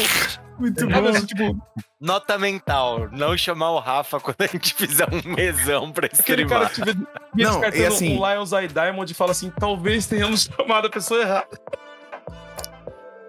Muito 0.58 0.80
Sabe 0.92 1.08
assim, 1.10 1.26
tipo, 1.26 1.58
Nota 2.02 2.38
mental, 2.38 3.08
não 3.12 3.38
chamar 3.38 3.72
o 3.72 3.80
Rafa 3.80 4.20
quando 4.20 4.42
a 4.42 4.48
gente 4.48 4.74
fizer 4.74 5.08
um 5.10 5.34
mesão 5.36 5.92
pra 5.92 6.08
aquele 6.08 6.46
cara 6.46 6.66
streamar. 6.66 6.96
que 6.96 7.02
tiver 7.02 7.08
Não, 7.36 7.64
e 7.64 7.86
assim- 7.86 8.18
um 8.18 8.30
Lions 8.30 8.52
Eye 8.52 8.68
Diamond 8.68 9.10
e 9.10 9.16
fala 9.16 9.32
assim: 9.32 9.52
talvez 9.58 10.06
tenhamos 10.06 10.44
chamado 10.58 10.88
a 10.88 10.90
pessoa 10.90 11.22
errada. 11.22 11.48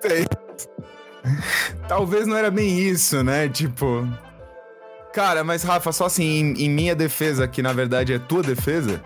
Sei. 0.01 0.27
Talvez 1.87 2.27
não 2.27 2.37
era 2.37 2.51
bem 2.51 2.79
isso, 2.81 3.23
né? 3.23 3.49
Tipo. 3.49 4.09
Cara, 5.13 5.43
mas 5.45 5.63
Rafa, 5.63 5.93
só 5.93 6.07
assim, 6.07 6.25
em, 6.25 6.65
em 6.65 6.71
minha 6.71 6.95
defesa, 6.95 7.47
que 7.47 7.63
na 7.63 7.73
verdade 7.73 8.13
é 8.13 8.19
tua 8.19 8.43
defesa. 8.43 9.03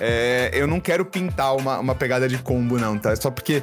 É, 0.00 0.50
eu 0.54 0.66
não 0.66 0.80
quero 0.80 1.04
pintar 1.04 1.54
uma, 1.54 1.78
uma 1.78 1.94
pegada 1.94 2.28
de 2.28 2.38
combo, 2.38 2.78
não, 2.78 2.98
tá? 2.98 3.14
Só 3.14 3.30
porque, 3.30 3.62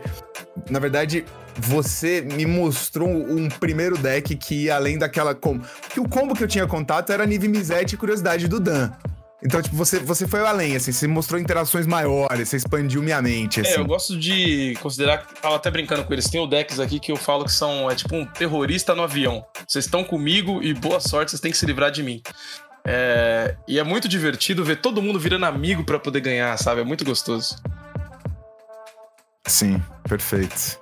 na 0.69 0.79
verdade, 0.79 1.25
você 1.57 2.21
me 2.21 2.45
mostrou 2.45 3.09
um 3.09 3.49
primeiro 3.49 3.97
deck 3.97 4.35
que 4.35 4.65
ia 4.65 4.75
além 4.75 4.97
daquela 4.97 5.33
combo. 5.33 5.65
Que 5.89 5.99
o 5.99 6.07
combo 6.07 6.35
que 6.35 6.43
eu 6.43 6.47
tinha 6.47 6.67
contato 6.67 7.11
era 7.11 7.25
Nive 7.25 7.47
Mizete 7.47 7.95
e 7.95 7.97
Curiosidade 7.97 8.47
do 8.47 8.59
Dan. 8.59 8.91
Então, 9.43 9.61
tipo, 9.61 9.75
você, 9.75 9.99
você 9.99 10.27
foi 10.27 10.39
além, 10.39 10.75
assim, 10.75 10.91
você 10.91 11.07
mostrou 11.07 11.39
interações 11.39 11.85
maiores, 11.85 12.49
você 12.49 12.57
expandiu 12.57 13.03
minha 13.03 13.21
mente, 13.21 13.61
assim. 13.61 13.71
É, 13.71 13.77
eu 13.77 13.85
gosto 13.85 14.17
de 14.17 14.75
considerar 14.81 15.27
tava 15.39 15.55
até 15.55 15.69
brincando 15.69 16.03
com 16.03 16.11
eles. 16.11 16.27
Tem 16.27 16.41
o 16.41 16.47
decks 16.47 16.79
aqui 16.79 16.99
que 16.99 17.11
eu 17.11 17.15
falo 17.15 17.45
que 17.45 17.51
são 17.51 17.89
é 17.89 17.95
tipo 17.95 18.15
um 18.15 18.25
terrorista 18.25 18.95
no 18.95 19.03
avião. 19.03 19.45
Vocês 19.67 19.85
estão 19.85 20.03
comigo 20.03 20.61
e 20.63 20.73
boa 20.73 20.99
sorte, 20.99 21.31
vocês 21.31 21.39
têm 21.39 21.51
que 21.51 21.57
se 21.57 21.67
livrar 21.67 21.91
de 21.91 22.01
mim. 22.01 22.21
É, 22.89 23.55
e 23.67 23.77
é 23.77 23.83
muito 23.83 24.07
divertido 24.07 24.63
ver 24.63 24.77
todo 24.77 25.01
mundo 25.01 25.19
virando 25.19 25.45
amigo 25.45 25.83
pra 25.83 25.99
poder 25.99 26.21
ganhar, 26.21 26.57
sabe? 26.57 26.79
É 26.79 26.83
muito 26.85 27.03
gostoso. 27.03 27.61
Sim, 29.45 29.81
perfeito. 30.07 30.79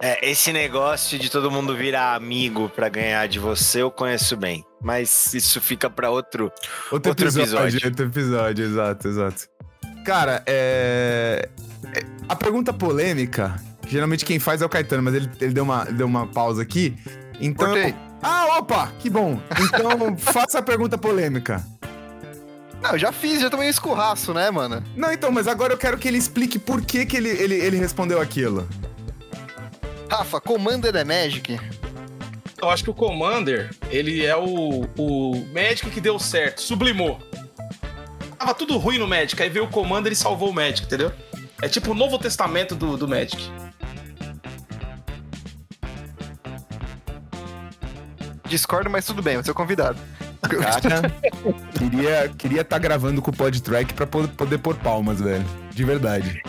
É, 0.00 0.28
esse 0.30 0.52
negócio 0.52 1.18
de 1.18 1.30
todo 1.30 1.50
mundo 1.50 1.76
virar 1.76 2.14
amigo 2.14 2.68
pra 2.68 2.88
ganhar 2.88 3.26
de 3.28 3.38
você, 3.38 3.82
eu 3.82 3.90
conheço 3.90 4.36
bem. 4.36 4.64
Mas 4.80 5.32
isso 5.34 5.60
fica 5.60 5.88
pra 5.88 6.10
outro. 6.10 6.52
Outro, 6.90 7.10
Outro 7.10 7.26
episódio, 7.26 7.52
episódio. 7.54 7.88
Outro 7.88 8.06
episódio, 8.06 8.64
exato, 8.64 9.08
exato. 9.08 9.48
Cara, 10.04 10.42
é... 10.46 11.48
é- 11.94 12.02
A 12.28 12.34
pergunta 12.34 12.72
polêmica, 12.72 13.54
geralmente 13.86 14.24
quem 14.24 14.40
faz 14.40 14.60
é 14.60 14.66
o 14.66 14.68
Caetano, 14.68 15.04
mas 15.04 15.14
ele, 15.14 15.30
ele 15.40 15.52
deu, 15.52 15.62
uma, 15.62 15.84
deu 15.84 16.06
uma 16.06 16.26
pausa 16.26 16.62
aqui. 16.62 16.96
Então. 17.40 17.66
Cortei. 17.72 17.94
Ah, 18.22 18.58
opa! 18.58 18.92
Que 19.00 19.10
bom! 19.10 19.40
Então, 19.60 20.16
faça 20.32 20.60
a 20.60 20.62
pergunta 20.62 20.96
polêmica. 20.96 21.64
Não, 22.80 22.96
já 22.98 23.12
fiz, 23.12 23.40
já 23.40 23.48
tomei 23.48 23.66
um 23.66 23.70
escurraço, 23.70 24.32
né, 24.32 24.50
mano? 24.50 24.82
Não, 24.96 25.12
então, 25.12 25.30
mas 25.30 25.46
agora 25.46 25.72
eu 25.72 25.78
quero 25.78 25.98
que 25.98 26.08
ele 26.08 26.18
explique 26.18 26.58
por 26.58 26.82
que, 26.82 27.06
que 27.06 27.16
ele, 27.16 27.28
ele, 27.28 27.54
ele 27.54 27.76
respondeu 27.76 28.20
aquilo. 28.20 28.68
Rafa, 30.10 30.40
Commander 30.40 30.94
é 30.96 31.04
Magic? 31.04 31.58
Eu 32.60 32.70
acho 32.70 32.84
que 32.84 32.90
o 32.90 32.94
Commander, 32.94 33.70
ele 33.90 34.24
é 34.24 34.36
o, 34.36 34.86
o 34.96 35.46
Magic 35.52 35.90
que 35.90 36.00
deu 36.00 36.18
certo, 36.18 36.60
sublimou. 36.60 37.20
Tava 38.38 38.54
tudo 38.54 38.76
ruim 38.76 38.98
no 38.98 39.06
Magic, 39.06 39.40
aí 39.40 39.48
veio 39.48 39.64
o 39.64 39.68
Commander 39.68 40.12
e 40.12 40.16
salvou 40.16 40.50
o 40.50 40.52
Magic, 40.52 40.84
entendeu? 40.84 41.12
É 41.60 41.68
tipo 41.68 41.92
o 41.92 41.94
Novo 41.94 42.18
Testamento 42.18 42.74
do, 42.74 42.96
do 42.96 43.06
Magic. 43.06 43.50
Discordo, 48.52 48.90
mas 48.90 49.06
tudo 49.06 49.22
bem, 49.22 49.38
você 49.38 49.50
é 49.50 49.54
convidado. 49.54 49.98
Cara, 50.42 51.10
queria 51.78 52.24
estar 52.26 52.36
queria 52.36 52.62
tá 52.64 52.78
gravando 52.78 53.22
com 53.22 53.30
o 53.30 53.34
podtrack 53.34 53.94
pra 53.94 54.06
po- 54.06 54.28
poder 54.28 54.58
pôr 54.58 54.76
palmas, 54.76 55.22
velho. 55.22 55.42
De 55.70 55.82
verdade. 55.84 56.42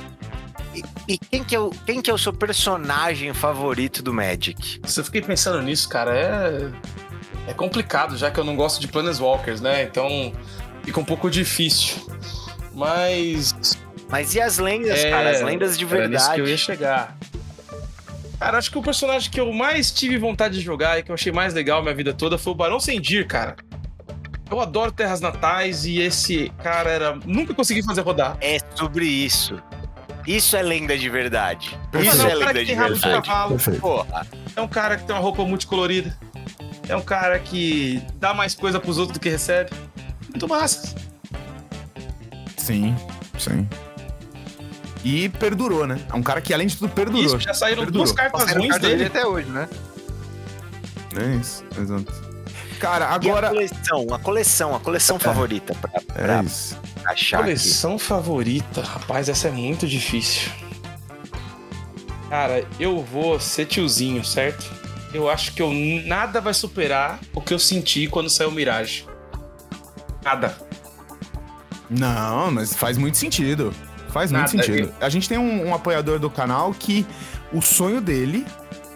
E, 0.75 0.83
e 1.07 1.17
quem, 1.17 1.45
que 1.45 1.55
é 1.55 1.59
o, 1.61 1.69
quem 1.85 2.01
que 2.01 2.11
é 2.11 2.13
o 2.13 2.17
seu 2.17 2.33
personagem 2.33 3.33
favorito 3.33 4.03
do 4.03 4.13
Magic? 4.13 4.81
Se 4.85 4.99
eu 4.99 5.05
fiquei 5.05 5.21
pensando 5.21 5.61
nisso, 5.61 5.87
cara, 5.87 6.13
é. 6.13 6.69
É 7.47 7.53
complicado, 7.53 8.17
já 8.17 8.29
que 8.29 8.37
eu 8.37 8.43
não 8.43 8.57
gosto 8.57 8.81
de 8.81 8.87
Planeswalkers, 8.89 9.61
né? 9.61 9.83
Então 9.83 10.33
fica 10.83 10.99
um 10.99 11.05
pouco 11.05 11.29
difícil. 11.29 11.95
Mas. 12.73 13.77
Mas 14.09 14.35
e 14.35 14.41
as 14.41 14.57
lendas, 14.57 14.99
é, 14.99 15.09
cara? 15.09 15.29
As 15.29 15.41
lendas 15.41 15.77
de 15.77 15.85
Era 15.85 16.07
nisso 16.09 16.09
verdade. 16.09 16.35
que 16.35 16.41
eu 16.41 16.47
ia 16.47 16.57
chegar. 16.57 17.17
Cara, 18.43 18.57
acho 18.57 18.69
que 18.69 18.77
o 18.77 18.81
personagem 18.81 19.31
que 19.31 19.39
eu 19.39 19.53
mais 19.53 19.89
tive 19.89 20.17
vontade 20.17 20.55
de 20.55 20.59
jogar 20.59 20.99
e 20.99 21.03
que 21.03 21.09
eu 21.09 21.13
achei 21.13 21.31
mais 21.31 21.53
legal 21.53 21.81
minha 21.81 21.95
vida 21.95 22.13
toda 22.13 22.37
foi 22.37 22.51
o 22.51 22.55
Barão 22.55 22.77
Sendir, 22.77 23.25
cara. 23.25 23.55
Eu 24.51 24.59
adoro 24.59 24.91
Terras 24.91 25.21
Natais 25.21 25.85
e 25.85 26.01
esse 26.01 26.51
cara 26.61 26.89
era. 26.89 27.17
Nunca 27.25 27.53
consegui 27.53 27.81
fazer 27.81 28.01
rodar. 28.01 28.35
É 28.41 28.57
sobre 28.75 29.05
isso. 29.05 29.57
Isso 30.27 30.57
é 30.57 30.61
lenda 30.61 30.97
de 30.97 31.09
verdade. 31.09 31.79
Perfeito. 31.89 32.15
Isso 32.15 32.23
Mas 32.23 32.33
é 32.33 32.35
um 32.35 32.39
cara 32.39 32.51
lenda 32.51 32.53
que 32.53 32.59
de 32.59 32.65
tem 32.65 32.75
rabo 32.75 32.93
de 32.95 32.99
verdade. 32.99 33.27
cavalo. 33.27 33.57
Porra. 33.79 34.27
É 34.57 34.61
um 34.61 34.67
cara 34.67 34.97
que 34.97 35.05
tem 35.05 35.15
uma 35.15 35.21
roupa 35.21 35.45
multicolorida. 35.45 36.19
É 36.89 36.97
um 36.97 37.01
cara 37.01 37.39
que 37.39 38.03
dá 38.15 38.33
mais 38.33 38.53
coisa 38.53 38.77
pros 38.77 38.97
outros 38.97 39.17
do 39.17 39.21
que 39.21 39.29
recebe. 39.29 39.71
Muito 40.29 40.49
massa. 40.49 40.93
Sim, 42.57 42.93
sim. 43.37 43.65
E 45.03 45.27
perdurou, 45.29 45.85
né? 45.85 45.99
É 46.11 46.15
um 46.15 46.23
cara 46.23 46.39
que, 46.41 46.53
além 46.53 46.67
de 46.67 46.77
tudo, 46.77 46.89
perdurou. 46.93 47.25
Isso, 47.25 47.39
já 47.39 47.53
saíram 47.53 47.83
Perdurou. 47.83 48.05
duas 48.05 48.15
cartas 48.15 48.51
ruins 48.53 48.69
carta 48.69 48.87
dele 48.87 49.03
dele. 49.03 49.09
até 49.09 49.25
hoje, 49.27 49.49
né? 49.49 49.67
É 51.15 51.35
isso, 51.35 51.63
exato. 51.79 52.11
Cara, 52.79 53.05
E 53.05 53.07
a 53.07 53.11
agora. 53.13 53.49
coleção, 53.49 54.07
a 54.13 54.19
coleção, 54.19 54.75
a 54.75 54.79
coleção 54.79 55.19
favorita 55.19 55.75
pra, 55.75 55.89
pra 56.01 56.39
É 56.39 56.43
isso. 56.43 56.77
achar 57.05 57.37
aqui. 57.37 57.45
Coleção 57.47 57.99
favorita, 57.99 58.81
rapaz, 58.81 59.29
essa 59.29 59.47
é 59.49 59.51
muito 59.51 59.87
difícil. 59.87 60.51
Cara, 62.29 62.65
eu 62.79 63.03
vou 63.03 63.39
ser 63.39 63.65
tiozinho, 63.67 64.23
certo? 64.25 64.65
Eu 65.13 65.29
acho 65.29 65.53
que 65.53 65.61
eu 65.61 65.71
nada 66.05 66.41
vai 66.41 66.53
superar 66.53 67.19
o 67.33 67.39
que 67.41 67.53
eu 67.53 67.59
senti 67.59 68.07
quando 68.07 68.29
saiu 68.29 68.49
Mirage. 68.51 69.05
Nada. 70.23 70.57
Não, 71.89 72.49
mas 72.51 72.73
faz 72.73 72.97
muito 72.97 73.17
sentido. 73.17 73.71
Faz 74.14 74.32
Nada, 74.32 74.49
muito 74.51 74.66
sentido. 74.66 74.93
A 75.01 75.09
gente 75.09 75.28
tem 75.28 75.38
um, 75.38 75.68
um 75.70 75.74
apoiador 75.74 76.20
do 76.20 76.30
canal 76.30 76.74
que 76.74 77.05
o 77.51 77.61
sonho 77.61 77.99
dele 77.99 78.45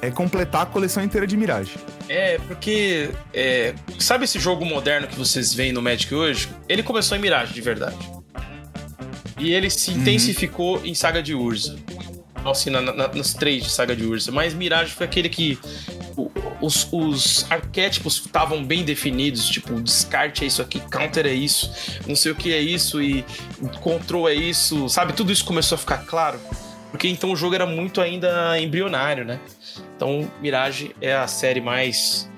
é 0.02 0.12
completar 0.12 0.62
a 0.62 0.66
coleção 0.66 1.04
inteira 1.04 1.26
de 1.26 1.36
Mirage. 1.36 1.76
É, 2.08 2.38
porque. 2.48 3.10
é, 3.34 3.74
sabe 4.00 4.26
esse 4.26 4.40
jogo 4.40 4.64
moderno 4.64 5.08
que 5.08 5.16
vocês 5.18 5.54
veem 5.54 5.74
no 5.74 5.82
Magic 5.82 6.14
hoje? 6.14 6.48
Ele 6.70 6.84
começou 6.84 7.18
em 7.18 7.20
Mirage, 7.22 7.54
de 7.54 7.62
verdade. 7.62 7.98
E 9.40 9.52
ele 9.54 9.70
se 9.70 9.92
Uhum. 9.92 9.98
intensificou 9.98 10.82
em 10.86 10.94
Saga 10.96 11.22
de 11.22 11.34
Urza. 11.34 11.76
Assim, 12.46 12.70
na, 12.70 12.80
na, 12.82 13.08
nos 13.10 13.34
três 13.34 13.64
de 13.64 13.70
Saga 13.72 13.96
de 13.96 14.06
Urza. 14.06 14.32
Mas 14.32 14.54
Mirage 14.54 14.92
foi 14.94 15.06
aquele 15.06 15.30
que. 15.30 15.60
Os, 16.60 16.88
os 16.92 17.50
arquétipos 17.52 18.18
estavam 18.26 18.64
bem 18.64 18.84
definidos, 18.84 19.48
tipo, 19.48 19.80
descarte 19.82 20.44
é 20.44 20.48
isso 20.48 20.62
aqui, 20.62 20.80
counter 20.80 21.26
é 21.26 21.34
isso, 21.34 22.00
não 22.08 22.16
sei 22.16 22.32
o 22.32 22.36
que 22.36 22.52
é 22.52 22.60
isso, 22.60 23.02
e 23.02 23.24
control 23.80 24.28
é 24.28 24.34
isso, 24.34 24.90
sabe? 24.90 25.14
Tudo 25.14 25.32
isso 25.32 25.46
começou 25.46 25.76
a 25.76 25.80
ficar 25.80 26.00
claro. 26.00 26.40
Porque 26.90 27.08
então 27.08 27.32
o 27.32 27.36
jogo 27.36 27.54
era 27.54 27.66
muito 27.66 28.02
ainda 28.02 28.60
embrionário, 28.60 29.24
né? 29.24 29.40
Então, 29.96 30.30
Mirage 30.42 30.96
é 31.02 31.16
a 31.16 31.28
série 31.28 31.62
mais, 31.62 32.30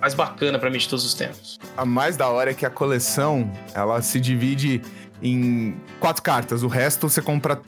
mais 0.00 0.12
bacana 0.12 0.58
pra 0.58 0.68
mim 0.70 0.78
de 0.78 0.88
todos 0.88 1.04
os 1.04 1.14
tempos. 1.14 1.58
A 1.76 1.84
mais 1.84 2.16
da 2.16 2.28
hora 2.28 2.50
é 2.50 2.54
que 2.54 2.66
a 2.66 2.70
coleção, 2.70 3.50
ela 3.74 4.02
se 4.02 4.20
divide 4.20 4.82
em 5.22 5.76
quatro 6.00 6.22
cartas. 6.22 6.62
O 6.62 6.68
resto 6.68 7.08
você 7.08 7.22
compra 7.22 7.60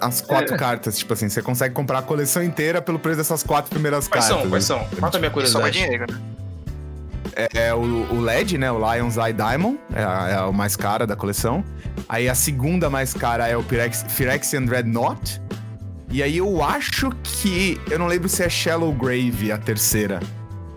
as 0.00 0.20
quatro 0.20 0.54
É. 0.54 0.58
cartas. 0.58 0.98
Tipo 0.98 1.12
assim, 1.12 1.28
você 1.28 1.42
consegue 1.42 1.74
comprar 1.74 1.98
a 1.98 2.02
coleção 2.02 2.42
inteira 2.42 2.80
pelo 2.82 2.98
preço 2.98 3.18
dessas 3.18 3.42
quatro 3.42 3.70
primeiras 3.70 4.06
Quais 4.08 4.24
cartas. 4.26 4.42
são? 4.42 4.50
Quais 4.50 4.64
são? 4.64 4.78
Quanto 5.00 5.14
é 5.14 5.18
a 5.18 5.20
minha 5.20 5.30
Só 5.46 5.60
mais 5.60 5.74
curiosidade? 5.74 5.78
dinheiro, 5.78 6.06
né? 6.12 6.20
É 7.52 7.74
o, 7.74 7.80
o 8.14 8.20
LED, 8.20 8.56
né? 8.56 8.70
O 8.72 8.78
Lion's 8.78 9.16
Eye 9.18 9.32
Diamond. 9.32 9.78
É 9.94 10.02
a, 10.02 10.28
é 10.28 10.34
a 10.36 10.52
mais 10.52 10.74
cara 10.74 11.06
da 11.06 11.14
coleção. 11.14 11.62
Aí 12.08 12.28
a 12.28 12.34
segunda 12.34 12.88
mais 12.88 13.12
cara 13.12 13.46
é 13.46 13.56
o 13.56 13.62
Pyrex, 13.62 14.04
Phyrexian 14.08 14.62
Dreadnought. 14.64 15.40
E 16.10 16.22
aí 16.22 16.38
eu 16.38 16.62
acho 16.64 17.10
que... 17.22 17.78
Eu 17.90 17.98
não 17.98 18.06
lembro 18.06 18.28
se 18.28 18.42
é 18.42 18.48
Shallow 18.48 18.92
Grave 18.92 19.52
a 19.52 19.58
terceira. 19.58 20.20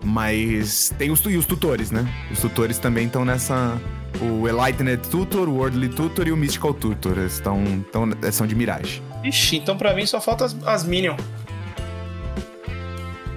Mas 0.03 0.93
tem 0.97 1.11
os, 1.11 1.23
e 1.25 1.37
os 1.37 1.45
tutores, 1.45 1.91
né? 1.91 2.05
Os 2.31 2.39
tutores 2.39 2.77
também 2.77 3.05
estão 3.05 3.23
nessa... 3.23 3.79
O 4.19 4.47
Enlightened 4.49 5.07
Tutor, 5.09 5.47
o 5.47 5.53
Worldly 5.57 5.89
Tutor 5.89 6.27
e 6.27 6.31
o 6.31 6.37
Mystical 6.37 6.73
Tutor. 6.73 7.17
Eles 7.19 7.33
estão, 7.33 7.63
estão, 7.63 8.09
são 8.31 8.47
de 8.47 8.55
Mirage. 8.55 9.03
Ixi, 9.23 9.57
então 9.57 9.77
pra 9.77 9.93
mim 9.93 10.05
só 10.05 10.21
falta 10.21 10.45
as, 10.45 10.55
as 10.65 10.83
Minion. 10.83 11.15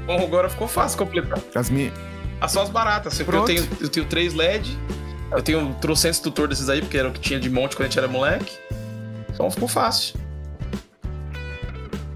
Bom, 0.06 0.22
agora 0.22 0.48
ficou 0.48 0.68
fácil 0.68 0.98
completar. 0.98 1.38
As 1.54 1.70
mi... 1.70 1.92
Ah, 2.40 2.48
só 2.48 2.62
as 2.62 2.70
baratas. 2.70 3.20
porque 3.22 3.36
Eu 3.36 3.44
tenho, 3.44 3.68
eu 3.80 3.88
tenho 3.88 4.06
três 4.06 4.34
LED. 4.34 4.76
Eu 5.30 5.42
tenho 5.42 5.74
trocentos 5.80 6.18
tutor 6.18 6.48
desses 6.48 6.68
aí, 6.68 6.80
porque 6.80 6.98
era 6.98 7.08
o 7.08 7.12
que 7.12 7.20
tinha 7.20 7.38
de 7.38 7.48
monte 7.48 7.76
quando 7.76 7.82
a 7.86 7.88
gente 7.88 7.98
era 7.98 8.08
moleque. 8.08 8.52
Então 9.32 9.50
ficou 9.50 9.68
fácil. 9.68 10.16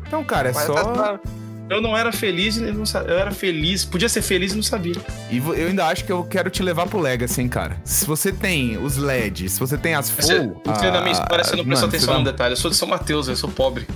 Então, 0.07 0.23
cara, 0.25 0.51
é 0.51 0.53
Mas 0.53 0.67
só. 0.67 0.75
tá- 0.75 1.21
Eu 1.69 1.81
não 1.81 1.97
era 1.97 2.13
feliz 2.13 2.57
e 2.57 2.61
não 2.61 2.85
Eu 3.07 3.19
era 3.19 3.33
feliz. 3.33 3.85
Podia 3.85 4.09
ser 4.09 4.23
feliz 4.23 4.53
e 4.53 4.57
não 4.57 4.63
sabia. 4.63 4.95
E 5.31 5.39
eu 5.39 5.69
ainda 5.69 5.87
acho 5.87 6.05
que 6.05 6.13
eu 6.13 6.23
quero 6.25 6.49
te 6.49 6.63
levar 6.63 6.87
pro 6.87 7.01
Legacy, 7.01 7.41
hein, 7.41 7.49
cara. 7.49 7.77
Se 7.85 8.07
você 8.07 8.31
tem 8.31 8.79
os 8.79 8.97
LEDs, 8.97 9.53
se 9.53 9.61
você 9.61 9.77
tem 9.77 9.95
as 9.95 10.09
Você, 10.09 10.39
full. 10.39 10.63
você 10.65 10.91
na 10.91 11.01
minha 11.01 11.13
história, 11.13 11.43
você 11.43 11.57
não 11.57 11.63
ah, 11.63 11.67
prestou 11.67 11.89
mano, 11.89 11.97
atenção 11.97 12.15
você 12.15 12.19
no 12.19 12.25
detalhe. 12.25 12.53
Eu 12.53 12.57
sou 12.57 12.71
de 12.71 12.77
São 12.77 12.87
Mateus, 12.87 13.27
eu 13.29 13.37
sou 13.37 13.51
pobre. 13.51 13.87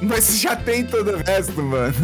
Mas 0.00 0.24
você 0.24 0.38
já 0.38 0.56
tem 0.56 0.84
todo 0.84 1.10
o 1.10 1.16
resto, 1.18 1.62
mano. 1.62 1.94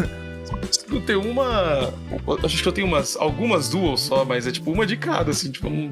Eu 0.91 1.01
tenho 1.01 1.21
uma. 1.29 1.93
eu 2.27 2.39
Acho 2.43 2.61
que 2.61 2.67
eu 2.67 2.71
tenho 2.71 2.87
umas. 2.87 3.15
Algumas 3.15 3.69
duas 3.69 4.01
só, 4.01 4.23
mas 4.23 4.45
é 4.45 4.51
tipo 4.51 4.71
uma 4.71 4.85
de 4.85 4.97
cada, 4.97 5.31
assim, 5.31 5.49
tipo. 5.51 5.67
Um... 5.67 5.89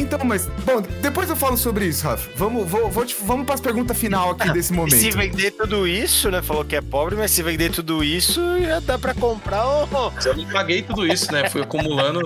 Então, 0.00 0.18
mas. 0.24 0.46
Bom, 0.64 0.80
depois 1.02 1.28
eu 1.28 1.36
falo 1.36 1.56
sobre 1.56 1.86
isso, 1.86 2.04
Rafa. 2.06 2.28
Vamos, 2.36 2.68
vou, 2.68 2.90
vou 2.90 3.04
te- 3.04 3.16
vamos 3.24 3.44
pras 3.46 3.60
perguntas 3.60 3.96
final 3.96 4.30
aqui 4.30 4.50
desse 4.52 4.72
momento. 4.72 4.96
se 5.00 5.10
vender 5.10 5.50
tudo 5.52 5.86
isso, 5.86 6.30
né? 6.30 6.40
Falou 6.42 6.64
que 6.64 6.74
é 6.76 6.80
pobre, 6.80 7.16
mas 7.16 7.30
se 7.30 7.42
vender 7.42 7.70
tudo 7.70 8.02
isso, 8.02 8.40
já 8.62 8.80
dá 8.80 8.98
pra 8.98 9.14
comprar. 9.14 9.66
Oh, 9.66 10.10
Eu 10.24 10.36
não 10.36 10.46
paguei 10.46 10.82
tudo 10.82 11.06
isso, 11.06 11.30
né? 11.32 11.48
Fui 11.50 11.62
acumulando. 11.62 12.22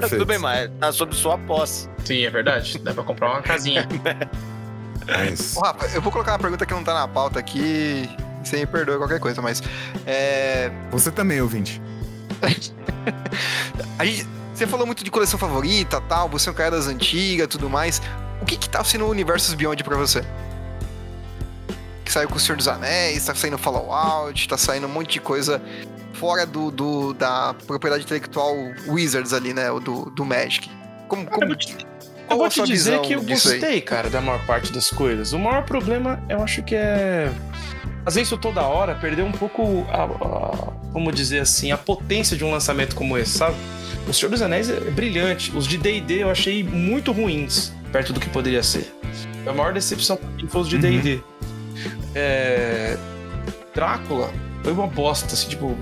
tá 0.00 0.08
tudo 0.08 0.24
bem, 0.26 0.38
mas 0.38 0.70
tá 0.80 0.90
sob 0.92 1.14
sua 1.14 1.36
posse. 1.38 1.88
Sim, 2.04 2.24
é 2.24 2.30
verdade. 2.30 2.78
Dá 2.78 2.92
pra 2.94 3.02
comprar 3.04 3.30
uma 3.30 3.42
casinha. 3.42 3.86
Mas- 5.06 5.56
Ô, 5.56 5.60
Rafa, 5.60 5.86
eu 5.94 6.02
vou 6.02 6.10
colocar 6.10 6.32
uma 6.32 6.38
pergunta 6.40 6.66
que 6.66 6.74
não 6.74 6.82
tá 6.82 6.92
na 6.92 7.06
pauta 7.06 7.38
aqui. 7.38 8.08
Você 8.42 8.56
me 8.58 8.66
perdoa 8.66 8.96
qualquer 8.98 9.20
coisa, 9.20 9.40
mas. 9.42 9.62
É. 10.06 10.70
Você 10.90 11.10
também, 11.12 11.40
ouvinte. 11.40 11.80
A 13.98 14.04
gente, 14.04 14.26
você 14.56 14.66
falou 14.66 14.86
muito 14.86 15.04
de 15.04 15.10
coleção 15.10 15.38
favorita 15.38 16.00
tal, 16.02 16.28
você 16.28 16.48
é 16.48 16.52
um 16.52 16.54
cara 16.54 16.70
das 16.72 16.86
antigas 16.86 17.46
tudo 17.48 17.68
mais. 17.68 18.00
O 18.40 18.44
que 18.44 18.56
que 18.56 18.68
tá 18.68 18.82
sendo 18.84 19.04
o 19.04 19.10
Universos 19.10 19.54
Beyond 19.54 19.82
pra 19.84 19.96
você? 19.96 20.22
Que 22.04 22.12
saiu 22.12 22.28
com 22.28 22.36
o 22.36 22.40
Senhor 22.40 22.56
dos 22.56 22.68
Anéis, 22.68 23.24
tá 23.24 23.34
saindo 23.34 23.58
Fallout, 23.58 24.48
tá 24.48 24.56
saindo 24.56 24.86
um 24.86 24.90
monte 24.90 25.14
de 25.14 25.20
coisa 25.20 25.60
fora 26.12 26.46
do, 26.46 26.70
do- 26.70 27.12
da 27.14 27.54
propriedade 27.66 28.04
intelectual 28.04 28.54
Wizards 28.86 29.32
ali, 29.32 29.52
né? 29.52 29.70
o 29.70 29.80
Do, 29.80 30.10
do 30.10 30.24
Magic. 30.24 30.70
Como, 31.08 31.26
como, 31.26 31.52
Eu 32.30 32.36
vou 32.38 32.48
te- 32.48 32.62
dizer 32.64 33.00
que 33.00 33.12
eu 33.14 33.20
aí? 33.20 33.26
gostei, 33.26 33.80
cara, 33.80 34.08
da 34.08 34.20
maior 34.20 34.44
parte 34.46 34.72
das 34.72 34.88
coisas. 34.90 35.32
O 35.32 35.38
maior 35.38 35.64
problema, 35.64 36.22
eu 36.28 36.42
acho 36.42 36.62
que 36.62 36.74
é. 36.74 37.30
Fazer 38.04 38.22
isso 38.22 38.38
toda 38.38 38.62
hora, 38.62 38.94
perder 38.94 39.22
um 39.22 39.32
pouco 39.32 39.84
a, 39.90 40.04
a- 40.04 40.72
Vamos 40.92 41.14
dizer 41.14 41.40
assim, 41.40 41.72
a 41.72 41.76
potência 41.76 42.36
de 42.36 42.44
um 42.44 42.50
lançamento 42.50 42.94
como 42.96 43.18
esse, 43.18 43.36
sabe? 43.36 43.56
O 44.08 44.12
Senhor 44.12 44.30
dos 44.30 44.40
Anéis 44.42 44.70
é 44.70 44.78
brilhante. 44.90 45.50
Os 45.56 45.66
de 45.66 45.76
DD 45.78 46.22
eu 46.22 46.30
achei 46.30 46.62
muito 46.62 47.12
ruins, 47.12 47.72
perto 47.90 48.12
do 48.12 48.20
que 48.20 48.28
poderia 48.28 48.62
ser. 48.62 48.92
A 49.46 49.52
maior 49.52 49.72
decepção 49.72 50.16
pra 50.16 50.28
mim 50.30 50.46
foi 50.48 50.60
os 50.60 50.68
de 50.68 50.76
Uhum. 50.76 50.80
DD. 50.82 51.20
É... 52.14 52.96
Drácula 53.74 54.32
foi 54.62 54.72
uma 54.72 54.86
bosta, 54.86 55.34
assim, 55.34 55.48
tipo, 55.50 55.76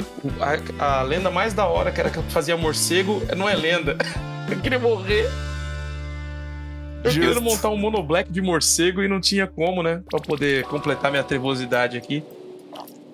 a, 0.79 0.99
a 0.99 1.03
lenda 1.03 1.31
mais 1.31 1.55
da 1.55 1.64
hora, 1.66 1.91
que 1.91 2.01
era 2.01 2.11
que 2.11 2.20
fazia 2.25 2.57
morcego, 2.57 3.22
não 3.37 3.49
é 3.49 3.55
lenda. 3.55 3.97
Eu 4.51 4.61
queria 4.61 4.79
morrer. 4.79 5.27
Eu 7.03 7.11
queria 7.11 7.41
montar 7.41 7.70
um 7.70 7.77
monoblack 7.79 8.31
de 8.31 8.43
morcego 8.43 9.03
e 9.03 9.09
não 9.09 9.20
tinha 9.20 9.47
como, 9.47 9.83
né? 9.83 10.03
Pra 10.11 10.20
poder 10.20 10.64
completar 10.64 11.11
minha 11.11 11.22
trevosidade 11.22 11.97
aqui. 11.97 12.22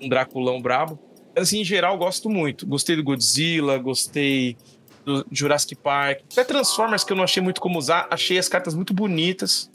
Um 0.00 0.08
Draculão 0.08 0.60
brabo. 0.60 0.98
Assim, 1.36 1.60
em 1.60 1.64
geral, 1.64 1.96
gosto 1.98 2.28
muito. 2.28 2.66
Gostei 2.66 2.96
do 2.96 3.02
Godzilla, 3.04 3.78
gostei 3.78 4.56
do 5.04 5.26
Jurassic 5.32 5.74
Park. 5.76 6.20
Até 6.32 6.44
Transformers, 6.44 7.04
que 7.04 7.12
eu 7.12 7.16
não 7.16 7.24
achei 7.24 7.42
muito 7.42 7.60
como 7.60 7.78
usar. 7.78 8.06
Achei 8.10 8.38
as 8.38 8.48
cartas 8.48 8.74
muito 8.74 8.92
bonitas. 8.94 9.70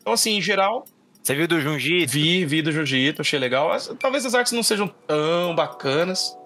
Então, 0.00 0.12
assim, 0.12 0.36
em 0.36 0.40
geral, 0.42 0.84
Você 1.22 1.34
viu 1.34 1.46
do 1.46 1.60
Junji? 1.60 2.06
vi, 2.06 2.44
vi 2.46 2.62
do 2.62 2.72
Jiu-Jitsu, 2.72 3.20
achei 3.20 3.38
legal. 3.38 3.70
Talvez 3.98 4.24
as 4.24 4.34
artes 4.34 4.52
não 4.52 4.62
sejam 4.62 4.88
tão 5.06 5.54
bacanas. 5.54 6.36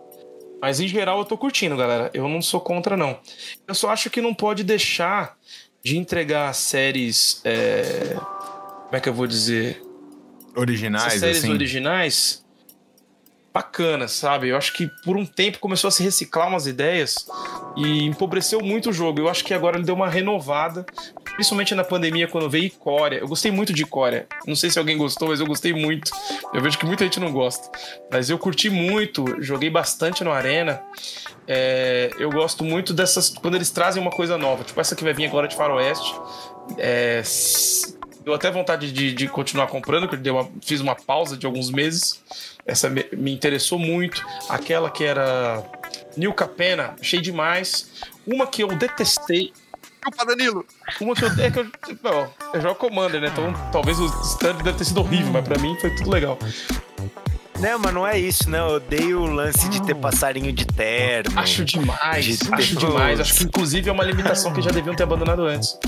Mas 0.60 0.80
em 0.80 0.88
geral 0.88 1.18
eu 1.18 1.24
tô 1.24 1.36
curtindo, 1.36 1.76
galera. 1.76 2.10
Eu 2.14 2.28
não 2.28 2.40
sou 2.40 2.60
contra, 2.60 2.96
não. 2.96 3.18
Eu 3.68 3.74
só 3.74 3.90
acho 3.90 4.08
que 4.10 4.20
não 4.20 4.32
pode 4.34 4.64
deixar 4.64 5.36
de 5.84 5.98
entregar 5.98 6.52
séries. 6.54 7.40
é, 7.44 8.16
Como 8.16 8.96
é 8.96 9.00
que 9.00 9.08
eu 9.08 9.12
vou 9.14 9.26
dizer? 9.26 9.82
Originais, 10.56 11.06
Essas 11.06 11.20
séries 11.20 11.38
assim. 11.38 11.52
originais 11.52 12.43
bacanas, 13.54 14.10
sabe? 14.10 14.48
Eu 14.48 14.56
acho 14.56 14.72
que 14.72 14.90
por 15.04 15.16
um 15.16 15.24
tempo 15.24 15.60
começou 15.60 15.86
a 15.86 15.90
se 15.92 16.02
reciclar 16.02 16.48
umas 16.48 16.66
ideias 16.66 17.14
e 17.76 18.02
empobreceu 18.02 18.60
muito 18.60 18.90
o 18.90 18.92
jogo. 18.92 19.20
Eu 19.20 19.28
acho 19.28 19.44
que 19.44 19.54
agora 19.54 19.76
ele 19.76 19.86
deu 19.86 19.94
uma 19.94 20.08
renovada, 20.08 20.84
principalmente 21.36 21.72
na 21.72 21.84
pandemia 21.84 22.26
quando 22.26 22.50
veio 22.50 22.64
Icória. 22.64 23.18
Eu 23.18 23.28
gostei 23.28 23.52
muito 23.52 23.72
de 23.72 23.82
Icória. 23.82 24.26
Não 24.44 24.56
sei 24.56 24.70
se 24.70 24.78
alguém 24.78 24.98
gostou, 24.98 25.28
mas 25.28 25.38
eu 25.38 25.46
gostei 25.46 25.72
muito. 25.72 26.10
Eu 26.52 26.60
vejo 26.60 26.76
que 26.76 26.84
muita 26.84 27.04
gente 27.04 27.20
não 27.20 27.30
gosta, 27.30 27.70
mas 28.10 28.28
eu 28.28 28.36
curti 28.38 28.68
muito, 28.68 29.40
joguei 29.40 29.70
bastante 29.70 30.24
no 30.24 30.32
Arena. 30.32 30.82
É, 31.46 32.10
eu 32.18 32.30
gosto 32.30 32.64
muito 32.64 32.92
dessas 32.92 33.28
quando 33.28 33.54
eles 33.54 33.70
trazem 33.70 34.02
uma 34.02 34.10
coisa 34.10 34.36
nova, 34.36 34.64
tipo 34.64 34.80
essa 34.80 34.96
que 34.96 35.04
vai 35.04 35.14
vir 35.14 35.26
agora 35.26 35.46
de 35.46 35.54
Faroeste. 35.54 36.12
É, 36.76 37.22
deu 38.24 38.34
até 38.34 38.50
vontade 38.50 38.90
de, 38.92 39.12
de 39.12 39.28
continuar 39.28 39.66
comprando, 39.66 40.08
que 40.08 40.14
eu 40.16 40.34
uma- 40.34 40.48
fiz 40.62 40.80
uma 40.80 40.94
pausa 40.94 41.36
de 41.36 41.46
alguns 41.46 41.70
meses. 41.70 42.22
Essa 42.66 42.88
me, 42.88 43.04
me 43.12 43.32
interessou 43.32 43.78
muito. 43.78 44.24
Aquela 44.48 44.90
que 44.90 45.04
era 45.04 45.62
New 46.16 46.32
Capena, 46.32 46.94
achei 47.00 47.20
demais. 47.20 48.02
Uma 48.26 48.46
que 48.46 48.62
eu 48.62 48.68
detestei. 48.68 49.52
Chupa, 50.04 50.24
Danilo! 50.26 50.64
Uma 51.00 51.14
que 51.14 51.24
eu. 51.24 51.28
É 51.38 51.50
que 51.50 51.58
eu, 51.58 51.66
bom, 52.02 52.30
eu 52.52 52.60
jogo 52.60 52.74
Commander, 52.74 53.20
né? 53.20 53.28
Então 53.32 53.52
talvez 53.72 53.98
o 53.98 54.06
stand 54.22 54.54
deve 54.62 54.78
ter 54.78 54.84
sido 54.84 55.00
horrível, 55.00 55.32
mas 55.32 55.44
pra 55.46 55.58
mim 55.58 55.76
foi 55.80 55.94
tudo 55.94 56.10
legal. 56.10 56.38
Não, 57.64 57.78
mas 57.78 57.94
não 57.94 58.06
é 58.06 58.18
isso, 58.18 58.50
né? 58.50 58.58
Eu 58.58 58.74
odeio 58.76 59.20
o 59.22 59.26
lance 59.26 59.68
de 59.70 59.80
ter 59.82 59.94
passarinho 59.94 60.52
de 60.52 60.66
terno. 60.66 61.38
Acho 61.38 61.64
demais, 61.64 62.26
De 62.26 62.54
acho 62.54 62.76
demais. 62.76 63.20
Acho 63.20 63.34
que 63.34 63.44
inclusive 63.44 63.88
é 63.88 63.92
uma 63.92 64.04
limitação 64.04 64.52
que 64.52 64.60
já 64.60 64.70
deviam 64.70 64.94
ter 64.94 65.02
abandonado 65.04 65.46
antes. 65.46 65.78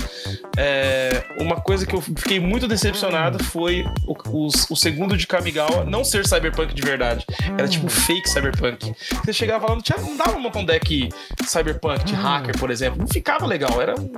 É, 0.57 1.23
uma 1.39 1.57
coisa 1.57 1.85
que 1.85 1.93
eu 1.95 2.01
fiquei 2.01 2.39
muito 2.39 2.67
decepcionado 2.67 3.43
foi 3.43 3.85
o, 4.07 4.13
o- 4.29 4.47
o 4.71 4.75
segundo 4.75 5.15
de 5.15 5.27
Kamigawa 5.27 5.85
não 5.85 6.03
ser 6.03 6.25
cyberpunk 6.27 6.73
de 6.73 6.81
verdade. 6.81 7.23
Era 7.57 7.67
tipo 7.67 7.87
fake 7.89 8.27
cyberpunk. 8.29 8.93
Você 9.23 9.31
chegava 9.33 9.67
lá, 9.67 9.75
não, 9.75 9.81
tinha, 9.81 9.97
não 9.99 10.17
dava 10.17 10.31
pra 10.31 10.39
montar 10.39 10.59
um 10.59 10.65
deck 10.65 11.09
cyberpunk 11.45 12.03
de 12.05 12.13
hacker, 12.15 12.57
por 12.57 12.71
exemplo. 12.71 12.99
Não 12.99 13.07
ficava 13.07 13.45
legal, 13.45 13.79
era. 13.81 13.93
um- 13.99 14.11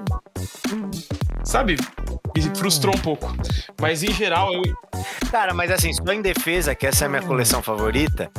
Sabe? 1.43 1.77
Me 2.35 2.41
frustrou 2.55 2.95
um 2.95 2.99
pouco. 2.99 3.35
Mas 3.79 4.03
em 4.03 4.13
geral, 4.13 4.53
eu, 4.53 4.61
Cara, 5.31 5.53
mas 5.53 5.69
assim, 5.69 5.93
só 5.93 6.11
em 6.11 6.21
defesa, 6.21 6.73
que 6.73 6.87
essa 6.87 7.05
é 7.05 7.07
a 7.07 7.09
minha 7.09 7.21
coleção 7.21 7.61
favorita, 7.61 8.31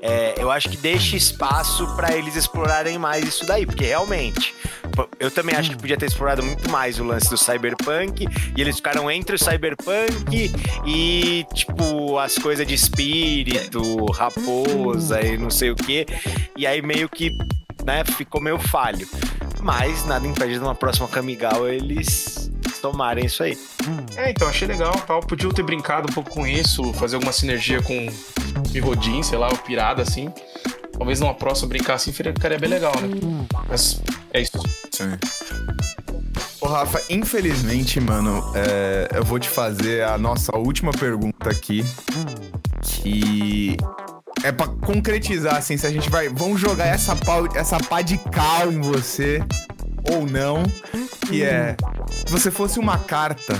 é, 0.00 0.34
eu 0.36 0.50
acho 0.50 0.68
que 0.68 0.76
deixa 0.76 1.16
espaço 1.16 1.86
pra 1.96 2.14
eles 2.14 2.36
explorarem 2.36 2.98
mais 2.98 3.24
isso 3.24 3.46
daí, 3.46 3.64
porque 3.64 3.84
realmente. 3.84 4.54
Eu 5.18 5.30
também 5.30 5.56
acho 5.56 5.70
que 5.70 5.76
podia 5.76 5.96
ter 5.96 6.06
explorado 6.06 6.42
muito 6.42 6.70
mais 6.70 7.00
o 7.00 7.04
lance 7.04 7.28
do 7.30 7.36
cyberpunk, 7.36 8.26
e 8.56 8.60
eles 8.60 8.76
ficaram 8.76 9.10
entre 9.10 9.36
o 9.36 9.38
cyberpunk 9.38 10.52
e, 10.86 11.46
tipo, 11.54 12.18
as 12.18 12.36
coisas 12.36 12.66
de 12.66 12.74
espírito, 12.74 14.04
raposa 14.12 15.20
e 15.22 15.38
não 15.38 15.50
sei 15.50 15.70
o 15.70 15.76
quê, 15.76 16.06
e 16.56 16.66
aí 16.66 16.82
meio 16.82 17.08
que, 17.08 17.30
né, 17.84 18.04
ficou 18.04 18.40
meio 18.40 18.58
falho. 18.58 19.08
Mas 19.64 20.04
nada 20.04 20.28
impede 20.28 20.52
de 20.52 20.58
uma 20.58 20.74
próxima 20.74 21.08
Kamigawa 21.08 21.72
eles 21.72 22.50
tomarem 22.82 23.24
isso 23.24 23.42
aí. 23.42 23.58
É, 24.14 24.30
então, 24.30 24.46
achei 24.46 24.68
legal 24.68 24.92
tal. 25.06 25.20
Podiam 25.20 25.50
ter 25.50 25.62
brincado 25.62 26.06
um 26.10 26.12
pouco 26.12 26.28
com 26.28 26.46
isso, 26.46 26.92
fazer 26.92 27.14
alguma 27.16 27.32
sinergia 27.32 27.80
com 27.80 27.94
Mirodin, 28.74 29.22
sei 29.22 29.38
lá, 29.38 29.48
o 29.48 29.56
Pirada, 29.56 30.02
assim. 30.02 30.30
Talvez 30.92 31.18
numa 31.18 31.32
próxima 31.32 31.70
brincar 31.70 31.94
assim 31.94 32.12
ficaria 32.12 32.58
bem 32.58 32.68
legal, 32.68 32.92
né? 33.00 33.08
Mas 33.66 34.02
é 34.34 34.42
isso. 34.42 34.58
Sim. 34.92 35.16
Ô, 36.60 36.66
Rafa, 36.66 37.02
infelizmente, 37.08 37.98
mano, 38.00 38.52
é, 38.54 39.08
eu 39.14 39.24
vou 39.24 39.38
te 39.38 39.48
fazer 39.48 40.04
a 40.04 40.18
nossa 40.18 40.54
última 40.58 40.92
pergunta 40.92 41.48
aqui. 41.48 41.82
Que 42.82 43.78
é 44.42 44.50
pra 44.52 44.66
concretizar, 44.66 45.56
assim, 45.56 45.76
se 45.76 45.86
a 45.86 45.90
gente 45.90 46.10
vai. 46.10 46.28
Vamos 46.28 46.60
jogar 46.60 46.86
essa, 46.86 47.14
pau, 47.16 47.46
essa 47.54 47.78
pá 47.78 48.02
de 48.02 48.18
cal 48.18 48.70
em 48.72 48.80
você 48.80 49.42
ou 50.10 50.26
não. 50.26 50.62
Que 51.28 51.42
é. 51.42 51.76
Se 52.10 52.30
você 52.30 52.50
fosse 52.50 52.78
uma 52.78 52.98
carta, 52.98 53.54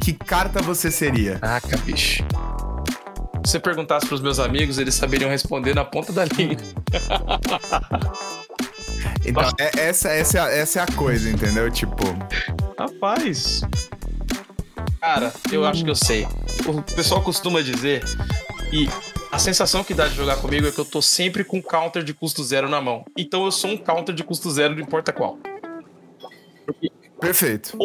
que 0.00 0.12
carta 0.12 0.62
você 0.62 0.90
seria? 0.90 1.38
Caraca, 1.38 1.76
bicho. 1.78 2.22
Se 3.44 3.52
você 3.52 3.60
perguntasse 3.60 4.06
pros 4.06 4.20
meus 4.20 4.38
amigos, 4.38 4.78
eles 4.78 4.94
saberiam 4.94 5.30
responder 5.30 5.74
na 5.74 5.84
ponta 5.84 6.12
da 6.12 6.24
língua. 6.24 6.56
Então, 9.24 9.42
é- 9.58 9.80
essa, 9.88 10.08
essa, 10.08 10.38
é 10.38 10.40
a- 10.40 10.50
essa 10.50 10.80
é 10.80 10.82
a 10.82 10.86
coisa, 10.86 11.28
entendeu? 11.28 11.70
Tipo. 11.70 12.02
Rapaz. 12.78 13.60
Cara, 15.00 15.32
eu 15.52 15.66
acho 15.66 15.84
que 15.84 15.90
eu 15.90 15.94
sei. 15.94 16.26
O 16.66 16.80
pessoal 16.82 17.20
costuma 17.22 17.60
dizer 17.60 18.02
e 18.72 18.88
a 19.30 19.38
sensação 19.38 19.82
que 19.84 19.94
dá 19.94 20.06
de 20.08 20.14
jogar 20.14 20.36
comigo 20.36 20.66
é 20.66 20.72
que 20.72 20.78
eu 20.78 20.84
tô 20.84 21.00
sempre 21.00 21.44
com 21.44 21.62
counter 21.62 22.02
de 22.02 22.12
custo 22.14 22.42
zero 22.44 22.68
na 22.68 22.80
mão. 22.80 23.04
Então 23.16 23.44
eu 23.44 23.52
sou 23.52 23.70
um 23.70 23.76
counter 23.76 24.14
de 24.14 24.22
custo 24.24 24.50
zero, 24.50 24.74
não 24.74 24.82
importa 24.82 25.12
qual. 25.12 25.38
Perfeito. 27.20 27.76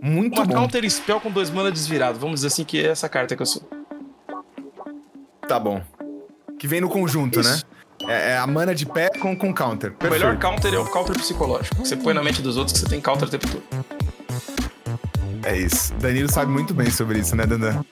Muito 0.00 0.36
Uma 0.36 0.46
bom. 0.46 0.54
counter 0.54 0.88
spell 0.90 1.20
com 1.20 1.30
dois 1.30 1.50
mana 1.50 1.70
desvirado. 1.70 2.18
Vamos 2.18 2.36
dizer 2.36 2.48
assim 2.48 2.64
que 2.64 2.78
é 2.78 2.88
essa 2.88 3.08
carta 3.08 3.36
que 3.36 3.42
eu 3.42 3.46
sou. 3.46 3.62
Tá 5.46 5.58
bom. 5.58 5.82
Que 6.58 6.66
vem 6.66 6.80
no 6.80 6.88
conjunto, 6.88 7.40
Isso. 7.40 7.50
né? 7.50 7.62
É, 8.06 8.30
é 8.32 8.38
a 8.38 8.46
mana 8.46 8.74
de 8.74 8.86
pé 8.86 9.10
com, 9.18 9.36
com 9.36 9.52
counter. 9.52 9.90
O 9.90 9.94
Perfeito. 9.94 10.24
melhor 10.24 10.38
counter 10.38 10.72
é 10.72 10.78
o 10.78 10.86
counter 10.86 11.16
psicológico. 11.18 11.76
Você 11.76 11.96
põe 11.96 12.14
na 12.14 12.22
mente 12.22 12.40
dos 12.40 12.56
outros 12.56 12.74
que 12.74 12.80
você 12.84 12.88
tem 12.88 13.00
counter 13.00 13.26
o 13.26 13.30
tempo 13.30 13.46
todo. 13.48 13.64
É 15.44 15.56
isso. 15.56 15.92
Danilo 15.94 16.30
sabe 16.30 16.50
muito 16.50 16.72
bem 16.74 16.90
sobre 16.90 17.18
isso, 17.18 17.34
né, 17.34 17.44
Dandan? 17.46 17.82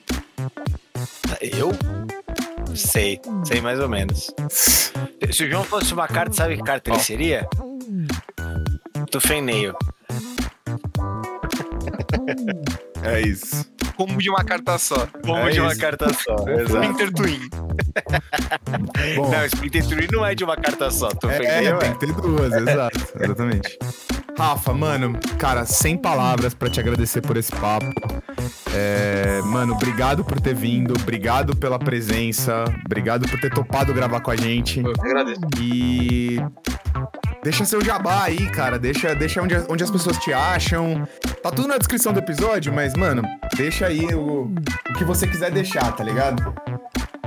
Eu? 1.41 1.71
Sei, 2.77 3.19
sei 3.43 3.59
mais 3.61 3.79
ou 3.79 3.89
menos. 3.89 4.33
Se 4.49 5.43
o 5.43 5.49
João 5.49 5.63
fosse 5.63 5.93
uma 5.93 6.07
carta, 6.07 6.33
sabe 6.33 6.57
que 6.57 6.63
carta 6.63 6.91
ele 6.91 6.99
seria? 6.99 7.47
Tufeneio. 9.11 9.75
É 13.03 13.21
isso. 13.21 13.65
Como 13.95 14.17
de 14.21 14.29
uma 14.29 14.43
carta 14.43 14.77
só. 14.77 15.07
Como 15.23 15.37
É 15.37 15.51
de 15.51 15.59
uma 15.59 15.71
isso. 15.71 15.81
carta 15.81 16.07
só. 16.13 16.35
Exato. 16.49 16.83
Splinter 16.83 17.13
Twin. 17.13 17.49
Bom, 19.15 19.31
Não, 19.31 19.45
Splinter 19.45 19.87
Twin 19.87 20.07
não 20.11 20.25
é 20.25 20.35
de 20.35 20.43
uma 20.43 20.55
carta 20.55 20.91
só. 20.91 21.07
é, 21.09 21.15
Tufeneio 21.15 21.79
tem 21.79 21.89
é. 21.89 21.93
que 21.93 21.99
ter 21.99 22.13
duas, 22.13 22.53
exato. 22.53 22.99
Exatamente. 23.19 23.79
Rafa, 24.37 24.73
mano, 24.73 25.17
cara, 25.39 25.65
sem 25.65 25.97
palavras 25.97 26.53
pra 26.53 26.69
te 26.69 26.79
agradecer 26.79 27.21
por 27.21 27.37
esse 27.37 27.51
papo. 27.53 27.87
É, 28.73 29.41
mano, 29.43 29.73
obrigado 29.73 30.23
por 30.23 30.39
ter 30.39 30.53
vindo, 30.53 30.93
obrigado 30.93 31.55
pela 31.55 31.79
presença, 31.79 32.63
obrigado 32.85 33.27
por 33.27 33.39
ter 33.39 33.51
topado 33.51 33.93
gravar 33.93 34.19
com 34.21 34.31
a 34.31 34.35
gente. 34.35 34.79
Eu 34.79 34.93
agradeço. 34.99 35.41
E 35.59 36.39
deixa 37.43 37.65
seu 37.65 37.83
jabá 37.83 38.23
aí, 38.23 38.49
cara. 38.51 38.77
Deixa, 38.77 39.15
deixa 39.15 39.41
onde, 39.41 39.55
onde 39.69 39.83
as 39.83 39.91
pessoas 39.91 40.17
te 40.17 40.33
acham. 40.33 41.07
Tá 41.41 41.51
tudo 41.51 41.67
na 41.67 41.77
descrição 41.77 42.11
do 42.11 42.19
episódio, 42.19 42.73
mas, 42.73 42.93
mano, 42.95 43.23
deixa 43.55 43.87
aí 43.87 44.05
o, 44.13 44.53
o 44.89 44.93
que 44.97 45.03
você 45.03 45.27
quiser 45.27 45.51
deixar, 45.51 45.91
tá 45.93 46.03
ligado? 46.03 46.53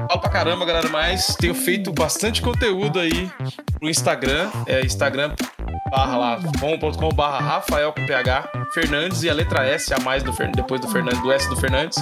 Falo 0.09 0.21
pra 0.21 0.31
caramba, 0.31 0.65
galera, 0.65 0.89
mas 0.89 1.37
tenho 1.37 1.55
feito 1.55 1.93
bastante 1.93 2.43
conteúdo 2.43 2.99
aí 2.99 3.31
pro 3.79 3.89
Instagram. 3.89 4.51
É 4.67 4.85
Instagram 4.85 5.35
barra 5.91 6.17
lá, 6.17 6.41
com.com 6.61 7.09
barra 7.11 7.39
Rafael 7.41 7.93
com 7.93 8.07
PH 8.07 8.51
Fernandes 8.73 9.23
e 9.23 9.31
a 9.31 9.35
letra 9.35 9.65
S 9.67 9.93
a 9.93 9.99
mais 9.99 10.23
do 10.23 10.33
depois 10.55 10.81
do 10.81 10.89
Fernandes, 10.89 11.21
do 11.23 11.33
S 11.33 11.49
do 11.49 11.57
Fernandes. 11.57 11.99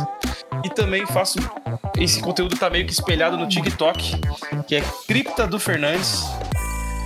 E 0.65 0.69
também 0.69 1.07
faço. 1.07 1.39
Esse 1.97 2.21
conteúdo 2.21 2.57
tá 2.57 2.69
meio 2.69 2.85
que 2.87 2.93
espelhado 2.93 3.37
no 3.37 3.49
TikTok, 3.49 4.21
que 4.67 4.77
é 4.77 4.83
Cripta 5.07 5.47
do 5.47 5.59
Fernandes. 5.59 6.23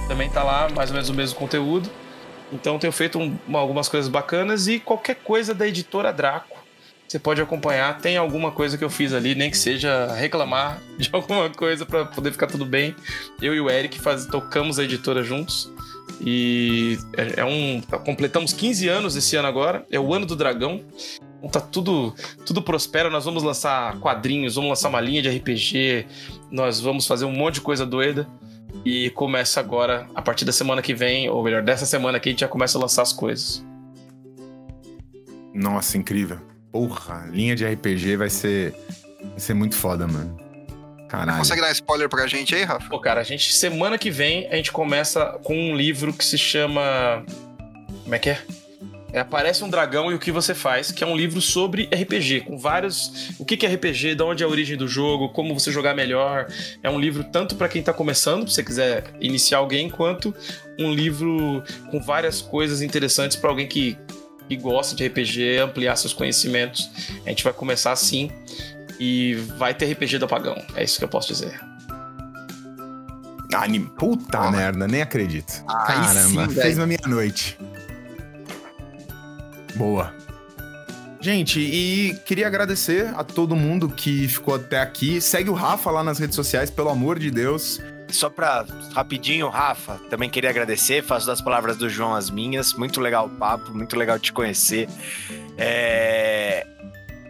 Também 0.09 0.29
tá 0.29 0.43
lá, 0.43 0.69
mais 0.75 0.91
ou 0.91 0.95
menos 0.95 1.09
o 1.09 1.15
mesmo 1.15 1.39
conteúdo. 1.39 1.89
Então 2.53 2.79
tenho 2.79 2.93
feito 2.93 3.19
um- 3.19 3.37
uma- 3.47 3.59
algumas 3.61 3.89
coisas 3.89 4.11
bacanas 4.11 4.67
e 4.67 4.79
qualquer 4.79 5.17
coisa 5.17 5.55
da 5.55 5.67
editora 5.67 6.13
Draco. 6.13 6.61
Você 7.09 7.19
pode 7.19 7.41
acompanhar, 7.43 7.99
tem 7.99 8.17
alguma 8.17 8.51
coisa 8.51 8.77
que 8.79 8.85
eu 8.85 8.89
fiz 8.91 9.13
ali, 9.13 9.35
nem 9.35 9.51
que 9.51 9.57
seja 9.57 10.13
reclamar 10.15 10.79
de 10.99 11.09
alguma 11.13 11.49
coisa 11.51 11.85
pra 11.87 12.05
poder 12.07 12.33
ficar 12.33 12.47
tudo 12.47 12.65
bem. 12.67 12.95
Eu 13.41 13.55
e 13.55 13.61
o 13.61 13.71
Eric 13.71 14.01
faz, 14.01 14.27
tocamos 14.27 14.79
a 14.79 14.85
editora 14.85 15.23
juntos. 15.23 15.71
E 16.25 16.99
é, 17.17 17.41
é 17.41 17.45
um. 17.45 17.81
Completamos 18.05 18.53
15 18.53 18.89
anos 18.89 19.17
esse 19.17 19.35
ano 19.37 19.49
agora. 19.49 19.85
É 19.91 19.99
o 19.99 20.15
ano 20.15 20.25
do 20.25 20.37
dragão. 20.37 20.81
Então 21.39 21.51
tá 21.51 21.61
tudo, 21.61 22.15
tudo 22.47 22.63
prospera. 22.63 23.11
Nós 23.11 23.25
vamos 23.25 23.43
lançar 23.43 23.99
quadrinhos, 23.99 24.55
vamos 24.55 24.71
lançar 24.71 24.89
uma 24.89 25.01
linha 25.01 25.21
de 25.21 25.29
RPG. 25.29 26.07
Nós 26.51 26.81
vamos 26.81 27.07
fazer 27.07 27.25
um 27.25 27.33
monte 27.33 27.55
de 27.55 27.61
coisa 27.63 27.85
doida. 27.85 28.29
E 28.85 29.11
começa 29.11 29.61
agora, 29.61 30.09
a 30.15 30.23
partir 30.23 30.45
da 30.45 30.53
semana 30.53 30.81
que 30.81 30.95
vem, 30.95 31.29
ou 31.29 31.43
melhor, 31.43 31.63
dessa 31.63 31.85
semana 31.85 32.17
aqui, 32.17 32.31
a 32.31 32.33
gente 32.33 32.41
já 32.41 32.49
começa 32.49 32.79
a 32.79 32.81
lançar 32.81 33.03
as 33.03 33.13
coisas. 33.13 33.65
Nossa, 35.53 35.99
incrível. 35.99 36.39
Porra, 36.71 37.29
linha 37.31 37.55
de 37.55 37.67
RPG 37.67 38.17
vai 38.17 38.31
ser, 38.31 38.75
vai 39.21 39.39
ser 39.39 39.55
muito 39.55 39.77
foda, 39.77 40.07
mano. 40.07 40.42
Caralho. 41.13 41.37
Consegue 41.37 41.61
dar 41.61 41.71
spoiler 41.73 42.09
pra 42.09 42.27
gente 42.27 42.55
aí, 42.55 42.63
Rafa? 42.63 42.89
Pô, 42.89 42.99
cara, 42.99 43.21
a 43.21 43.23
gente, 43.23 43.53
semana 43.53 43.99
que 43.99 44.11
vem, 44.11 44.49
a 44.51 44.57
gente 44.57 44.73
começa 44.73 45.39
com 45.45 45.55
um 45.55 45.77
livro 45.77 46.11
que 46.11 46.25
se 46.25 46.39
chama. 46.39 47.23
Como 48.03 48.15
é 48.15 48.19
que 48.19 48.31
é? 48.31 48.43
É, 49.13 49.21
Aparece 49.21 49.63
um 49.63 49.69
dragão 49.69 50.11
e 50.11 50.15
o 50.15 50.19
que 50.19 50.33
você 50.33 50.55
faz, 50.55 50.91
que 50.91 51.05
é 51.05 51.07
um 51.07 51.15
livro 51.15 51.39
sobre 51.43 51.87
RPG, 51.93 52.45
com 52.47 52.57
vários. 52.57 53.31
O 53.39 53.45
que 53.45 53.59
que 53.59 53.67
é 53.67 53.75
RPG, 53.75 54.15
de 54.15 54.23
onde 54.23 54.43
é 54.43 54.47
a 54.47 54.49
origem 54.49 54.75
do 54.75 54.89
jogo, 54.89 55.29
como 55.29 55.53
você 55.53 55.71
jogar 55.71 55.95
melhor. 55.95 56.47
É 56.83 56.89
um 56.89 56.99
livro 56.99 57.23
tanto 57.25 57.57
pra 57.57 57.69
quem 57.69 57.83
tá 57.83 57.93
começando, 57.93 58.49
se 58.49 58.55
você 58.55 58.63
quiser 58.63 59.05
iniciar 59.21 59.59
alguém, 59.59 59.91
quanto 59.91 60.35
um 60.79 60.95
livro 60.95 61.63
com 61.91 62.01
várias 62.01 62.41
coisas 62.41 62.81
interessantes 62.81 63.37
pra 63.37 63.51
alguém 63.51 63.69
que, 63.69 63.99
que 64.49 64.57
gosta 64.57 64.97
de 64.97 65.07
RPG, 65.07 65.59
ampliar 65.59 65.95
seus 65.97 66.15
conhecimentos. 66.15 66.89
A 67.27 67.29
gente 67.29 67.45
vai 67.45 67.53
começar 67.53 67.93
assim 67.93 68.31
e 69.05 69.35
vai 69.57 69.75
ter 69.75 69.93
RPG 69.93 70.19
do 70.19 70.27
apagão. 70.27 70.55
É 70.77 70.85
isso 70.85 70.97
que 70.97 71.05
eu 71.05 71.09
posso 71.09 71.27
dizer. 71.27 71.61
Anim... 73.53 73.85
Puta 73.85 74.39
Porra. 74.39 74.51
merda, 74.53 74.87
nem 74.87 75.03
acredito. 75.03 75.65
Aí 75.69 75.97
Caramba, 75.97 76.49
sim, 76.49 76.55
fez 76.55 76.77
velho. 76.77 76.83
a 76.83 76.87
minha 76.87 77.09
noite. 77.09 77.59
Boa. 79.75 80.15
Gente, 81.21 81.59
e 81.59 82.15
queria 82.25 82.47
agradecer 82.47 83.13
a 83.17 83.25
todo 83.25 83.57
mundo 83.57 83.89
que 83.89 84.29
ficou 84.29 84.55
até 84.55 84.81
aqui. 84.81 85.21
Segue 85.21 85.51
o 85.51 85.53
Rafa 85.53 85.91
lá 85.91 86.05
nas 86.05 86.21
redes 86.21 86.37
sociais, 86.37 86.71
pelo 86.71 86.89
amor 86.89 87.19
de 87.19 87.31
Deus. 87.31 87.81
Só 88.09 88.31
pra 88.31 88.65
rapidinho, 88.95 89.49
Rafa, 89.49 90.01
também 90.11 90.31
queria 90.31 90.51
agradecer, 90.51 91.03
faço 91.03 91.27
das 91.27 91.41
palavras 91.41 91.77
do 91.77 91.89
João 91.89 92.15
as 92.15 92.31
minhas. 92.31 92.73
Muito 92.75 93.01
legal 93.01 93.27
o 93.27 93.31
papo, 93.31 93.73
muito 93.75 93.97
legal 93.97 94.19
te 94.19 94.33
conhecer. 94.33 94.89
É, 95.59 96.67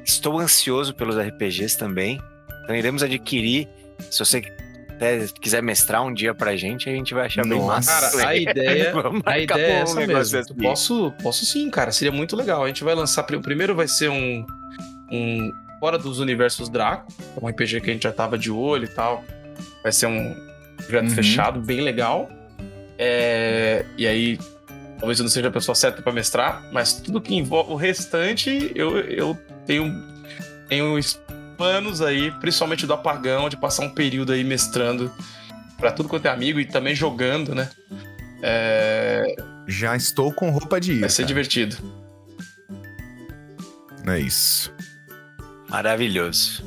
Estou 0.04 0.38
ansioso 0.38 0.94
pelos 0.94 1.16
RPGs 1.16 1.76
também. 1.78 2.20
Então 2.64 2.74
iremos 2.76 3.02
adquirir. 3.02 3.68
Se 4.10 4.18
você 4.18 4.42
até 4.90 5.26
quiser 5.40 5.62
mestrar 5.62 6.04
um 6.04 6.12
dia 6.12 6.34
pra 6.34 6.54
gente, 6.56 6.88
a 6.88 6.92
gente 6.92 7.12
vai 7.14 7.26
achar 7.26 7.42
bem 7.46 7.58
Nossa. 7.58 7.90
massa. 7.92 8.16
Cara, 8.16 8.28
a 8.30 8.36
ideia, 8.36 8.92
a 9.26 9.38
ideia 9.38 9.66
é 9.66 9.80
essa 9.80 9.94
mesmo. 10.06 10.16
assim. 10.16 10.54
Posso, 10.54 11.12
posso 11.22 11.44
sim, 11.46 11.68
cara. 11.70 11.90
Seria 11.92 12.12
muito 12.12 12.36
legal. 12.36 12.64
A 12.64 12.66
gente 12.68 12.84
vai 12.84 12.94
lançar. 12.94 13.24
O 13.34 13.40
primeiro 13.40 13.74
vai 13.74 13.88
ser 13.88 14.08
um. 14.10 14.46
um 15.10 15.50
Fora 15.80 15.98
dos 15.98 16.20
Universos 16.20 16.68
Draco. 16.68 17.12
Um 17.40 17.48
RPG 17.48 17.80
que 17.80 17.90
a 17.90 17.92
gente 17.92 18.04
já 18.04 18.12
tava 18.12 18.38
de 18.38 18.50
olho 18.52 18.84
e 18.84 18.88
tal. 18.88 19.24
Vai 19.82 19.90
ser 19.92 20.06
um 20.06 20.34
projeto 20.76 21.08
Uhum. 21.08 21.14
fechado, 21.14 21.60
bem 21.60 21.80
legal. 21.80 22.30
É, 22.98 23.84
e 23.96 24.06
aí. 24.06 24.38
Talvez 24.98 25.18
eu 25.18 25.24
não 25.24 25.30
seja 25.30 25.48
a 25.48 25.50
pessoa 25.50 25.74
certa 25.74 26.00
pra 26.00 26.12
mestrar, 26.12 26.62
mas 26.72 26.92
tudo 26.92 27.20
que 27.20 27.34
envolve 27.34 27.72
o 27.72 27.74
restante, 27.74 28.70
eu, 28.72 29.00
eu 29.00 29.36
tenho, 29.66 29.92
tenho 30.68 30.98
planos 31.56 32.00
aí, 32.02 32.30
principalmente 32.32 32.86
do 32.86 32.92
apagão, 32.92 33.48
de 33.48 33.56
passar 33.56 33.84
um 33.84 33.90
período 33.90 34.32
aí 34.32 34.42
mestrando 34.44 35.10
pra 35.78 35.92
tudo 35.92 36.08
quanto 36.08 36.26
é 36.26 36.30
amigo 36.30 36.58
e 36.60 36.64
também 36.64 36.94
jogando, 36.94 37.54
né? 37.54 37.68
É, 38.42 39.34
Já 39.68 39.94
estou 39.96 40.32
com 40.32 40.50
roupa 40.50 40.80
de 40.80 40.92
ir. 40.94 41.00
vai 41.00 41.08
ser 41.08 41.22
cara. 41.22 41.28
divertido. 41.28 41.76
É 44.06 44.18
isso. 44.18 44.72
Maravilhoso. 45.68 46.64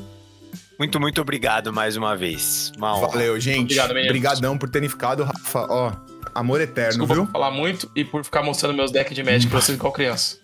Muito, 0.78 1.00
muito 1.00 1.20
obrigado 1.20 1.72
mais 1.72 1.96
uma 1.96 2.16
vez. 2.16 2.72
Uma 2.76 2.96
honra. 2.96 3.08
Valeu, 3.08 3.40
gente. 3.40 3.60
Obrigado, 3.64 3.88
meninos. 3.88 4.08
Obrigadão 4.10 4.58
por 4.58 4.68
terem 4.68 4.88
ficado, 4.88 5.24
Rafa. 5.24 5.66
Ó, 5.70 5.92
amor 6.34 6.60
eterno, 6.60 6.90
Desculpa 6.90 7.14
viu? 7.14 7.24
por 7.26 7.32
falar 7.32 7.50
muito 7.50 7.90
e 7.96 8.04
por 8.04 8.24
ficar 8.24 8.42
mostrando 8.42 8.74
meus 8.76 8.90
decks 8.90 9.14
de 9.14 9.22
Magic 9.22 9.48
pra 9.48 9.60
vocês 9.60 9.76
igual 9.76 9.92
criança. 9.92 10.38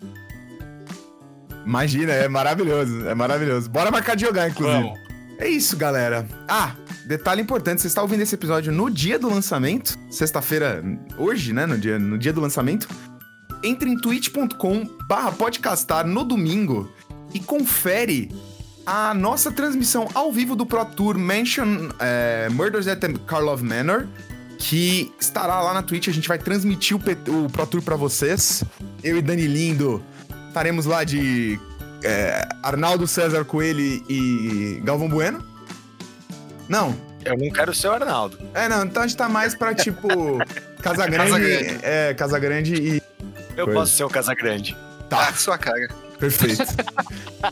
Imagina, 1.65 2.11
é 2.13 2.27
maravilhoso. 2.27 3.07
É 3.07 3.15
maravilhoso. 3.15 3.69
Bora 3.69 3.91
marcar 3.91 4.15
de 4.15 4.25
jogar, 4.25 4.49
inclusive. 4.49 4.83
Vamos. 4.83 4.99
É 5.39 5.47
isso, 5.47 5.75
galera. 5.75 6.27
Ah, 6.47 6.73
detalhe 7.05 7.41
importante, 7.41 7.81
você 7.81 7.87
está 7.87 8.01
ouvindo 8.01 8.21
esse 8.21 8.35
episódio 8.35 8.71
no 8.71 8.89
dia 8.89 9.17
do 9.17 9.29
lançamento, 9.29 9.97
sexta-feira, 10.09 10.83
hoje, 11.17 11.51
né, 11.51 11.65
no 11.65 11.77
dia, 11.77 11.97
no 11.99 12.17
dia 12.17 12.31
do 12.31 12.39
lançamento. 12.39 12.87
Entre 13.63 13.89
em 13.89 13.97
twitch.com 13.97 14.87
barra 15.07 15.31
podcastar 15.31 16.05
no 16.05 16.23
domingo 16.23 16.91
e 17.33 17.39
confere 17.39 18.31
a 18.85 19.13
nossa 19.13 19.51
transmissão 19.51 20.07
ao 20.13 20.31
vivo 20.31 20.55
do 20.55 20.65
Pro 20.65 20.85
Tour 20.85 21.17
Mansion 21.17 21.89
é, 21.99 22.49
Murders 22.51 22.87
at 22.87 22.99
the 22.99 23.13
Karlov 23.25 23.63
Manor, 23.63 24.07
que 24.59 25.11
estará 25.19 25.61
lá 25.61 25.73
na 25.73 25.81
Twitch. 25.81 26.09
A 26.09 26.11
gente 26.11 26.27
vai 26.27 26.37
transmitir 26.37 26.95
o, 26.95 26.99
o 27.45 27.49
Pro 27.49 27.65
Tour 27.65 27.81
pra 27.81 27.95
vocês. 27.95 28.63
Eu 29.03 29.17
e 29.17 29.21
Dani 29.21 29.47
Lindo 29.47 30.03
estaremos 30.53 30.85
lá 30.85 31.03
de 31.03 31.59
é, 32.03 32.47
Arnaldo 32.61 33.07
César 33.07 33.43
Coelho 33.43 33.81
e 33.81 34.79
Galvão 34.83 35.09
Bueno. 35.09 35.43
Não. 36.69 36.95
Eu 37.25 37.37
não 37.37 37.49
quero 37.49 37.73
ser 37.73 37.87
o 37.87 37.91
Arnaldo. 37.93 38.37
É, 38.53 38.69
não. 38.69 38.83
Então 38.85 39.01
a 39.01 39.07
gente 39.07 39.17
tá 39.17 39.27
mais 39.27 39.55
pra, 39.55 39.73
tipo, 39.73 40.07
Casagrande. 40.81 41.31
Casagrande. 41.31 41.79
É, 41.81 42.13
Casagrande 42.13 42.75
e... 42.75 43.01
Eu 43.57 43.65
Coisa. 43.65 43.79
posso 43.79 43.95
ser 43.95 44.03
o 44.03 44.09
Casagrande. 44.09 44.77
Tá. 45.09 45.29
Ah, 45.29 45.33
sua 45.33 45.57
cara. 45.57 45.87
Perfeito. 46.19 46.63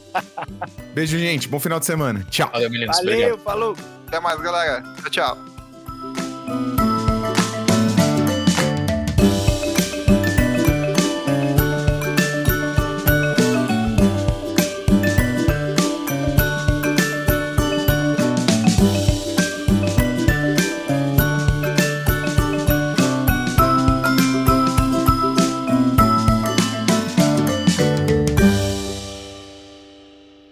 Beijo, 0.94 1.18
gente. 1.18 1.48
Bom 1.48 1.60
final 1.60 1.80
de 1.80 1.86
semana. 1.86 2.26
Tchau. 2.30 2.50
Valeu, 2.52 2.70
meninos. 2.70 2.98
Obrigado. 3.00 3.22
Valeu, 3.22 3.38
falou. 3.40 3.78
Até 4.08 4.20
mais, 4.20 4.40
galera. 4.40 4.84
Tchau, 5.10 5.10
tchau. 5.10 6.91